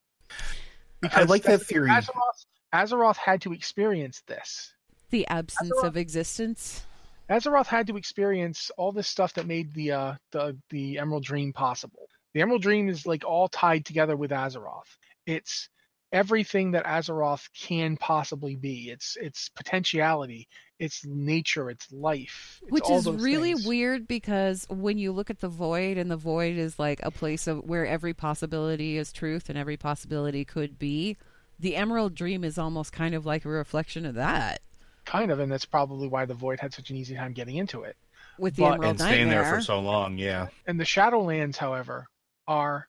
I 1.11 1.25
like 1.25 1.43
that 1.45 1.63
theory. 1.63 1.91
Azeroth, 1.91 2.47
Azeroth 2.75 3.17
had 3.17 3.43
to 3.43 3.53
experience 3.53 4.23
this. 4.27 4.73
The 5.11 5.27
absence 5.29 5.73
Azeroth- 5.73 5.87
of 5.87 5.97
existence. 5.97 6.83
Azeroth 7.31 7.67
had 7.67 7.87
to 7.87 7.97
experience 7.97 8.71
all 8.77 8.93
this 8.93 9.09
stuff 9.09 9.33
that 9.35 9.47
made 9.47 9.73
the 9.75 9.93
uh, 9.93 10.15
the 10.33 10.57
the 10.71 10.99
Emerald 10.99 11.25
Dream 11.25 11.53
possible. 11.53 12.09
The 12.35 12.41
Emerald 12.43 12.63
Dream 12.63 12.89
is 12.89 13.07
like 13.07 13.25
all 13.25 13.49
tied 13.49 13.85
together 13.85 14.17
with 14.17 14.31
Azeroth. 14.31 14.97
It's 15.27 15.69
everything 16.13 16.73
that 16.73 16.85
Azeroth 16.85 17.49
can 17.59 17.97
possibly 17.97 18.55
be. 18.57 18.91
It's 18.91 19.17
its 19.17 19.49
potentiality, 19.49 20.47
its 20.79 21.05
nature, 21.07 21.71
its 21.71 21.91
life. 21.93 22.61
It's 22.63 22.71
Which 22.73 22.85
all 22.85 22.99
is 22.99 23.05
those 23.05 23.23
really 23.23 23.55
things. 23.55 23.67
weird 23.67 24.07
because 24.07 24.67
when 24.69 24.99
you 24.99 25.13
look 25.13 25.31
at 25.31 25.41
the 25.41 25.49
void 25.49 25.97
and 25.97 26.11
the 26.11 26.17
void 26.17 26.57
is 26.57 26.79
like 26.79 27.01
a 27.03 27.11
place 27.11 27.47
of 27.47 27.65
where 27.65 27.87
every 27.87 28.13
possibility 28.15 28.97
is 28.99 29.13
truth 29.13 29.49
and 29.49 29.57
every 29.59 29.77
possibility 29.77 30.45
could 30.45 30.79
be, 30.79 31.17
the 31.59 31.77
Emerald 31.77 32.15
Dream 32.15 32.45
is 32.45 32.59
almost 32.59 32.93
kind 32.93 33.15
of 33.15 33.25
like 33.25 33.45
a 33.45 33.49
reflection 33.49 34.05
of 34.07 34.15
that 34.17 34.61
Kind 35.05 35.33
of, 35.33 35.41
and 35.41 35.51
that's 35.51 35.65
probably 35.65 36.07
why 36.07 36.27
the 36.27 36.35
Void 36.35 36.61
had 36.61 36.73
such 36.73 36.91
an 36.91 36.97
easy 36.97 37.17
time 37.17 37.33
getting 37.33 37.57
into 37.57 37.83
it. 37.83 37.97
with 38.39 38.55
the 38.55 38.63
But- 38.63 38.75
Emerald 38.75 38.91
and 38.91 39.01
staying 39.01 39.29
there 39.31 39.45
for 39.45 39.61
so 39.61 39.81
long, 39.81 40.17
yeah. 40.17 40.47
And 40.67 40.79
the 40.79 40.85
Shadowlands, 40.85 41.57
however, 41.57 42.07
are 42.47 42.87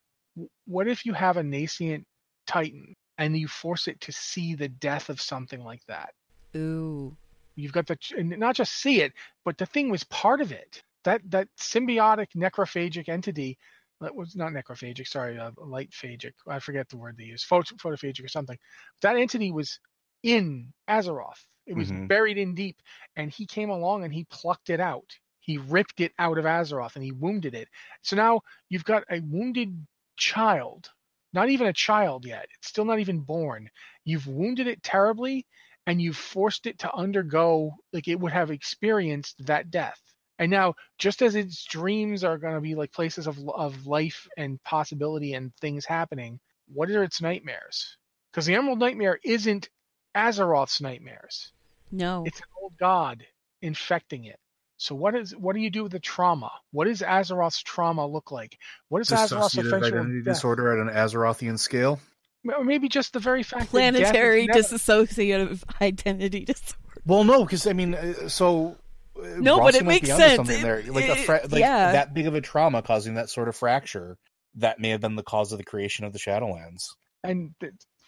what 0.66 0.88
if 0.88 1.06
you 1.08 1.14
have 1.14 1.38
a 1.38 1.44
nascent 1.44 2.06
Titan 2.46 2.94
and 3.18 3.38
you 3.38 3.47
force 3.47 3.88
it 3.88 3.99
to 4.01 4.11
see 4.11 4.55
the 4.55 4.70
death 4.70 5.09
of 5.09 5.22
something 5.22 5.64
like 5.64 5.86
that? 5.88 6.14
Ooh. 6.55 7.16
You've 7.55 7.74
got 7.74 7.88
the 7.88 7.97
and 8.18 8.38
not 8.38 8.55
just 8.55 8.74
see 8.74 9.01
it, 9.01 9.14
but 9.45 9.57
the 9.57 9.66
thing 9.66 9.89
was 9.89 10.03
part 10.05 10.41
of 10.41 10.51
it. 10.51 10.84
That 11.03 11.22
that 11.30 11.47
symbiotic 11.59 12.30
necrophagic 12.36 13.09
entity 13.09 13.57
that 14.01 14.16
was 14.16 14.36
not 14.36 14.51
necrophagic, 14.51 15.07
sorry, 15.07 15.38
uh, 15.38 15.51
light 15.57 15.91
phagic. 15.91 16.34
I 16.47 16.59
forget 16.59 16.89
the 16.89 16.97
word 16.97 17.18
they 17.18 17.26
use, 17.26 17.45
Phot- 17.45 17.78
photophagic 17.78 18.24
or 18.24 18.28
something. 18.28 18.57
That 19.01 19.16
entity 19.16 19.51
was 19.51 19.80
in 20.24 20.74
Azeroth. 20.89 21.45
It 21.66 21.76
was 21.76 21.91
Mhm. 21.91 22.07
buried 22.07 22.38
in 22.38 22.55
deep, 22.55 22.82
and 23.16 23.32
he 23.32 23.45
came 23.45 23.70
along 23.70 24.03
and 24.03 24.14
he 24.14 24.26
plucked 24.26 24.70
it 24.70 24.80
out. 24.80 25.18
He 25.39 25.57
ripped 25.57 25.99
it 26.01 26.14
out 26.20 26.38
of 26.38 26.45
Azeroth 26.45 26.95
and 26.95 27.03
he 27.03 27.11
wounded 27.11 27.53
it. 27.53 27.70
So 28.01 28.16
now 28.16 28.41
you've 28.70 28.86
got 28.86 29.03
a 29.09 29.20
wounded 29.22 29.86
child, 30.18 30.89
not 31.34 31.50
even 31.50 31.68
a 31.68 31.74
child 31.74 32.26
yet. 32.26 32.48
It's 32.58 32.68
still 32.68 32.86
not 32.86 33.00
even 33.00 33.20
born. 33.20 33.70
You've 34.06 34.28
wounded 34.28 34.68
it 34.68 34.84
terribly, 34.84 35.46
and 35.86 36.02
you've 36.02 36.18
forced 36.18 36.68
it 36.68 36.80
to 36.80 36.94
undergo 36.94 37.72
like 37.92 38.08
it 38.08 38.20
would 38.20 38.32
have 38.32 38.52
experienced 38.52 39.46
that 39.46 39.72
death. 39.72 40.00
And 40.40 40.50
now, 40.50 40.76
just 40.98 41.22
as 41.22 41.36
its 41.36 41.64
dreams 41.66 42.24
are 42.24 42.38
going 42.38 42.56
to 42.56 42.62
be 42.62 42.76
like 42.76 42.92
places 42.92 43.28
of 43.28 43.38
of 43.50 43.86
life 43.86 44.28
and 44.38 44.62
possibility 44.64 45.34
and 45.34 45.56
things 45.58 45.86
happening, 45.86 46.40
what 46.68 46.90
are 46.90 47.04
its 47.04 47.22
nightmares? 47.22 47.98
Because 48.32 48.46
the 48.46 48.56
Emerald 48.56 48.80
Nightmare 48.80 49.20
isn't 49.24 49.70
Azeroth's 50.16 50.82
nightmares. 50.82 51.52
No. 51.92 52.24
It's 52.26 52.40
an 52.40 52.48
old 52.62 52.74
god 52.78 53.26
infecting 53.62 54.26
it. 54.26 54.40
So 54.78 54.96
what 54.96 55.16
is 55.16 55.36
what 55.36 55.56
do 55.56 55.62
you 55.62 55.70
do 55.70 55.84
with 55.84 55.92
the 55.92 56.00
trauma? 56.00 56.52
What 56.72 56.86
does 56.86 57.02
Azeroth's 57.02 57.62
trauma 57.62 58.06
look 58.06 58.32
like? 58.32 58.58
What 58.90 59.02
is 59.02 59.10
Azeroth's 59.10 59.56
Dissociative 59.56 59.68
offensive 59.68 59.84
identity 59.84 60.22
disorder 60.24 60.72
at 60.74 60.88
an 60.88 60.94
Azerothian 60.94 61.60
scale. 61.60 62.00
Maybe 62.44 62.90
just 62.90 63.14
the 63.14 63.20
very 63.20 63.44
fact 63.44 63.70
Planetary 63.70 64.48
that 64.48 64.54
death 64.54 64.72
never- 64.72 65.04
dissociative 65.06 65.64
identity 65.82 66.44
disorder. 66.46 66.78
Well, 67.06 67.24
no, 67.24 67.44
because 67.46 67.66
I 67.68 67.74
mean, 67.74 67.96
uh, 67.96 68.28
so 68.28 68.76
uh, 69.18 69.28
No, 69.38 69.60
but 69.60 69.76
it 69.76 69.86
makes 69.86 70.10
sense. 70.10 70.50
It- 70.50 70.62
there. 70.62 70.84
Like 70.84 71.06
a 71.08 71.14
it- 71.14 71.26
fra- 71.26 71.42
like 71.50 71.62
yeah. 71.62 71.94
that 71.94 72.14
big 72.14 72.28
of 72.28 72.36
a 72.36 72.42
trauma 72.42 72.82
causing 72.82 73.14
that 73.14 73.30
sort 73.30 73.48
of 73.48 73.56
fracture 73.56 74.18
that 74.56 74.80
may 74.80 74.90
have 74.90 75.00
been 75.02 75.16
the 75.16 75.24
cause 75.24 75.52
of 75.54 75.58
the 75.58 75.64
creation 75.64 76.06
of 76.06 76.12
the 76.14 76.20
Shadowlands. 76.20 76.84
and 77.24 77.52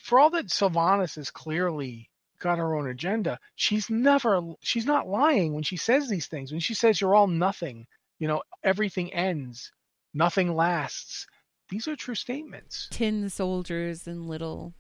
for 0.04 0.20
all 0.20 0.30
that 0.32 0.48
Sylvanas 0.48 1.18
is 1.18 1.32
clearly 1.32 2.10
got 2.40 2.58
her 2.58 2.76
own 2.76 2.88
agenda, 2.88 3.40
she's 3.56 3.90
never 3.90 4.42
she's 4.62 4.86
not 4.86 5.08
lying 5.08 5.54
when 5.54 5.64
she 5.64 5.78
says 5.78 6.10
these 6.10 6.28
things. 6.28 6.52
When 6.52 6.62
she 6.62 6.74
says 6.74 7.00
you're 7.00 7.16
all 7.16 7.28
nothing, 7.28 7.88
you 8.20 8.28
know, 8.28 8.44
everything 8.64 9.14
ends, 9.14 9.72
nothing 10.14 10.56
lasts. 10.56 11.28
These 11.70 11.88
are 11.88 11.96
true 11.96 12.16
statements. 12.16 12.88
Tin 12.92 13.30
soldiers 13.30 14.08
and 14.08 14.28
little. 14.28 14.74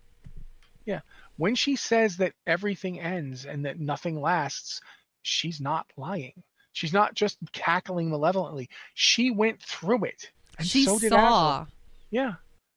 Yeah. 0.86 1.01
When 1.38 1.56
she 1.56 1.76
says 1.76 2.18
that 2.18 2.34
everything 2.45 2.99
ends 2.99 3.45
and 3.45 3.66
that 3.66 3.80
nothing 3.80 4.22
lasts, 4.22 4.82
she's 5.24 5.60
not 5.60 5.88
lying. 5.97 6.43
She's 6.74 6.93
not 6.93 7.16
just 7.16 7.38
cackling 7.53 8.10
malevolently. 8.10 8.70
She 8.93 9.32
went 9.32 9.62
through 9.62 10.06
it. 10.06 10.30
And 10.60 10.68
she 10.68 10.84
so 10.84 10.99
did 10.99 11.10
saw. 11.10 11.62
Azeroth. 11.62 11.68
Yeah. 12.12 12.34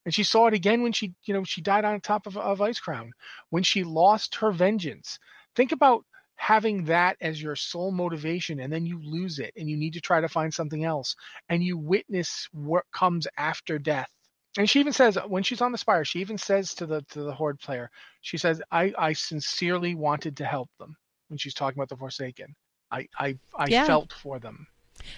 And 0.08 0.14
she 0.14 0.24
saw 0.24 0.46
it 0.46 0.54
again 0.54 0.82
when 0.82 0.92
she, 0.92 1.12
you 1.26 1.34
know, 1.34 1.44
she 1.44 1.60
died 1.60 1.84
on 1.84 2.00
top 2.00 2.26
of, 2.26 2.38
of 2.38 2.60
Icecrown. 2.60 3.10
When 3.50 3.62
she 3.62 3.84
lost 3.84 4.36
her 4.36 4.50
vengeance. 4.50 5.18
Think 5.54 5.72
about 5.72 6.02
having 6.36 6.84
that 6.86 7.18
as 7.20 7.42
your 7.42 7.54
sole 7.54 7.92
motivation 7.92 8.60
and 8.60 8.72
then 8.72 8.86
you 8.86 8.98
lose 9.02 9.38
it 9.38 9.52
and 9.54 9.68
you 9.68 9.76
need 9.76 9.92
to 9.92 10.00
try 10.00 10.18
to 10.18 10.28
find 10.28 10.54
something 10.54 10.82
else 10.82 11.14
and 11.50 11.62
you 11.62 11.76
witness 11.76 12.48
what 12.52 12.84
comes 12.90 13.26
after 13.36 13.78
death. 13.78 14.08
And 14.56 14.70
she 14.70 14.80
even 14.80 14.94
says 14.94 15.18
when 15.26 15.42
she's 15.42 15.60
on 15.60 15.72
the 15.72 15.76
spire, 15.76 16.06
she 16.06 16.20
even 16.20 16.38
says 16.38 16.74
to 16.76 16.86
the 16.86 17.02
to 17.10 17.22
the 17.24 17.34
horde 17.34 17.58
player, 17.60 17.90
she 18.22 18.38
says, 18.38 18.62
I, 18.70 18.94
I 18.96 19.12
sincerely 19.12 19.94
wanted 19.94 20.38
to 20.38 20.46
help 20.46 20.70
them 20.78 20.96
when 21.28 21.36
she's 21.36 21.52
talking 21.52 21.78
about 21.78 21.90
the 21.90 21.98
Forsaken. 21.98 22.54
I 22.90 23.08
I, 23.18 23.38
I 23.58 23.68
Yeah. 23.68 23.84
felt 23.84 24.10
for 24.14 24.38
them. 24.38 24.68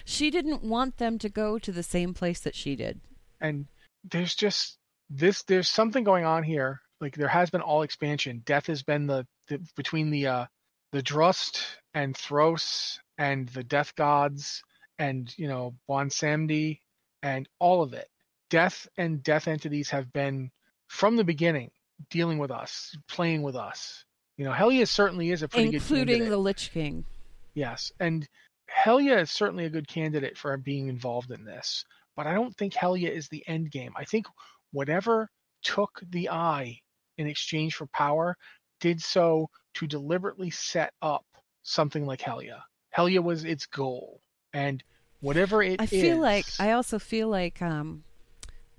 She 0.03 0.29
didn't 0.31 0.63
want 0.63 0.97
them 0.97 1.17
to 1.19 1.29
go 1.29 1.59
to 1.59 1.71
the 1.71 1.81
same 1.81 2.13
place 2.13 2.41
that 2.41 2.55
she 2.55 2.75
did. 2.75 2.99
and 3.39 3.67
there's 4.03 4.35
just 4.35 4.77
this 5.11 5.43
there's 5.43 5.69
something 5.69 6.03
going 6.03 6.25
on 6.25 6.43
here 6.43 6.79
like 6.99 7.15
there 7.15 7.27
has 7.27 7.49
been 7.49 7.61
all 7.61 7.81
expansion 7.81 8.41
death 8.45 8.67
has 8.67 8.83
been 8.83 9.07
the, 9.07 9.25
the 9.47 9.59
between 9.75 10.09
the 10.09 10.27
uh 10.27 10.45
the 10.91 11.01
drust 11.01 11.63
and 11.93 12.15
thros 12.15 12.97
and 13.17 13.49
the 13.49 13.63
death 13.63 13.93
gods 13.95 14.63
and 14.97 15.37
you 15.37 15.47
know 15.47 15.75
Bwonsamdi 15.89 16.79
and 17.21 17.47
all 17.59 17.83
of 17.83 17.93
it 17.93 18.07
death 18.49 18.87
and 18.97 19.21
death 19.21 19.47
entities 19.47 19.89
have 19.89 20.11
been 20.13 20.49
from 20.87 21.15
the 21.15 21.23
beginning 21.23 21.71
dealing 22.09 22.37
with 22.37 22.51
us 22.51 22.95
playing 23.07 23.41
with 23.41 23.55
us 23.55 24.05
you 24.37 24.45
know 24.45 24.53
Helya 24.53 24.87
certainly 24.87 25.29
is 25.29 25.43
a 25.43 25.47
pretty 25.47 25.67
good 25.67 25.75
including 25.75 26.27
the 26.27 26.37
Lich 26.37 26.71
King. 26.71 27.05
Yes, 27.53 27.91
and 27.99 28.27
Helya 28.67 29.21
is 29.21 29.29
certainly 29.29 29.65
a 29.65 29.69
good 29.69 29.87
candidate 29.87 30.35
for 30.35 30.57
being 30.57 30.87
involved 30.87 31.29
in 31.29 31.43
this. 31.45 31.85
but 32.15 32.25
I 32.25 32.33
don't 32.33 32.57
think 32.57 32.73
Helya 32.73 33.11
is 33.11 33.27
the 33.27 33.43
end 33.47 33.69
game. 33.69 33.93
I 33.95 34.05
think 34.05 34.25
whatever 34.71 35.29
took 35.63 36.01
the 36.09 36.29
eye 36.29 36.79
in 37.17 37.27
exchange 37.27 37.75
for 37.75 37.87
power 37.87 38.35
did 38.79 39.01
so 39.01 39.49
to 39.75 39.87
deliberately 39.87 40.49
set 40.49 40.93
up 41.01 41.25
something 41.63 42.05
like 42.05 42.19
Helya. 42.21 42.61
Helya 42.95 43.21
was 43.21 43.43
its 43.45 43.65
goal. 43.67 44.21
And 44.53 44.83
whatever 45.19 45.61
it 45.61 45.79
I 45.79 45.85
feel 45.85 46.15
is- 46.17 46.21
like 46.21 46.45
I 46.59 46.71
also 46.71 46.99
feel 46.99 47.29
like 47.29 47.61
um 47.61 48.03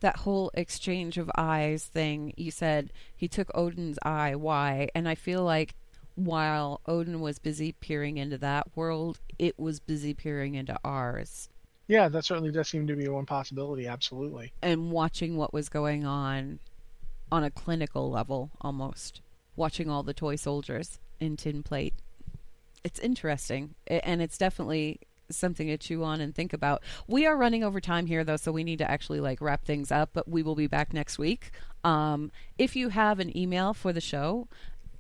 that 0.00 0.16
whole 0.16 0.50
exchange 0.54 1.16
of 1.16 1.30
eyes 1.36 1.84
thing. 1.84 2.34
You 2.36 2.50
said 2.50 2.92
he 3.16 3.28
took 3.28 3.48
Odyn's 3.54 3.98
eye. 4.02 4.34
Why? 4.34 4.88
And 4.96 5.08
I 5.08 5.14
feel 5.14 5.44
like 5.44 5.74
while 6.16 6.80
Odin 6.86 7.20
was 7.20 7.38
busy 7.38 7.72
peering 7.72 8.16
into 8.18 8.36
that 8.38 8.76
world, 8.76 9.20
it 9.38 9.58
was 9.58 9.78
busy 9.78 10.12
peering 10.12 10.56
into 10.56 10.76
ours 10.84 11.48
Yeah, 11.92 12.08
that 12.08 12.24
certainly 12.24 12.50
does 12.50 12.70
seem 12.70 12.86
to 12.86 12.96
be 12.96 13.06
one 13.06 13.26
possibility, 13.26 13.86
absolutely. 13.86 14.54
and 14.62 14.90
watching 14.90 15.36
what 15.36 15.52
was 15.52 15.68
going 15.68 16.06
on 16.06 16.58
on 17.30 17.44
a 17.44 17.50
clinical 17.50 18.10
level 18.10 18.50
almost. 18.62 19.20
Watching 19.56 19.90
all 19.90 20.02
the 20.02 20.14
toy 20.14 20.36
soldiers 20.36 21.00
in 21.20 21.36
tin 21.36 21.62
plate. 21.62 21.92
It's 22.82 22.98
interesting, 22.98 23.74
and 23.86 24.22
it's 24.22 24.38
definitely 24.38 25.00
something 25.28 25.66
to 25.66 25.76
chew 25.76 26.02
on 26.02 26.22
and 26.22 26.34
think 26.34 26.54
about. 26.54 26.82
We 27.06 27.26
are 27.26 27.36
running 27.36 27.62
over 27.62 27.78
time 27.78 28.06
here 28.06 28.24
though, 28.24 28.38
so 28.38 28.52
we 28.52 28.64
need 28.64 28.78
to 28.78 28.90
actually 28.90 29.20
like 29.20 29.42
wrap 29.42 29.66
things 29.66 29.92
up, 29.92 30.08
but 30.14 30.26
we 30.26 30.42
will 30.42 30.54
be 30.54 30.68
back 30.68 30.94
next 30.94 31.18
week. 31.18 31.50
Um, 31.84 32.32
if 32.56 32.74
you 32.74 32.88
have 32.88 33.20
an 33.20 33.36
email 33.36 33.74
for 33.74 33.92
the 33.92 34.00
show, 34.00 34.48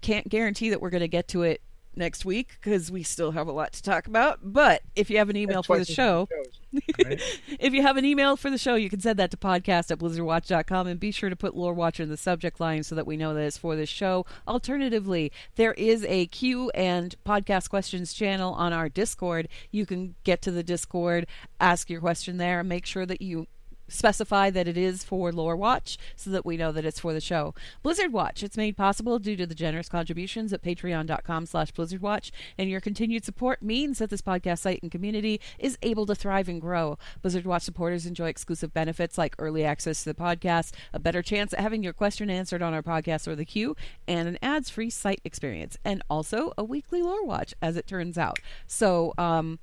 can't 0.02 0.28
guarantee 0.28 0.68
that 0.68 0.82
we're 0.82 0.90
going 0.90 1.00
to 1.00 1.08
get 1.08 1.26
to 1.28 1.40
it 1.40 1.62
next 1.96 2.26
week 2.26 2.58
because 2.60 2.90
we 2.90 3.02
still 3.02 3.30
have 3.30 3.48
a 3.48 3.52
lot 3.52 3.72
to 3.72 3.82
talk 3.82 4.06
about. 4.06 4.40
But 4.42 4.82
if 4.94 5.08
you 5.08 5.16
have 5.16 5.30
an 5.30 5.36
email 5.36 5.62
for 5.62 5.78
the 5.78 5.86
show, 5.86 6.28
many 6.30 6.50
if 6.98 7.74
you 7.74 7.82
have 7.82 7.96
an 7.96 8.04
email 8.04 8.36
for 8.36 8.50
the 8.50 8.58
show, 8.58 8.74
you 8.74 8.88
can 8.88 9.00
send 9.00 9.18
that 9.18 9.30
to 9.30 9.36
podcast 9.36 9.90
at 9.90 9.98
blizzardwatch.com 9.98 10.86
and 10.86 10.98
be 10.98 11.10
sure 11.10 11.30
to 11.30 11.36
put 11.36 11.56
Lore 11.56 11.74
Watcher 11.74 12.02
in 12.02 12.08
the 12.08 12.16
subject 12.16 12.60
line 12.60 12.82
so 12.82 12.94
that 12.94 13.06
we 13.06 13.16
know 13.16 13.34
that 13.34 13.42
it's 13.42 13.58
for 13.58 13.76
this 13.76 13.88
show. 13.88 14.24
Alternatively, 14.48 15.30
there 15.56 15.74
is 15.74 16.04
a 16.08 16.26
Q 16.26 16.70
and 16.70 17.14
podcast 17.26 17.68
questions 17.70 18.12
channel 18.12 18.54
on 18.54 18.72
our 18.72 18.88
Discord. 18.88 19.48
You 19.70 19.86
can 19.86 20.14
get 20.24 20.42
to 20.42 20.50
the 20.50 20.62
Discord, 20.62 21.26
ask 21.60 21.90
your 21.90 22.00
question 22.00 22.38
there, 22.38 22.60
and 22.60 22.68
make 22.68 22.86
sure 22.86 23.06
that 23.06 23.20
you 23.20 23.46
specify 23.92 24.50
that 24.50 24.68
it 24.68 24.76
is 24.76 25.04
for 25.04 25.32
Lore 25.32 25.56
Watch 25.56 25.98
so 26.16 26.30
that 26.30 26.46
we 26.46 26.56
know 26.56 26.72
that 26.72 26.84
it's 26.84 27.00
for 27.00 27.12
the 27.12 27.20
show. 27.20 27.54
Blizzard 27.82 28.12
Watch, 28.12 28.42
it's 28.42 28.56
made 28.56 28.76
possible 28.76 29.18
due 29.18 29.36
to 29.36 29.46
the 29.46 29.54
generous 29.54 29.88
contributions 29.88 30.52
at 30.52 30.62
patreon.com 30.62 31.46
slash 31.46 31.72
blizzardwatch, 31.72 32.30
and 32.56 32.70
your 32.70 32.80
continued 32.80 33.24
support 33.24 33.62
means 33.62 33.98
that 33.98 34.10
this 34.10 34.22
podcast 34.22 34.60
site 34.60 34.82
and 34.82 34.90
community 34.90 35.40
is 35.58 35.78
able 35.82 36.06
to 36.06 36.14
thrive 36.14 36.48
and 36.48 36.60
grow. 36.60 36.98
Blizzard 37.20 37.46
Watch 37.46 37.62
supporters 37.62 38.06
enjoy 38.06 38.28
exclusive 38.28 38.72
benefits 38.72 39.18
like 39.18 39.36
early 39.38 39.64
access 39.64 40.02
to 40.02 40.12
the 40.12 40.20
podcast, 40.20 40.72
a 40.92 40.98
better 40.98 41.22
chance 41.22 41.52
at 41.52 41.60
having 41.60 41.82
your 41.82 41.92
question 41.92 42.30
answered 42.30 42.62
on 42.62 42.74
our 42.74 42.82
podcast 42.82 43.28
or 43.28 43.36
the 43.36 43.44
queue, 43.44 43.76
and 44.08 44.28
an 44.28 44.38
ads-free 44.42 44.90
site 44.90 45.20
experience, 45.24 45.76
and 45.84 46.02
also 46.08 46.52
a 46.56 46.64
weekly 46.64 47.02
Lore 47.02 47.24
Watch, 47.24 47.54
as 47.60 47.76
it 47.76 47.86
turns 47.86 48.16
out. 48.16 48.38
So, 48.66 49.12
um, 49.18 49.58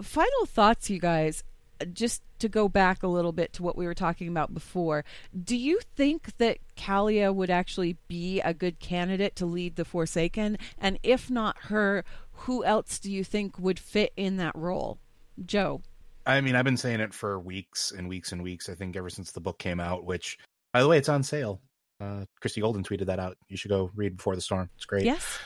final 0.00 0.46
thoughts, 0.46 0.90
you 0.90 0.98
guys. 0.98 1.44
Just 1.92 2.22
to 2.38 2.48
go 2.48 2.68
back 2.68 3.02
a 3.02 3.08
little 3.08 3.32
bit 3.32 3.52
to 3.54 3.62
what 3.62 3.76
we 3.76 3.86
were 3.86 3.94
talking 3.94 4.28
about 4.28 4.52
before, 4.52 5.04
do 5.38 5.56
you 5.56 5.80
think 5.96 6.36
that 6.38 6.58
Calia 6.76 7.32
would 7.32 7.50
actually 7.50 7.96
be 8.08 8.40
a 8.40 8.52
good 8.52 8.80
candidate 8.80 9.36
to 9.36 9.46
lead 9.46 9.76
the 9.76 9.84
Forsaken? 9.84 10.58
And 10.78 10.98
if 11.02 11.30
not 11.30 11.56
her, 11.64 12.04
who 12.32 12.64
else 12.64 12.98
do 12.98 13.10
you 13.10 13.24
think 13.24 13.58
would 13.58 13.78
fit 13.78 14.12
in 14.16 14.36
that 14.38 14.56
role? 14.56 14.98
Joe. 15.44 15.82
I 16.26 16.40
mean, 16.40 16.54
I've 16.54 16.64
been 16.64 16.76
saying 16.76 17.00
it 17.00 17.14
for 17.14 17.38
weeks 17.38 17.92
and 17.96 18.08
weeks 18.08 18.32
and 18.32 18.42
weeks. 18.42 18.68
I 18.68 18.74
think 18.74 18.96
ever 18.96 19.10
since 19.10 19.32
the 19.32 19.40
book 19.40 19.58
came 19.58 19.80
out, 19.80 20.04
which, 20.04 20.38
by 20.72 20.80
the 20.80 20.88
way, 20.88 20.98
it's 20.98 21.08
on 21.08 21.22
sale. 21.22 21.60
Uh, 22.00 22.24
Christie 22.40 22.60
Golden 22.60 22.82
tweeted 22.82 23.06
that 23.06 23.18
out. 23.18 23.36
You 23.48 23.56
should 23.56 23.70
go 23.70 23.90
read 23.94 24.16
Before 24.16 24.34
the 24.34 24.40
Storm. 24.40 24.70
It's 24.76 24.84
great. 24.84 25.04
Yes. 25.04 25.38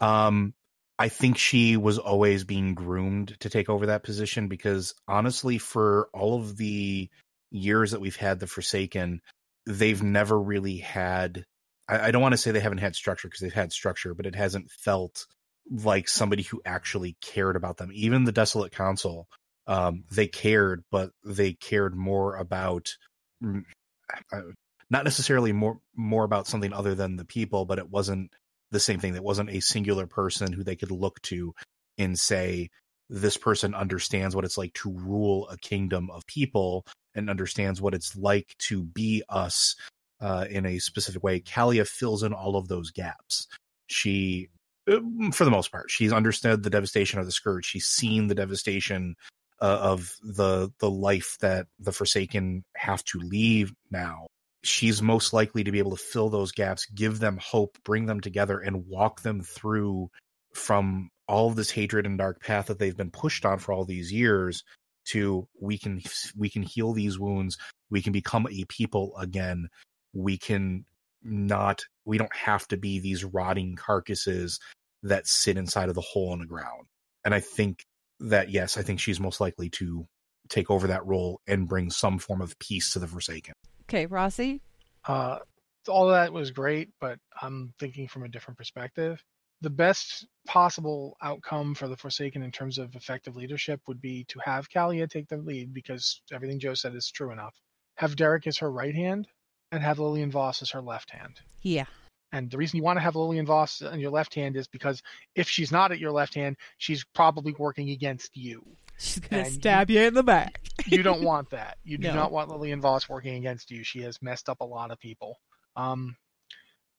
Um, 0.00 0.54
I 1.00 1.08
think 1.10 1.38
she 1.38 1.78
was 1.78 1.98
always 1.98 2.44
being 2.44 2.74
groomed 2.74 3.36
to 3.40 3.50
take 3.50 3.70
over 3.70 3.86
that 3.88 4.04
position 4.04 4.48
because 4.48 4.94
honestly, 5.08 5.58
for 5.58 6.10
all 6.14 6.40
of 6.40 6.58
the 6.58 7.10
years 7.52 7.92
that 7.92 8.02
we've 8.02 8.16
had 8.16 8.40
the 8.40 8.48
Forsaken, 8.48 9.22
they've 9.66 10.02
never 10.02 10.40
really 10.40 10.78
had. 10.78 11.46
I, 11.88 12.08
I 12.08 12.12
don't 12.12 12.22
want 12.22 12.34
to 12.34 12.38
say 12.38 12.52
they 12.52 12.60
haven't 12.60 12.78
had 12.78 12.96
structure 12.96 13.28
because 13.28 13.40
they've 13.40 13.54
had 13.54 13.72
structure, 13.72 14.14
but 14.14 14.26
it 14.26 14.36
hasn't 14.36 14.70
felt 14.70 15.26
like 15.70 16.08
somebody 16.08 16.44
who 16.44 16.62
actually 16.66 17.16
cared 17.22 17.56
about 17.56 17.78
them. 17.78 17.90
Even 17.94 18.24
the 18.24 18.32
Desolate 18.32 18.72
Council, 18.72 19.28
um, 19.68 20.04
they 20.12 20.28
cared, 20.28 20.84
but 20.92 21.12
they 21.24 21.54
cared 21.54 21.96
more 21.96 22.36
about. 22.36 22.96
uh, 24.32 24.40
Not 24.90 25.04
necessarily 25.04 25.52
more 25.52 25.80
more 25.96 26.24
about 26.24 26.48
something 26.48 26.72
other 26.74 26.94
than 26.94 27.16
the 27.16 27.26
people, 27.26 27.66
but 27.66 27.78
it 27.78 27.90
wasn't 27.90 28.32
the 28.70 28.80
same 28.80 29.00
thing. 29.00 29.14
That 29.14 29.24
wasn't 29.24 29.50
a 29.50 29.60
singular 29.60 30.06
person 30.06 30.52
who 30.52 30.64
they 30.64 30.76
could 30.76 30.90
look 30.90 31.20
to 31.22 31.54
and 31.98 32.18
say, 32.18 32.70
this 33.08 33.36
person 33.36 33.74
understands 33.74 34.36
what 34.36 34.44
it's 34.44 34.56
like 34.56 34.72
to 34.74 34.92
rule 34.92 35.48
a 35.48 35.56
kingdom 35.58 36.10
of 36.10 36.26
people 36.26 36.86
and 37.14 37.28
understands 37.28 37.80
what 37.80 37.94
it's 37.94 38.16
like 38.16 38.54
to 38.58 38.84
be 38.84 39.22
us 39.28 39.74
uh, 40.20 40.46
in 40.48 40.64
a 40.64 40.78
specific 40.78 41.22
way. 41.22 41.40
Calia 41.40 41.86
fills 41.86 42.22
in 42.22 42.32
all 42.32 42.56
of 42.56 42.68
those 42.68 42.92
gaps. 42.92 43.48
She, 43.88 44.48
uh, 44.88 45.00
for 45.32 45.44
the 45.44 45.50
most 45.50 45.72
part, 45.72 45.90
she's 45.90 46.12
understood 46.12 46.62
the 46.62 46.70
devastation 46.70 47.18
of 47.18 47.26
the 47.26 47.32
scourge. 47.32 47.66
She's 47.66 47.86
seen 47.86 48.28
the 48.28 48.34
devastation 48.34 49.16
uh, 49.60 49.78
of 49.82 50.14
the 50.22 50.70
the 50.78 50.90
life 50.90 51.36
that 51.40 51.66
the 51.78 51.92
Forsaken 51.92 52.64
have 52.76 53.04
to 53.04 53.18
leave 53.18 53.74
now 53.90 54.26
she's 54.62 55.00
most 55.02 55.32
likely 55.32 55.64
to 55.64 55.72
be 55.72 55.78
able 55.78 55.96
to 55.96 56.02
fill 56.02 56.28
those 56.28 56.52
gaps, 56.52 56.86
give 56.86 57.18
them 57.18 57.38
hope, 57.42 57.78
bring 57.84 58.06
them 58.06 58.20
together, 58.20 58.58
and 58.58 58.86
walk 58.86 59.22
them 59.22 59.42
through 59.42 60.10
from 60.54 61.10
all 61.28 61.48
of 61.48 61.56
this 61.56 61.70
hatred 61.70 62.06
and 62.06 62.18
dark 62.18 62.42
path 62.42 62.66
that 62.66 62.78
they've 62.78 62.96
been 62.96 63.10
pushed 63.10 63.44
on 63.44 63.58
for 63.58 63.72
all 63.72 63.84
these 63.84 64.12
years 64.12 64.64
to 65.06 65.46
we 65.60 65.78
can 65.78 66.02
we 66.36 66.50
can 66.50 66.62
heal 66.62 66.92
these 66.92 67.18
wounds. 67.18 67.56
We 67.90 68.02
can 68.02 68.12
become 68.12 68.46
a 68.50 68.64
people 68.64 69.16
again. 69.16 69.68
We 70.12 70.38
can 70.38 70.84
not 71.22 71.84
we 72.04 72.18
don't 72.18 72.34
have 72.34 72.66
to 72.68 72.76
be 72.76 72.98
these 72.98 73.24
rotting 73.24 73.76
carcasses 73.76 74.58
that 75.02 75.26
sit 75.26 75.56
inside 75.56 75.88
of 75.88 75.94
the 75.94 76.00
hole 76.00 76.32
in 76.32 76.40
the 76.40 76.46
ground. 76.46 76.86
And 77.24 77.34
i 77.34 77.40
think 77.40 77.84
that 78.20 78.50
yes 78.50 78.76
i 78.76 78.82
think 78.82 79.00
she's 79.00 79.20
most 79.20 79.40
likely 79.40 79.70
to 79.70 80.06
take 80.48 80.70
over 80.70 80.88
that 80.88 81.06
role 81.06 81.40
and 81.46 81.68
bring 81.68 81.90
some 81.90 82.18
form 82.18 82.40
of 82.40 82.58
peace 82.58 82.92
to 82.92 82.98
the 82.98 83.06
forsaken 83.06 83.54
Okay, 83.90 84.06
Rossi. 84.06 84.60
Uh, 85.04 85.40
all 85.88 86.08
of 86.08 86.14
that 86.14 86.32
was 86.32 86.52
great, 86.52 86.90
but 87.00 87.18
I'm 87.42 87.74
thinking 87.80 88.06
from 88.06 88.22
a 88.22 88.28
different 88.28 88.56
perspective. 88.56 89.20
The 89.62 89.70
best 89.70 90.28
possible 90.46 91.16
outcome 91.20 91.74
for 91.74 91.88
the 91.88 91.96
Forsaken 91.96 92.40
in 92.40 92.52
terms 92.52 92.78
of 92.78 92.94
effective 92.94 93.34
leadership 93.34 93.80
would 93.88 94.00
be 94.00 94.22
to 94.28 94.38
have 94.44 94.70
Calia 94.70 95.10
take 95.10 95.28
the 95.28 95.38
lead 95.38 95.74
because 95.74 96.22
everything 96.32 96.60
Joe 96.60 96.74
said 96.74 96.94
is 96.94 97.10
true 97.10 97.32
enough. 97.32 97.56
Have 97.96 98.14
Derek 98.14 98.46
as 98.46 98.58
her 98.58 98.70
right 98.70 98.94
hand 98.94 99.26
and 99.72 99.82
have 99.82 99.98
Lillian 99.98 100.30
Voss 100.30 100.62
as 100.62 100.70
her 100.70 100.80
left 100.80 101.10
hand. 101.10 101.40
Yeah. 101.62 101.86
And 102.32 102.50
the 102.50 102.56
reason 102.56 102.76
you 102.76 102.82
want 102.82 102.96
to 102.96 103.00
have 103.02 103.16
Lillian 103.16 103.46
Voss 103.46 103.82
on 103.82 103.98
your 103.98 104.10
left 104.10 104.34
hand 104.34 104.56
is 104.56 104.68
because 104.68 105.02
if 105.34 105.48
she's 105.48 105.72
not 105.72 105.90
at 105.92 105.98
your 105.98 106.12
left 106.12 106.34
hand, 106.34 106.56
she's 106.78 107.04
probably 107.14 107.54
working 107.58 107.90
against 107.90 108.36
you. 108.36 108.64
She's 108.98 109.18
going 109.18 109.44
to 109.44 109.50
stab 109.50 109.90
you 109.90 110.00
in 110.02 110.14
the 110.14 110.22
back. 110.22 110.60
You 110.86 111.02
don't 111.02 111.22
want 111.22 111.50
that. 111.50 111.78
You 111.84 111.98
do 111.98 112.08
No. 112.08 112.14
not 112.14 112.32
want 112.32 112.50
Lillian 112.50 112.80
Voss 112.80 113.08
working 113.08 113.36
against 113.36 113.70
you. 113.70 113.82
She 113.82 114.00
has 114.02 114.20
messed 114.22 114.48
up 114.48 114.60
a 114.60 114.64
lot 114.64 114.90
of 114.90 114.98
people. 115.00 115.38
Um, 115.74 116.16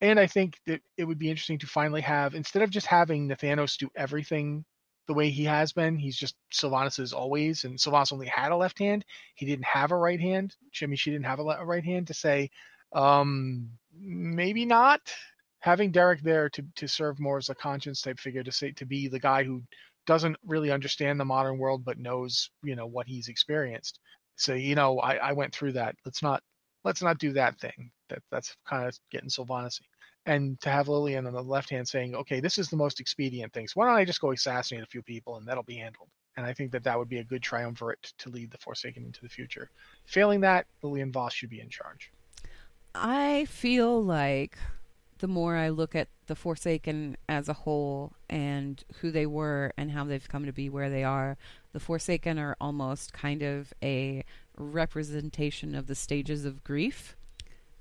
and 0.02 0.20
I 0.20 0.26
think 0.28 0.58
that 0.66 0.82
it 0.98 1.04
would 1.06 1.20
be 1.20 1.30
interesting 1.30 1.60
to 1.60 1.68
finally 1.68 2.02
have 2.02 2.34
instead 2.34 2.64
of 2.64 2.72
just 2.72 2.88
having 2.88 3.30
Nathanos 3.30 3.78
do 3.78 3.90
everything 3.96 4.66
the 5.08 5.14
way 5.14 5.30
he 5.30 5.44
has 5.44 5.74
been, 5.74 5.98
he's 5.98 6.16
just 6.18 6.36
Sylvanas 6.54 7.00
is 7.00 7.12
always, 7.14 7.64
and 7.66 7.78
Sylvanas 7.78 8.14
only 8.14 8.28
had 8.28 8.52
a 8.52 8.56
left 8.56 8.80
hand. 8.80 9.04
He 9.36 9.46
didn't 9.46 9.66
have 9.66 9.92
a 9.92 9.98
right 9.98 10.20
hand. 10.20 10.56
I 10.82 10.86
mean, 10.86 10.96
she 10.96 11.12
didn't 11.12 11.26
have 11.26 11.40
a, 11.40 11.44
le- 11.44 11.60
a 11.60 11.66
right 11.66 11.84
hand 11.84 12.08
to 12.08 12.14
say, 12.14 12.50
um, 12.94 13.70
maybe 14.00 14.66
not. 14.66 15.02
Having 15.60 15.92
Derek 15.92 16.22
there 16.22 16.50
to 16.50 16.64
to 16.76 16.88
serve 16.88 17.20
more 17.20 17.38
as 17.38 17.50
a 17.50 17.56
conscience 17.56 18.02
type 18.02 18.20
figure 18.20 18.44
to 18.44 18.52
say 18.52 18.72
to 18.72 18.86
be 18.86 19.08
the 19.08 19.20
guy 19.20 19.44
who 19.44 19.62
doesn't 20.08 20.36
really 20.46 20.72
understand 20.72 21.20
the 21.20 21.26
modern 21.26 21.60
world 21.60 21.86
but 21.86 22.00
knows 22.00 22.50
you 22.64 22.76
know 22.76 22.88
what 22.88 23.08
he's 23.08 23.28
experienced. 23.28 24.00
So 24.36 24.56
you 24.56 24.76
know, 24.76 25.00
I, 25.00 25.16
I 25.18 25.34
went 25.34 25.54
through 25.54 25.74
that. 25.74 25.96
Let's 26.04 26.24
not 26.24 26.42
let's 26.84 27.02
not 27.02 27.20
do 27.20 27.34
that 27.34 27.60
thing. 27.60 27.92
That 28.10 28.24
that's 28.32 28.56
kind 28.68 28.88
of 28.88 28.98
getting 29.12 29.30
Sylvanas. 29.30 29.80
And 30.26 30.60
to 30.62 30.70
have 30.70 30.88
Lillian 30.88 31.26
on 31.26 31.34
the 31.34 31.42
left 31.42 31.72
hand 31.72 31.88
saying, 31.88 32.16
okay, 32.16 32.40
this 32.40 32.60
is 32.60 32.70
the 32.70 32.76
most 32.76 33.00
expedient 33.00 33.54
thing. 33.54 33.68
So 33.68 33.74
why 33.76 33.88
don't 33.88 33.96
I 33.96 34.06
just 34.06 34.22
go 34.22 34.32
assassinate 34.32 34.84
a 34.84 34.88
few 34.88 35.02
people 35.02 35.38
and 35.38 35.48
that'll 35.48 35.64
be 35.64 35.78
handled. 35.78 36.10
And 36.38 36.46
I 36.46 36.54
think 36.54 36.72
that 36.72 36.84
that 36.84 36.98
would 36.98 37.10
be 37.10 37.18
a 37.18 37.24
good 37.24 37.42
triumvirate 37.42 38.14
to 38.20 38.30
lead 38.30 38.52
the 38.52 38.58
Forsaken 38.60 39.04
into 39.04 39.22
the 39.22 39.30
future. 39.30 39.70
Failing 40.06 40.42
that, 40.42 40.68
Lillian 40.84 41.12
Voss 41.12 41.34
should 41.34 41.50
be 41.50 41.60
in 41.60 41.70
charge. 41.70 42.12
I 42.94 43.46
feel 43.46 44.04
like 44.04 44.58
the 45.20 45.28
more 45.28 45.56
I 45.56 45.70
look 45.70 45.96
at 45.96 46.10
the 46.28 46.36
Forsaken 46.36 47.16
as 47.30 47.48
a 47.48 47.54
whole 47.54 48.14
and 48.30 48.84
who 49.00 49.12
they 49.12 49.26
were 49.26 49.72
and 49.78 49.92
how 49.92 50.04
they've 50.04 50.28
come 50.28 50.46
to 50.46 50.52
be 50.52 50.70
where 50.70 50.90
they 50.90 51.04
are, 51.04 51.38
the 51.74 51.80
Forsaken 51.80 52.40
are 52.40 52.58
almost 52.60 53.14
kind 53.14 53.44
of 53.44 53.74
a 53.82 54.26
representation 54.58 55.76
of 55.76 55.88
the 55.88 55.96
stages 55.96 56.44
of 56.44 56.64
grief. 56.64 57.16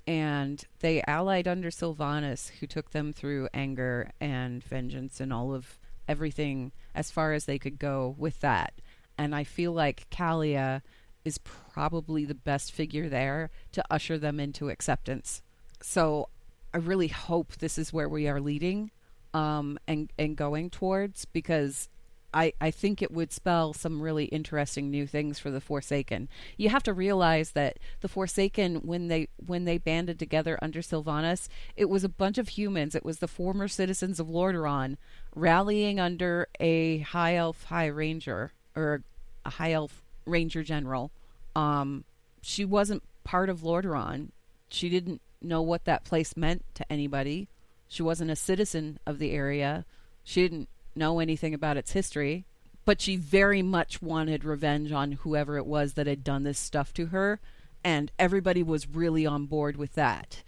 And 0.07 0.63
they 0.79 1.03
allied 1.07 1.47
under 1.47 1.69
Sylvanas, 1.69 2.49
who 2.59 2.67
took 2.67 2.91
them 2.91 3.11
through 3.11 3.49
anger 3.53 4.11
and 4.19 4.63
vengeance 4.63 5.19
and 5.19 5.33
all 5.33 5.53
of 5.53 5.79
everything 6.07 6.71
as 6.95 7.11
far 7.11 7.33
as 7.33 7.45
they 7.45 7.59
could 7.59 7.79
go 7.79 8.15
with 8.17 8.39
that. 8.41 8.73
And 9.17 9.35
I 9.35 9.43
feel 9.43 9.71
like 9.71 10.09
Calia 10.09 10.81
is 11.23 11.37
probably 11.37 12.25
the 12.25 12.35
best 12.35 12.71
figure 12.71 13.09
there 13.09 13.49
to 13.71 13.83
usher 13.89 14.17
them 14.17 14.39
into 14.39 14.69
acceptance. 14.69 15.41
So 15.81 16.29
I 16.73 16.77
really 16.77 17.07
hope 17.07 17.57
this 17.57 17.77
is 17.77 17.93
where 17.93 18.09
we 18.09 18.27
are 18.27 18.39
leading 18.39 18.91
um, 19.33 19.79
and 19.87 20.11
and 20.17 20.35
going 20.35 20.69
towards 20.69 21.25
because 21.25 21.89
I, 22.33 22.53
I 22.61 22.71
think 22.71 23.01
it 23.01 23.11
would 23.11 23.33
spell 23.33 23.73
some 23.73 24.01
really 24.01 24.25
interesting 24.25 24.89
new 24.89 25.05
things 25.05 25.37
for 25.37 25.51
the 25.51 25.59
Forsaken. 25.59 26.29
You 26.57 26.69
have 26.69 26.83
to 26.83 26.93
realize 26.93 27.51
that 27.51 27.77
the 27.99 28.07
Forsaken, 28.07 28.75
when 28.77 29.09
they 29.09 29.27
when 29.45 29.65
they 29.65 29.77
banded 29.77 30.17
together 30.17 30.57
under 30.61 30.79
Sylvanas, 30.81 31.49
it 31.75 31.89
was 31.89 32.03
a 32.03 32.09
bunch 32.09 32.37
of 32.37 32.49
humans. 32.49 32.95
It 32.95 33.05
was 33.05 33.19
the 33.19 33.27
former 33.27 33.67
citizens 33.67 34.19
of 34.19 34.27
Lordaeron 34.27 34.97
rallying 35.35 35.99
under 35.99 36.47
a 36.59 36.99
high 36.99 37.35
elf 37.35 37.63
high 37.65 37.87
ranger 37.87 38.53
or 38.75 39.03
a 39.45 39.49
high 39.49 39.73
elf 39.73 40.01
ranger 40.25 40.63
general. 40.63 41.11
Um, 41.55 42.05
she 42.41 42.65
wasn't 42.65 43.03
part 43.23 43.49
of 43.49 43.61
Lordaeron. 43.61 44.29
She 44.69 44.89
didn't 44.89 45.21
know 45.41 45.61
what 45.61 45.85
that 45.85 46.03
place 46.03 46.37
meant 46.37 46.63
to 46.75 46.91
anybody. 46.91 47.49
She 47.87 48.03
wasn't 48.03 48.31
a 48.31 48.35
citizen 48.35 48.99
of 49.05 49.19
the 49.19 49.31
area. 49.31 49.85
She 50.23 50.41
didn't 50.41 50.69
know 50.95 51.19
anything 51.19 51.53
about 51.53 51.77
its 51.77 51.91
history, 51.91 52.45
but 52.85 53.01
she 53.01 53.15
very 53.15 53.61
much 53.61 54.01
wanted 54.01 54.43
revenge 54.43 54.91
on 54.91 55.13
whoever 55.13 55.57
it 55.57 55.65
was 55.65 55.93
that 55.93 56.07
had 56.07 56.23
done 56.23 56.43
this 56.43 56.59
stuff 56.59 56.93
to 56.93 57.07
her, 57.07 57.39
and 57.83 58.11
everybody 58.17 58.63
was 58.63 58.87
really 58.87 59.25
on 59.25 59.45
board 59.45 59.75
with 59.75 59.93
that. 59.95 60.43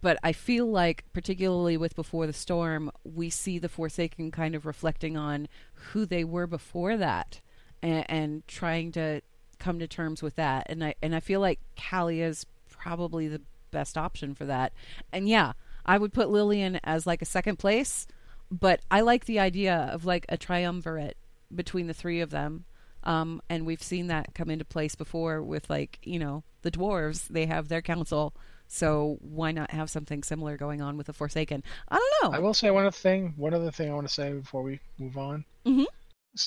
But 0.00 0.18
I 0.22 0.32
feel 0.32 0.66
like, 0.66 1.04
particularly 1.12 1.76
with 1.76 1.94
Before 1.94 2.26
the 2.26 2.32
Storm, 2.32 2.90
we 3.04 3.30
see 3.30 3.58
the 3.58 3.68
Forsaken 3.68 4.30
kind 4.32 4.54
of 4.54 4.66
reflecting 4.66 5.16
on 5.16 5.48
who 5.92 6.06
they 6.06 6.24
were 6.24 6.46
before 6.46 6.96
that, 6.96 7.40
and, 7.86 8.04
and 8.10 8.48
trying 8.48 8.92
to 8.92 9.20
come 9.58 9.78
to 9.78 9.86
terms 9.86 10.22
with 10.22 10.36
that. 10.36 10.66
And 10.68 10.84
I 10.84 10.94
and 11.02 11.14
I 11.14 11.20
feel 11.20 11.40
like 11.40 11.60
Callie 11.90 12.20
is 12.20 12.46
probably 12.70 13.28
the 13.28 13.40
best 13.70 13.96
option 13.96 14.34
for 14.34 14.44
that. 14.46 14.72
And 15.12 15.28
yeah, 15.28 15.52
I 15.84 15.98
would 15.98 16.12
put 16.12 16.30
Lillian 16.30 16.80
as 16.84 17.06
like 17.06 17.22
a 17.22 17.26
second 17.26 17.58
place 17.58 18.06
but 18.50 18.80
I 18.90 19.00
like 19.00 19.24
the 19.24 19.38
idea 19.38 19.90
of 19.92 20.04
like 20.04 20.26
a 20.28 20.36
triumvirate 20.36 21.16
between 21.54 21.86
the 21.86 21.94
three 21.94 22.20
of 22.20 22.30
them. 22.30 22.64
Um, 23.04 23.40
and 23.48 23.64
we've 23.64 23.82
seen 23.82 24.08
that 24.08 24.34
come 24.34 24.50
into 24.50 24.64
place 24.64 24.94
before 24.94 25.42
with 25.42 25.70
like 25.70 25.98
you 26.02 26.18
know 26.18 26.42
the 26.62 26.70
dwarves. 26.70 27.28
They 27.28 27.46
have 27.46 27.68
their 27.68 27.82
council, 27.82 28.34
so 28.66 29.18
why 29.20 29.52
not 29.52 29.70
have 29.70 29.90
something 29.90 30.22
similar 30.22 30.56
going 30.56 30.82
on 30.82 30.96
with 30.96 31.06
the 31.06 31.12
Forsaken? 31.12 31.62
I 31.88 31.96
don't 31.96 32.32
know. 32.32 32.36
I 32.36 32.40
will 32.40 32.54
say 32.54 32.70
one 32.70 32.84
other 32.84 32.90
thing. 32.90 33.34
One 33.36 33.54
other 33.54 33.70
thing 33.70 33.90
I 33.90 33.94
want 33.94 34.08
to 34.08 34.12
say 34.12 34.32
before 34.32 34.62
we 34.62 34.80
move 34.98 35.16
on. 35.16 35.44
Mm-hmm. 35.64 35.84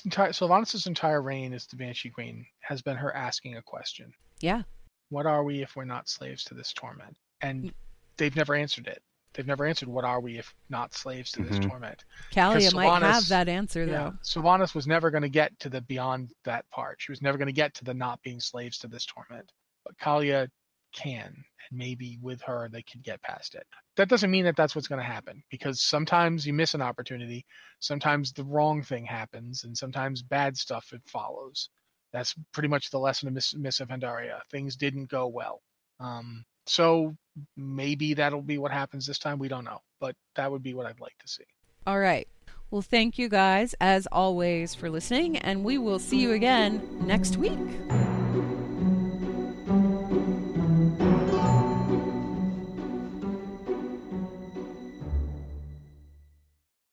Entire, 0.06 0.30
Sylvanas' 0.30 0.88
entire 0.88 1.22
reign 1.22 1.53
as 1.53 1.66
the 1.68 1.76
Banshee 1.76 2.10
Queen 2.10 2.45
has 2.61 2.82
been 2.82 2.98
her 2.98 3.16
asking 3.16 3.57
a 3.57 3.61
question. 3.61 4.14
Yeah. 4.40 4.64
What 5.10 5.26
are 5.26 5.44
we 5.44 5.61
if 5.61 5.76
we're 5.76 5.86
not 5.86 6.07
slaves 6.10 6.44
to 6.45 6.53
this 6.53 6.74
torment? 6.74 7.18
And 7.41 7.66
Mm. 7.66 7.74
they've 8.18 8.36
never 8.36 8.53
answered 8.56 8.88
it. 8.88 9.02
They've 9.34 9.48
never 9.48 9.66
answered 9.66 9.88
what 9.90 10.06
are 10.06 10.20
we 10.20 10.38
if 10.38 10.53
not 10.70 10.94
slaves 10.94 11.32
to 11.34 11.44
this 11.44 11.57
Mhm. 11.60 11.70
torment. 11.70 12.03
Calia 12.32 12.56
Because 12.56 12.74
might 12.74 13.02
have 13.02 13.28
that 13.30 13.48
answer 13.48 13.86
Yeah. 13.86 13.91
though. 14.10 14.11
Sylvanas 14.24 14.74
was 14.76 14.88
never 14.88 15.11
going 15.11 15.22
to 15.24 15.30
get 15.30 15.57
to 15.60 15.70
the 15.70 15.82
beyond 15.82 16.34
that 16.44 16.70
part. 16.72 17.02
She 17.02 17.11
was 17.11 17.22
never 17.22 17.38
going 17.38 17.48
to 17.48 17.52
get 17.53 17.74
to 17.76 17.86
the 17.86 17.94
not 17.94 18.22
being 18.24 18.40
slaves 18.40 18.78
to 18.80 18.88
this 18.88 19.06
torment. 19.06 19.52
But 19.86 19.98
Calia 19.98 20.49
can, 20.94 21.26
and 21.26 21.78
maybe 21.78 22.18
with 22.22 22.41
her 22.41 22.70
they 22.72 22.82
could 22.84 23.03
get 23.03 23.22
past 23.22 23.56
it. 23.56 23.66
That 23.98 24.10
doesn't 24.10 24.32
mean 24.32 24.45
that 24.45 24.56
that's 24.56 24.76
what's 24.76 24.88
going 24.88 25.02
to 25.02 25.06
happen 25.06 25.44
because 25.49 25.82
sometimes 25.82 26.45
you 26.45 26.53
miss 26.53 26.74
an 26.74 26.82
opportunity, 26.82 27.45
sometimes 27.80 28.32
the 28.34 28.44
wrong 28.44 28.82
thing 28.82 29.06
happens, 29.06 29.64
and 29.64 29.78
sometimes 29.78 30.22
bad 30.22 30.57
stuff 30.57 30.91
it 30.94 31.02
follows. 31.06 31.70
That's 32.11 32.34
pretty 32.53 32.70
much 32.70 32.90
the 32.90 32.99
lesson 32.99 33.28
of 33.28 33.34
Miss, 33.34 33.56
Mists 33.56 33.82
of 33.82 33.90
Pandaria. 33.90 34.40
Things 34.52 34.76
didn't 34.76 35.10
go 35.10 35.28
well. 35.28 35.61
Um, 35.99 36.44
so 36.66 37.16
maybe 37.56 38.14
that'll 38.14 38.41
be 38.41 38.57
what 38.57 38.72
happens 38.72 39.06
this 39.06 39.20
time. 39.20 39.40
We 39.40 39.48
don't 39.48 39.66
know, 39.66 39.80
but 39.99 40.16
that 40.36 40.52
would 40.52 40.64
be 40.64 40.74
what 40.74 40.86
I'd 40.86 40.99
like 40.99 41.18
to 41.20 41.28
see. 41.28 41.44
All 41.86 41.99
right. 41.99 42.28
Well, 42.72 42.82
thank 42.84 43.18
you 43.18 43.30
guys 43.30 43.74
as 43.82 44.07
always 44.11 44.76
for 44.76 44.90
listening, 44.90 45.38
and 45.38 45.64
we 45.64 45.78
will 45.78 45.99
see 45.99 46.20
you 46.20 46.34
again 46.34 46.82
next 47.02 47.38
week. 47.38 47.57